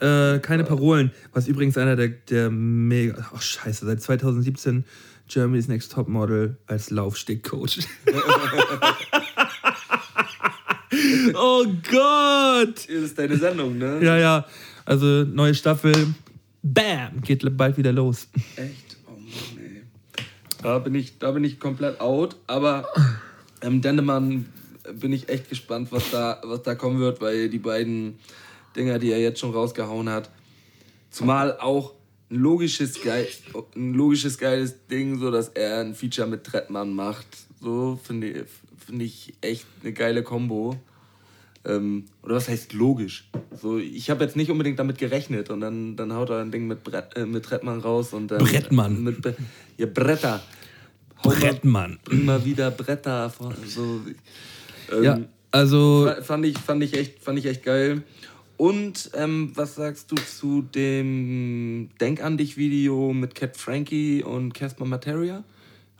Äh, 0.00 0.40
keine 0.40 0.64
Parolen. 0.64 1.12
Was 1.32 1.46
übrigens 1.48 1.78
einer 1.78 1.96
der, 1.96 2.08
der 2.08 2.50
mega. 2.50 3.30
Ach, 3.34 3.40
scheiße, 3.40 3.86
seit 3.86 4.02
2017 4.02 4.84
Germany's 5.28 5.68
Next 5.68 5.92
Topmodel 5.92 6.58
als 6.66 6.90
Laufstegcoach. 6.90 7.78
oh 11.34 11.64
Gott! 11.90 12.76
Das 12.76 12.88
ist 12.88 13.18
deine 13.18 13.36
Sendung, 13.36 13.78
ne? 13.78 14.00
Ja, 14.02 14.18
ja. 14.18 14.46
Also, 14.84 15.24
neue 15.24 15.54
Staffel. 15.54 15.94
Bam! 16.62 17.22
Geht 17.22 17.56
bald 17.56 17.78
wieder 17.78 17.92
los. 17.92 18.28
Echt? 18.56 18.98
Oh 19.06 19.12
Mann, 19.12 19.58
ey. 19.58 19.82
Da 20.62 20.78
bin 20.78 20.94
ich, 20.94 21.18
da 21.18 21.30
bin 21.30 21.44
ich 21.44 21.60
komplett 21.60 22.00
out, 22.00 22.36
aber 22.46 22.88
ähm, 23.62 23.80
Dennemann 23.80 24.46
bin 24.92 25.12
ich 25.12 25.28
echt 25.28 25.48
gespannt, 25.48 25.88
was 25.90 26.10
da, 26.10 26.40
was 26.44 26.62
da 26.62 26.74
kommen 26.74 27.00
wird, 27.00 27.20
weil 27.20 27.48
die 27.48 27.58
beiden 27.58 28.18
Dinger, 28.76 28.98
die 28.98 29.10
er 29.10 29.20
jetzt 29.20 29.40
schon 29.40 29.52
rausgehauen 29.52 30.08
hat, 30.08 30.30
zumal 31.10 31.58
auch 31.58 31.94
ein 32.30 32.38
logisches, 32.38 33.02
geil, 33.02 33.26
ein 33.76 33.94
logisches 33.94 34.38
geiles 34.38 34.86
Ding, 34.86 35.18
so 35.18 35.30
dass 35.30 35.48
er 35.48 35.80
ein 35.80 35.94
Feature 35.94 36.26
mit 36.26 36.44
Trettmann 36.44 36.92
macht. 36.92 37.26
So 37.60 37.98
finde 38.02 38.30
ich, 38.30 38.44
finde 38.84 39.04
ich 39.04 39.34
echt 39.40 39.66
eine 39.82 39.92
geile 39.92 40.22
Kombo. 40.22 40.76
Ähm, 41.66 42.04
oder 42.22 42.34
was 42.34 42.48
heißt 42.48 42.74
logisch? 42.74 43.30
So, 43.58 43.78
ich 43.78 44.10
habe 44.10 44.24
jetzt 44.24 44.36
nicht 44.36 44.50
unbedingt 44.50 44.78
damit 44.78 44.98
gerechnet 44.98 45.48
und 45.48 45.60
dann, 45.60 45.96
dann 45.96 46.12
haut 46.12 46.28
er 46.28 46.40
ein 46.40 46.50
Ding 46.50 46.66
mit, 46.66 46.84
Brett, 46.84 47.16
äh, 47.16 47.24
mit 47.24 47.44
Trettmann 47.44 47.80
raus 47.80 48.12
und 48.12 48.28
dann. 48.28 48.38
Brettmann. 48.38 49.02
Mit 49.02 49.22
Bre 49.22 49.34
ja, 49.78 49.86
Bretter. 49.86 50.42
Brettmann. 51.22 51.98
Mal 52.10 52.44
wieder 52.44 52.70
Bretter. 52.70 53.30
Vor, 53.30 53.54
so, 53.66 54.02
ähm, 54.96 55.04
Ja, 55.04 55.20
also 55.50 56.10
fand 56.22 56.46
ich, 56.46 56.58
fand, 56.58 56.82
ich 56.82 56.94
echt, 56.94 57.20
fand 57.20 57.38
ich 57.38 57.46
echt 57.46 57.62
geil. 57.62 58.02
Und 58.56 59.10
ähm, 59.14 59.52
was 59.54 59.74
sagst 59.74 60.12
du 60.12 60.16
zu 60.16 60.62
dem 60.62 61.90
Denk 62.00 62.22
an 62.22 62.36
dich 62.36 62.56
Video 62.56 63.12
mit 63.12 63.34
Cat 63.34 63.56
Frankie 63.56 64.22
und 64.22 64.54
Casper 64.54 64.84
Materia? 64.84 65.44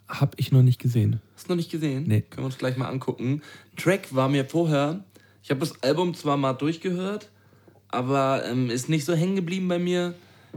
habe 0.09 0.33
ich 0.37 0.53
noch 0.53 0.63
nicht 0.63 0.81
gesehen. 0.81 1.21
Hast 1.35 1.49
du 1.49 1.53
noch 1.53 1.57
nicht 1.57 1.71
gesehen? 1.71 2.05
Nee. 2.07 2.23
Können 2.23 2.45
wir 2.45 2.47
uns 2.47 2.59
gleich 2.59 2.77
mal 2.77 2.89
angucken. 2.89 3.43
Track 3.77 4.15
war 4.15 4.29
mir 4.29 4.45
vorher, 4.45 5.05
ich 5.43 5.51
habe 5.51 5.61
das 5.61 5.83
Album 5.83 6.15
zwar 6.15 6.37
mal 6.37 6.53
durchgehört, 6.53 7.31
aber 7.89 8.45
ähm, 8.47 8.71
ist 8.71 8.89
nicht 8.89 9.05
so 9.05 9.15
hängen 9.15 9.37
geblieben 9.37 9.69
bei 9.69 9.79
mir. 9.79 10.15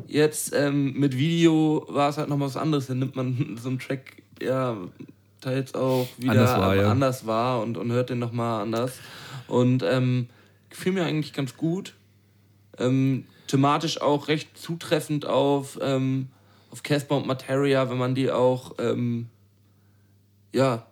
Jetzt 0.08 0.54
ähm, 0.54 0.94
mit 0.94 1.18
Video 1.18 1.86
war 1.90 2.10
es 2.10 2.18
halt 2.18 2.30
noch 2.30 2.40
was 2.40 2.58
anderes. 2.58 2.88
Dann 2.88 3.00
nimmt 3.00 3.16
man 3.16 3.58
so 3.62 3.70
einen 3.70 3.80
Track 3.80 4.22
ja 4.42 4.78
teils 5.42 5.74
auch 5.76 6.08
wieder 6.18 6.32
Anders 6.32 6.52
wahr, 6.52 6.76
ja. 6.76 6.92
anders 6.92 7.28
wahr 7.28 7.62
und, 7.62 7.78
und 7.78 7.92
hört 7.92 8.10
den 8.10 8.20
nochmal 8.20 8.62
anders. 8.62 9.00
Und 9.48 9.84
ähm, 9.84 10.28
gefiel 10.70 10.92
mir 10.92 11.06
eigentlich 11.06 11.34
ganz 11.34 11.56
gut. 11.56 11.94
Ähm, 12.78 13.26
thematisch 13.48 14.02
auch 14.02 14.28
recht 14.28 14.58
zutreffend 14.58 15.26
auf, 15.26 15.80
ähm, 15.82 16.28
auf 16.72 16.84
Casper 16.84 17.18
und 17.18 17.28
Materia, 17.28 17.90
wenn 17.90 17.98
man 17.98 18.14
die 18.14 18.32
auch, 18.32 18.76
ähm, 18.80 19.28
ja, 20.54 20.86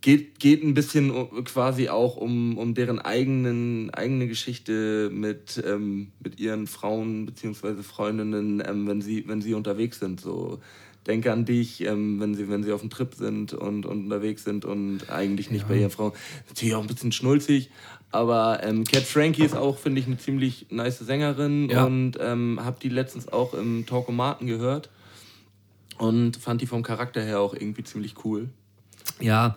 geht, 0.00 0.38
geht 0.38 0.62
ein 0.62 0.74
bisschen 0.74 1.12
quasi 1.44 1.88
auch 1.88 2.16
um, 2.16 2.58
um 2.58 2.74
deren 2.74 2.98
eigenen, 2.98 3.90
eigene 3.90 4.28
Geschichte 4.28 5.10
mit, 5.12 5.62
ähm, 5.66 6.12
mit 6.20 6.38
ihren 6.38 6.66
Frauen 6.66 7.26
bzw. 7.26 7.82
Freundinnen, 7.82 8.62
ähm, 8.64 8.86
wenn, 8.86 9.00
sie, 9.00 9.26
wenn 9.26 9.40
sie 9.40 9.54
unterwegs 9.54 9.98
sind. 9.98 10.20
So. 10.20 10.60
Denke 11.06 11.32
an 11.32 11.44
dich, 11.44 11.82
ähm, 11.82 12.18
wenn, 12.20 12.34
sie, 12.34 12.48
wenn 12.48 12.64
sie 12.64 12.72
auf 12.72 12.80
dem 12.80 12.90
Trip 12.90 13.14
sind 13.14 13.52
und, 13.52 13.86
und 13.86 14.04
unterwegs 14.04 14.44
sind 14.44 14.64
und 14.64 15.08
eigentlich 15.08 15.50
nicht 15.50 15.68
bei 15.68 15.76
ihrer 15.78 15.90
Frau. 15.90 16.12
Natürlich 16.48 16.74
auch 16.74 16.80
ein 16.80 16.88
bisschen 16.88 17.12
schnulzig, 17.12 17.70
aber 18.10 18.60
ähm, 18.64 18.84
Cat 18.84 19.04
Frankie 19.04 19.44
ist 19.44 19.56
auch, 19.56 19.78
finde 19.78 20.00
ich, 20.00 20.06
eine 20.06 20.18
ziemlich 20.18 20.66
nice 20.70 20.98
Sängerin 20.98 21.68
Ja. 21.70 21.84
und 21.84 22.18
ähm, 22.20 22.58
habe 22.62 22.78
die 22.82 22.88
letztens 22.88 23.28
auch 23.28 23.54
im 23.54 23.86
Talkomaten 23.86 24.46
gehört 24.46 24.90
und 25.98 26.36
fand 26.36 26.60
die 26.60 26.66
vom 26.66 26.82
Charakter 26.82 27.22
her 27.22 27.40
auch 27.40 27.54
irgendwie 27.54 27.84
ziemlich 27.84 28.24
cool. 28.24 28.48
Ja, 29.20 29.56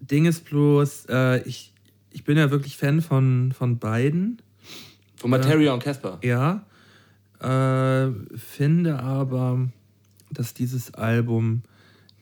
Ding 0.00 0.24
ist 0.24 0.44
bloß, 0.46 1.06
äh, 1.10 1.42
ich, 1.42 1.72
ich 2.12 2.24
bin 2.24 2.38
ja 2.38 2.50
wirklich 2.50 2.76
Fan 2.76 3.02
von, 3.02 3.52
von 3.56 3.78
beiden. 3.78 4.40
Von 5.16 5.30
Materia 5.30 5.72
und 5.74 5.82
Casper. 5.82 6.18
Ja. 6.22 6.64
Äh, 7.40 8.10
finde 8.36 8.98
aber, 9.00 9.68
dass 10.30 10.54
dieses 10.54 10.94
Album 10.94 11.62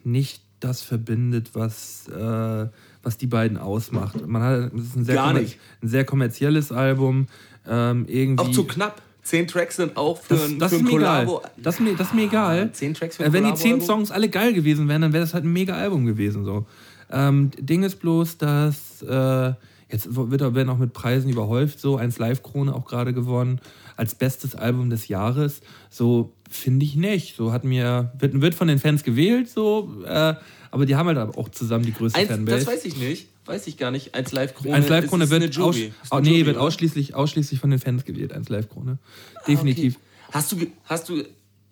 nicht 0.04 0.42
das 0.60 0.82
verbindet, 0.82 1.50
was, 1.54 2.08
äh, 2.08 2.66
was 3.02 3.18
die 3.18 3.26
beiden 3.26 3.58
ausmacht. 3.58 4.26
Man 4.26 4.42
hat, 4.42 4.72
es 4.74 4.84
ist 4.84 4.96
ein 4.96 5.04
sehr, 5.04 5.14
Gar 5.16 5.32
nicht. 5.34 5.58
ein 5.82 5.88
sehr 5.88 6.04
kommerzielles 6.04 6.72
Album. 6.72 7.26
Ähm, 7.68 8.06
irgendwie, 8.08 8.44
Auch 8.44 8.50
zu 8.52 8.64
knapp. 8.64 9.02
Zehn 9.22 9.48
Tracks 9.48 9.76
sind 9.76 9.96
auch 9.96 10.20
für 10.20 10.34
das, 10.34 10.48
ein, 10.48 10.58
das 10.60 10.70
für 10.70 10.76
ist 10.76 10.82
ein 10.82 10.84
mir 10.86 10.98
egal. 10.98 11.26
Kollabo. 11.26 11.46
Das 11.56 11.74
ist 11.74 11.80
mir, 11.80 11.94
das 11.96 12.06
ist 12.08 12.14
mir 12.14 12.24
egal. 12.26 12.70
Zehn 12.72 12.94
Tracks 12.94 13.16
für 13.16 13.24
ein 13.24 13.30
Äh, 13.30 13.32
Wenn 13.32 13.44
die 13.44 13.54
zehn? 13.54 13.80
Songs 13.80 14.10
alle 14.12 14.28
geil 14.28 14.52
gewesen 14.52 14.88
wären, 14.88 15.02
dann 15.02 15.12
wäre 15.12 15.24
das 15.24 15.34
halt 15.34 15.44
ein 15.44 15.52
mega 15.52 15.74
Album 15.74 16.06
gewesen. 16.06 16.44
So. 16.44 16.64
Ähm, 17.10 17.50
Ding 17.58 17.82
ist 17.82 17.96
bloß, 17.96 18.38
dass 18.38 19.02
äh, 19.02 19.52
jetzt 19.90 20.14
wird 20.14 20.40
er 20.40 20.54
werden 20.54 20.68
auch 20.68 20.78
mit 20.78 20.92
Preisen 20.92 21.28
überhäuft. 21.28 21.80
So 21.80 21.96
eins 21.96 22.18
Live-Krone 22.18 22.72
auch 22.72 22.84
gerade 22.86 23.12
gewonnen 23.12 23.60
als 23.96 24.14
bestes 24.14 24.54
Album 24.54 24.90
des 24.90 25.08
Jahres. 25.08 25.60
So 25.90 26.32
finde 26.50 26.84
ich 26.84 26.96
nicht. 26.96 27.36
So 27.36 27.52
hat 27.52 27.64
mir 27.64 28.12
wird, 28.18 28.40
wird 28.40 28.54
von 28.54 28.68
den 28.68 28.78
Fans 28.78 29.02
gewählt. 29.02 29.48
So, 29.48 30.02
äh, 30.04 30.34
aber 30.70 30.86
die 30.86 30.96
haben 30.96 31.06
halt 31.06 31.18
auch 31.18 31.48
zusammen 31.48 31.84
die 31.84 31.92
größte 31.92 32.18
Eins, 32.18 32.28
Fanbase. 32.28 32.58
das 32.58 32.66
weiß 32.66 32.84
ich 32.84 32.96
nicht. 32.96 33.28
Weiß 33.46 33.66
ich 33.68 33.76
gar 33.76 33.90
nicht. 33.90 34.14
Eins 34.14 34.32
Live-Krone. 34.32 34.74
Eins 34.74 34.88
Live-Krone 34.88 35.30
wird, 35.30 35.58
aus, 35.58 35.76
oh, 36.10 36.18
nee, 36.18 36.30
Jury, 36.30 36.46
wird 36.46 36.56
ausschließlich, 36.56 37.14
ausschließlich 37.14 37.60
von 37.60 37.70
den 37.70 37.78
Fans 37.78 38.04
gewählt, 38.04 38.32
eins 38.32 38.48
Live-Krone. 38.48 38.98
Ah, 39.34 39.40
Definitiv. 39.46 39.94
Okay. 39.94 40.04
Hast 40.32 40.52
du, 40.52 40.66
hast 40.84 41.08
du 41.08 41.22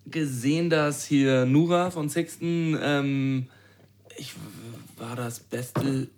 gesehen, 0.06 0.70
dass 0.70 1.04
hier 1.04 1.46
Nura 1.46 1.90
von 1.90 2.08
Sixten, 2.08 2.78
ähm, 2.80 3.46
ich 4.16 4.34
war 4.96 5.16
das 5.16 5.40
beste. 5.40 6.08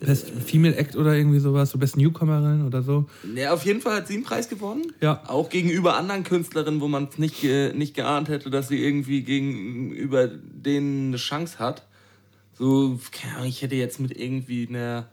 Best 0.00 0.30
Female 0.30 0.76
Act 0.76 0.96
oder 0.96 1.14
irgendwie 1.14 1.40
sowas, 1.40 1.70
so 1.70 1.78
Best 1.78 1.96
Newcomerin 1.96 2.64
oder 2.64 2.82
so. 2.82 3.06
Ne, 3.24 3.48
auf 3.48 3.64
jeden 3.64 3.80
Fall 3.80 3.96
hat 3.96 4.08
sie 4.08 4.14
einen 4.14 4.22
Preis 4.22 4.48
gewonnen. 4.48 4.92
Ja. 5.00 5.22
Auch 5.26 5.48
gegenüber 5.50 5.96
anderen 5.96 6.22
Künstlerinnen, 6.22 6.80
wo 6.80 6.88
man 6.88 7.08
es 7.10 7.18
nicht, 7.18 7.42
nicht 7.74 7.94
geahnt 7.94 8.28
hätte, 8.28 8.50
dass 8.50 8.68
sie 8.68 8.82
irgendwie 8.82 9.22
gegenüber 9.22 10.28
denen 10.28 11.08
eine 11.08 11.16
Chance 11.16 11.58
hat. 11.58 11.86
So, 12.54 12.98
ich 13.44 13.62
hätte 13.62 13.76
jetzt 13.76 14.00
mit 14.00 14.16
irgendwie 14.16 14.68
einer 14.68 15.08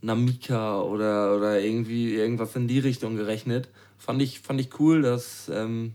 Namika 0.00 0.80
oder, 0.80 1.36
oder 1.36 1.60
irgendwie 1.60 2.14
irgendwas 2.14 2.54
in 2.56 2.68
die 2.68 2.78
Richtung 2.78 3.16
gerechnet. 3.16 3.68
Fand 3.98 4.22
ich, 4.22 4.40
fand 4.40 4.60
ich 4.60 4.78
cool, 4.78 5.02
dass 5.02 5.50
ähm, 5.52 5.92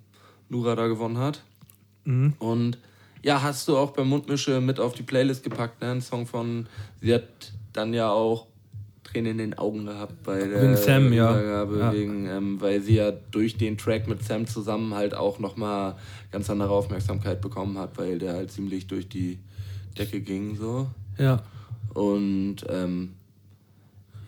Nura 0.50 0.76
da 0.76 0.88
gewonnen 0.88 1.18
hat. 1.18 1.44
Mhm. 2.04 2.34
Und 2.40 2.78
ja, 3.22 3.42
hast 3.42 3.68
du 3.70 3.78
auch 3.78 3.92
bei 3.92 4.04
Mundmische 4.04 4.60
mit 4.60 4.80
auf 4.80 4.94
die 4.94 5.04
Playlist 5.04 5.44
gepackt, 5.44 5.82
ne? 5.82 5.92
Ein 5.92 6.02
Song 6.02 6.28
von, 6.28 6.68
sie 7.02 7.14
hat 7.14 7.54
dann 7.74 7.94
ja 7.94 8.10
auch 8.12 8.48
Tränen 9.04 9.32
in 9.34 9.38
den 9.40 9.54
Augen 9.58 9.86
gehabt 9.86 10.24
bei 10.24 10.40
der 10.48 10.62
Wegen 10.62 10.78
Sam, 10.78 11.12
ja. 11.14 11.92
Wegen, 11.94 12.26
ähm, 12.28 12.62
weil 12.62 12.82
sie 12.82 12.96
ja 12.96 13.12
durch 13.12 13.58
den 13.58 13.78
Track 13.78 14.08
mit 14.08 14.24
Sam 14.24 14.48
zusammen 14.48 14.94
halt 14.94 15.14
auch 15.14 15.40
nochmal 15.40 15.96
ganz 16.32 16.50
andere 16.50 16.70
Aufmerksamkeit 16.70 17.42
bekommen 17.42 17.78
hat, 17.78 17.98
weil 17.98 18.18
der 18.20 18.34
halt 18.34 18.52
ziemlich 18.52 18.88
durch 18.88 19.10
die 19.10 19.40
Decke 19.98 20.22
ging 20.22 20.56
so. 20.56 20.88
Ja. 21.18 21.44
Und 21.94 22.58
ähm, 22.70 23.14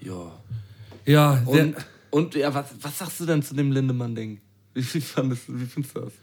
ja. 0.01 0.31
Ja, 1.05 1.41
Und, 1.45 1.75
und 2.11 2.35
ja, 2.35 2.53
was, 2.53 2.65
was 2.81 2.97
sagst 2.99 3.19
du 3.19 3.25
denn 3.25 3.41
zu 3.43 3.55
dem 3.55 3.71
Lindemann-Ding? 3.71 4.39
Wie, 4.73 4.81
fandest 4.81 5.47
du- 5.47 5.59
wie 5.59 5.65
findest 5.65 5.95
du 5.95 6.01
das? 6.01 6.13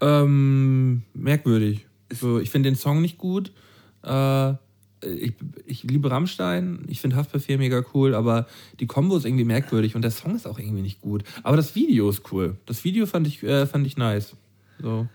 ähm, 0.00 1.02
merkwürdig. 1.14 1.86
So, 2.10 2.38
ich 2.40 2.50
finde 2.50 2.70
den 2.70 2.76
Song 2.76 3.00
nicht 3.00 3.16
gut. 3.18 3.52
Äh, 4.02 4.54
ich, 5.04 5.34
ich 5.66 5.82
liebe 5.84 6.10
Rammstein, 6.10 6.84
ich 6.88 7.00
finde 7.00 7.16
Haftbefehl 7.16 7.58
mega 7.58 7.84
cool, 7.94 8.14
aber 8.14 8.46
die 8.80 8.86
Kombo 8.86 9.16
ist 9.16 9.24
irgendwie 9.24 9.44
merkwürdig 9.44 9.94
und 9.94 10.02
der 10.02 10.10
Song 10.10 10.34
ist 10.36 10.46
auch 10.46 10.58
irgendwie 10.58 10.82
nicht 10.82 11.00
gut. 11.00 11.24
Aber 11.42 11.56
das 11.56 11.74
Video 11.74 12.08
ist 12.08 12.32
cool. 12.32 12.56
Das 12.66 12.84
Video 12.84 13.06
fand 13.06 13.26
ich, 13.26 13.42
äh, 13.42 13.66
fand 13.66 13.86
ich 13.86 13.96
nice. 13.96 14.34
So. 14.80 15.06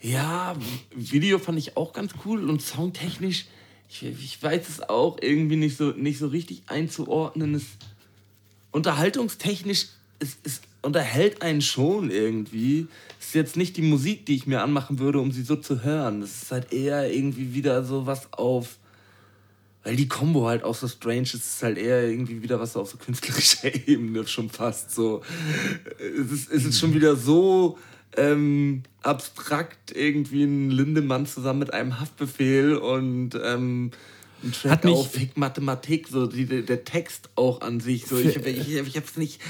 Ja, 0.00 0.54
Video 0.94 1.38
fand 1.38 1.58
ich 1.58 1.76
auch 1.76 1.92
ganz 1.92 2.12
cool 2.24 2.48
und 2.48 2.60
songtechnisch, 2.60 3.46
ich, 3.88 4.02
ich 4.02 4.42
weiß 4.42 4.68
es 4.68 4.80
auch 4.82 5.18
irgendwie 5.20 5.56
nicht 5.56 5.76
so, 5.76 5.90
nicht 5.90 6.18
so 6.18 6.28
richtig 6.28 6.62
einzuordnen. 6.66 7.54
Es, 7.54 7.64
unterhaltungstechnisch, 8.70 9.86
es, 10.18 10.36
es 10.42 10.60
unterhält 10.82 11.42
einen 11.42 11.62
schon 11.62 12.10
irgendwie. 12.10 12.86
Es 13.20 13.28
ist 13.28 13.34
jetzt 13.34 13.56
nicht 13.56 13.76
die 13.76 13.82
Musik, 13.82 14.26
die 14.26 14.34
ich 14.34 14.46
mir 14.46 14.62
anmachen 14.62 14.98
würde, 14.98 15.20
um 15.20 15.32
sie 15.32 15.42
so 15.42 15.56
zu 15.56 15.82
hören. 15.82 16.22
Es 16.22 16.42
ist 16.42 16.52
halt 16.52 16.72
eher 16.72 17.12
irgendwie 17.12 17.54
wieder 17.54 17.84
so 17.84 18.06
was 18.06 18.32
auf. 18.32 18.78
Weil 19.84 19.96
die 19.96 20.08
Combo 20.08 20.46
halt 20.46 20.64
auch 20.64 20.74
so 20.74 20.88
strange 20.88 21.22
ist, 21.22 21.34
es 21.34 21.54
ist 21.56 21.62
halt 21.62 21.76
eher 21.76 22.08
irgendwie 22.08 22.42
wieder 22.42 22.58
was 22.58 22.74
auf 22.74 22.90
so 22.90 22.96
künstlerischer 22.96 23.68
Ebene 23.86 24.26
schon 24.26 24.48
fast 24.48 24.90
so. 24.94 25.22
Es 25.98 26.32
ist, 26.32 26.50
es 26.50 26.64
ist 26.64 26.80
schon 26.80 26.94
wieder 26.94 27.16
so 27.16 27.78
ähm, 28.16 28.82
abstrakt 29.02 29.94
irgendwie 29.94 30.44
ein 30.44 30.70
Lindemann 30.70 31.26
zusammen 31.26 31.58
mit 31.58 31.72
einem 31.74 32.00
Haftbefehl 32.00 32.76
und 32.76 33.30
ähm, 33.42 33.90
ein 34.42 34.52
Track 34.52 34.70
Hat 34.72 34.84
mich- 34.84 34.94
auf 34.94 35.10
Fick 35.12 35.36
Mathematik, 35.36 36.08
so 36.08 36.26
die, 36.26 36.46
der, 36.46 36.84
Text 36.84 37.28
auch 37.34 37.60
an 37.60 37.80
sich. 37.80 38.06
So, 38.06 38.16
ich, 38.18 38.36
ich, 38.36 38.74
ich 38.76 38.96
hab's 38.96 39.16
nicht. 39.16 39.40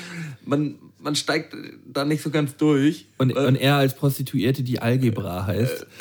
Man, 0.45 0.77
man 1.01 1.15
steigt 1.17 1.55
da 1.87 2.05
nicht 2.05 2.23
so 2.23 2.31
ganz 2.31 2.57
durch. 2.57 3.07
Und, 3.19 3.35
Weil- 3.35 3.47
und 3.47 3.57
er 3.57 3.77
als 3.77 3.95
Prostituierte, 3.95 4.63
die 4.63 4.81
Algebra 4.81 5.47
heißt. 5.47 5.87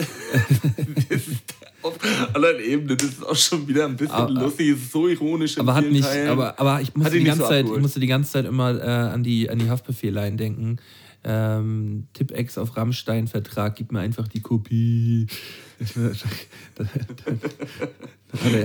auf 1.83 1.97
anderen 2.33 2.59
Ebenen, 2.59 2.97
das 2.97 3.07
ist 3.09 3.25
auch 3.25 3.35
schon 3.35 3.67
wieder 3.67 3.85
ein 3.85 3.95
bisschen 3.95 4.13
Aber- 4.15 4.31
lustig, 4.31 4.69
es 4.69 4.79
ist 4.83 4.91
so 4.91 5.07
ironisch. 5.07 5.57
Aber 5.57 5.75
hat 5.75 5.89
mich, 5.91 6.05
aber, 6.05 6.59
aber 6.59 6.81
ich 6.81 6.95
musste 6.95 7.17
die 7.17 7.23
ganze 7.23 7.41
so 7.43 7.47
Zeit, 7.49 7.65
ich 7.65 7.79
musste 7.81 7.99
die 7.99 8.07
ganze 8.07 8.31
Zeit 8.31 8.45
immer 8.45 8.81
äh, 8.81 8.85
an 8.87 9.23
die, 9.23 9.49
an 9.49 9.59
die 9.59 9.69
Haftbefehllein 9.69 10.37
denken. 10.37 10.77
Ähm, 11.25 12.07
Tippex 12.13 12.57
auf 12.57 12.75
Rammstein-Vertrag, 12.75 13.77
gib 13.77 13.93
mir 13.93 13.99
einfach 14.01 14.27
die 14.27 14.41
Kopie. 14.41 15.27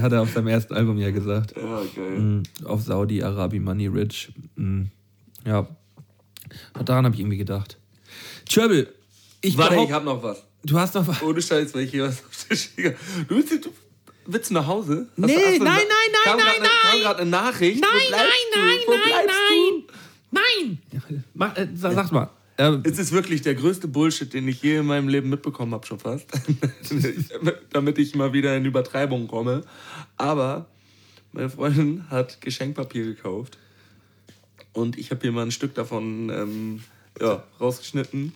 hat 0.03 0.13
er, 0.13 0.23
auf 0.23 0.33
seinem 0.33 0.49
ersten 0.49 0.75
Album 0.75 0.99
ja 0.99 1.11
gesagt. 1.11 1.55
Ja, 1.57 1.83
geil. 1.95 2.19
Mm, 2.19 2.43
Auf 2.65 2.83
Saudi, 2.83 3.23
Arabi, 3.23 3.61
Money 3.61 3.87
Rich. 3.87 4.31
Mm, 4.57 4.85
Ja. 5.45 5.69
Daran 6.85 7.05
habe 7.05 7.15
ich 7.15 7.21
irgendwie 7.21 7.37
gedacht. 7.37 7.77
Chöbel, 8.49 8.89
ich 9.43 9.57
Warte, 9.59 9.77
ich 9.77 9.93
hab 9.93 10.05
noch 10.05 10.23
was. 10.23 10.43
Du 10.65 10.79
hast 10.79 10.95
noch 10.95 11.07
was. 11.07 11.23
Ohne 11.23 11.43
Scheiß, 11.43 11.75
weil 11.75 11.83
ich 11.85 11.91
hier 11.91 12.05
was 12.05 12.25
auf 12.25 12.47
der 12.49 12.57
Schläger. 12.57 12.95
Du 13.29 13.37
bist 13.37 13.65
du, 13.65 13.71
willst 14.27 14.51
du 14.51 14.55
nach 14.55 14.67
Hause? 14.67 15.09
Hast 15.11 15.27
Nee, 15.27 15.35
nein, 15.37 15.59
nein, 15.61 15.83
nein, 16.25 16.37
nein, 16.37 16.37
nein. 16.61 16.71
Kam 16.91 17.01
gerade 17.01 17.21
eine 17.21 17.31
Nachricht. 17.31 17.81
Nein, 17.81 17.91
nein, 18.11 18.21
nein, 18.55 18.79
du? 18.87 18.93
Wo 18.93 18.97
nein, 18.97 19.27
nein. 19.27 19.85
Nein! 20.31 21.25
Mach, 21.35 21.57
äh, 21.57 21.69
sag, 21.75 21.95
sag 21.95 22.13
mal. 22.13 22.25
Äh, 22.25 22.29
Du? 22.59 22.81
Es 22.83 22.99
ist 22.99 23.13
wirklich 23.13 23.43
der 23.43 23.55
größte 23.55 23.87
Bullshit, 23.87 24.33
den 24.35 24.49
ich 24.49 24.61
je 24.63 24.79
in 24.79 24.87
meinem 24.87 25.07
Leben 25.09 25.31
mitbekommen 25.31 25.73
habe, 25.73 25.87
schon 25.87 26.01
fast. 26.01 26.27
Damit 27.73 27.99
ich 27.99 28.17
mal 28.17 28.33
wieder 28.33 28.57
in 28.57 28.65
Übertreibung 28.65 29.29
komme. 29.29 29.63
Aber 30.17 30.67
meine 31.33 31.49
Freundin 31.51 32.11
hat 32.11 32.41
Geschenkpapier 32.41 33.05
gekauft. 33.05 33.59
Und 34.73 34.99
ich 34.99 35.13
habe 35.13 35.21
hier 35.23 35.31
mal 35.31 35.43
ein 35.43 35.53
Stück 35.53 35.75
davon 35.75 36.31
ähm, 36.31 36.83
ja, 37.21 37.45
rausgeschnitten. 37.61 38.35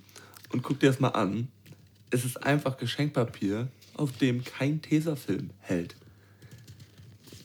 Und 0.53 0.63
guck 0.63 0.79
dir 0.79 0.87
das 0.87 1.01
mal 1.01 1.09
an. 1.09 1.49
Es 2.13 2.25
ist 2.25 2.37
einfach 2.45 2.77
Geschenkpapier, 2.77 3.69
auf 3.95 4.13
dem 4.19 4.45
kein 4.45 4.81
Tesafilm 4.83 5.51
hält. 5.61 5.97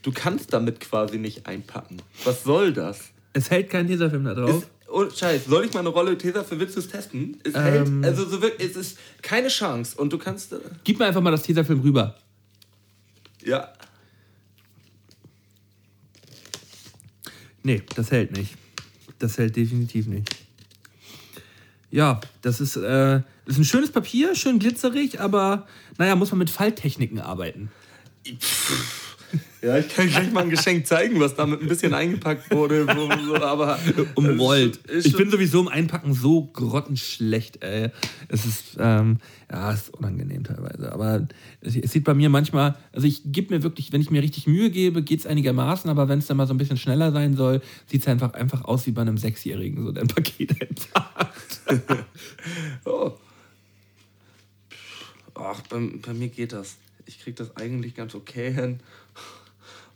Du 0.04 0.12
kannst 0.12 0.54
damit 0.54 0.80
quasi 0.82 1.18
nicht 1.18 1.48
einpacken. 1.48 1.98
Was 2.24 2.44
soll 2.44 2.74
das? 2.74 3.10
es 3.34 3.50
hält 3.50 3.70
kein 3.70 3.88
Tesafilm 3.88 4.24
da 4.26 4.34
drauf. 4.34 4.64
Ist, 4.64 4.70
oh, 4.90 5.10
Scheiß, 5.10 5.46
soll 5.46 5.66
ich 5.66 5.74
mal 5.74 5.82
eine 5.82 5.90
Rolle 5.90 6.18
Tesafilm, 6.18 6.60
willst 6.60 6.76
du 6.76 6.80
es 6.82 6.88
testen? 6.90 7.40
Es 7.44 7.56
Ähm. 7.56 7.62
hält, 7.64 8.06
also 8.06 8.28
so 8.28 8.42
wirklich, 8.42 8.70
es 8.72 8.76
ist 8.76 9.00
keine 9.22 9.48
Chance. 9.48 9.96
Und 9.98 10.12
du 10.12 10.18
kannst, 10.18 10.52
äh, 10.54 10.60
Gib 10.84 11.00
mir 11.00 11.06
einfach 11.06 11.22
mal 11.22 11.32
das 11.32 11.44
Tesafilm 11.44 11.82
rüber. 11.82 12.16
ja, 13.44 13.74
Nee, 17.64 17.82
das 17.96 18.12
hält 18.12 18.32
nicht. 18.36 18.56
Das 19.20 19.38
hält 19.38 19.56
definitiv 19.58 20.08
nicht. 20.08 20.30
Ja, 21.92 22.22
das 22.42 22.62
ist, 22.62 22.78
äh, 22.78 23.22
das 23.48 23.56
ist 23.56 23.62
ein 23.62 23.66
schönes 23.66 23.92
Papier, 23.92 24.36
schön 24.36 24.60
glitzerig, 24.60 25.22
aber 25.22 25.68
naja, 25.98 26.16
muss 26.16 26.32
man 26.32 26.40
mit 26.40 26.50
Falttechniken 26.50 27.20
arbeiten. 27.22 27.72
Ja, 29.62 29.78
ich 29.78 29.88
kann 29.88 30.08
gleich 30.08 30.32
mal 30.34 30.44
ein 30.44 30.50
Geschenk 30.50 30.86
zeigen, 30.86 31.20
was 31.22 31.36
damit 31.36 31.62
ein 31.62 31.68
bisschen 31.68 31.94
eingepackt 31.94 32.52
wurde. 32.52 32.86
Aber 33.42 33.80
Umrollt. 34.16 34.80
Ich 35.04 35.16
bin 35.16 35.32
sowieso 35.32 35.62
im 35.62 35.70
Einpacken 35.70 36.14
so 36.14 36.46
grottenschlecht, 36.46 37.64
ey. 37.64 37.90
Es 38.28 38.46
ist, 38.46 38.78
ähm, 38.80 39.18
ja, 39.50 39.72
es 39.72 39.84
ist 39.84 39.94
unangenehm 39.94 40.44
teilweise. 40.44 40.92
Aber 40.92 41.28
es, 41.62 41.76
es 41.76 41.92
sieht 41.92 42.04
bei 42.04 42.14
mir 42.14 42.30
manchmal, 42.30 42.76
also 42.92 43.08
ich 43.08 43.22
gebe 43.26 43.56
mir 43.56 43.64
wirklich, 43.64 43.94
wenn 43.94 44.02
ich 44.02 44.12
mir 44.12 44.22
richtig 44.22 44.46
Mühe 44.46 44.70
gebe, 44.70 45.02
geht 45.02 45.22
es 45.22 45.26
einigermaßen, 45.26 45.90
aber 45.90 46.10
wenn 46.10 46.20
es 46.20 46.28
dann 46.28 46.38
mal 46.38 46.48
so 46.48 46.54
ein 46.54 46.58
bisschen 46.58 46.78
schneller 46.78 47.12
sein 47.14 47.36
soll, 47.36 47.62
sieht 47.88 48.02
es 48.02 48.08
einfach, 48.08 48.34
einfach 48.34 48.66
aus 48.66 48.86
wie 48.88 48.92
bei 48.92 49.02
einem 49.02 49.18
Sechsjährigen, 49.18 49.84
so 49.84 49.92
der 49.94 50.04
ein 50.04 50.10
Paket 50.10 50.52
einpackt. 50.62 52.06
Oh. 52.86 53.14
Ach, 55.38 55.62
bei, 55.70 55.80
bei 56.02 56.14
mir 56.14 56.30
geht 56.30 56.54
das. 56.54 56.78
Ich 57.06 57.20
krieg 57.20 57.36
das 57.36 57.56
eigentlich 57.56 57.96
ganz 57.96 58.16
okay 58.16 58.52
hin. 58.52 58.80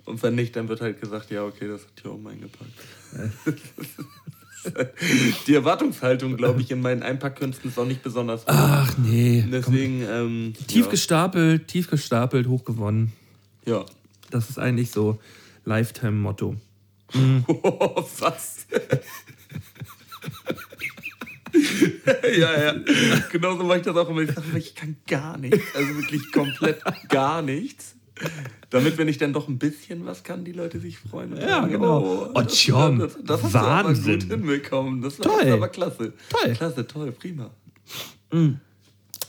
Und 0.05 0.21
wenn 0.23 0.35
nicht, 0.35 0.55
dann 0.55 0.67
wird 0.67 0.81
halt 0.81 0.99
gesagt, 0.99 1.31
ja, 1.31 1.43
okay, 1.43 1.67
das 1.67 1.81
hat 1.81 1.89
hier 2.01 2.11
oben 2.11 2.27
eingepackt. 2.27 2.71
Die 5.47 5.55
Erwartungshaltung, 5.55 6.37
glaube 6.37 6.61
ich, 6.61 6.69
in 6.69 6.81
meinen 6.81 7.01
Einpackkünsten 7.01 7.71
ist 7.71 7.79
auch 7.79 7.85
nicht 7.85 8.03
besonders 8.03 8.41
hoch. 8.43 8.49
Ach 8.49 8.95
nee. 8.97 9.43
Deswegen, 9.51 10.03
ähm, 10.07 10.53
Tief 10.67 10.85
ja. 10.85 10.91
gestapelt, 10.91 11.67
tief 11.67 11.89
gestapelt, 11.89 12.47
hochgewonnen. 12.47 13.11
ja. 13.65 13.85
Das 14.29 14.49
ist 14.49 14.59
eigentlich 14.59 14.91
so 14.91 15.19
Lifetime-Motto. 15.65 16.55
Oh, 17.47 18.05
was? 18.19 18.65
ja, 22.37 22.63
ja. 22.63 22.75
Genauso 23.31 23.63
mache 23.63 23.79
ich 23.79 23.83
das 23.83 23.95
auch 23.95 24.09
immer. 24.09 24.21
Ich 24.21 24.31
sage 24.31 24.57
ich 24.57 24.75
kann 24.75 24.95
gar 25.07 25.37
nichts. 25.37 25.75
Also 25.75 25.95
wirklich 25.97 26.31
komplett 26.31 26.81
gar 27.09 27.41
nichts. 27.41 27.95
Damit, 28.69 28.97
wenn 28.97 29.07
ich 29.07 29.17
dann 29.17 29.33
doch 29.33 29.47
ein 29.47 29.57
bisschen 29.57 30.05
was 30.05 30.23
kann, 30.23 30.45
die 30.45 30.51
Leute 30.51 30.79
sich 30.79 30.97
freuen. 30.97 31.35
Ja, 31.35 31.61
sagen, 31.61 31.71
genau. 31.71 32.29
Oh, 32.33 32.41
Tjom, 32.43 32.99
das, 32.99 33.17
das 33.23 33.43
hast 33.43 33.53
Wahnsinn. 33.53 34.05
du 34.05 34.11
aber 34.11 34.19
gut 34.19 34.31
hinbekommen. 34.31 35.01
Das 35.01 35.19
war 35.19 35.25
Toll. 35.25 35.43
das 35.43 35.53
aber 35.53 35.67
klasse. 35.69 36.13
Toll. 36.29 36.53
Klasse, 36.53 36.87
toll, 36.87 37.11
prima. 37.11 37.51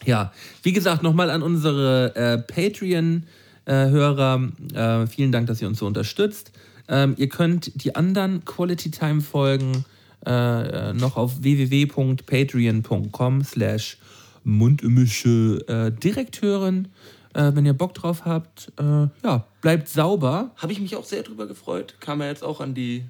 Ja, 0.05 0.33
wie 0.63 0.73
gesagt, 0.73 1.03
nochmal 1.03 1.31
an 1.31 1.43
unsere 1.43 2.15
äh, 2.15 2.39
Patreon-Hörer. 2.39 4.49
Äh, 4.75 5.07
vielen 5.07 5.33
Dank, 5.33 5.47
dass 5.49 5.61
ihr 5.61 5.69
uns 5.69 5.79
so 5.79 5.87
unterstützt. 5.87 6.53
Ähm, 6.89 7.15
ihr 7.17 7.29
könnt 7.29 7.83
die 7.83 7.97
anderen 7.97 8.45
Quality 8.45 8.91
Time 8.91 9.21
Folgen 9.21 9.85
äh, 10.27 10.91
äh, 10.91 10.95
noch 10.95 11.17
auf 11.17 11.43
www.patreon.com 11.43 13.45
slash 13.45 13.99
mundmische 14.45 15.65
äh, 15.69 15.93
direkt 15.93 16.43
hören, 16.43 16.89
äh, 17.35 17.53
wenn 17.55 17.67
ihr 17.67 17.73
Bock 17.73 17.95
drauf 17.95 18.25
habt. 18.25 18.73
Äh, 18.79 19.09
ja, 19.25 19.47
bleibt 19.61 19.89
sauber. 19.89 20.51
Habe 20.57 20.73
ich 20.73 20.81
mich 20.81 20.97
auch 20.97 21.05
sehr 21.05 21.23
drüber 21.23 21.47
gefreut. 21.47 21.95
Kam 22.01 22.21
ja 22.21 22.29
jetzt 22.29 22.43
auch 22.45 22.61
an 22.61 22.75
die 22.75 23.05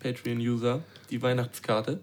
Patreon-User, 0.00 0.80
die 1.10 1.22
Weihnachtskarte. 1.22 2.00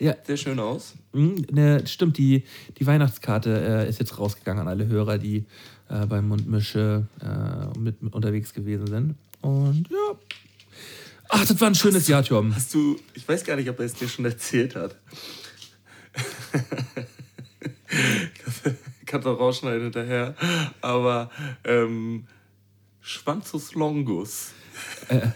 Ja, 0.00 0.14
Sehr 0.24 0.36
schön 0.36 0.58
aus. 0.58 0.94
Mhm, 1.12 1.46
Ne, 1.52 1.86
stimmt, 1.86 2.18
die, 2.18 2.42
die 2.78 2.86
Weihnachtskarte 2.86 3.84
äh, 3.84 3.88
ist 3.88 4.00
jetzt 4.00 4.18
rausgegangen 4.18 4.62
an 4.62 4.68
alle 4.68 4.86
Hörer, 4.88 5.18
die 5.18 5.44
äh, 5.88 6.04
beim 6.06 6.26
Mundmische 6.28 7.06
mit 7.78 7.96
unterwegs 8.12 8.52
gewesen 8.52 8.86
sind. 8.88 9.14
Und 9.40 9.88
ja. 9.90 10.18
Ach, 11.28 11.46
das 11.46 11.60
war 11.60 11.68
ein 11.68 11.74
schönes 11.74 12.08
Jahr, 12.08 12.22
Tom. 12.22 12.54
Hast 12.54 12.72
du, 12.74 13.00
ich 13.14 13.26
weiß 13.26 13.44
gar 13.44 13.56
nicht, 13.56 13.68
ob 13.68 13.78
er 13.78 13.86
es 13.86 13.94
dir 13.94 14.08
schon 14.08 14.24
erzählt 14.24 14.76
hat. 14.76 14.96
Kannst 19.06 19.26
auch 19.26 19.38
rausschneiden 19.38 19.82
hinterher. 19.82 20.34
Aber 20.80 21.30
ähm, 21.64 22.26
Schwanzus 23.00 23.74
Longus 23.74 24.52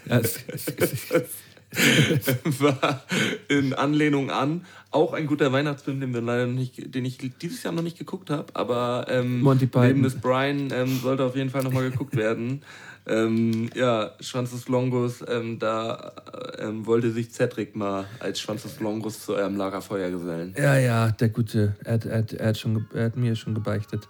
es, 0.09 0.39
es, 0.49 0.67
es, 1.11 1.31
war 2.61 3.03
in 3.49 3.75
Anlehnung 3.75 4.31
an 4.31 4.65
auch 4.91 5.13
ein 5.13 5.27
guter 5.27 5.53
Weihnachtsfilm, 5.53 6.01
den 6.01 6.15
wir 6.15 6.23
leider 6.23 6.47
nicht, 6.47 6.95
den 6.95 7.05
ich 7.05 7.19
dieses 7.41 7.63
Jahr 7.63 7.75
noch 7.75 7.83
nicht 7.83 7.99
geguckt 7.99 8.31
habe, 8.31 8.55
aber 8.57 9.07
ähm, 9.11 9.41
Monty 9.41 9.67
Python. 9.67 9.87
Leben 9.87 10.03
des 10.03 10.19
Brian 10.19 10.71
ähm, 10.73 10.99
sollte 11.01 11.25
auf 11.25 11.37
jeden 11.37 11.51
Fall 11.51 11.63
nochmal 11.63 11.91
geguckt 11.91 12.17
werden. 12.17 12.63
Ähm, 13.09 13.71
ja, 13.75 14.13
Schwanzus 14.21 14.69
Longus, 14.69 15.25
ähm, 15.27 15.59
da 15.59 16.13
ähm, 16.59 16.85
wollte 16.87 17.11
sich 17.11 17.33
Cedric 17.33 17.75
mal 17.75 18.05
als 18.21 18.41
Schwanzus 18.41 18.81
Longus 18.81 19.25
zu 19.25 19.35
eurem 19.35 19.57
Lagerfeuer 19.57 20.11
gesellen. 20.11 20.55
ja, 20.59 20.77
ja, 20.77 21.11
der 21.11 21.31
Gute. 21.31 21.77
Er 21.85 21.95
hat, 21.95 22.05
er, 22.05 22.19
hat, 22.19 22.33
er, 22.33 22.49
hat 22.49 22.59
schon, 22.59 22.87
er 22.93 23.07
hat 23.07 23.17
mir 23.17 23.35
schon 23.35 23.55
gebeichtet. 23.55 24.09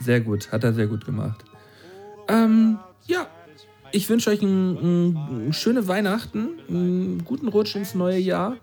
Sehr 0.00 0.20
gut, 0.20 0.50
hat 0.50 0.64
er 0.64 0.72
sehr 0.72 0.86
gut 0.86 1.04
gemacht. 1.04 1.44
Ähm, 2.28 2.78
ja, 3.06 3.26
ich 3.92 4.08
wünsche 4.08 4.30
euch 4.30 4.42
ein, 4.42 5.48
ein, 5.48 5.52
schöne 5.52 5.88
Weihnachten, 5.88 6.60
einen 6.68 7.24
guten 7.24 7.48
Rutsch 7.48 7.74
ins 7.76 7.94
neue 7.94 8.18
Jahr. 8.18 8.56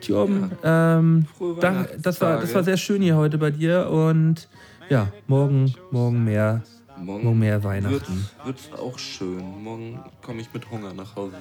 Tjom, 0.00 0.50
ähm, 0.62 1.26
Frohe 1.38 1.56
da, 1.60 1.86
das, 1.98 2.20
war, 2.20 2.40
das 2.40 2.54
war 2.54 2.64
sehr 2.64 2.76
schön 2.76 3.00
hier 3.00 3.16
heute 3.16 3.38
bei 3.38 3.50
dir 3.50 3.88
und 3.88 4.48
ja, 4.90 5.10
morgen, 5.28 5.74
morgen 5.90 6.24
mehr, 6.24 6.62
morgen 6.96 7.38
mehr 7.38 7.62
Weihnachten. 7.64 8.28
Wird 8.44 8.58
es 8.58 8.78
auch 8.78 8.98
schön. 8.98 9.62
Morgen 9.62 10.00
komme 10.22 10.40
ich 10.40 10.52
mit 10.52 10.70
Hunger 10.70 10.92
nach 10.94 11.16
Hause. 11.16 11.36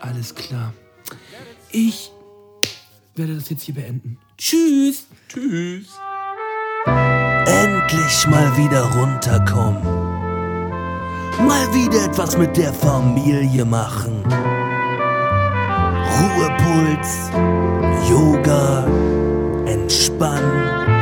Alles 0.00 0.34
klar. 0.34 0.72
Ich 1.70 2.10
werde 3.14 3.34
das 3.34 3.50
jetzt 3.50 3.62
hier 3.62 3.74
beenden. 3.74 4.18
Tschüss. 4.38 5.06
Tschüss. 5.28 5.88
Endlich 6.86 8.26
mal 8.28 8.56
wieder 8.56 8.82
runterkommen. 8.92 9.82
Mal 11.46 11.74
wieder 11.74 12.04
etwas 12.04 12.36
mit 12.36 12.56
der 12.56 12.72
Familie 12.72 13.64
machen. 13.64 14.22
Ruhepuls, 16.18 17.30
Yoga, 18.08 18.86
Entspannen. 19.66 21.01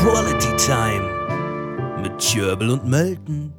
Quality 0.00 0.56
Time 0.56 2.00
mit 2.02 2.16
Tjöbel 2.16 2.70
und 2.70 2.86
Melton. 2.86 3.52